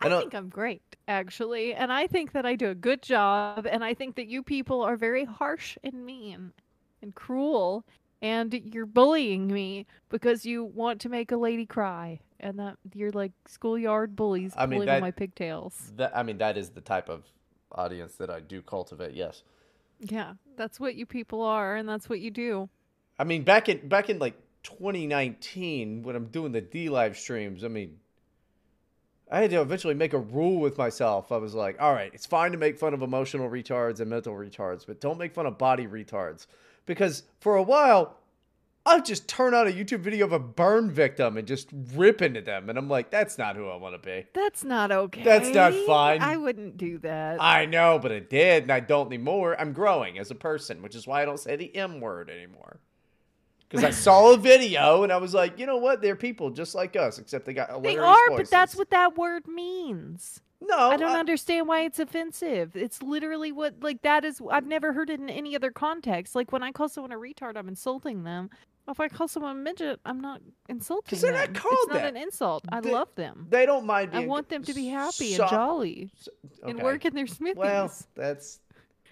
I 0.00 0.08
don't- 0.08 0.22
think 0.22 0.34
I'm 0.34 0.48
great, 0.48 0.82
actually. 1.06 1.72
And 1.74 1.92
I 1.92 2.08
think 2.08 2.32
that 2.32 2.44
I 2.44 2.56
do 2.56 2.70
a 2.70 2.74
good 2.74 3.00
job. 3.00 3.64
And 3.70 3.84
I 3.84 3.94
think 3.94 4.16
that 4.16 4.26
you 4.26 4.42
people 4.42 4.82
are 4.82 4.96
very 4.96 5.24
harsh 5.24 5.78
and 5.84 6.04
mean 6.04 6.52
and 7.06 7.14
cruel. 7.14 7.84
And 8.22 8.52
you're 8.72 8.86
bullying 8.86 9.46
me 9.46 9.86
because 10.08 10.44
you 10.46 10.64
want 10.64 11.00
to 11.02 11.08
make 11.08 11.32
a 11.32 11.36
lady 11.36 11.66
cry. 11.66 12.20
And 12.40 12.58
that 12.58 12.76
you're 12.94 13.10
like 13.12 13.32
schoolyard 13.46 14.14
bullies 14.16 14.52
I 14.56 14.66
mean, 14.66 14.78
pulling 14.78 14.86
that- 14.86 15.00
my 15.00 15.10
pigtails. 15.10 15.92
that 15.96 16.16
I 16.16 16.22
mean, 16.22 16.38
that 16.38 16.56
is 16.58 16.70
the 16.70 16.80
type 16.80 17.08
of 17.08 17.24
audience 17.72 18.14
that 18.16 18.30
I 18.30 18.40
do 18.40 18.62
cultivate. 18.62 19.14
Yes. 19.14 19.42
Yeah, 20.00 20.34
that's 20.56 20.78
what 20.78 20.94
you 20.94 21.06
people 21.06 21.40
are. 21.42 21.76
And 21.76 21.88
that's 21.88 22.08
what 22.08 22.20
you 22.20 22.30
do. 22.30 22.68
I 23.18 23.24
mean, 23.24 23.42
back 23.44 23.68
in 23.68 23.88
back 23.88 24.10
in 24.10 24.18
like 24.18 24.34
2019, 24.62 26.02
when 26.02 26.16
I'm 26.16 26.26
doing 26.26 26.52
the 26.52 26.60
DLive 26.62 27.16
streams, 27.16 27.64
I 27.64 27.68
mean, 27.68 27.98
I 29.30 29.40
had 29.40 29.50
to 29.50 29.60
eventually 29.60 29.94
make 29.94 30.12
a 30.12 30.18
rule 30.18 30.60
with 30.60 30.76
myself. 30.78 31.32
I 31.32 31.38
was 31.38 31.54
like, 31.54 31.80
all 31.80 31.92
right, 31.92 32.10
it's 32.14 32.26
fine 32.26 32.52
to 32.52 32.58
make 32.58 32.78
fun 32.78 32.92
of 32.94 33.02
emotional 33.02 33.48
retards 33.48 34.00
and 34.00 34.10
mental 34.10 34.34
retards, 34.34 34.86
but 34.86 35.00
don't 35.00 35.18
make 35.18 35.32
fun 35.34 35.46
of 35.46 35.56
body 35.58 35.86
retards. 35.86 36.46
Because 36.86 37.24
for 37.40 37.56
a 37.56 37.62
while, 37.62 38.16
I'd 38.86 39.04
just 39.04 39.28
turn 39.28 39.52
on 39.52 39.66
a 39.66 39.72
YouTube 39.72 40.00
video 40.00 40.24
of 40.26 40.32
a 40.32 40.38
burn 40.38 40.92
victim 40.92 41.36
and 41.36 41.46
just 41.46 41.68
rip 41.94 42.22
into 42.22 42.40
them. 42.40 42.70
And 42.70 42.78
I'm 42.78 42.88
like, 42.88 43.10
that's 43.10 43.36
not 43.36 43.56
who 43.56 43.68
I 43.68 43.74
want 43.74 44.00
to 44.00 44.06
be. 44.06 44.26
That's 44.32 44.62
not 44.62 44.92
okay. 44.92 45.24
That's 45.24 45.48
not 45.48 45.74
fine. 45.86 46.22
I 46.22 46.36
wouldn't 46.36 46.76
do 46.76 46.98
that. 46.98 47.42
I 47.42 47.66
know, 47.66 47.98
but 47.98 48.12
I 48.12 48.20
did, 48.20 48.62
and 48.62 48.72
I 48.72 48.78
don't 48.78 49.08
anymore. 49.08 49.60
I'm 49.60 49.72
growing 49.72 50.18
as 50.20 50.30
a 50.30 50.36
person, 50.36 50.82
which 50.82 50.94
is 50.94 51.06
why 51.06 51.22
I 51.22 51.24
don't 51.24 51.40
say 51.40 51.56
the 51.56 51.74
M 51.74 52.00
word 52.00 52.30
anymore. 52.30 52.78
Because 53.68 53.84
I 53.84 53.90
saw 53.90 54.32
a 54.32 54.36
video 54.36 55.02
and 55.02 55.12
I 55.12 55.16
was 55.16 55.34
like, 55.34 55.58
you 55.58 55.66
know 55.66 55.78
what? 55.78 56.00
They're 56.00 56.16
people 56.16 56.50
just 56.50 56.74
like 56.74 56.94
us, 56.94 57.18
except 57.18 57.46
they 57.46 57.52
got 57.54 57.82
they 57.82 57.94
hilarious 57.94 58.18
are, 58.30 58.36
but 58.36 58.50
that's 58.50 58.76
what 58.76 58.90
that 58.90 59.16
word 59.16 59.48
means. 59.48 60.40
No, 60.60 60.76
I 60.76 60.96
don't 60.96 61.16
understand 61.16 61.68
why 61.68 61.82
it's 61.82 61.98
offensive. 61.98 62.76
It's 62.76 63.02
literally 63.02 63.52
what 63.52 63.74
like 63.82 64.02
that 64.02 64.24
is 64.24 64.40
I've 64.50 64.66
never 64.66 64.92
heard 64.92 65.10
it 65.10 65.20
in 65.20 65.28
any 65.28 65.54
other 65.54 65.70
context. 65.70 66.34
Like 66.34 66.50
when 66.52 66.62
I 66.62 66.72
call 66.72 66.88
someone 66.88 67.12
a 67.12 67.16
retard, 67.16 67.56
I'm 67.56 67.68
insulting 67.68 68.24
them. 68.24 68.50
If 68.88 69.00
I 69.00 69.08
call 69.08 69.26
someone 69.26 69.56
a 69.56 69.58
midget, 69.58 69.98
I'm 70.06 70.20
not 70.20 70.40
insulting 70.68 71.18
they're 71.18 71.32
not 71.32 71.52
them. 71.52 71.54
called 71.54 71.74
it's 71.82 71.88
not 71.88 72.02
that. 72.02 72.08
an 72.08 72.16
insult. 72.16 72.64
I 72.70 72.80
They- 72.80 72.92
love 72.92 73.08
them. 73.16 73.48
They 73.50 73.66
don't 73.66 73.84
mind 73.84 74.12
me. 74.12 74.18
I 74.18 74.26
want 74.26 74.48
them 74.48 74.62
to 74.62 74.72
be 74.72 74.86
happy 74.86 75.34
so- 75.34 75.42
and 75.42 75.50
jolly 75.50 76.10
and 76.62 76.76
okay. 76.76 76.84
work 76.84 77.04
in 77.04 77.14
their 77.14 77.26
smithies. 77.26 77.58
Well, 77.58 77.92
that's 78.14 78.60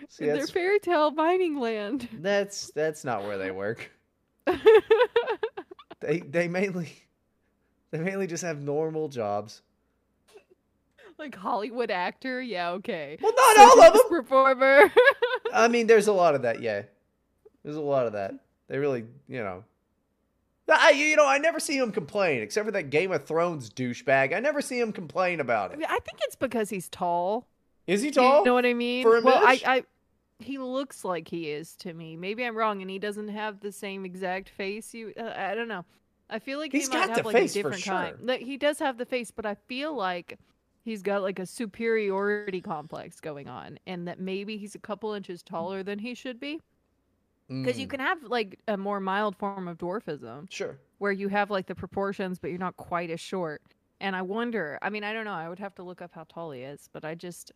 see, 0.08 0.28
in 0.28 0.34
their 0.36 0.46
fairy 0.46 0.78
tale 0.78 1.10
mining 1.10 1.58
land. 1.58 2.08
that's 2.20 2.70
that's 2.70 3.04
not 3.04 3.24
where 3.24 3.36
they 3.36 3.50
work. 3.50 3.90
They 6.04 6.20
they 6.20 6.48
mainly 6.48 6.92
they 7.90 7.98
mainly 7.98 8.26
just 8.26 8.44
have 8.44 8.60
normal 8.60 9.08
jobs. 9.08 9.62
like 11.18 11.34
Hollywood 11.34 11.90
actor. 11.90 12.42
Yeah, 12.42 12.72
okay. 12.72 13.16
Well, 13.22 13.32
not 13.34 13.58
all 13.58 13.82
of 13.82 13.92
them. 13.94 14.08
Performer. 14.08 14.92
I 15.54 15.68
mean, 15.68 15.86
there's 15.86 16.08
a 16.08 16.12
lot 16.12 16.34
of 16.34 16.42
that. 16.42 16.60
Yeah, 16.60 16.82
there's 17.62 17.76
a 17.76 17.80
lot 17.80 18.06
of 18.06 18.12
that. 18.12 18.34
They 18.68 18.78
really, 18.78 19.04
you 19.28 19.42
know. 19.42 19.64
I, 20.66 20.90
you 20.90 21.14
know, 21.16 21.26
I 21.26 21.36
never 21.36 21.60
see 21.60 21.76
him 21.76 21.92
complain, 21.92 22.40
except 22.40 22.64
for 22.64 22.72
that 22.72 22.88
Game 22.88 23.12
of 23.12 23.24
Thrones 23.24 23.68
douchebag. 23.68 24.34
I 24.34 24.40
never 24.40 24.62
see 24.62 24.80
him 24.80 24.92
complain 24.92 25.40
about 25.40 25.70
I, 25.70 25.74
it. 25.74 25.78
mean, 25.78 25.88
I 25.90 25.98
think 26.00 26.20
it's 26.22 26.36
because 26.36 26.70
he's 26.70 26.88
tall. 26.88 27.46
Is 27.86 28.00
he 28.00 28.10
tall? 28.10 28.38
You 28.38 28.44
know 28.46 28.54
what 28.54 28.64
I 28.64 28.72
mean? 28.72 29.02
For 29.02 29.18
a 29.18 29.20
well, 29.20 29.42
I, 29.46 29.60
I, 29.66 29.84
he 30.44 30.58
looks 30.58 31.04
like 31.04 31.28
he 31.28 31.50
is 31.50 31.76
to 31.76 31.92
me. 31.94 32.16
Maybe 32.16 32.44
I'm 32.44 32.56
wrong, 32.56 32.82
and 32.82 32.90
he 32.90 32.98
doesn't 32.98 33.28
have 33.28 33.60
the 33.60 33.72
same 33.72 34.04
exact 34.04 34.48
face. 34.48 34.94
You, 34.94 35.12
uh, 35.18 35.32
I 35.36 35.54
don't 35.54 35.68
know. 35.68 35.84
I 36.30 36.38
feel 36.38 36.58
like 36.58 36.72
He's 36.72 36.86
he 36.86 36.86
might 36.86 37.06
got 37.06 37.08
have 37.08 37.22
the 37.22 37.24
like 37.24 37.38
face 37.38 37.40
a 37.40 37.48
different 37.48 37.84
kind. 37.84 38.16
sure. 38.16 38.20
Like, 38.20 38.40
he 38.42 38.56
does 38.56 38.78
have 38.78 38.98
the 38.98 39.06
face, 39.06 39.30
but 39.30 39.46
I 39.46 39.54
feel 39.54 39.94
like 39.94 40.38
he's 40.84 41.02
got 41.02 41.22
like 41.22 41.38
a 41.38 41.46
superiority 41.46 42.60
complex 42.60 43.20
going 43.20 43.48
on, 43.48 43.78
and 43.86 44.06
that 44.08 44.20
maybe 44.20 44.56
he's 44.56 44.74
a 44.74 44.78
couple 44.80 45.12
inches 45.12 45.42
taller 45.42 45.82
than 45.82 45.98
he 46.00 46.14
should 46.14 46.40
be. 46.40 46.60
Because 47.62 47.78
you 47.78 47.86
Mm, 47.86 47.88
can 47.88 48.00
have 48.00 48.22
like 48.24 48.60
a 48.68 48.76
more 48.76 49.00
mild 49.00 49.36
form 49.36 49.68
of 49.68 49.78
dwarfism 49.78 50.48
Sure. 50.48 50.78
where 50.98 51.12
you 51.12 51.28
have 51.28 51.50
like 51.50 51.66
the 51.66 51.74
proportions, 51.74 52.38
but 52.38 52.50
you're 52.50 52.58
not 52.58 52.76
quite 52.76 53.10
as 53.10 53.20
short. 53.20 53.62
And 54.00 54.14
I 54.14 54.22
wonder. 54.22 54.78
I 54.82 54.90
mean, 54.90 55.04
I 55.04 55.12
don't 55.12 55.24
know. 55.24 55.32
I 55.32 55.48
would 55.48 55.58
have 55.58 55.74
to 55.76 55.82
look 55.82 56.02
up 56.02 56.12
how 56.14 56.24
tall 56.28 56.50
he 56.50 56.62
is, 56.62 56.88
but 56.92 57.04
I 57.04 57.14
just 57.14 57.52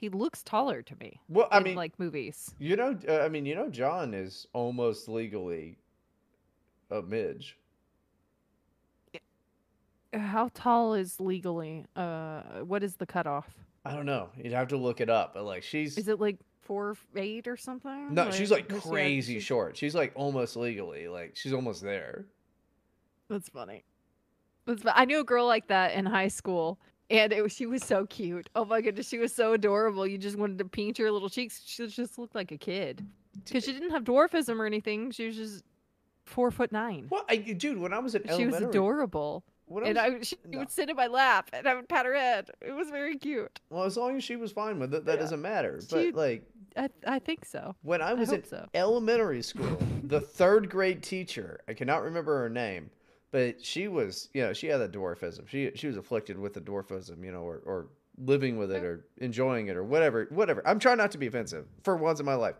he 0.00 0.08
looks 0.08 0.42
taller 0.42 0.80
to 0.82 0.96
me. 0.98 1.20
Well, 1.28 1.46
I 1.52 1.58
in, 1.58 1.64
mean, 1.64 1.74
like 1.76 1.98
movies. 1.98 2.54
you 2.58 2.74
know, 2.74 2.98
uh, 3.06 3.18
I 3.18 3.28
mean, 3.28 3.44
you 3.44 3.54
know, 3.54 3.68
John 3.68 4.14
is 4.14 4.46
almost 4.54 5.08
legally 5.08 5.76
a 6.90 7.02
midge. 7.02 7.58
How 10.12 10.50
tall 10.54 10.94
is 10.94 11.20
legally? 11.20 11.84
Uh, 11.94 12.40
what 12.64 12.82
is 12.82 12.96
the 12.96 13.06
cutoff? 13.06 13.46
I 13.84 13.92
don't 13.92 14.06
know. 14.06 14.30
You'd 14.36 14.52
have 14.52 14.68
to 14.68 14.76
look 14.76 15.00
it 15.00 15.08
up. 15.08 15.34
But 15.34 15.44
like, 15.44 15.62
she's 15.62 15.96
Is 15.96 16.08
it 16.08 16.18
like 16.18 16.36
four 16.62 16.96
eight 17.14 17.46
or 17.46 17.56
something? 17.56 18.12
no, 18.12 18.30
she's 18.32 18.50
like 18.50 18.68
crazy 18.80 19.34
she's- 19.34 19.44
short. 19.44 19.76
She's 19.76 19.94
like 19.94 20.12
almost 20.16 20.56
legally, 20.56 21.06
like 21.08 21.36
she's 21.36 21.52
almost 21.52 21.82
there. 21.82 22.24
That's 23.28 23.48
funny. 23.48 23.84
That's, 24.66 24.82
I 24.86 25.04
knew 25.04 25.20
a 25.20 25.24
girl 25.24 25.46
like 25.46 25.68
that 25.68 25.94
in 25.94 26.06
high 26.06 26.28
school, 26.28 26.80
and 27.10 27.32
it 27.32 27.42
was, 27.42 27.52
she 27.52 27.66
was 27.66 27.82
so 27.84 28.06
cute. 28.06 28.48
Oh 28.54 28.64
my 28.64 28.80
goodness, 28.80 29.08
she 29.08 29.18
was 29.18 29.34
so 29.34 29.52
adorable. 29.52 30.06
You 30.06 30.18
just 30.18 30.38
wanted 30.38 30.58
to 30.58 30.64
paint 30.64 30.98
her 30.98 31.10
little 31.10 31.28
cheeks. 31.28 31.62
She 31.66 31.86
just 31.88 32.18
looked 32.18 32.34
like 32.34 32.52
a 32.52 32.58
kid 32.58 33.04
because 33.44 33.64
she 33.64 33.72
didn't 33.72 33.90
have 33.90 34.04
dwarfism 34.04 34.58
or 34.58 34.66
anything. 34.66 35.10
She 35.10 35.26
was 35.26 35.36
just 35.36 35.64
four 36.24 36.50
foot 36.50 36.72
nine. 36.72 37.08
Well, 37.10 37.24
I, 37.28 37.36
dude, 37.36 37.78
when 37.78 37.92
I 37.92 37.98
was 37.98 38.14
in 38.14 38.22
She 38.36 38.46
was 38.46 38.60
adorable, 38.60 39.42
when 39.66 39.84
and 39.86 39.96
was- 39.96 40.04
I 40.04 40.22
she 40.22 40.36
no. 40.48 40.58
would 40.60 40.70
sit 40.70 40.88
in 40.90 40.96
my 40.96 41.06
lap, 41.08 41.50
and 41.52 41.66
I 41.66 41.74
would 41.74 41.88
pat 41.88 42.06
her 42.06 42.14
head. 42.14 42.50
It 42.60 42.72
was 42.72 42.90
very 42.90 43.16
cute. 43.16 43.60
well, 43.70 43.84
as 43.84 43.96
long 43.96 44.16
as 44.16 44.24
she 44.24 44.36
was 44.36 44.52
fine 44.52 44.78
with 44.78 44.94
it, 44.94 45.04
that 45.04 45.14
Yeah. 45.14 45.20
doesn't 45.20 45.42
matter. 45.42 45.80
She- 45.80 46.10
But 46.10 46.14
like 46.14 46.42
I 46.76 46.88
I 47.06 47.18
think 47.18 47.44
so. 47.44 47.74
when 47.82 48.00
I 48.00 48.10
I 48.10 48.14
was 48.14 48.28
in 48.30 48.36
hope 48.36 48.46
so. 48.46 48.68
elementary 48.74 49.42
school, 49.42 49.76
the 50.04 50.20
third 50.20 50.70
grade 50.70 51.02
teacher, 51.02 51.60
I 51.66 51.74
cannot 51.74 52.02
remember 52.02 52.38
her 52.38 52.48
name, 52.48 52.90
but 53.30 53.64
she 53.64 53.88
was, 53.88 54.28
you 54.34 54.42
know, 54.42 54.52
she 54.52 54.66
had 54.66 54.80
a 54.80 54.88
dwarfism. 54.88 55.48
She 55.48 55.70
she 55.74 55.86
was 55.86 55.96
afflicted 55.96 56.38
with 56.38 56.56
a 56.56 56.60
dwarfism, 56.60 57.24
you 57.24 57.32
know, 57.32 57.42
or, 57.42 57.62
or 57.64 57.86
living 58.18 58.58
with 58.58 58.70
it 58.72 58.84
or 58.84 59.06
enjoying 59.18 59.68
it 59.68 59.76
or 59.76 59.84
whatever, 59.84 60.26
whatever. 60.30 60.66
I'm 60.66 60.78
trying 60.78 60.98
not 60.98 61.12
to 61.12 61.18
be 61.18 61.26
offensive 61.26 61.66
for 61.82 61.96
once 61.96 62.20
in 62.20 62.26
my 62.26 62.34
life. 62.34 62.56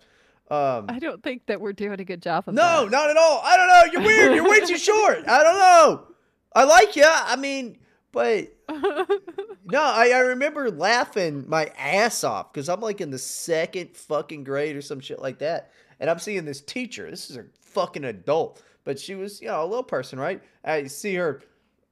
Um, 0.50 0.86
I 0.88 0.98
don't 0.98 1.22
think 1.22 1.46
that 1.46 1.60
we're 1.60 1.72
doing 1.72 2.00
a 2.00 2.04
good 2.04 2.22
job 2.22 2.48
of 2.48 2.54
no, 2.54 2.84
that. 2.84 2.90
not 2.90 3.08
at 3.08 3.16
all. 3.16 3.40
I 3.44 3.56
don't 3.56 3.68
know. 3.68 3.92
You're 3.92 4.02
weird. 4.02 4.34
You're 4.34 4.50
way 4.50 4.60
too 4.60 4.78
short. 4.78 5.28
I 5.28 5.44
don't 5.44 5.58
know. 5.58 6.06
I 6.52 6.64
like 6.64 6.96
you. 6.96 7.04
I 7.06 7.36
mean, 7.36 7.78
but 8.10 8.52
no, 8.68 9.80
I, 9.80 10.10
I 10.12 10.18
remember 10.18 10.70
laughing 10.70 11.44
my 11.48 11.66
ass 11.78 12.24
off 12.24 12.52
because 12.52 12.68
I'm 12.68 12.80
like 12.80 13.00
in 13.00 13.10
the 13.10 13.18
second 13.18 13.96
fucking 13.96 14.42
grade 14.42 14.74
or 14.74 14.82
some 14.82 14.98
shit 14.98 15.20
like 15.20 15.38
that. 15.38 15.70
And 16.00 16.10
I'm 16.10 16.18
seeing 16.18 16.44
this 16.44 16.60
teacher. 16.60 17.08
This 17.08 17.30
is 17.30 17.36
a 17.36 17.44
fucking 17.60 18.04
adult. 18.04 18.60
But 18.84 18.98
she 18.98 19.14
was, 19.14 19.40
you 19.40 19.48
know, 19.48 19.62
a 19.62 19.66
little 19.66 19.82
person, 19.82 20.18
right? 20.18 20.42
I 20.64 20.86
see 20.86 21.14
her 21.16 21.42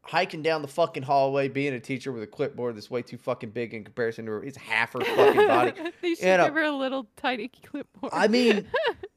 hiking 0.03 0.43
down 0.43 0.63
the 0.63 0.69
fucking 0.69 1.03
hallway 1.03 1.49
being 1.49 1.75
a 1.75 1.81
teacher 1.81 2.11
with 2.13 2.23
a 2.23 2.27
clipboard 2.27 2.75
that's 2.77 2.91
way 2.91 3.03
too 3.03 3.19
fucking 3.19 3.51
big 3.51 3.75
in 3.75 3.85
comparison 3.85 4.25
to 4.25 4.33
her. 4.33 4.43
It's 4.45 4.57
half 4.57 4.95
her 4.95 5.01
fucking 5.01 5.47
body. 5.47 5.73
they 6.03 6.15
should 6.15 6.25
You 6.25 6.37
know, 6.39 6.45
give 6.47 6.55
her 6.55 6.63
a 6.63 6.73
little 6.77 7.07
tiny 7.17 7.49
clipboard. 7.49 8.13
I 8.15 8.27
mean, 8.27 8.67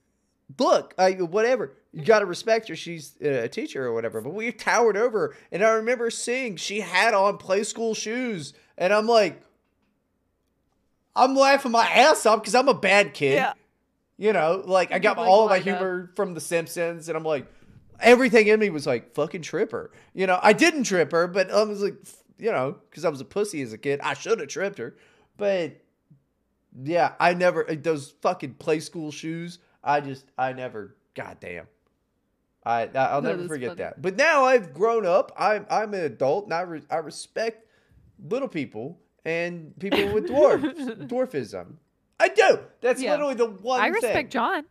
look, 0.59 0.93
I, 0.97 1.11
whatever. 1.13 1.73
You 1.93 2.03
got 2.03 2.19
to 2.19 2.25
respect 2.25 2.67
her. 2.67 2.75
She's 2.75 3.15
uh, 3.23 3.29
a 3.29 3.47
teacher 3.49 3.85
or 3.85 3.93
whatever. 3.93 4.21
But 4.21 4.33
we 4.33 4.51
towered 4.51 4.97
over 4.97 5.19
her. 5.29 5.35
And 5.51 5.63
I 5.63 5.69
remember 5.71 6.09
seeing 6.09 6.57
she 6.57 6.81
had 6.81 7.13
on 7.13 7.37
play 7.37 7.63
school 7.63 7.93
shoes. 7.93 8.53
And 8.77 8.93
I'm 8.93 9.07
like, 9.07 9.41
I'm 11.15 11.35
laughing 11.35 11.71
my 11.71 11.85
ass 11.85 12.25
off 12.25 12.41
because 12.41 12.55
I'm 12.55 12.67
a 12.69 12.73
bad 12.73 13.13
kid. 13.13 13.35
yeah. 13.35 13.53
You 14.17 14.33
know, 14.33 14.61
like 14.65 14.91
I 14.91 14.99
got 14.99 15.17
all 15.17 15.45
of 15.45 15.49
my 15.49 15.57
up. 15.57 15.63
humor 15.63 16.11
from 16.15 16.35
The 16.35 16.41
Simpsons. 16.41 17.07
And 17.09 17.17
I'm 17.17 17.23
like, 17.23 17.47
everything 18.01 18.47
in 18.47 18.59
me 18.59 18.69
was 18.69 18.85
like, 18.87 19.13
fucking 19.13 19.41
trip 19.41 19.71
her. 19.71 19.91
You 20.13 20.27
know, 20.27 20.39
I 20.41 20.53
didn't 20.53 20.83
trip 20.83 21.11
her, 21.11 21.27
but 21.27 21.51
I 21.51 21.63
was 21.63 21.81
like, 21.81 21.95
you 22.37 22.51
know, 22.51 22.77
because 22.89 23.05
I 23.05 23.09
was 23.09 23.21
a 23.21 23.25
pussy 23.25 23.61
as 23.61 23.73
a 23.73 23.77
kid. 23.77 23.99
I 24.01 24.13
should 24.13 24.39
have 24.39 24.49
tripped 24.49 24.77
her. 24.79 24.95
But 25.37 25.77
yeah, 26.83 27.13
I 27.19 27.33
never 27.33 27.69
uh, 27.69 27.75
those 27.81 28.11
fucking 28.21 28.55
play 28.55 28.79
school 28.79 29.11
shoes. 29.11 29.59
I 29.83 30.01
just 30.01 30.25
I 30.37 30.53
never. 30.53 30.95
Goddamn. 31.13 31.67
I 32.65 32.87
I'll 32.95 33.21
never 33.21 33.47
forget 33.47 33.69
funny. 33.71 33.77
that. 33.79 34.01
But 34.01 34.15
now 34.15 34.45
I've 34.45 34.73
grown 34.73 35.05
up. 35.05 35.31
I'm 35.37 35.65
I'm 35.69 35.93
an 35.93 36.01
adult, 36.01 36.45
and 36.45 36.53
I 36.53 36.61
re- 36.61 36.83
I 36.89 36.97
respect 36.97 37.67
little 38.23 38.47
people 38.47 38.99
and 39.25 39.73
people 39.79 40.13
with 40.13 40.27
dwarfs 40.27 40.63
dwarfism. 40.65 41.73
I 42.19 42.27
do. 42.29 42.59
That's 42.81 43.01
Yeah. 43.01 43.11
literally 43.11 43.33
the 43.33 43.47
one. 43.47 43.81
I 43.81 43.87
respect 43.87 44.13
thing. 44.13 44.29
John. 44.29 44.65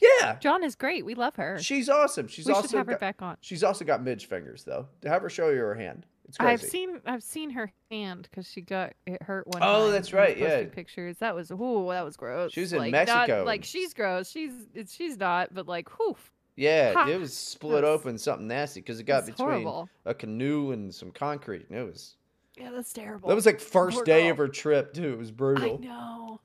Yeah, 0.00 0.36
John 0.38 0.62
is 0.62 0.74
great. 0.76 1.04
We 1.04 1.14
love 1.14 1.34
her. 1.36 1.58
she's 1.60 1.88
awesome. 1.88 2.28
She's 2.28 2.46
we 2.46 2.52
should 2.54 2.56
also 2.62 2.76
have 2.78 2.86
her 2.86 2.92
got, 2.92 3.00
back 3.00 3.22
on. 3.22 3.36
she's 3.40 3.64
also 3.64 3.84
got 3.84 4.02
midge 4.02 4.26
fingers 4.26 4.64
though. 4.64 4.86
To 5.02 5.08
have 5.08 5.22
her 5.22 5.28
show 5.30 5.50
you 5.50 5.58
her 5.58 5.74
hand, 5.74 6.06
it's 6.28 6.36
crazy. 6.38 6.52
I've 6.52 6.70
seen 6.70 7.00
I've 7.06 7.22
seen 7.22 7.50
her 7.50 7.72
hand 7.90 8.28
because 8.30 8.48
she 8.48 8.60
got 8.60 8.92
it 9.06 9.20
hurt 9.22 9.46
one. 9.48 9.60
Oh, 9.64 9.90
that's 9.90 10.12
right, 10.12 10.36
yeah. 10.38 10.64
Pictures. 10.66 11.16
That 11.18 11.34
was 11.34 11.50
ooh, 11.50 11.86
that 11.90 12.04
was 12.04 12.16
gross. 12.16 12.52
She 12.52 12.60
was 12.60 12.72
in 12.72 12.78
like, 12.78 12.92
Mexico 12.92 13.38
Not, 13.38 13.46
like 13.46 13.64
she's 13.64 13.92
gross. 13.94 14.30
She's 14.30 14.52
she's 14.88 15.16
not, 15.18 15.52
but 15.52 15.66
like 15.66 15.88
whew, 15.98 16.16
Yeah, 16.54 16.92
Ha! 16.92 17.08
it 17.08 17.18
was 17.18 17.36
split 17.36 17.82
That's- 17.82 17.90
open 18.00 18.18
something 18.18 18.46
nasty 18.46 18.80
because 18.80 19.00
it 19.00 19.04
got 19.04 19.26
between 19.26 19.48
horrible. 19.48 19.88
a 20.04 20.14
canoe 20.14 20.70
and 20.70 20.94
some 20.94 21.10
concrete. 21.10 21.66
And 21.70 21.78
it 21.78 21.84
was 21.84 22.14
Yeah, 22.56 22.70
that's 22.70 22.92
terrible. 22.92 23.28
that 23.30 23.34
was 23.34 23.46
like 23.46 23.58
first 23.60 23.96
Poor 23.96 24.04
day 24.04 24.22
girl. 24.22 24.30
of 24.32 24.36
her 24.38 24.48
trip 24.48 24.94
too. 24.94 25.12
It 25.14 25.18
was 25.18 25.30
brutal. 25.32 25.80
I 25.82 25.84
know. 25.84 26.40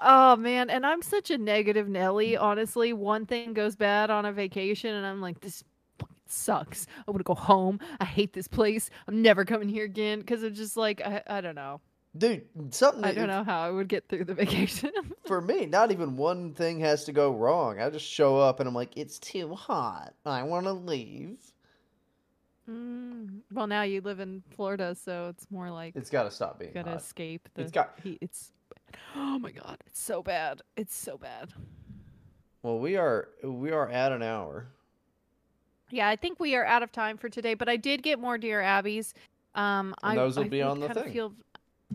Oh 0.00 0.36
man, 0.36 0.70
and 0.70 0.84
I'm 0.84 1.02
such 1.02 1.30
a 1.30 1.38
negative 1.38 1.88
Nelly. 1.88 2.36
Honestly, 2.36 2.92
one 2.92 3.26
thing 3.26 3.52
goes 3.52 3.76
bad 3.76 4.10
on 4.10 4.24
a 4.26 4.32
vacation, 4.32 4.94
and 4.94 5.06
I'm 5.06 5.20
like, 5.20 5.40
this 5.40 5.62
sucks. 6.26 6.86
I 7.06 7.10
want 7.10 7.20
to 7.20 7.24
go 7.24 7.34
home. 7.34 7.78
I 8.00 8.04
hate 8.04 8.32
this 8.32 8.48
place. 8.48 8.90
I'm 9.06 9.22
never 9.22 9.44
coming 9.44 9.68
here 9.68 9.84
again 9.84 10.18
because 10.20 10.42
it's 10.42 10.58
just 10.58 10.76
like 10.76 11.00
I, 11.00 11.22
I 11.26 11.40
don't 11.40 11.54
know. 11.54 11.80
Dude, 12.16 12.42
something 12.70 13.04
I 13.04 13.12
don't 13.12 13.26
know 13.26 13.42
how 13.42 13.60
I 13.62 13.70
would 13.70 13.88
get 13.88 14.08
through 14.08 14.24
the 14.24 14.34
vacation. 14.44 14.90
for 15.26 15.40
me, 15.40 15.66
not 15.66 15.90
even 15.90 16.16
one 16.16 16.54
thing 16.54 16.78
has 16.80 17.04
to 17.04 17.12
go 17.12 17.32
wrong. 17.32 17.80
I 17.80 17.90
just 17.90 18.06
show 18.06 18.38
up 18.38 18.60
and 18.60 18.68
I'm 18.68 18.74
like, 18.74 18.96
it's 18.96 19.18
too 19.18 19.54
hot. 19.54 20.14
I 20.24 20.44
want 20.44 20.66
to 20.66 20.72
leave. 20.72 21.38
Mm, 22.70 23.40
well, 23.52 23.66
now 23.66 23.82
you 23.82 24.00
live 24.00 24.20
in 24.20 24.42
Florida, 24.56 24.94
so 24.94 25.28
it's 25.28 25.50
more 25.50 25.70
like 25.70 25.96
It's 25.96 26.08
got 26.08 26.22
to 26.22 26.30
stop 26.30 26.58
being 26.58 26.72
gotta 26.72 26.90
hot. 26.90 27.00
escape 27.00 27.48
the 27.54 27.62
It's 27.62 27.72
got- 27.72 27.98
heat. 28.02 28.18
It's 28.22 28.52
oh 29.16 29.38
my 29.38 29.50
god, 29.50 29.78
it's 29.86 30.00
so 30.00 30.22
bad. 30.22 30.62
It's 30.76 30.94
so 30.94 31.16
bad. 31.18 31.52
Well, 32.62 32.78
we 32.78 32.96
are 32.96 33.28
we 33.42 33.70
are 33.72 33.88
at 33.88 34.12
an 34.12 34.22
hour. 34.22 34.68
Yeah, 35.90 36.08
I 36.08 36.16
think 36.16 36.40
we 36.40 36.56
are 36.56 36.64
out 36.64 36.82
of 36.82 36.90
time 36.92 37.16
for 37.18 37.28
today, 37.28 37.54
but 37.54 37.68
I 37.68 37.76
did 37.76 38.02
get 38.02 38.18
more 38.18 38.38
Dear 38.38 38.60
Abbeys. 38.62 39.12
Um, 39.54 39.94
And 40.02 40.18
I, 40.18 40.22
those 40.22 40.36
will 40.36 40.46
I 40.46 40.48
be 40.48 40.62
on 40.62 40.80
the 40.80 40.86
kinda 40.86 41.02
thing. 41.04 41.12
Feel, 41.12 41.34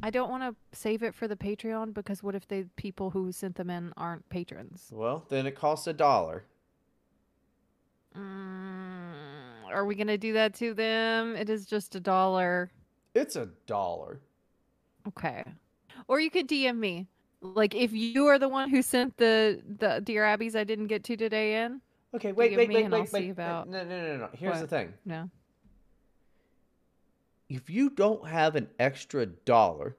I 0.04 0.10
don't 0.10 0.30
want 0.30 0.43
to 0.43 0.78
save 0.78 1.04
it 1.04 1.14
for 1.14 1.28
the 1.28 1.36
Patreon 1.36 1.93
because 1.93 2.24
what 2.24 2.36
if 2.36 2.47
the 2.47 2.66
people 2.78 3.10
who 3.10 3.32
sent 3.32 3.56
them 3.56 3.70
in 3.70 3.91
aren't 3.97 4.30
patrons? 4.30 4.89
Well, 4.93 5.26
then 5.28 5.45
it 5.45 5.56
costs 5.56 5.88
a 5.88 5.93
dollar. 5.93 6.45
Mm, 8.16 9.66
are 9.72 9.86
we 9.86 9.95
gonna 9.95 10.18
do 10.18 10.34
that 10.34 10.54
to 10.56 10.74
them? 10.74 11.36
It 11.36 11.50
is 11.50 11.66
just 11.66 11.95
a 11.95 12.00
dollar. 12.00 12.72
It's 13.14 13.36
a 13.36 13.47
dollar. 13.66 14.20
Okay. 15.08 15.43
Or 16.10 16.20
you 16.20 16.32
could 16.32 16.49
DM 16.49 16.78
me. 16.78 17.07
Like 17.41 17.74
if 17.76 17.93
you 17.93 18.26
are 18.28 18.38
the 18.39 18.49
one 18.49 18.70
who 18.70 18.82
sent 18.82 19.16
the 19.16 19.62
the 19.80 20.01
Dear 20.03 20.24
Abbeys 20.26 20.55
I 20.55 20.66
didn't 20.66 20.88
get 20.88 21.05
to 21.05 21.16
today 21.16 21.64
in. 21.64 21.80
Okay, 22.14 22.32
wait, 22.34 22.57
wait, 22.57 22.68
wait, 22.68 22.89
wait, 22.89 23.12
wait. 23.14 23.30
Uh, 23.30 23.32
about- 23.32 23.70
No, 23.70 23.84
no, 23.84 24.01
no, 24.01 24.18
no. 24.18 24.30
Here's 24.34 24.60
the 24.60 24.68
thing. 24.68 24.93
No. 25.05 25.30
if 27.47 27.68
you 27.70 27.89
don't 27.89 28.28
have 28.28 28.55
an 28.55 28.68
extra 28.78 29.26
dollar, 29.26 29.95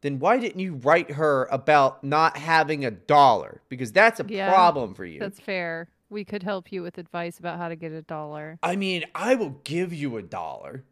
then 0.00 0.18
why 0.18 0.38
didn't 0.38 0.60
you 0.60 0.74
write 0.76 1.10
her 1.10 1.46
about 1.50 2.02
not 2.04 2.36
having 2.36 2.84
a 2.84 2.90
dollar? 2.90 3.60
Because 3.68 3.92
that's 3.92 4.20
a 4.20 4.24
Yeah, 4.26 4.50
problem 4.50 4.94
for 4.94 5.04
you. 5.04 5.18
That's 5.20 5.40
fair. 5.40 5.88
We 6.08 6.24
could 6.24 6.42
help 6.42 6.70
you 6.72 6.82
with 6.82 6.96
advice 6.98 7.38
about 7.38 7.58
how 7.58 7.68
to 7.68 7.76
get 7.76 7.92
a 7.92 8.02
dollar. 8.02 8.58
I 8.62 8.76
mean, 8.76 9.04
I 9.14 9.34
will 9.34 9.60
give 9.64 9.92
you 9.92 10.16
a 10.16 10.22
dollar. 10.22 10.84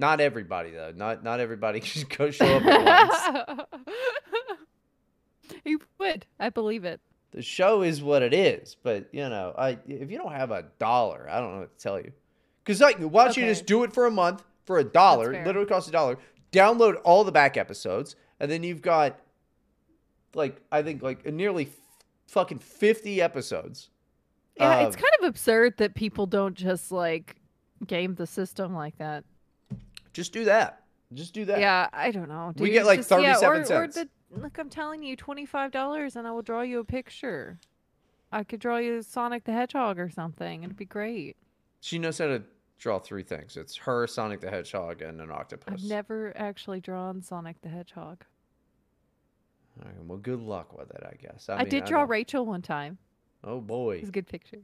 Not 0.00 0.18
everybody 0.18 0.70
though. 0.70 0.92
Not 0.96 1.22
not 1.22 1.40
everybody 1.40 1.80
can 1.80 2.04
go 2.16 2.30
show 2.30 2.56
up 2.56 2.64
at 2.64 3.36
once. 3.46 3.98
you 5.64 5.78
would. 5.98 6.24
I 6.38 6.48
believe 6.48 6.84
it. 6.84 7.00
The 7.32 7.42
show 7.42 7.82
is 7.82 8.02
what 8.02 8.22
it 8.22 8.32
is, 8.32 8.76
but 8.82 9.10
you 9.12 9.28
know, 9.28 9.54
I 9.56 9.78
if 9.86 10.10
you 10.10 10.16
don't 10.16 10.32
have 10.32 10.50
a 10.50 10.64
dollar, 10.78 11.28
I 11.30 11.38
don't 11.38 11.52
know 11.52 11.60
what 11.60 11.78
to 11.78 11.82
tell 11.82 12.00
you. 12.00 12.12
Because 12.64 12.80
like, 12.80 12.98
why 12.98 13.24
don't 13.24 13.36
you 13.36 13.44
just 13.44 13.66
do 13.66 13.84
it 13.84 13.92
for 13.92 14.06
a 14.06 14.10
month 14.10 14.42
for 14.64 14.78
a 14.78 14.84
dollar? 14.84 15.44
Literally 15.44 15.68
costs 15.68 15.90
a 15.90 15.92
dollar. 15.92 16.16
Download 16.50 16.96
all 17.04 17.22
the 17.22 17.30
back 17.30 17.58
episodes, 17.58 18.16
and 18.40 18.50
then 18.50 18.62
you've 18.62 18.82
got 18.82 19.20
like 20.34 20.62
I 20.72 20.82
think 20.82 21.02
like 21.02 21.26
nearly 21.26 21.66
f- 21.66 21.72
fucking 22.26 22.60
fifty 22.60 23.20
episodes. 23.20 23.90
Yeah, 24.56 24.86
it's 24.86 24.96
kind 24.96 25.12
of 25.20 25.28
absurd 25.28 25.76
that 25.76 25.94
people 25.94 26.24
don't 26.24 26.54
just 26.54 26.90
like 26.90 27.36
game 27.86 28.14
the 28.14 28.26
system 28.26 28.74
like 28.74 28.96
that. 28.96 29.24
Just 30.12 30.32
do 30.32 30.44
that. 30.44 30.84
Just 31.12 31.34
do 31.34 31.44
that. 31.46 31.58
Yeah, 31.60 31.88
I 31.92 32.10
don't 32.10 32.28
know. 32.28 32.52
We 32.56 32.70
get, 32.70 32.86
like, 32.86 33.00
Just- 33.00 33.10
yeah, 33.10 33.34
37 33.34 33.60
or, 33.60 33.64
cents. 33.64 33.96
Or 33.96 34.04
the, 34.04 34.40
look, 34.40 34.58
I'm 34.58 34.70
telling 34.70 35.02
you, 35.02 35.16
twenty 35.16 35.44
five 35.46 35.72
dollars, 35.72 36.16
and 36.16 36.26
I 36.26 36.30
will 36.30 36.42
draw 36.42 36.62
you 36.62 36.78
a 36.78 36.84
picture. 36.84 37.58
I 38.32 38.44
could 38.44 38.60
draw 38.60 38.76
you 38.76 39.02
Sonic 39.02 39.44
the 39.44 39.52
Hedgehog 39.52 39.98
or 39.98 40.08
something. 40.08 40.62
It'd 40.62 40.76
be 40.76 40.84
great. 40.84 41.36
She 41.80 41.98
knows 41.98 42.18
how 42.18 42.26
to 42.26 42.42
draw 42.78 42.98
three 43.00 43.24
things. 43.24 43.56
It's 43.56 43.76
her, 43.76 44.06
Sonic 44.06 44.40
the 44.40 44.50
Hedgehog, 44.50 45.02
and 45.02 45.20
an 45.20 45.30
octopus. 45.32 45.74
I've 45.74 45.84
never 45.88 46.32
actually 46.36 46.80
drawn 46.80 47.22
Sonic 47.22 47.60
the 47.62 47.68
Hedgehog. 47.68 48.24
All 49.80 49.86
right, 49.88 50.04
well, 50.04 50.18
good 50.18 50.40
luck 50.40 50.76
with 50.78 50.90
it, 50.90 51.02
I 51.04 51.14
guess. 51.20 51.48
I, 51.48 51.54
I, 51.54 51.58
mean, 51.60 51.68
did 51.70 51.84
draw 51.86 52.00
don't- 52.00 52.10
Rachel 52.10 52.46
one 52.46 52.62
time. 52.62 52.98
Oh 53.42 53.60
boy. 53.60 53.96
It's 53.96 54.08
a 54.10 54.12
good 54.12 54.28
picture. 54.28 54.60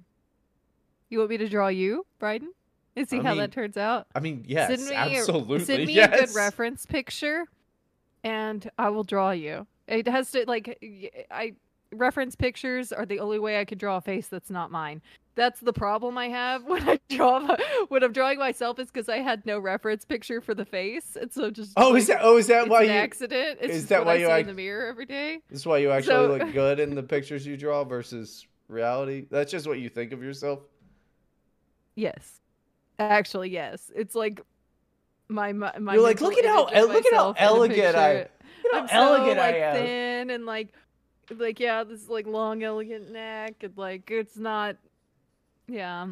You 1.09 1.19
want 1.19 1.31
me 1.31 1.39
to 1.39 1.49
draw 1.49 1.69
you, 1.69 2.05
Bryden? 2.19 2.53
And 3.01 3.09
see 3.09 3.19
I 3.19 3.23
how 3.23 3.31
mean, 3.31 3.39
that 3.41 3.53
turns 3.53 3.77
out? 3.77 4.07
I 4.15 4.21
mean, 4.21 4.45
yes, 4.49 4.69
send 4.71 4.89
me 4.89 4.95
a- 4.97 5.19
absolutely. 5.19 5.65
Send 5.67 5.85
me 5.87 5.93
yes. 5.93 6.13
a 6.13 6.27
good 6.27 6.35
reference 6.35 6.87
picture, 6.87 7.45
and 8.25 8.71
I 8.79 8.89
will 8.89 9.05
draw 9.05 9.33
you. 9.33 9.67
It 9.87 10.09
has 10.09 10.31
to 10.33 10.45
like 10.47 10.79
I 11.31 11.53
reference 11.93 12.35
pictures 12.35 12.93
are 12.93 13.07
the 13.07 13.21
only 13.21 13.39
way 13.39 13.61
I 13.61 13.65
could 13.67 13.79
draw 13.79 13.99
a 13.99 14.01
face 14.01 14.29
that's 14.29 14.51
not 14.51 14.71
mine. 14.71 15.03
That's 15.35 15.61
the 15.61 15.75
problem 15.75 16.17
I 16.17 16.29
have 16.31 16.65
when 16.73 16.89
I 16.89 16.99
draw 17.11 17.39
my, 17.41 17.59
when 17.89 18.03
I'm 18.03 18.13
drawing 18.13 18.39
myself 18.39 18.79
is 18.79 18.89
because 18.91 19.11
I 19.11 19.19
had 19.19 19.45
no 19.45 19.59
reference 19.59 20.07
picture 20.07 20.41
for 20.41 20.55
the 20.55 20.65
face, 20.65 21.17
and 21.21 21.31
so 21.31 21.51
just 21.51 21.75
Oh, 21.77 21.91
like, 21.91 21.99
is 21.99 22.07
that? 22.07 22.21
Oh, 22.23 22.39
is 22.39 22.47
that 22.47 22.67
why 22.69 22.83
you? 22.83 22.91
accident? 22.91 23.59
It's 23.61 23.75
is 23.75 23.87
that 23.89 24.07
why 24.07 24.13
I 24.13 24.17
you 24.17 24.31
in 24.31 24.47
the 24.47 24.55
mirror 24.55 24.87
every 24.87 25.05
day. 25.07 25.41
This 25.51 25.61
is 25.61 25.67
why 25.67 25.79
you 25.79 25.91
actually 25.91 26.15
So- 26.15 26.27
look 26.39 26.53
good 26.55 26.81
in 26.81 26.95
the 26.95 27.03
pictures 27.03 27.47
you 27.47 27.59
draw 27.59 27.85
versus 27.85 28.47
reality. 28.69 29.27
That's 29.31 29.53
just 29.53 29.67
what 29.69 29.79
you 29.81 29.91
think 29.91 30.13
of 30.13 30.23
yourself. 30.23 30.61
Yes, 31.95 32.41
actually, 32.99 33.51
yes. 33.51 33.91
It's 33.95 34.15
like 34.15 34.41
my 35.29 35.53
my. 35.53 35.73
You're 35.95 36.03
like, 36.03 36.21
look 36.21 36.37
at 36.39 36.45
how 36.45 36.65
look 36.65 37.07
at 37.07 37.13
how 37.15 37.33
myself 37.33 37.37
in 37.37 37.43
a 37.43 37.47
elegant 37.47 37.97
I. 37.97 38.15
Look 38.15 38.75
at 38.75 38.83
I'm 38.83 38.89
elegant 38.91 39.39
so, 39.39 39.43
like 39.43 39.55
I 39.55 39.59
am. 39.59 39.77
thin 39.77 40.31
and 40.31 40.47
like 40.47 40.75
like 41.37 41.61
yeah, 41.61 41.85
this 41.85 42.09
like 42.09 42.27
long 42.27 42.63
elegant 42.63 43.11
neck 43.11 43.63
and 43.63 43.77
like 43.77 44.11
it's 44.11 44.37
not 44.37 44.77
yeah. 45.69 46.07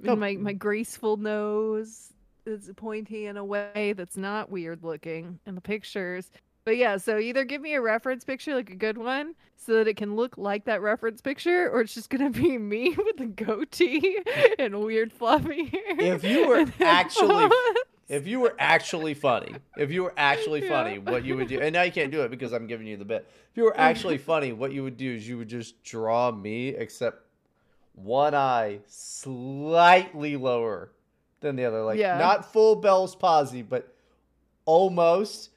No. 0.00 0.10
And 0.10 0.10
oh. 0.10 0.16
my 0.16 0.36
my 0.36 0.52
graceful 0.52 1.16
nose 1.16 2.12
is 2.46 2.70
pointy 2.76 3.26
in 3.26 3.36
a 3.36 3.44
way 3.44 3.94
that's 3.96 4.16
not 4.16 4.50
weird 4.50 4.82
looking 4.82 5.38
in 5.46 5.54
the 5.54 5.60
pictures. 5.60 6.30
But 6.64 6.76
yeah, 6.78 6.96
so 6.96 7.18
either 7.18 7.44
give 7.44 7.60
me 7.60 7.74
a 7.74 7.80
reference 7.80 8.24
picture, 8.24 8.54
like 8.54 8.70
a 8.70 8.74
good 8.74 8.96
one, 8.96 9.34
so 9.56 9.74
that 9.74 9.86
it 9.88 9.96
can 9.96 10.16
look 10.16 10.38
like 10.38 10.64
that 10.64 10.80
reference 10.80 11.20
picture, 11.20 11.70
or 11.70 11.82
it's 11.82 11.94
just 11.94 12.08
gonna 12.10 12.30
be 12.30 12.56
me 12.58 12.94
with 12.96 13.20
a 13.20 13.26
goatee 13.26 14.18
and 14.58 14.80
weird 14.80 15.12
fluffy 15.12 15.66
hair. 15.66 16.00
If 16.00 16.24
you 16.24 16.46
were 16.46 16.64
actually 16.80 17.48
If 18.06 18.26
you 18.26 18.40
were 18.40 18.54
actually 18.58 19.14
funny, 19.14 19.54
if 19.78 19.90
you 19.90 20.02
were 20.04 20.12
actually 20.18 20.62
Yeah. 20.62 20.68
funny, 20.68 20.98
what 20.98 21.24
you 21.24 21.36
would 21.36 21.48
do, 21.48 21.58
and 21.60 21.72
now 21.72 21.82
you 21.82 21.92
can't 21.92 22.10
do 22.12 22.20
it 22.20 22.30
because 22.30 22.52
I'm 22.52 22.66
giving 22.66 22.86
you 22.86 22.98
the 22.98 23.04
bit. 23.06 23.26
If 23.50 23.56
you 23.56 23.64
were 23.64 23.78
actually 23.78 24.18
funny, 24.18 24.52
what 24.52 24.72
you 24.72 24.82
would 24.82 24.98
do 24.98 25.14
is 25.14 25.26
you 25.26 25.38
would 25.38 25.48
just 25.48 25.82
draw 25.82 26.30
me, 26.30 26.68
except 26.68 27.22
one 27.94 28.34
eye 28.34 28.80
slightly 28.86 30.36
lower 30.36 30.90
than 31.40 31.56
the 31.56 31.64
other, 31.64 31.82
like 31.82 31.98
Yeah. 31.98 32.18
not 32.18 32.52
full 32.52 32.76
Bell's 32.76 33.16
palsy, 33.16 33.62
but 33.62 33.94
almost, 34.66 35.48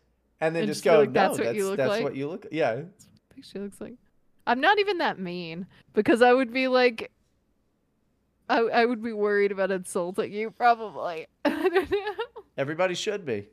and 0.42 0.56
then 0.56 0.64
And 0.64 0.68
just 0.70 0.84
just 0.84 0.86
go, 0.86 1.00
like 1.00 1.10
no, 1.12 1.14
that's 1.14 1.38
that's 1.38 1.48
what 1.48 1.56
you 1.56 1.66
look 1.68 1.78
that's 1.78 1.90
like?" 1.90 2.04
what 2.04 2.16
you 2.16 2.28
look. 2.28 2.46
Yeah, 2.52 2.82
picture 3.36 3.60
looks 3.60 3.80
like. 3.82 3.94
I'm 4.46 4.62
not 4.62 4.80
even 4.80 5.00
that 5.00 5.20
mean 5.20 5.66
because 5.94 6.22
I 6.22 6.34
would 6.34 6.54
be 6.54 6.68
like, 6.68 7.12
I 8.50 8.60
I 8.60 8.86
would 8.86 9.04
be 9.04 9.14
worried 9.14 9.52
about 9.52 9.72
insulting 9.72 10.32
you 10.32 10.52
probably. 10.52 11.28
I 11.46 11.50
don't 11.50 11.92
know. 11.92 12.44
everybody 12.58 12.96
should 12.96 13.26
be. 13.26 13.48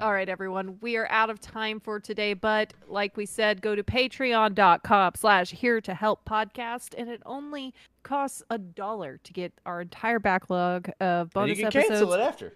All 0.00 0.12
right, 0.12 0.28
everyone, 0.28 0.78
we 0.80 0.96
are 0.96 1.10
out 1.10 1.30
of 1.30 1.40
time 1.40 1.80
for 1.80 1.98
today, 1.98 2.32
but 2.32 2.72
like 2.86 3.16
we 3.16 3.26
said, 3.26 3.60
go 3.60 3.74
to 3.74 3.82
patreon.com 3.82 5.12
slash 5.16 5.50
here 5.50 5.80
to 5.80 5.94
help 5.94 6.24
podcast, 6.24 6.94
and 6.96 7.08
it 7.08 7.20
only 7.26 7.74
costs 8.04 8.40
a 8.50 8.58
dollar 8.58 9.18
to 9.24 9.32
get 9.32 9.52
our 9.66 9.80
entire 9.80 10.20
backlog 10.20 10.90
of 11.00 11.22
And 11.22 11.30
bonus 11.32 11.58
you 11.58 11.64
can 11.64 11.66
episodes 11.76 11.88
cancel 11.88 12.12
it 12.12 12.20
after. 12.20 12.52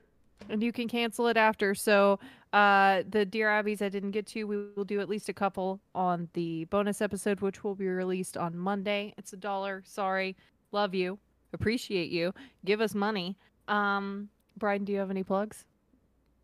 and 0.49 0.63
you 0.63 0.71
can 0.71 0.87
cancel 0.87 1.27
it 1.27 1.37
after. 1.37 1.75
So, 1.75 2.21
uh, 2.55 3.03
the 3.09 3.25
Dear 3.27 3.49
Abbeys 3.49 3.83
I 3.83 3.89
didn't 3.89 4.13
get 4.13 4.27
to, 4.29 4.45
we 4.45 4.57
will 4.77 4.85
do 4.85 5.01
at 5.01 5.09
least 5.09 5.29
a 5.29 5.33
couple 5.33 5.81
on 5.95 6.29
the 6.35 6.65
bonus 6.67 7.03
episode, 7.03 7.41
which 7.41 7.65
will 7.65 7.75
be 7.75 7.89
released 7.89 8.37
on 8.37 8.57
Monday. 8.57 9.13
It's 9.19 9.33
a 9.33 9.37
dollar. 9.37 9.83
Sorry, 9.85 10.37
love 10.71 10.95
you, 10.95 11.19
appreciate 11.53 12.11
you. 12.11 12.33
Give 12.65 12.81
us 12.81 12.95
money. 12.95 13.37
Um, 13.67 14.29
Brian, 14.57 14.85
do 14.85 14.93
you 14.93 14.99
have 15.01 15.11
any 15.11 15.25
plugs? 15.25 15.65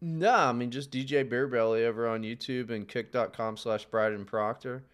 No, 0.01 0.35
I 0.35 0.53
mean 0.53 0.71
just 0.71 0.91
DJ 0.91 1.29
Beer 1.29 1.47
Belly 1.47 1.85
over 1.85 2.09
on 2.09 2.23
YouTube 2.23 2.71
and 2.71 2.89
kick.com 2.89 3.57
slash 3.57 3.85
Bryden 3.85 4.25
Proctor. 4.25 4.85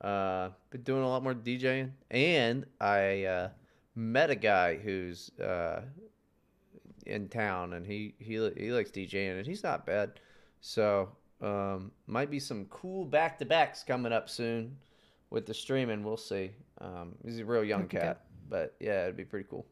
Uh 0.00 0.50
been 0.70 0.82
doing 0.82 1.02
a 1.02 1.08
lot 1.08 1.22
more 1.22 1.34
DJing. 1.34 1.92
And 2.10 2.66
I 2.80 3.24
uh 3.24 3.48
met 3.94 4.30
a 4.30 4.34
guy 4.34 4.76
who's 4.76 5.30
uh 5.38 5.82
in 7.06 7.28
town 7.28 7.72
and 7.74 7.86
he 7.86 8.14
he 8.18 8.34
he 8.56 8.72
likes 8.72 8.90
DJing 8.90 9.38
and 9.38 9.46
he's 9.46 9.62
not 9.62 9.86
bad. 9.86 10.18
So 10.60 11.10
um 11.40 11.92
might 12.06 12.30
be 12.30 12.40
some 12.40 12.64
cool 12.66 13.04
back 13.04 13.38
to 13.38 13.44
backs 13.44 13.84
coming 13.84 14.12
up 14.12 14.28
soon 14.28 14.76
with 15.30 15.46
the 15.46 15.54
streaming. 15.54 16.02
We'll 16.02 16.16
see. 16.16 16.50
Um 16.80 17.14
he's 17.24 17.38
a 17.38 17.44
real 17.44 17.64
young 17.64 17.86
cat. 17.86 18.22
But 18.50 18.74
yeah, 18.80 19.02
it'd 19.04 19.16
be 19.16 19.24
pretty 19.24 19.46
cool. 19.48 19.66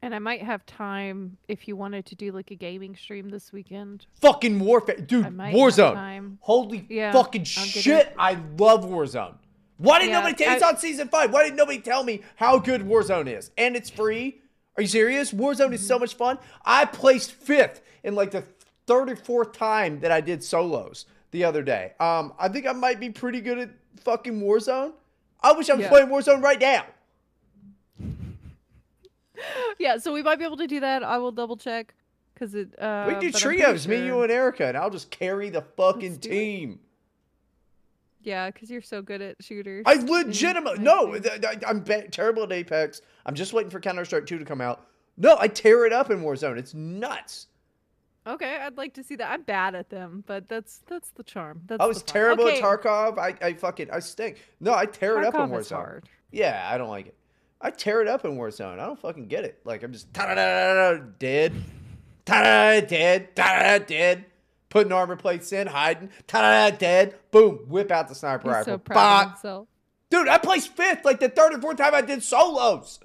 And 0.00 0.14
I 0.14 0.20
might 0.20 0.42
have 0.42 0.64
time 0.64 1.36
if 1.48 1.66
you 1.66 1.74
wanted 1.76 2.06
to 2.06 2.14
do 2.14 2.30
like 2.30 2.50
a 2.52 2.54
gaming 2.54 2.94
stream 2.94 3.28
this 3.28 3.52
weekend. 3.52 4.06
Fucking 4.20 4.58
Warfare 4.60 4.96
dude, 4.96 5.26
I 5.26 5.30
Warzone. 5.52 6.36
Holy 6.40 6.86
Yeah, 6.88 7.12
fucking 7.12 7.42
get 7.42 7.48
shit! 7.48 8.06
it. 8.06 8.14
I 8.16 8.38
love 8.56 8.84
Warzone. 8.84 9.34
Why 9.76 9.98
didn't 9.98 10.10
Yeah, 10.12 10.20
nobody 10.20 10.44
tell? 10.44 10.54
It's 10.54 10.62
on 10.62 10.76
season 10.78 11.08
five. 11.08 11.32
Why 11.32 11.42
didn't 11.44 11.56
nobody 11.56 11.80
tell 11.80 12.02
me 12.04 12.22
how 12.36 12.58
good 12.58 12.82
Warzone 12.82 13.26
is? 13.28 13.50
And 13.58 13.74
it's 13.76 13.90
free. 13.90 14.40
Are 14.76 14.82
you 14.82 14.88
serious? 14.88 15.32
Warzone 15.32 15.72
is 15.72 15.80
Mm-hmm. 15.80 15.86
so 15.88 15.98
much 15.98 16.14
fun. 16.14 16.38
I 16.64 16.84
placed 16.84 17.32
fifth 17.32 17.82
in 18.04 18.14
like 18.14 18.30
the 18.30 18.42
third 18.88 19.10
or 19.10 19.16
fourth 19.16 19.52
time 19.52 20.00
that 20.00 20.10
I 20.10 20.20
did 20.20 20.42
solos 20.42 21.06
the 21.30 21.44
other 21.44 21.62
day. 21.62 21.92
Um, 22.00 22.32
I 22.38 22.48
think 22.48 22.66
I 22.66 22.72
might 22.72 22.98
be 22.98 23.10
pretty 23.10 23.40
good 23.40 23.58
at 23.58 23.70
fucking 24.00 24.40
Warzone. 24.40 24.92
I 25.40 25.52
wish 25.52 25.70
I 25.70 25.74
was 25.74 25.82
Yeah. 25.82 25.88
playing 25.90 26.08
Warzone 26.08 26.42
right 26.42 26.60
now. 26.60 26.84
Yeah, 29.78 29.98
so 29.98 30.12
we 30.12 30.22
might 30.24 30.40
be 30.40 30.44
able 30.44 30.56
to 30.56 30.66
do 30.66 30.80
that. 30.80 31.04
I 31.04 31.18
will 31.18 31.30
double 31.30 31.56
check 31.56 31.94
because 32.34 32.56
it. 32.56 32.76
Uh, 32.76 33.04
we 33.08 33.20
do 33.20 33.30
trios, 33.30 33.86
me, 33.86 34.04
you, 34.04 34.22
and 34.22 34.32
Erica, 34.32 34.66
and 34.66 34.76
I'll 34.76 34.90
just 34.90 35.10
carry 35.12 35.48
the 35.50 35.62
fucking 35.76 36.14
Let's 36.14 36.26
it. 36.26 36.30
team. 36.30 36.80
Yeah, 38.22 38.50
because 38.50 38.68
you're 38.68 38.82
so 38.82 39.00
good 39.00 39.22
at 39.22 39.36
shooters. 39.40 39.84
I 39.86 39.94
legitimately 39.94 40.80
no. 40.82 41.12
think- 41.12 41.24
th- 41.24 41.40
th- 41.40 41.62
I'm 41.64 41.84
terrible 42.10 42.42
at 42.42 42.50
Apex. 42.52 43.00
I'm 43.26 43.34
just 43.36 43.52
waiting 43.52 43.70
for 43.70 43.78
Counter 43.78 44.04
Strike 44.04 44.26
2 44.26 44.38
to 44.38 44.44
come 44.44 44.60
out. 44.60 44.88
No, 45.16 45.36
I 45.38 45.46
tear 45.46 45.86
it 45.86 45.92
up 45.92 46.10
in 46.10 46.20
Warzone. 46.22 46.58
It's 46.58 46.74
nuts. 46.74 47.46
Okay, 48.28 48.58
I'd 48.60 48.76
like 48.76 48.92
to 48.94 49.02
see 49.02 49.16
that. 49.16 49.30
I'm 49.30 49.42
bad 49.42 49.74
at 49.74 49.88
them, 49.88 50.22
but 50.26 50.48
that's 50.50 50.82
that's 50.86 51.10
the 51.10 51.22
charm. 51.22 51.62
That's 51.66 51.82
I 51.82 51.86
was 51.86 52.02
terrible 52.02 52.44
okay, 52.44 52.58
at 52.58 52.62
Tarkov. 52.62 53.18
I, 53.18 53.34
I 53.40 53.54
fucking 53.54 53.90
I 53.90 54.00
stink. 54.00 54.44
No, 54.60 54.74
I 54.74 54.84
tear 54.84 55.18
it 55.18 55.24
up 55.24 55.34
in 55.34 55.40
Tarkov 55.40 55.50
Warzone. 55.50 55.76
hard. 55.76 56.08
Yeah, 56.30 56.68
I 56.70 56.76
don't 56.76 56.90
like 56.90 57.06
it. 57.06 57.14
I 57.60 57.70
tear 57.70 58.02
it 58.02 58.08
up 58.08 58.26
in 58.26 58.36
Warzone. 58.36 58.78
I 58.78 58.86
don't 58.86 59.00
fucking 59.00 59.28
get 59.28 59.44
it. 59.44 59.60
Like 59.64 59.82
I'm 59.82 59.92
just 59.92 60.12
ta-da-da-da-da, 60.12 61.04
dead, 61.18 61.54
ta-da 62.26 62.86
dead, 62.86 63.34
ta-da 63.34 63.78
dead. 63.84 64.26
Putting 64.68 64.92
armor 64.92 65.16
plates 65.16 65.50
in, 65.52 65.66
hiding, 65.66 66.10
ta-da 66.26 66.76
dead. 66.76 67.14
Boom, 67.30 67.60
whip 67.68 67.90
out 67.90 68.08
the 68.08 68.14
sniper 68.14 68.48
He's 68.48 68.56
rifle. 68.56 68.74
so 68.74 68.78
proud 68.78 69.22
of 69.22 69.32
himself. 69.32 69.68
Dude, 70.10 70.28
I 70.28 70.36
placed 70.36 70.76
fifth 70.76 71.06
like 71.06 71.20
the 71.20 71.30
third 71.30 71.54
or 71.54 71.60
fourth 71.60 71.78
time 71.78 71.94
I 71.94 72.02
did 72.02 72.22
solos. 72.22 73.00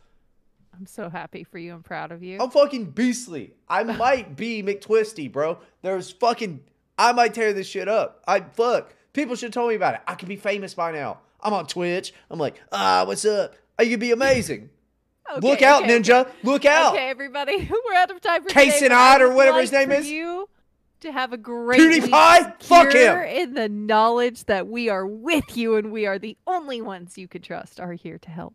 I'm 0.76 0.86
so 0.86 1.10
happy 1.10 1.44
for 1.44 1.58
you 1.58 1.74
I'm 1.74 1.84
proud 1.84 2.12
of 2.12 2.24
you. 2.24 2.40
I'm 2.42 2.50
fucking 2.50 2.92
beastly. 2.92 3.54
I 3.70 3.84
might 3.84 4.36
be 4.36 4.64
McTwisty, 4.64 5.32
bro. 5.32 5.60
There's 5.82 6.12
fucking. 6.12 6.62
I 6.98 7.12
might 7.12 7.34
tear 7.34 7.54
this 7.54 7.68
shit 7.68 7.88
up. 7.88 8.24
I 8.28 8.40
fuck. 8.42 8.94
People 9.14 9.36
should 9.36 9.48
have 9.48 9.54
told 9.54 9.70
me 9.70 9.76
about 9.76 9.96
it. 9.96 10.02
I 10.08 10.16
could 10.16 10.28
be 10.28 10.36
famous 10.36 10.74
by 10.74 10.92
now. 10.92 11.20
I'm 11.42 11.54
on 11.54 11.68
Twitch. 11.68 12.14
I'm 12.32 12.40
like, 12.40 12.62
ah, 12.72 13.04
what's 13.06 13.26
up? 13.26 13.56
I 13.78 13.86
could 13.88 14.00
be 14.00 14.12
amazing. 14.12 14.70
Okay, 15.38 15.48
Look 15.48 15.62
out, 15.62 15.84
okay, 15.84 16.00
Ninja! 16.00 16.30
Look 16.44 16.66
out! 16.66 16.94
Okay, 16.94 17.08
everybody, 17.10 17.58
we're 17.88 17.94
out 17.96 18.12
of 18.12 18.20
time 18.20 18.44
for 18.44 18.50
Case 18.50 18.74
today. 18.74 18.88
and 18.88 18.94
Odd 18.94 19.22
or 19.22 19.34
whatever 19.34 19.56
like 19.60 19.62
his 19.62 19.72
name 19.72 19.90
is. 19.90 20.08
You 20.10 20.50
to 21.00 21.14
have 21.14 21.32
a 21.32 21.38
great 21.38 21.80
PewDiePie? 21.80 22.62
Fuck 22.62 22.92
him. 22.94 23.18
In 23.20 23.54
the 23.54 23.70
knowledge 23.70 24.44
that 24.46 24.68
we 24.68 24.90
are 24.90 25.08
with 25.08 25.56
you 25.56 25.78
and 25.78 25.94
we 25.94 26.06
are 26.06 26.20
the 26.20 26.36
only 26.46 26.82
ones 26.82 27.18
you 27.18 27.30
can 27.30 27.42
trust 27.42 27.80
are 27.80 27.94
here 27.94 28.18
to 28.20 28.30
help. 28.30 28.54